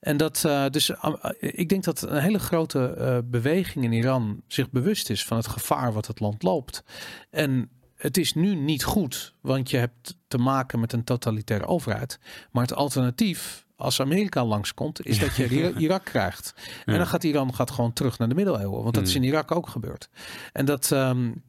En 0.00 0.16
dat, 0.16 0.42
uh, 0.46 0.66
dus 0.66 0.90
uh, 0.90 1.14
ik 1.38 1.68
denk 1.68 1.84
dat 1.84 2.02
een 2.02 2.20
hele 2.20 2.38
grote 2.38 2.94
uh, 2.98 3.18
beweging 3.24 3.84
in 3.84 3.92
Iran 3.92 4.42
zich 4.46 4.70
bewust 4.70 5.10
is 5.10 5.24
van 5.24 5.36
het 5.36 5.46
gevaar 5.46 5.92
wat 5.92 6.06
het 6.06 6.20
land 6.20 6.42
loopt. 6.42 6.82
En 7.30 7.70
het 7.96 8.16
is 8.16 8.34
nu 8.34 8.54
niet 8.54 8.84
goed, 8.84 9.34
want 9.40 9.70
je 9.70 9.76
hebt 9.76 10.18
te 10.28 10.38
maken 10.38 10.80
met 10.80 10.92
een 10.92 11.04
totalitaire 11.04 11.66
overheid. 11.66 12.18
Maar 12.50 12.62
het 12.62 12.74
alternatief, 12.74 13.66
als 13.76 14.00
Amerika 14.00 14.44
langskomt, 14.44 15.06
is 15.06 15.18
dat 15.18 15.36
je 15.36 15.72
Irak 15.78 16.04
krijgt. 16.04 16.54
En 16.84 16.96
dan 16.96 17.06
gaat 17.06 17.24
Iran 17.24 17.54
gaat 17.54 17.70
gewoon 17.70 17.92
terug 17.92 18.18
naar 18.18 18.28
de 18.28 18.34
middeleeuwen, 18.34 18.82
want 18.82 18.94
dat 18.94 19.06
is 19.06 19.14
in 19.14 19.22
Irak 19.22 19.52
ook 19.52 19.68
gebeurd. 19.68 20.08
En 20.52 20.64
dat. 20.64 20.90
Um, 20.90 21.46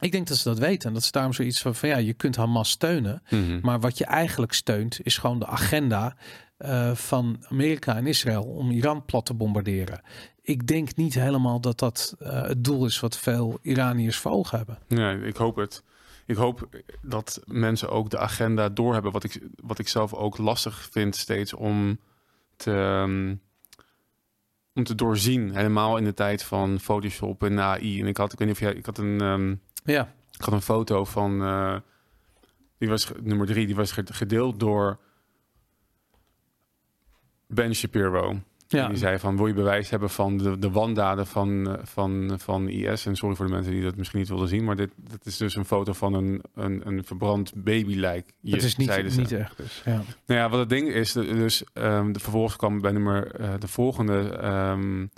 ik 0.00 0.12
denk 0.12 0.26
dat 0.26 0.36
ze 0.36 0.48
dat 0.48 0.58
weten. 0.58 0.88
En 0.88 0.94
dat 0.94 1.02
is 1.02 1.10
daarom 1.10 1.32
zoiets 1.32 1.60
van, 1.60 1.74
van 1.74 1.88
ja, 1.88 1.96
je 1.96 2.12
kunt 2.12 2.36
Hamas 2.36 2.70
steunen. 2.70 3.22
Mhm. 3.30 3.58
Maar 3.62 3.80
wat 3.80 3.98
je 3.98 4.04
eigenlijk 4.04 4.52
steunt, 4.52 5.00
is 5.02 5.18
gewoon 5.18 5.38
de 5.38 5.46
agenda 5.46 6.16
uh, 6.58 6.94
van 6.94 7.44
Amerika 7.48 7.96
en 7.96 8.06
Israël 8.06 8.42
om 8.42 8.70
Iran 8.70 9.04
plat 9.04 9.26
te 9.26 9.34
bombarderen. 9.34 10.00
Ik 10.42 10.66
denk 10.66 10.96
niet 10.96 11.14
helemaal 11.14 11.60
dat 11.60 11.78
dat 11.78 12.16
uh, 12.22 12.42
het 12.42 12.64
doel 12.64 12.86
is 12.86 13.00
wat 13.00 13.18
veel 13.18 13.58
Iraniërs 13.62 14.16
voor 14.16 14.30
ogen 14.30 14.56
hebben. 14.56 14.78
Nee, 14.88 15.26
ik 15.26 15.36
hoop 15.36 15.56
het. 15.56 15.82
Ik 16.26 16.36
hoop 16.36 16.68
dat 17.02 17.42
mensen 17.46 17.90
ook 17.90 18.10
de 18.10 18.18
agenda 18.18 18.68
doorhebben. 18.68 19.12
Wat 19.12 19.24
ik, 19.24 19.40
wat 19.56 19.78
ik 19.78 19.88
zelf 19.88 20.14
ook 20.14 20.38
lastig 20.38 20.88
vind 20.90 21.16
steeds 21.16 21.52
om 21.52 21.98
te, 22.56 22.70
um, 22.70 23.40
om 24.74 24.84
te 24.84 24.94
doorzien. 24.94 25.54
Helemaal 25.54 25.96
in 25.96 26.04
de 26.04 26.14
tijd 26.14 26.42
van 26.42 26.80
Photoshop 26.80 27.42
en 27.42 27.60
AI. 27.60 28.00
En 28.00 28.06
ik 28.06 28.16
had, 28.16 28.32
ik 28.32 28.38
weet 28.38 28.48
niet 28.48 28.56
of 28.56 28.62
jij, 28.62 28.74
ik 28.74 28.86
had 28.86 28.98
een, 28.98 29.20
um, 29.20 29.60
ja. 29.84 30.12
ik 30.32 30.40
had 30.40 30.54
een 30.54 30.62
foto 30.62 31.04
van, 31.04 31.42
uh, 31.42 31.76
die 32.78 32.88
was 32.88 33.10
nummer 33.22 33.46
drie, 33.46 33.66
die 33.66 33.76
was 33.76 33.92
gedeeld 33.92 34.60
door 34.60 34.98
Ben 37.46 37.74
Shapiro. 37.74 38.40
Ja. 38.68 38.88
Die 38.88 38.96
zei 38.96 39.18
van, 39.18 39.36
wil 39.36 39.46
je 39.46 39.54
bewijs 39.54 39.90
hebben 39.90 40.10
van 40.10 40.36
de, 40.36 40.58
de 40.58 40.70
wandaden 40.70 41.26
van, 41.26 41.78
van, 41.82 42.34
van 42.38 42.68
IS? 42.68 43.06
En 43.06 43.16
sorry 43.16 43.36
voor 43.36 43.46
de 43.46 43.52
mensen 43.52 43.72
die 43.72 43.82
dat 43.82 43.96
misschien 43.96 44.18
niet 44.18 44.28
wilden 44.28 44.48
zien, 44.48 44.64
maar 44.64 44.76
dit, 44.76 44.90
dit 44.96 45.26
is 45.26 45.36
dus 45.36 45.56
een 45.56 45.64
foto 45.64 45.92
van 45.92 46.14
een, 46.14 46.42
een, 46.54 46.86
een 46.86 47.04
verbrand 47.04 47.52
babylijk. 47.54 48.32
Het 48.42 48.62
is 48.62 48.76
niet, 48.76 48.88
niet 49.16 49.32
echt 49.32 49.56
dus, 49.56 49.82
ja. 49.84 50.02
Nou 50.26 50.40
ja, 50.40 50.48
wat 50.48 50.58
het 50.58 50.68
ding 50.68 50.88
is, 50.88 51.12
dus 51.12 51.64
um, 51.74 52.12
de 52.12 52.20
vervolgens 52.20 52.56
kwam 52.56 52.80
bij 52.80 52.92
nummer, 52.92 53.40
uh, 53.40 53.54
de 53.58 53.68
volgende... 53.68 54.44
Um, 54.44 55.10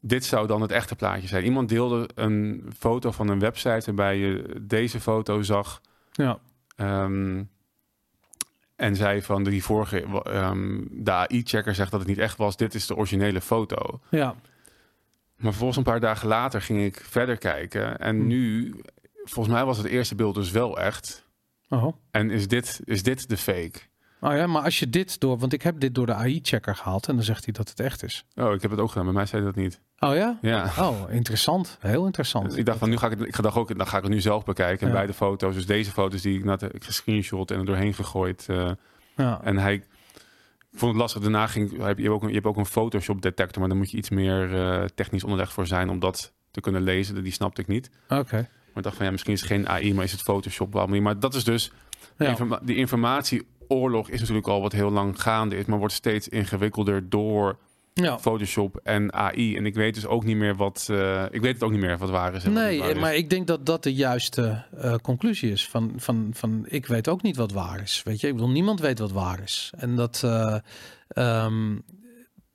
dit 0.00 0.24
zou 0.24 0.46
dan 0.46 0.60
het 0.60 0.70
echte 0.70 0.96
plaatje 0.96 1.28
zijn. 1.28 1.44
Iemand 1.44 1.68
deelde 1.68 2.08
een 2.14 2.72
foto 2.78 3.10
van 3.10 3.28
een 3.28 3.38
website 3.38 3.84
waarbij 3.84 4.18
je 4.18 4.60
deze 4.60 5.00
foto 5.00 5.42
zag. 5.42 5.80
Ja. 6.12 6.38
Um, 6.76 7.50
en 8.76 8.96
zei 8.96 9.22
van 9.22 9.44
die 9.44 9.64
vorige, 9.64 10.04
um, 10.26 10.88
de 10.90 11.12
AI-checker 11.12 11.74
zegt 11.74 11.90
dat 11.90 12.00
het 12.00 12.08
niet 12.08 12.18
echt 12.18 12.36
was. 12.36 12.56
Dit 12.56 12.74
is 12.74 12.86
de 12.86 12.96
originele 12.96 13.40
foto. 13.40 14.00
Ja. 14.08 14.34
Maar 15.36 15.52
volgens 15.52 15.76
een 15.76 15.84
paar 15.84 16.00
dagen 16.00 16.28
later 16.28 16.62
ging 16.62 16.82
ik 16.82 17.04
verder 17.04 17.38
kijken. 17.38 17.98
En 17.98 18.16
hm. 18.16 18.26
nu, 18.26 18.74
volgens 19.24 19.54
mij 19.54 19.64
was 19.64 19.76
het 19.76 19.86
eerste 19.86 20.14
beeld 20.14 20.34
dus 20.34 20.50
wel 20.50 20.78
echt. 20.78 21.26
Oh. 21.68 21.96
En 22.10 22.30
is 22.30 22.48
dit, 22.48 22.80
is 22.84 23.02
dit 23.02 23.28
de 23.28 23.36
fake? 23.36 23.78
Oh 24.20 24.36
ja, 24.36 24.46
maar 24.46 24.62
als 24.62 24.78
je 24.78 24.90
dit 24.90 25.20
door, 25.20 25.38
want 25.38 25.52
ik 25.52 25.62
heb 25.62 25.80
dit 25.80 25.94
door 25.94 26.06
de 26.06 26.14
AI-checker 26.14 26.76
gehaald 26.76 27.08
en 27.08 27.14
dan 27.14 27.24
zegt 27.24 27.44
hij 27.44 27.52
dat 27.52 27.68
het 27.68 27.80
echt 27.80 28.02
is. 28.02 28.24
Oh, 28.34 28.54
ik 28.54 28.62
heb 28.62 28.70
het 28.70 28.80
ook 28.80 28.88
gedaan. 28.88 29.04
Bij 29.04 29.14
mij 29.14 29.26
zei 29.26 29.44
dat 29.44 29.54
niet. 29.54 29.80
Oh 29.98 30.14
ja? 30.14 30.38
Ja. 30.42 30.72
Oh, 30.78 31.12
interessant. 31.12 31.76
Heel 31.80 32.06
interessant. 32.06 32.56
Ik 32.56 32.66
dacht 32.66 32.78
van 32.78 32.88
nu 32.88 32.96
ga 32.96 33.06
ik 33.06 33.18
het, 33.18 33.28
ik 33.28 33.42
dacht 33.42 33.56
ook, 33.56 33.78
dan 33.78 33.86
ga 33.86 33.96
ik 33.96 34.02
het 34.02 34.12
nu 34.12 34.20
zelf 34.20 34.44
bekijken. 34.44 34.80
En 34.80 34.86
ja. 34.86 34.94
beide 34.94 35.12
foto's, 35.12 35.54
dus 35.54 35.66
deze 35.66 35.90
foto's 35.90 36.22
die 36.22 36.38
ik 36.38 36.44
net 36.44 36.60
heb 36.60 36.82
gescreenshot 36.82 37.50
en 37.50 37.58
er 37.58 37.64
doorheen 37.64 37.94
gegooid. 37.94 38.46
Uh, 38.50 38.70
ja. 39.16 39.40
En 39.42 39.58
hij, 39.58 39.84
vond 40.72 40.92
het 40.92 41.00
lastig. 41.00 41.22
Daarna 41.22 41.46
ging, 41.46 41.82
heb 41.82 41.98
je, 41.98 42.10
ook 42.10 42.22
een, 42.22 42.28
je 42.28 42.34
hebt 42.34 42.46
ook 42.46 42.56
een 42.56 42.66
Photoshop 42.66 43.22
detector, 43.22 43.60
maar 43.60 43.68
dan 43.68 43.78
moet 43.78 43.90
je 43.90 43.96
iets 43.96 44.10
meer 44.10 44.50
uh, 44.50 44.84
technisch 44.84 45.24
onderlegd 45.24 45.52
voor 45.52 45.66
zijn 45.66 45.90
om 45.90 45.98
dat 45.98 46.32
te 46.50 46.60
kunnen 46.60 46.82
lezen. 46.82 47.22
Die 47.22 47.32
snapte 47.32 47.60
ik 47.60 47.66
niet. 47.66 47.90
Oké. 48.04 48.20
Okay. 48.20 48.40
Maar 48.40 48.76
ik 48.76 48.82
dacht 48.82 48.96
van 48.96 49.04
ja, 49.04 49.10
misschien 49.10 49.32
is 49.32 49.40
het 49.40 49.50
geen 49.50 49.68
AI, 49.68 49.94
maar 49.94 50.04
is 50.04 50.12
het 50.12 50.22
Photoshop 50.22 50.72
wel. 50.72 50.86
Maar 50.86 51.20
dat 51.20 51.34
is 51.34 51.44
dus 51.44 51.72
ja. 52.18 52.60
die 52.62 53.46
informatieoorlog 53.68 54.08
is 54.08 54.20
natuurlijk 54.20 54.46
al 54.46 54.60
wat 54.60 54.72
heel 54.72 54.90
lang 54.90 55.22
gaande 55.22 55.56
is, 55.56 55.64
maar 55.64 55.78
wordt 55.78 55.94
steeds 55.94 56.28
ingewikkelder 56.28 57.08
door 57.08 57.58
ja. 57.94 58.18
Photoshop 58.18 58.80
en 58.82 59.12
AI. 59.12 59.56
En 59.56 59.66
ik 59.66 59.74
weet 59.74 59.94
dus 59.94 60.06
ook 60.06 60.24
niet 60.24 60.36
meer 60.36 60.56
wat. 60.56 60.88
Uh, 60.90 61.24
ik 61.30 61.40
weet 61.40 61.54
het 61.54 61.62
ook 61.62 61.70
niet 61.70 61.80
meer 61.80 61.98
wat 61.98 62.10
waar 62.10 62.34
is. 62.34 62.44
En 62.44 62.52
nee, 62.52 62.78
waar 62.78 62.90
is. 62.90 63.00
maar 63.00 63.14
ik 63.14 63.30
denk 63.30 63.46
dat 63.46 63.66
dat 63.66 63.82
de 63.82 63.94
juiste 63.94 64.64
uh, 64.74 64.94
conclusie 65.02 65.50
is. 65.50 65.68
Van, 65.68 65.92
van, 65.96 66.30
van 66.32 66.64
ik 66.68 66.86
weet 66.86 67.08
ook 67.08 67.22
niet 67.22 67.36
wat 67.36 67.52
waar 67.52 67.82
is. 67.82 68.02
Weet 68.04 68.20
je, 68.20 68.26
ik 68.26 68.34
bedoel, 68.34 68.50
niemand 68.50 68.80
weet 68.80 68.98
wat 68.98 69.12
waar 69.12 69.40
is. 69.42 69.72
En 69.76 69.96
dat. 69.96 70.22
Uh, 70.24 70.56
um, 71.44 71.82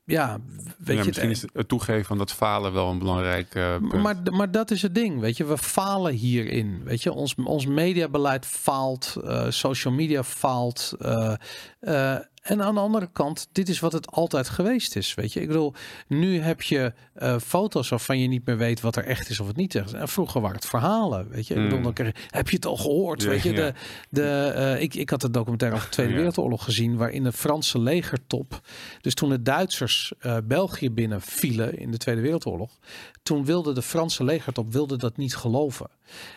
ja, 0.04 0.38
weet 0.78 0.96
ja, 0.96 1.00
je, 1.02 1.06
misschien 1.06 1.30
is 1.30 1.44
het 1.52 1.68
toegeven 1.68 2.04
van 2.04 2.18
dat 2.18 2.32
falen 2.32 2.72
wel 2.72 2.90
een 2.90 2.98
belangrijk 2.98 3.54
uh, 3.54 3.76
punt. 3.76 4.02
Maar, 4.02 4.16
maar 4.30 4.50
dat 4.50 4.70
is 4.70 4.82
het 4.82 4.94
ding, 4.94 5.20
weet 5.20 5.36
je. 5.36 5.44
We 5.44 5.58
falen 5.58 6.12
hierin, 6.12 6.80
weet 6.84 7.02
je. 7.02 7.12
Ons, 7.12 7.34
ons 7.44 7.66
mediabeleid 7.66 8.46
faalt, 8.46 9.16
uh, 9.24 9.46
social 9.48 9.94
media 9.94 10.22
faalt. 10.22 10.92
Uh, 11.00 11.34
en 12.44 12.62
aan 12.62 12.74
de 12.74 12.80
andere 12.80 13.08
kant, 13.12 13.48
dit 13.52 13.68
is 13.68 13.80
wat 13.80 13.92
het 13.92 14.10
altijd 14.10 14.48
geweest 14.48 14.96
is, 14.96 15.14
weet 15.14 15.32
je. 15.32 15.40
Ik 15.40 15.46
bedoel, 15.46 15.72
nu 16.06 16.40
heb 16.40 16.62
je 16.62 16.92
uh, 17.22 17.38
foto's 17.38 17.88
waarvan 17.88 18.18
je 18.18 18.28
niet 18.28 18.46
meer 18.46 18.56
weet 18.56 18.80
wat 18.80 18.96
er 18.96 19.04
echt 19.04 19.28
is 19.28 19.40
of 19.40 19.46
het 19.46 19.56
niet 19.56 19.74
is. 19.74 19.92
En 19.92 20.08
vroeger 20.08 20.40
waren 20.40 20.56
het 20.56 20.66
verhalen, 20.66 21.28
weet 21.28 21.46
je. 21.46 21.54
Ik 21.54 21.62
bedoel, 21.62 21.82
dan 21.82 21.92
kreeg, 21.92 22.12
heb 22.30 22.48
je 22.48 22.56
het 22.56 22.66
al 22.66 22.76
gehoord, 22.76 23.22
ja, 23.22 23.28
weet 23.28 23.42
je. 23.42 23.52
Ja. 23.52 23.56
De, 23.56 23.74
de, 24.08 24.52
uh, 24.56 24.82
ik, 24.82 24.94
ik 24.94 25.10
had 25.10 25.22
het 25.22 25.34
documentaire 25.34 25.76
over 25.76 25.88
de 25.88 25.94
Tweede 25.94 26.12
Ja. 26.12 26.18
Wereldoorlog 26.18 26.64
gezien... 26.64 26.96
waarin 26.96 27.22
de 27.22 27.32
Franse 27.32 27.78
legertop... 27.78 28.60
dus 29.00 29.14
toen 29.14 29.28
de 29.28 29.42
Duitsers 29.42 30.12
uh, 30.20 30.36
België 30.44 30.90
binnenvielen 30.90 31.78
in 31.78 31.90
de 31.90 31.96
Tweede 31.96 32.20
Wereldoorlog... 32.20 32.78
toen 33.24 33.44
wilde 33.44 33.72
de 33.72 33.82
Franse 33.82 34.24
legertop 34.24 34.72
wilde 34.72 34.96
dat 34.96 35.16
niet 35.16 35.36
geloven. 35.36 35.90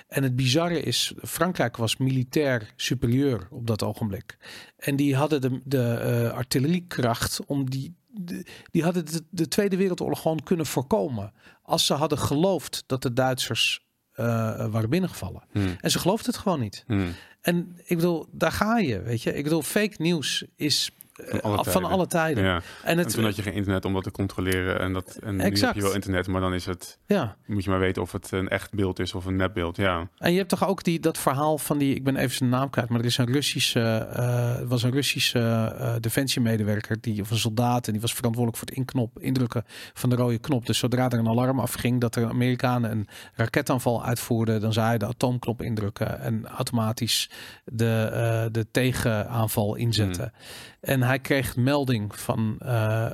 En 0.07 0.23
het 0.23 0.35
bizarre 0.35 0.81
is, 0.81 1.13
Frankrijk 1.23 1.77
was 1.77 1.97
militair 1.97 2.73
superieur 2.75 3.47
op 3.51 3.67
dat 3.67 3.83
ogenblik. 3.83 4.38
En 4.77 4.95
die 4.95 5.15
hadden 5.15 5.41
de, 5.41 5.61
de 5.63 6.21
uh, 6.23 6.31
artilleriekracht 6.31 7.39
om 7.45 7.69
die. 7.69 7.95
De, 8.07 8.45
die 8.71 8.83
hadden 8.83 9.05
de, 9.05 9.23
de, 9.29 9.47
Tweede 9.47 9.77
Wereldoorlog 9.77 10.21
gewoon 10.21 10.43
kunnen 10.43 10.65
voorkomen. 10.65 11.33
Als 11.61 11.85
ze 11.85 11.93
hadden 11.93 12.17
geloofd 12.17 12.83
dat 12.85 13.01
de 13.01 13.13
Duitsers 13.13 13.85
uh, 14.11 14.25
waren 14.65 14.89
binnengevallen. 14.89 15.43
Hmm. 15.51 15.75
En 15.81 15.91
ze 15.91 15.99
geloofden 15.99 16.31
het 16.31 16.41
gewoon 16.41 16.59
niet. 16.59 16.83
Hmm. 16.88 17.13
En 17.41 17.77
ik 17.85 17.95
bedoel, 17.95 18.25
daar 18.31 18.51
ga 18.51 18.77
je, 18.77 19.01
weet 19.01 19.21
je. 19.21 19.33
Ik 19.33 19.43
bedoel, 19.43 19.61
fake 19.61 19.95
nieuws 19.97 20.45
is 20.55 20.91
van 21.18 21.41
alle, 21.41 21.63
van 21.63 21.84
alle 21.84 22.07
tijden. 22.07 22.43
Ja. 22.43 22.61
En, 22.84 22.97
het, 22.97 23.07
en 23.07 23.13
toen 23.13 23.24
had 23.24 23.36
je 23.36 23.41
geen 23.41 23.53
internet 23.53 23.86
om 23.86 23.93
dat 23.93 24.03
te 24.03 24.11
controleren. 24.11 24.80
En, 24.80 24.93
dat, 24.93 25.20
en 25.24 25.36
nu 25.36 25.43
heb 25.43 25.76
je 25.76 25.82
wel 25.82 25.93
internet, 25.93 26.28
maar 26.28 26.41
dan 26.41 26.53
is 26.53 26.65
het... 26.65 26.97
Ja. 27.05 27.36
Moet 27.45 27.63
je 27.63 27.70
maar 27.70 27.80
weten 27.80 28.01
of 28.01 28.11
het 28.11 28.32
een 28.32 28.47
echt 28.47 28.74
beeld 28.74 28.99
is 28.99 29.13
of 29.13 29.26
een 29.26 29.36
nepbeeld. 29.36 29.78
Ja. 29.78 30.07
En 30.18 30.32
je 30.32 30.38
hebt 30.38 30.49
toch 30.49 30.68
ook 30.68 30.84
die, 30.84 30.99
dat 30.99 31.18
verhaal 31.18 31.57
van 31.57 31.78
die... 31.78 31.95
Ik 31.95 32.03
ben 32.03 32.15
even 32.15 32.36
zijn 32.36 32.49
naam 32.49 32.70
kwijt, 32.70 32.89
maar 32.89 32.99
er 32.99 33.05
is 33.05 33.18
een 33.18 33.32
Russische... 33.32 34.07
Uh, 34.18 34.68
was 34.68 34.84
een 34.84 34.91
Russische 34.91 35.39
uh, 35.80 35.93
defensiemedewerker, 35.99 36.97
die, 37.01 37.22
of 37.22 37.32
een 37.32 37.38
soldaat... 37.38 37.86
en 37.86 37.91
die 37.91 38.01
was 38.01 38.13
verantwoordelijk 38.13 38.57
voor 38.57 38.68
het 38.68 38.78
inknop, 38.78 39.20
indrukken 39.20 39.63
van 39.93 40.09
de 40.09 40.15
rode 40.15 40.38
knop. 40.38 40.65
Dus 40.65 40.78
zodra 40.78 41.09
er 41.09 41.20
een 41.20 41.28
alarm 41.28 41.59
afging 41.59 42.01
dat 42.01 42.15
er 42.15 42.30
Amerikanen 42.30 42.91
een 42.91 43.07
raketaanval 43.34 44.05
uitvoerden... 44.05 44.61
dan 44.61 44.74
zei 44.74 44.88
hij 44.88 44.97
de 44.97 45.05
atoomknop 45.05 45.61
indrukken 45.61 46.20
en 46.20 46.47
automatisch 46.47 47.30
de, 47.65 48.09
uh, 48.11 48.51
de 48.51 48.68
tegenaanval 48.72 49.76
inzetten. 49.76 50.32
Hmm. 50.34 50.76
En 50.88 51.01
hij 51.03 51.19
kreeg 51.19 51.55
melding 51.55 52.19
van 52.19 52.55
uh, 52.61 52.67
uh, 52.69 53.09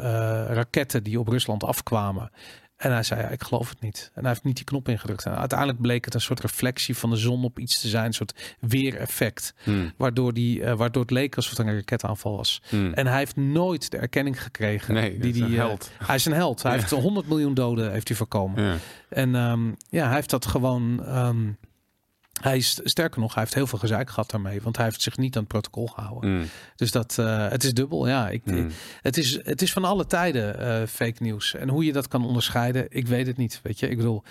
raketten 0.48 1.04
die 1.04 1.20
op 1.20 1.28
Rusland 1.28 1.64
afkwamen. 1.64 2.32
En 2.76 2.92
hij 2.92 3.04
zei, 3.04 3.22
ja, 3.22 3.28
ik 3.28 3.44
geloof 3.44 3.70
het 3.70 3.82
niet. 3.82 4.12
En 4.14 4.22
hij 4.22 4.30
heeft 4.32 4.44
niet 4.44 4.56
die 4.56 4.66
knop 4.66 4.90
ingedrukt. 4.90 5.26
En 5.26 5.38
uiteindelijk 5.38 5.82
bleek 5.82 6.06
het 6.06 6.14
een 6.14 6.22
soort 6.22 6.40
reflectie 6.40 6.98
van 6.98 7.10
de 7.10 7.16
zon 7.16 7.44
op 7.44 7.60
iets 7.60 7.82
te 7.82 7.88
zijn. 7.88 8.06
Een 8.06 8.14
soort 8.14 8.56
weereffect. 8.60 9.54
Hmm. 9.64 9.94
Waardoor, 9.98 10.34
die, 10.34 10.60
uh, 10.60 10.74
waardoor 10.74 11.02
het 11.02 11.12
leek 11.12 11.36
alsof 11.36 11.58
het 11.58 11.68
een 11.68 11.76
raketaanval 11.76 12.36
was. 12.38 12.62
Hmm. 12.70 12.94
En 12.94 13.08
hij 13.08 13.18
heeft 13.18 13.36
nooit 13.36 13.92
de 13.92 13.98
erkenning 13.98 14.44
gekregen. 14.44 14.94
Nee, 14.94 15.18
die, 15.20 15.34
die, 15.34 15.56
held. 15.58 15.92
hij 15.98 16.16
is 16.16 16.26
een 16.26 16.34
held. 16.34 16.64
Hij 16.64 16.72
Ja. 16.72 16.78
heeft 16.80 16.92
100 16.92 17.28
miljoen 17.28 17.54
doden 17.54 17.92
heeft 17.92 18.08
hij 18.08 18.18
voorkomen. 18.18 18.64
Ja. 18.64 18.76
En 19.10 19.36
um, 19.36 19.76
ja, 19.90 20.06
hij 20.06 20.16
heeft 20.16 20.30
dat 20.30 20.46
gewoon... 20.46 21.18
Um, 21.18 21.58
hij 22.44 22.58
is 22.58 22.80
sterker 22.84 23.20
nog, 23.20 23.34
hij 23.34 23.44
heeft 23.44 23.56
heel 23.56 23.68
veel 23.68 23.80
gezeik 23.80 24.10
gehad 24.10 24.30
daarmee, 24.32 24.62
want 24.62 24.76
hij 24.76 24.86
heeft 24.86 25.02
zich 25.02 25.18
niet 25.18 25.36
aan 25.36 25.42
het 25.42 25.52
protocol 25.52 25.88
gehouden. 25.88 26.38
Mm. 26.38 26.46
Dus 26.76 26.92
dat, 26.92 27.18
uh, 27.20 27.50
het 27.50 27.64
is 27.64 27.74
dubbel, 27.74 28.08
ja. 28.08 28.30
Ik, 28.30 28.46
Mm. 28.46 28.70
het, 29.02 29.18
is, 29.18 29.46
het 29.46 29.62
is 29.62 29.74
van 29.74 29.84
alle 29.84 30.06
tijden 30.06 30.62
uh, 30.62 30.88
fake 30.88 31.24
nieuws. 31.24 31.54
En 31.56 31.70
hoe 31.70 31.86
je 31.86 31.92
dat 31.92 32.08
kan 32.08 32.26
onderscheiden, 32.26 32.86
ik 32.90 33.08
weet 33.08 33.28
het 33.28 33.38
niet. 33.38 33.60
Weet 33.64 33.80
je, 33.80 33.90
ik 33.90 33.98
bedoel, 33.98 34.24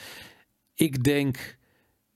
ik 0.74 1.04
denk, 1.04 1.56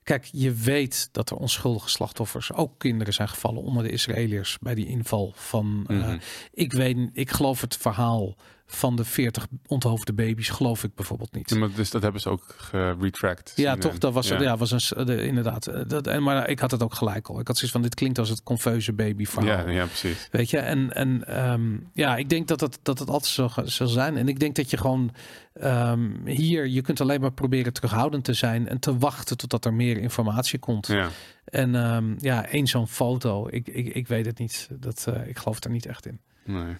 kijk, 0.03 0.29
je 0.31 0.53
weet 0.53 1.09
dat 1.11 1.29
er 1.29 1.37
onschuldige 1.37 1.89
slachtoffers, 1.89 2.53
ook 2.53 2.79
kinderen 2.79 3.13
zijn 3.13 3.29
gevallen 3.29 3.61
onder 3.61 3.83
de 3.83 3.89
Israëliërs 3.89 4.57
bij 4.59 4.75
die 4.75 4.87
inval 4.87 5.31
van. 5.35 5.85
Uh, 5.87 5.97
Mm 5.97 6.03
-hmm. 6.03 6.19
Ik 6.53 6.73
weet, 6.73 6.97
ik 7.13 7.31
geloof 7.31 7.61
het 7.61 7.77
verhaal 7.77 8.35
van 8.67 8.95
de 8.95 9.03
40 9.05 9.47
onthoofde 9.67 10.13
baby's, 10.13 10.49
geloof 10.49 10.83
ik 10.83 10.95
bijvoorbeeld 10.95 11.33
niet. 11.33 11.49
Ja, 11.49 11.57
maar 11.57 11.69
dus 11.75 11.89
dat 11.89 12.01
hebben 12.01 12.21
ze 12.21 12.29
ook 12.29 12.55
geretract. 12.57 13.53
Ja, 13.55 13.75
toch? 13.75 13.97
Dat 13.97 14.13
was, 14.13 14.27
ja. 14.27 14.57
was 14.57 14.71
een, 14.71 15.05
de, 15.05 15.23
inderdaad. 15.23 15.67
Eh, 15.67 15.81
dat, 15.87 16.07
en, 16.07 16.23
maar 16.23 16.49
ik 16.49 16.59
had 16.59 16.71
het 16.71 16.83
ook 16.83 16.93
gelijk 16.93 17.27
al. 17.27 17.39
Ik 17.39 17.47
had 17.47 17.55
zoiets 17.55 17.71
van, 17.71 17.81
dit 17.81 17.95
klinkt 17.95 18.19
als 18.19 18.29
het 18.29 18.43
confeuze 18.43 18.93
baby 18.93 19.25
verhaal. 19.25 19.67
Ja, 19.67 19.69
ja, 19.69 19.85
precies. 19.85 20.27
Weet 20.31 20.49
je, 20.49 20.57
en, 20.57 20.93
en 20.93 21.27
ehm, 21.27 21.77
ja, 21.93 22.15
ik 22.15 22.29
denk 22.29 22.47
dat 22.47 22.61
het, 22.61 22.79
dat 22.81 22.99
het 22.99 23.09
altijd 23.09 23.31
zo 23.31 23.49
zal 23.63 23.87
zijn. 23.87 24.17
En 24.17 24.27
ik 24.27 24.39
denk 24.39 24.55
dat 24.55 24.69
je 24.69 24.77
gewoon 24.77 25.11
ehm, 25.53 26.25
hier, 26.25 26.67
je 26.67 26.81
kunt 26.81 27.01
alleen 27.01 27.21
maar 27.21 27.33
proberen 27.33 27.73
terughoudend 27.73 28.23
te 28.23 28.33
zijn 28.33 28.67
en 28.67 28.79
te 28.79 28.97
wachten 28.97 29.37
totdat 29.37 29.65
er 29.65 29.73
meer 29.73 29.97
informatie 29.97 30.59
komt. 30.59 30.87
Ja. 30.87 31.09
En 31.45 31.75
um, 31.75 32.15
ja, 32.19 32.45
één 32.45 32.67
zo'n 32.67 32.87
foto, 32.87 33.47
ik, 33.49 33.67
ik, 33.67 33.87
ik 33.87 34.07
weet 34.07 34.25
het 34.25 34.39
niet. 34.39 34.67
Dat, 34.79 35.05
uh, 35.09 35.27
ik 35.27 35.37
geloof 35.37 35.63
er 35.63 35.69
niet 35.69 35.85
echt 35.85 36.05
in. 36.05 36.19
Nee. 36.45 36.75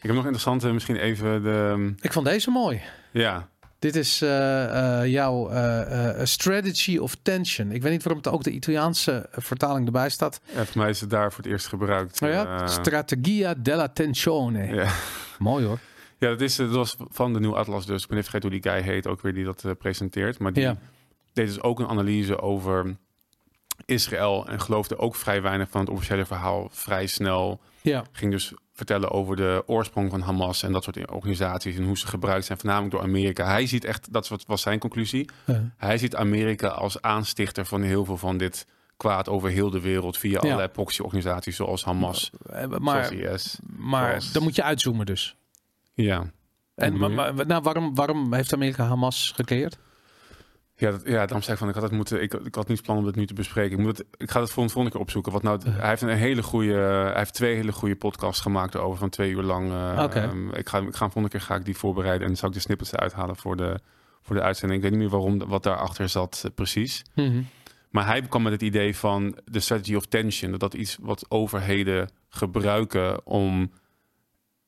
Ik 0.00 0.04
heb 0.04 0.12
nog 0.14 0.24
interessante, 0.24 0.72
misschien 0.72 0.96
even 0.96 1.42
de... 1.42 1.92
Ik 2.00 2.12
vond 2.12 2.26
deze 2.26 2.50
mooi. 2.50 2.80
Ja. 3.12 3.48
Dit 3.78 3.96
is 3.96 4.22
uh, 4.22 4.28
uh, 4.28 5.06
jouw 5.06 5.52
uh, 5.52 6.10
strategy 6.22 6.96
of 6.96 7.16
tension. 7.22 7.72
Ik 7.72 7.82
weet 7.82 7.92
niet 7.92 8.02
waarom 8.02 8.22
het 8.22 8.32
ook 8.32 8.42
de 8.42 8.50
Italiaanse 8.50 9.28
vertaling 9.32 9.86
erbij 9.86 10.08
staat. 10.08 10.40
Ja, 10.54 10.64
voor 10.64 10.80
mij 10.80 10.90
is 10.90 11.00
het 11.00 11.10
daar 11.10 11.32
voor 11.32 11.42
het 11.42 11.52
eerst 11.52 11.66
gebruikt. 11.66 12.22
Oh 12.22 12.28
ja, 12.28 12.66
strategia 12.66 13.54
della 13.54 13.88
tensione. 13.88 14.74
Ja. 14.74 14.92
Mooi 15.38 15.64
hoor. 15.64 15.78
Ja, 16.18 16.28
dat, 16.28 16.40
is, 16.40 16.56
dat 16.56 16.70
was 16.70 16.96
van 16.98 17.32
de 17.32 17.40
nieuwe 17.40 17.56
Atlas 17.56 17.86
dus. 17.86 18.02
Ik 18.02 18.08
ben 18.08 18.18
even 18.18 18.30
vergeten 18.30 18.50
hoe 18.50 18.60
die 18.60 18.72
guy 18.72 18.82
heet, 18.82 19.06
ook 19.06 19.20
weer 19.20 19.34
die 19.34 19.44
dat 19.44 19.78
presenteert. 19.78 20.38
Maar 20.38 20.52
die 20.52 20.62
ja. 20.62 20.76
deed 21.32 21.46
dus 21.46 21.60
ook 21.60 21.80
een 21.80 21.88
analyse 21.88 22.40
over 22.40 22.96
Israël 23.84 24.48
en 24.48 24.60
geloofde 24.60 24.98
ook 24.98 25.14
vrij 25.14 25.42
weinig 25.42 25.68
van 25.70 25.80
het 25.80 25.90
officiële 25.90 26.26
verhaal 26.26 26.68
vrij 26.72 27.06
snel. 27.06 27.60
Ja. 27.80 28.04
Ging 28.12 28.32
dus 28.32 28.54
vertellen 28.78 29.10
over 29.10 29.36
de 29.36 29.62
oorsprong 29.66 30.10
van 30.10 30.20
Hamas 30.20 30.62
en 30.62 30.72
dat 30.72 30.84
soort 30.84 31.10
organisaties 31.10 31.76
en 31.76 31.84
hoe 31.84 31.98
ze 31.98 32.06
gebruikt 32.06 32.44
zijn, 32.44 32.58
voornamelijk 32.58 32.92
door 32.94 33.02
Amerika. 33.02 33.46
Hij 33.46 33.66
ziet 33.66 33.84
echt, 33.84 34.12
dat 34.12 34.30
was 34.46 34.62
zijn 34.62 34.78
conclusie. 34.78 35.28
Ja. 35.46 35.72
Hij 35.76 35.98
ziet 35.98 36.16
Amerika 36.16 36.68
als 36.68 37.02
aanstichter 37.02 37.64
van 37.66 37.82
heel 37.82 38.04
veel 38.04 38.16
van 38.16 38.36
dit 38.36 38.66
kwaad 38.96 39.28
over 39.28 39.50
heel 39.50 39.70
de 39.70 39.80
wereld 39.80 40.18
via 40.18 40.30
Ja. 40.32 40.38
allerlei 40.38 40.68
proxy-organisaties 40.68 41.56
zoals 41.56 41.84
Hamas, 41.84 42.30
Maar, 42.78 43.04
zoals 43.04 43.10
IS. 43.10 43.58
maar 43.76 44.08
zoals- 44.08 44.32
dan 44.32 44.42
moet 44.42 44.54
je 44.54 44.62
uitzoomen 44.62 45.06
dus. 45.06 45.36
Ja. 45.94 46.30
En 46.74 46.96
maar- 46.98 47.46
nou, 47.46 47.62
waarom, 47.62 47.94
waarom 47.94 48.34
heeft 48.34 48.52
Amerika 48.52 48.84
Hamas 48.86 49.32
gecreëerd? 49.34 49.78
Ja, 50.80 50.90
dat, 50.90 51.02
ja, 51.04 51.12
daarom 51.12 51.42
zei 51.42 51.52
ik 51.52 51.58
van, 51.58 51.68
ik 51.68 51.74
had 51.74 51.82
het 51.82 51.92
moeten, 51.92 52.22
ik, 52.22 52.34
ik 52.34 52.54
had 52.54 52.68
niet 52.68 52.82
plan 52.82 52.96
om 52.96 53.04
het 53.04 53.16
nu 53.16 53.26
te 53.26 53.34
bespreken. 53.34 53.78
Ik, 53.78 53.84
moet 53.84 53.98
het, 53.98 54.06
ik 54.16 54.30
ga 54.30 54.40
het 54.40 54.50
voor 54.50 54.62
een 54.62 54.70
volgende 54.70 54.96
keer 54.96 55.04
opzoeken. 55.04 55.32
Wat 55.32 55.42
nou, 55.42 55.60
hij 55.70 55.88
heeft 55.88 56.02
een 56.02 56.08
hele 56.08 56.42
goede, 56.42 56.74
hij 56.74 57.16
heeft 57.16 57.34
twee 57.34 57.54
hele 57.54 57.72
goede 57.72 57.96
podcasts 57.96 58.40
gemaakt 58.42 58.76
over 58.76 58.98
van 58.98 59.08
twee 59.08 59.30
uur 59.30 59.42
lang. 59.42 59.70
eh, 59.70 60.22
ehm, 60.22 60.50
ik 60.50 60.68
ga, 60.68 60.78
ik 60.78 60.96
ga 60.96 61.04
een 61.04 61.10
volgende 61.10 61.28
keer 61.28 61.40
ga 61.40 61.54
ik 61.54 61.64
die 61.64 61.76
voorbereiden 61.76 62.20
en 62.22 62.26
dan 62.26 62.36
zal 62.36 62.48
ik 62.48 62.54
de 62.54 62.60
snippets 62.60 62.92
eruit 62.92 63.12
halen 63.12 63.36
voor 63.36 63.56
de, 63.56 63.80
voor 64.22 64.36
de 64.36 64.42
uitzending. 64.42 64.82
Ik 64.82 64.90
weet 64.90 64.98
niet 64.98 65.10
meer 65.10 65.18
waarom, 65.18 65.48
wat 65.48 65.62
daarachter 65.62 66.08
zat 66.08 66.42
eh, 66.44 66.50
precies. 66.54 67.04
Mhm. 67.14 67.42
Maar 67.90 68.06
hij 68.06 68.22
kwam 68.22 68.42
met 68.42 68.52
het 68.52 68.62
idee 68.62 68.96
van 68.96 69.38
de 69.44 69.60
strategy 69.60 69.94
of 69.94 70.06
tension. 70.06 70.50
Dat 70.50 70.60
dat 70.60 70.74
iets 70.74 70.98
wat 71.00 71.30
overheden 71.30 72.10
gebruiken 72.28 73.26
om 73.26 73.72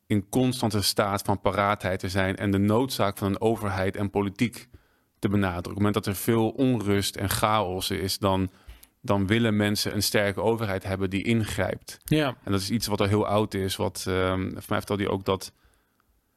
in 0.06 0.28
constante 0.28 0.82
staat 0.82 1.22
van 1.22 1.40
paraatheid 1.40 1.98
te 1.98 2.08
zijn. 2.08 2.36
En 2.36 2.50
de 2.50 2.58
noodzaak 2.58 3.18
van 3.18 3.28
een 3.28 3.40
overheid 3.40 3.96
en 3.96 4.10
politiek 4.10 4.68
te 5.20 5.28
benadrukken. 5.28 5.70
Op 5.70 5.76
het 5.76 5.76
moment 5.76 5.94
dat 5.94 6.06
er 6.06 6.14
veel 6.14 6.48
onrust 6.48 7.16
en 7.16 7.28
chaos 7.28 7.90
is, 7.90 8.18
dan, 8.18 8.50
dan 9.00 9.26
willen 9.26 9.56
mensen 9.56 9.94
een 9.94 10.02
sterke 10.02 10.40
overheid 10.40 10.82
hebben 10.82 11.10
die 11.10 11.22
ingrijpt. 11.22 11.98
Ja, 12.04 12.36
En 12.44 12.52
dat 12.52 12.60
is 12.60 12.70
iets 12.70 12.86
wat 12.86 13.00
al 13.00 13.06
heel 13.06 13.26
oud 13.26 13.54
is. 13.54 13.76
Wat, 13.76 14.04
ehm 14.08 14.40
voor 14.40 14.64
mij 14.68 14.78
vertelde 14.78 15.02
hij 15.02 15.12
ook 15.12 15.24
dat, 15.24 15.52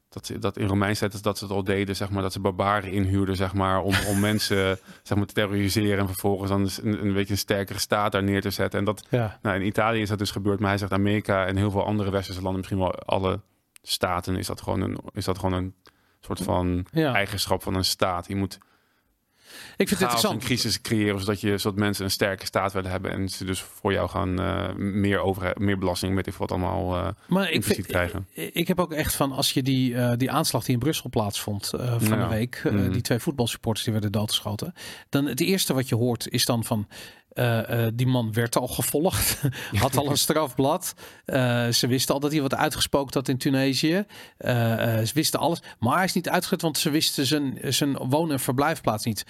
dat, 0.08 0.32
dat 0.40 0.56
in 0.56 0.66
Romeins 0.66 0.98
tijd 0.98 1.14
is 1.14 1.22
dat 1.22 1.38
ze 1.38 1.44
het 1.44 1.52
al 1.52 1.64
deden, 1.64 1.96
zeg 1.96 2.10
maar, 2.10 2.22
dat 2.22 2.32
ze 2.32 2.40
barbaren 2.40 2.90
inhuurden, 2.90 3.36
zeg 3.36 3.54
maar, 3.54 3.80
om, 3.80 3.94
om 4.08 4.20
mensen 4.30 4.78
zeg 5.02 5.18
maar, 5.18 5.26
te 5.26 5.34
terroriseren 5.34 5.98
en 5.98 6.06
vervolgens 6.06 6.50
dan 6.50 6.60
een, 6.82 7.04
een 7.06 7.12
beetje 7.12 7.32
een 7.32 7.38
sterkere 7.38 7.78
staat 7.78 8.12
daar 8.12 8.22
neer 8.22 8.40
te 8.40 8.50
zetten. 8.50 8.78
En 8.78 8.84
dat, 8.84 9.06
ja. 9.10 9.38
nou, 9.42 9.56
in 9.56 9.66
Italië 9.66 10.00
is 10.00 10.08
dat 10.08 10.18
dus 10.18 10.30
gebeurd, 10.30 10.60
maar 10.60 10.68
hij 10.68 10.78
zegt 10.78 10.92
Amerika 10.92 11.46
en 11.46 11.56
heel 11.56 11.70
veel 11.70 11.84
andere 11.84 12.10
westerse 12.10 12.40
landen, 12.42 12.60
misschien 12.60 12.78
wel 12.78 12.94
alle 12.94 13.40
staten, 13.82 14.36
is 14.36 14.46
dat 14.46 14.62
gewoon 14.62 14.80
een, 14.80 14.98
is 15.12 15.24
dat 15.24 15.38
gewoon 15.38 15.54
een 15.54 15.74
soort 16.20 16.40
van 16.40 16.86
ja. 16.90 17.14
eigenschap 17.14 17.62
van 17.62 17.74
een 17.74 17.84
staat. 17.84 18.28
Je 18.28 18.36
moet 18.36 18.58
Ik 19.76 19.88
vind 19.88 19.90
het 19.90 20.00
interessant. 20.00 20.42
crisis 20.44 20.80
creëren, 20.80 21.20
zodat, 21.20 21.40
je, 21.40 21.58
zodat 21.58 21.78
mensen 21.78 22.04
een 22.04 22.10
sterke 22.10 22.46
staat 22.46 22.72
willen 22.72 22.90
hebben 22.90 23.10
en 23.10 23.28
ze 23.28 23.44
dus 23.44 23.60
voor 23.60 23.92
jou 23.92 24.08
gaan 24.08 24.40
eh, 24.40 24.74
meer, 24.74 25.18
over, 25.18 25.52
meer 25.58 25.78
belasting 25.78 26.14
met 26.14 26.36
wat 26.36 26.50
allemaal 26.50 26.96
eh, 26.96 27.08
Maar 27.28 27.50
ik, 27.50 27.64
vind, 27.64 27.86
krijgen. 27.86 28.26
ik, 28.32 28.54
ik 28.54 28.68
heb 28.68 28.80
ook 28.80 28.92
echt 28.92 29.14
van, 29.14 29.32
als 29.32 29.52
je 29.52 29.62
die, 29.62 29.94
eh, 29.96 30.12
die 30.16 30.30
aanslag 30.30 30.64
die 30.64 30.74
in 30.74 30.80
Brussel 30.80 31.10
plaatsvond 31.10 31.70
van 31.98 32.18
de 32.18 32.26
week, 32.28 32.62
Mhm. 32.64 32.92
die 32.92 33.00
twee 33.02 33.18
voetbalsupporters 33.18 33.84
die 33.84 33.92
werden 33.92 34.12
doodgeschoten, 34.12 34.74
dan 35.08 35.26
het 35.26 35.40
eerste 35.40 35.74
wat 35.74 35.88
je 35.88 35.94
hoort 35.94 36.28
is 36.28 36.44
dan 36.44 36.64
van, 36.64 36.88
eh, 37.34 37.86
eh, 37.86 37.92
die 37.94 38.06
man 38.06 38.32
werd 38.32 38.56
al 38.56 38.68
gevolgd, 38.68 39.40
had 39.72 39.96
al 39.96 40.10
een 40.10 40.16
strafblad. 40.26 40.94
Eh, 41.24 41.68
ze 41.68 41.86
wisten 41.86 42.14
al 42.14 42.20
dat 42.20 42.32
hij 42.32 42.40
wat 42.40 42.54
uitgespookt 42.54 43.14
had 43.14 43.28
in 43.28 43.38
Tunesië. 43.38 44.04
Ze 44.38 45.10
wisten 45.14 45.40
alles, 45.40 45.62
maar 45.78 45.94
hij 45.96 46.04
is 46.04 46.12
niet 46.12 46.28
uitgezet, 46.28 46.62
want 46.62 46.78
ze 46.78 46.90
wisten 46.90 47.26
zijn, 47.26 47.58
zijn 47.62 47.96
woon- 47.96 48.32
en 48.32 48.40
verblijfplaats 48.40 49.04
niet. 49.04 49.24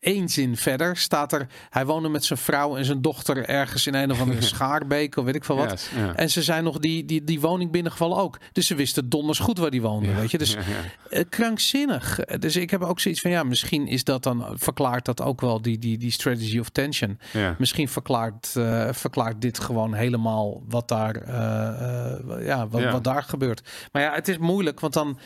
Eén 0.00 0.28
zin 0.28 0.56
verder 0.56 0.96
staat 0.96 1.32
er, 1.32 1.46
hij 1.70 1.86
woonde 1.86 2.08
met 2.08 2.24
zijn 2.24 2.38
vrouw 2.38 2.76
en 2.76 2.84
zijn 2.84 3.02
dochter 3.02 3.48
ergens 3.48 3.86
in 3.86 3.94
een 3.94 4.10
of 4.10 4.20
andere 4.20 4.40
schaarbeek 4.54 5.16
of 5.16 5.24
weet 5.24 5.34
ik 5.34 5.44
veel 5.44 5.56
wat. 5.56 5.70
Yes. 5.70 5.88
En 6.14 6.30
ze 6.30 6.42
zijn 6.42 6.64
nog 6.64 6.78
die, 6.78 7.04
die, 7.04 7.24
die 7.24 7.40
woning 7.40 7.70
binnengevallen 7.70 8.16
ook. 8.16 8.38
Dus 8.52 8.66
ze 8.66 8.74
wisten 8.74 9.08
donders 9.08 9.38
goed 9.38 9.58
waar 9.58 9.70
die 9.70 9.82
woonde. 9.82 10.14
Weet 10.14 10.30
je? 10.30 10.38
Dus 10.38 10.52
Ja, 10.60 10.60
ja. 10.60 11.16
eh, 11.16 11.24
krankzinnig. 11.28 12.18
Dus 12.38 12.56
ik 12.56 12.70
heb 12.70 12.82
ook 12.82 13.00
zoiets 13.00 13.20
van 13.20 13.30
ja, 13.30 13.42
misschien 13.42 13.86
is 13.86 14.04
dat 14.04 14.22
dan 14.22 14.46
verklaart 14.54 15.04
dat 15.04 15.20
ook 15.22 15.40
wel 15.40 15.62
die, 15.62 15.78
die, 15.78 15.98
die 15.98 16.10
strategy 16.10 16.58
of 16.58 16.68
tension. 16.68 17.18
Misschien 17.58 17.88
verklaart, 17.88 18.56
eh, 18.56 18.88
verklaart 18.92 19.40
dit 19.40 19.58
gewoon 19.58 19.94
helemaal 19.94 20.62
wat 20.68 20.88
daar, 20.88 21.16
eh, 21.16 22.46
ja, 22.46 22.68
wat, 22.68 23.04
daar 23.04 23.22
gebeurt. 23.22 23.68
Maar 23.92 24.02
ja, 24.02 24.14
het 24.14 24.28
is 24.28 24.38
moeilijk, 24.38 24.80
want 24.80 24.92
dan, 24.92 25.18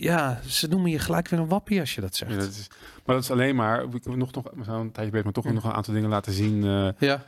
ja, 0.00 0.40
ze 0.46 0.68
noemen 0.68 0.90
je 0.90 0.98
gelijk 0.98 1.28
weer 1.28 1.40
een 1.40 1.48
wappie 1.48 1.80
als 1.80 1.94
je 1.94 2.00
dat 2.00 2.16
zegt. 2.16 2.30
Ja, 2.32 2.38
dat 2.38 2.48
is, 2.48 2.66
maar 3.04 3.14
dat 3.14 3.24
is 3.24 3.30
alleen 3.30 3.56
maar, 3.56 3.82
ik 3.82 4.04
nog, 4.16 4.32
nog, 4.32 4.44
we 4.54 4.64
zijn 4.64 4.76
een 4.80 4.92
tijdje 4.92 5.10
bezig, 5.10 5.24
maar 5.24 5.32
toch 5.32 5.52
nog 5.52 5.64
een 5.64 5.72
aantal 5.72 5.94
dingen 5.94 6.08
laten 6.10 6.32
zien. 6.32 6.64
eh, 6.64 6.88
Ja, 7.08 7.24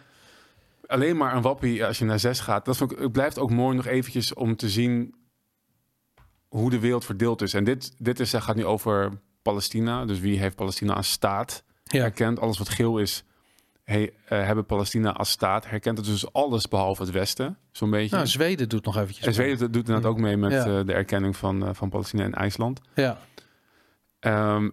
alleen 0.86 1.16
maar 1.16 1.36
een 1.36 1.42
wappie 1.42 1.84
als 1.84 1.98
je 1.98 2.04
naar 2.04 2.18
zes 2.18 2.40
gaat. 2.40 2.64
Dat 2.64 2.76
vond 2.76 2.92
ik, 2.92 2.98
het 2.98 3.12
blijft 3.12 3.38
ook 3.38 3.50
mooi 3.50 3.76
nog 3.76 3.86
eventjes 3.86 4.34
om 4.34 4.56
te 4.56 4.68
zien 4.68 5.14
hoe 6.48 6.70
de 6.70 6.78
wereld 6.78 7.04
verdeeld 7.04 7.42
is. 7.42 7.54
En 7.54 7.64
dit, 7.64 7.94
dit 7.98 8.20
is, 8.20 8.32
gaat 8.32 8.56
nu 8.56 8.64
over 8.64 9.18
Palestina. 9.42 10.04
Dus 10.04 10.20
wie 10.20 10.38
heeft 10.38 10.56
Palestina 10.56 10.94
als 10.94 11.10
staat 11.10 11.62
ja. 11.84 12.00
herkend? 12.00 12.40
Alles 12.40 12.58
wat 12.58 12.68
geel 12.68 12.98
is, 12.98 13.24
eh, 13.86 14.08
hebben 14.28 14.66
Palestina 14.66 15.12
als 15.12 15.30
staat 15.30 15.66
herkent. 15.68 15.98
Het 15.98 16.06
dus 16.06 16.32
alles 16.32 16.68
behalve 16.68 17.02
het 17.02 17.10
Westen, 17.10 17.58
zo'n 17.72 17.90
beetje. 17.90 18.16
Nou, 18.16 18.28
Zweden 18.28 18.68
doet 18.68 18.84
nog 18.84 18.96
eventjes. 18.96 19.26
en 19.26 19.34
Zweden 19.34 19.72
doet 19.72 19.86
inderdaad 19.88 20.10
ook 20.10 20.18
mee 20.18 20.36
met 20.36 20.52
Ja. 20.52 20.78
eh, 20.78 20.86
de 20.86 20.92
erkenning 20.92 21.36
van, 21.36 21.66
eh, 21.66 21.74
van 21.74 21.88
Palestina 21.88 22.24
en 22.24 22.34
IJsland. 22.34 22.80
Ja, 22.94 23.18
Ehm, 24.20 24.68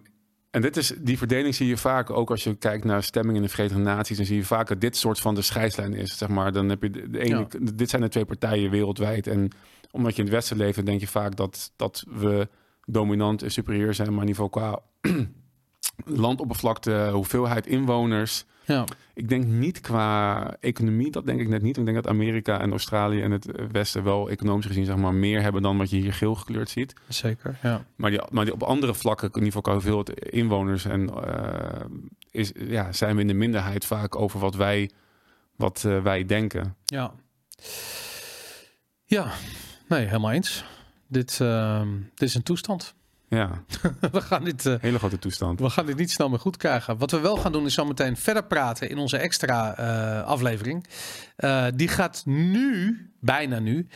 en 0.50 0.60
dit 0.62 0.76
is, 0.76 0.92
die 0.98 1.18
verdeling 1.18 1.54
zie 1.54 1.66
je 1.68 1.76
vaak 1.76 2.10
ook 2.10 2.30
als 2.30 2.44
je 2.44 2.54
kijkt 2.54 2.84
naar 2.84 3.02
stemming 3.02 3.36
in 3.36 3.42
de 3.42 3.48
Verenigde 3.48 3.82
Naties. 3.82 4.16
Dan 4.16 4.26
zie 4.26 4.36
je 4.36 4.44
vaak 4.44 4.68
dat 4.68 4.80
dit 4.80 4.96
soort 4.96 5.20
van 5.20 5.34
de 5.34 5.42
scheidslijn 5.42 5.94
is. 5.94 6.18
Zeg 6.18 6.28
maar. 6.28 6.52
Dan 6.52 6.68
heb 6.68 6.82
je 6.82 6.90
de, 6.90 7.18
ene, 7.18 7.46
Dit 7.74 7.90
zijn 7.90 8.02
de 8.02 8.08
twee 8.08 8.24
partijen 8.24 8.70
wereldwijd. 8.70 9.26
En 9.26 9.50
omdat 9.90 10.12
je 10.12 10.18
in 10.18 10.24
het 10.24 10.34
Westen 10.34 10.56
leeft, 10.56 10.86
denk 10.86 11.00
je 11.00 11.06
vaak 11.06 11.36
dat, 11.36 11.72
dat 11.76 12.04
we 12.10 12.48
dominant 12.84 13.42
en 13.42 13.50
superieur 13.50 13.94
zijn. 13.94 14.14
Maar 14.14 14.22
in 14.22 14.28
ieder 14.28 14.42
geval 14.50 14.60
qua 14.62 14.80
landoppervlakte, 16.22 17.10
hoeveelheid 17.12 17.66
inwoners. 17.66 18.44
Ja. 18.64 18.84
Ik 19.14 19.28
denk 19.28 19.44
niet 19.44 19.80
qua 19.80 20.56
economie, 20.60 21.10
dat 21.10 21.26
denk 21.26 21.40
ik 21.40 21.48
net 21.48 21.62
niet. 21.62 21.76
Ik 21.76 21.84
denk 21.84 21.96
dat 21.96 22.08
Amerika 22.08 22.60
en 22.60 22.70
Australië 22.70 23.22
en 23.22 23.30
het 23.30 23.46
Westen 23.72 24.04
wel 24.04 24.30
economisch 24.30 24.66
gezien 24.66 24.84
zeg 24.84 24.96
maar, 24.96 25.14
meer 25.14 25.42
hebben 25.42 25.62
dan 25.62 25.78
wat 25.78 25.90
je 25.90 25.96
hier 25.96 26.12
geel 26.12 26.34
gekleurd 26.34 26.70
ziet. 26.70 26.94
zeker. 27.08 27.58
Ja. 27.62 27.84
Maar, 27.96 28.10
die, 28.10 28.20
maar 28.30 28.44
die 28.44 28.54
op 28.54 28.62
andere 28.62 28.94
vlakken, 28.94 29.28
in 29.28 29.34
ieder 29.34 29.46
geval 29.46 29.62
qua 29.62 29.72
hoeveelheid 29.72 30.32
inwoners, 30.32 30.84
en, 30.84 31.08
eh, 31.08 31.84
is, 32.30 32.52
ja, 32.54 32.92
zijn 32.92 33.14
we 33.14 33.20
in 33.20 33.26
de 33.26 33.34
minderheid 33.34 33.84
vaak 33.84 34.16
over 34.16 34.40
wat 34.40 34.54
wij, 34.54 34.90
wat, 35.56 35.84
eh, 35.84 36.02
wij 36.02 36.26
denken. 36.26 36.76
Ja. 36.84 37.12
Ja, 39.04 39.32
nee, 39.88 40.06
helemaal 40.06 40.32
eens. 40.32 40.64
Dit, 41.06 41.40
ehm, 41.40 41.88
dit 42.14 42.28
is 42.28 42.34
een 42.34 42.42
toestand. 42.42 42.94
Ja, 43.34 43.62
We 44.12 44.20
gaan 44.20 44.44
dit, 44.44 44.66
eh, 44.66 44.74
hele 44.80 44.98
grote 44.98 45.18
toestand. 45.18 45.60
we 45.60 45.70
gaan 45.70 45.86
dit 45.86 45.96
niet 45.96 46.10
snel 46.10 46.28
meer 46.28 46.38
goed 46.38 46.56
krijgen. 46.56 46.98
Wat 46.98 47.10
we 47.10 47.20
wel 47.20 47.36
gaan 47.36 47.52
doen 47.52 47.66
is 47.66 47.74
zometeen 47.74 48.16
verder 48.16 48.44
praten 48.44 48.88
in 48.88 48.98
onze 48.98 49.16
extra 49.16 49.76
eh, 49.76 50.26
aflevering. 50.26 50.86
Eh, 51.36 51.66
die 51.74 51.88
gaat 51.88 52.22
nu, 52.26 52.98
bijna 53.20 53.58
nu, 53.58 53.88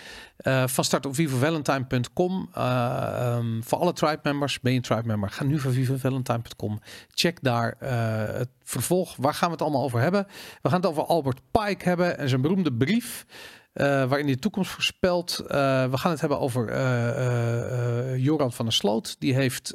van 0.66 0.84
start 0.84 1.06
op 1.06 1.14
vivovalentine.com. 1.14 2.48
Eh, 2.52 2.64
ehm, 2.64 3.62
voor 3.62 3.78
alle 3.78 3.92
tribe 3.92 4.20
members, 4.22 4.60
ben 4.60 4.72
je 4.72 4.78
een 4.78 4.84
tribe 4.84 5.06
member, 5.06 5.30
ga 5.30 5.44
nu 5.44 5.58
van 5.58 5.72
vivovalentine.com. 5.72 6.80
Check 7.14 7.42
daar 7.42 7.74
het 8.38 8.48
vervolg. 8.62 9.16
Waar 9.16 9.34
gaan 9.34 9.48
we 9.48 9.54
het 9.54 9.62
allemaal 9.62 9.82
over 9.82 10.00
hebben? 10.00 10.26
We 10.62 10.68
gaan 10.68 10.80
het 10.80 10.90
over 10.90 11.04
Albert 11.04 11.40
Pike 11.50 11.84
hebben 11.84 12.18
en 12.18 12.28
zijn 12.28 12.40
beroemde 12.40 12.72
brief. 12.72 13.26
Waarin 13.72 14.24
hij 14.26 14.34
de 14.34 14.38
toekomst 14.38 14.70
voorspelt. 14.70 15.36
we 15.46 15.90
gaan 15.92 16.10
het 16.10 16.20
hebben 16.20 16.38
over 16.38 16.66
Joran 18.18 18.52
van 18.52 18.64
der 18.64 18.74
Sloot. 18.74 19.16
Die 19.18 19.34
heeft 19.34 19.74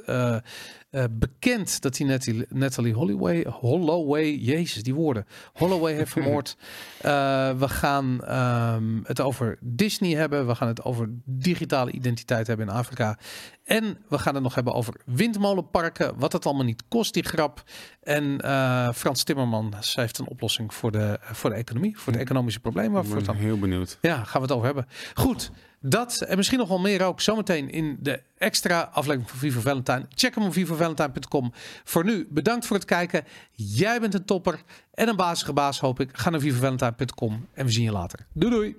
uh, 0.93 1.03
bekend 1.11 1.81
dat 1.81 1.97
hij 1.97 2.07
Natalie, 2.07 2.45
Natalie 2.49 2.93
Holloway, 2.93 3.45
Holloway, 3.49 4.35
jezus 4.35 4.83
die 4.83 4.95
woorden, 4.95 5.27
Holloway 5.53 5.93
heeft 5.93 6.11
vermoord. 6.11 6.57
Uh, 7.05 7.11
we 7.63 7.69
gaan 7.69 8.35
um, 8.75 9.01
het 9.03 9.21
over 9.21 9.57
Disney 9.61 10.15
hebben. 10.15 10.47
We 10.47 10.55
gaan 10.55 10.67
het 10.67 10.83
over 10.83 11.09
digitale 11.25 11.91
identiteit 11.91 12.47
hebben 12.47 12.67
in 12.67 12.73
Afrika. 12.73 13.17
En 13.63 13.97
we 14.07 14.17
gaan 14.17 14.33
het 14.33 14.43
nog 14.43 14.55
hebben 14.55 14.73
over 14.73 14.93
windmolenparken. 15.05 16.19
Wat 16.19 16.33
het 16.33 16.45
allemaal 16.45 16.65
niet 16.65 16.83
kost, 16.87 17.13
die 17.13 17.23
grap. 17.23 17.63
En 18.01 18.23
uh, 18.45 18.91
Frans 18.91 19.23
Timmerman 19.23 19.73
heeft 19.93 20.17
een 20.17 20.27
oplossing 20.27 20.73
voor 20.73 20.91
de, 20.91 21.19
voor 21.21 21.49
de 21.49 21.55
economie. 21.55 21.97
Voor 21.99 22.13
de 22.13 22.19
economische 22.19 22.59
problemen. 22.59 23.03
Ik 23.03 23.25
ben 23.25 23.35
heel 23.35 23.59
benieuwd. 23.59 23.97
Ja, 24.01 24.23
gaan 24.23 24.41
we 24.41 24.47
het 24.47 24.51
over 24.51 24.65
hebben. 24.65 24.87
Goed. 25.13 25.51
Dat 25.85 26.21
en 26.21 26.37
misschien 26.37 26.59
nog 26.59 26.67
wel 26.67 26.79
meer 26.79 27.03
ook 27.03 27.21
zometeen 27.21 27.69
in 27.69 27.97
de 27.99 28.21
extra 28.37 28.89
aflevering 28.93 29.29
van 29.29 29.39
Vivo 29.39 29.61
Valentine. 29.61 30.05
Check 30.15 30.35
hem 30.35 30.43
op 30.43 30.53
vivovalentine.com. 30.53 31.51
Voor 31.83 32.03
nu, 32.05 32.27
bedankt 32.29 32.65
voor 32.65 32.75
het 32.75 32.85
kijken. 32.85 33.23
Jij 33.51 33.99
bent 33.99 34.13
een 34.13 34.25
topper 34.25 34.61
en 34.93 35.07
een 35.07 35.15
bazige 35.15 35.53
baas 35.53 35.79
hoop 35.79 35.99
ik. 35.99 36.09
Ga 36.13 36.29
naar 36.29 36.39
vivovalentine.com 36.39 37.47
en 37.53 37.65
we 37.65 37.71
zien 37.71 37.83
je 37.83 37.91
later. 37.91 38.25
Doei 38.33 38.53
doei! 38.53 38.75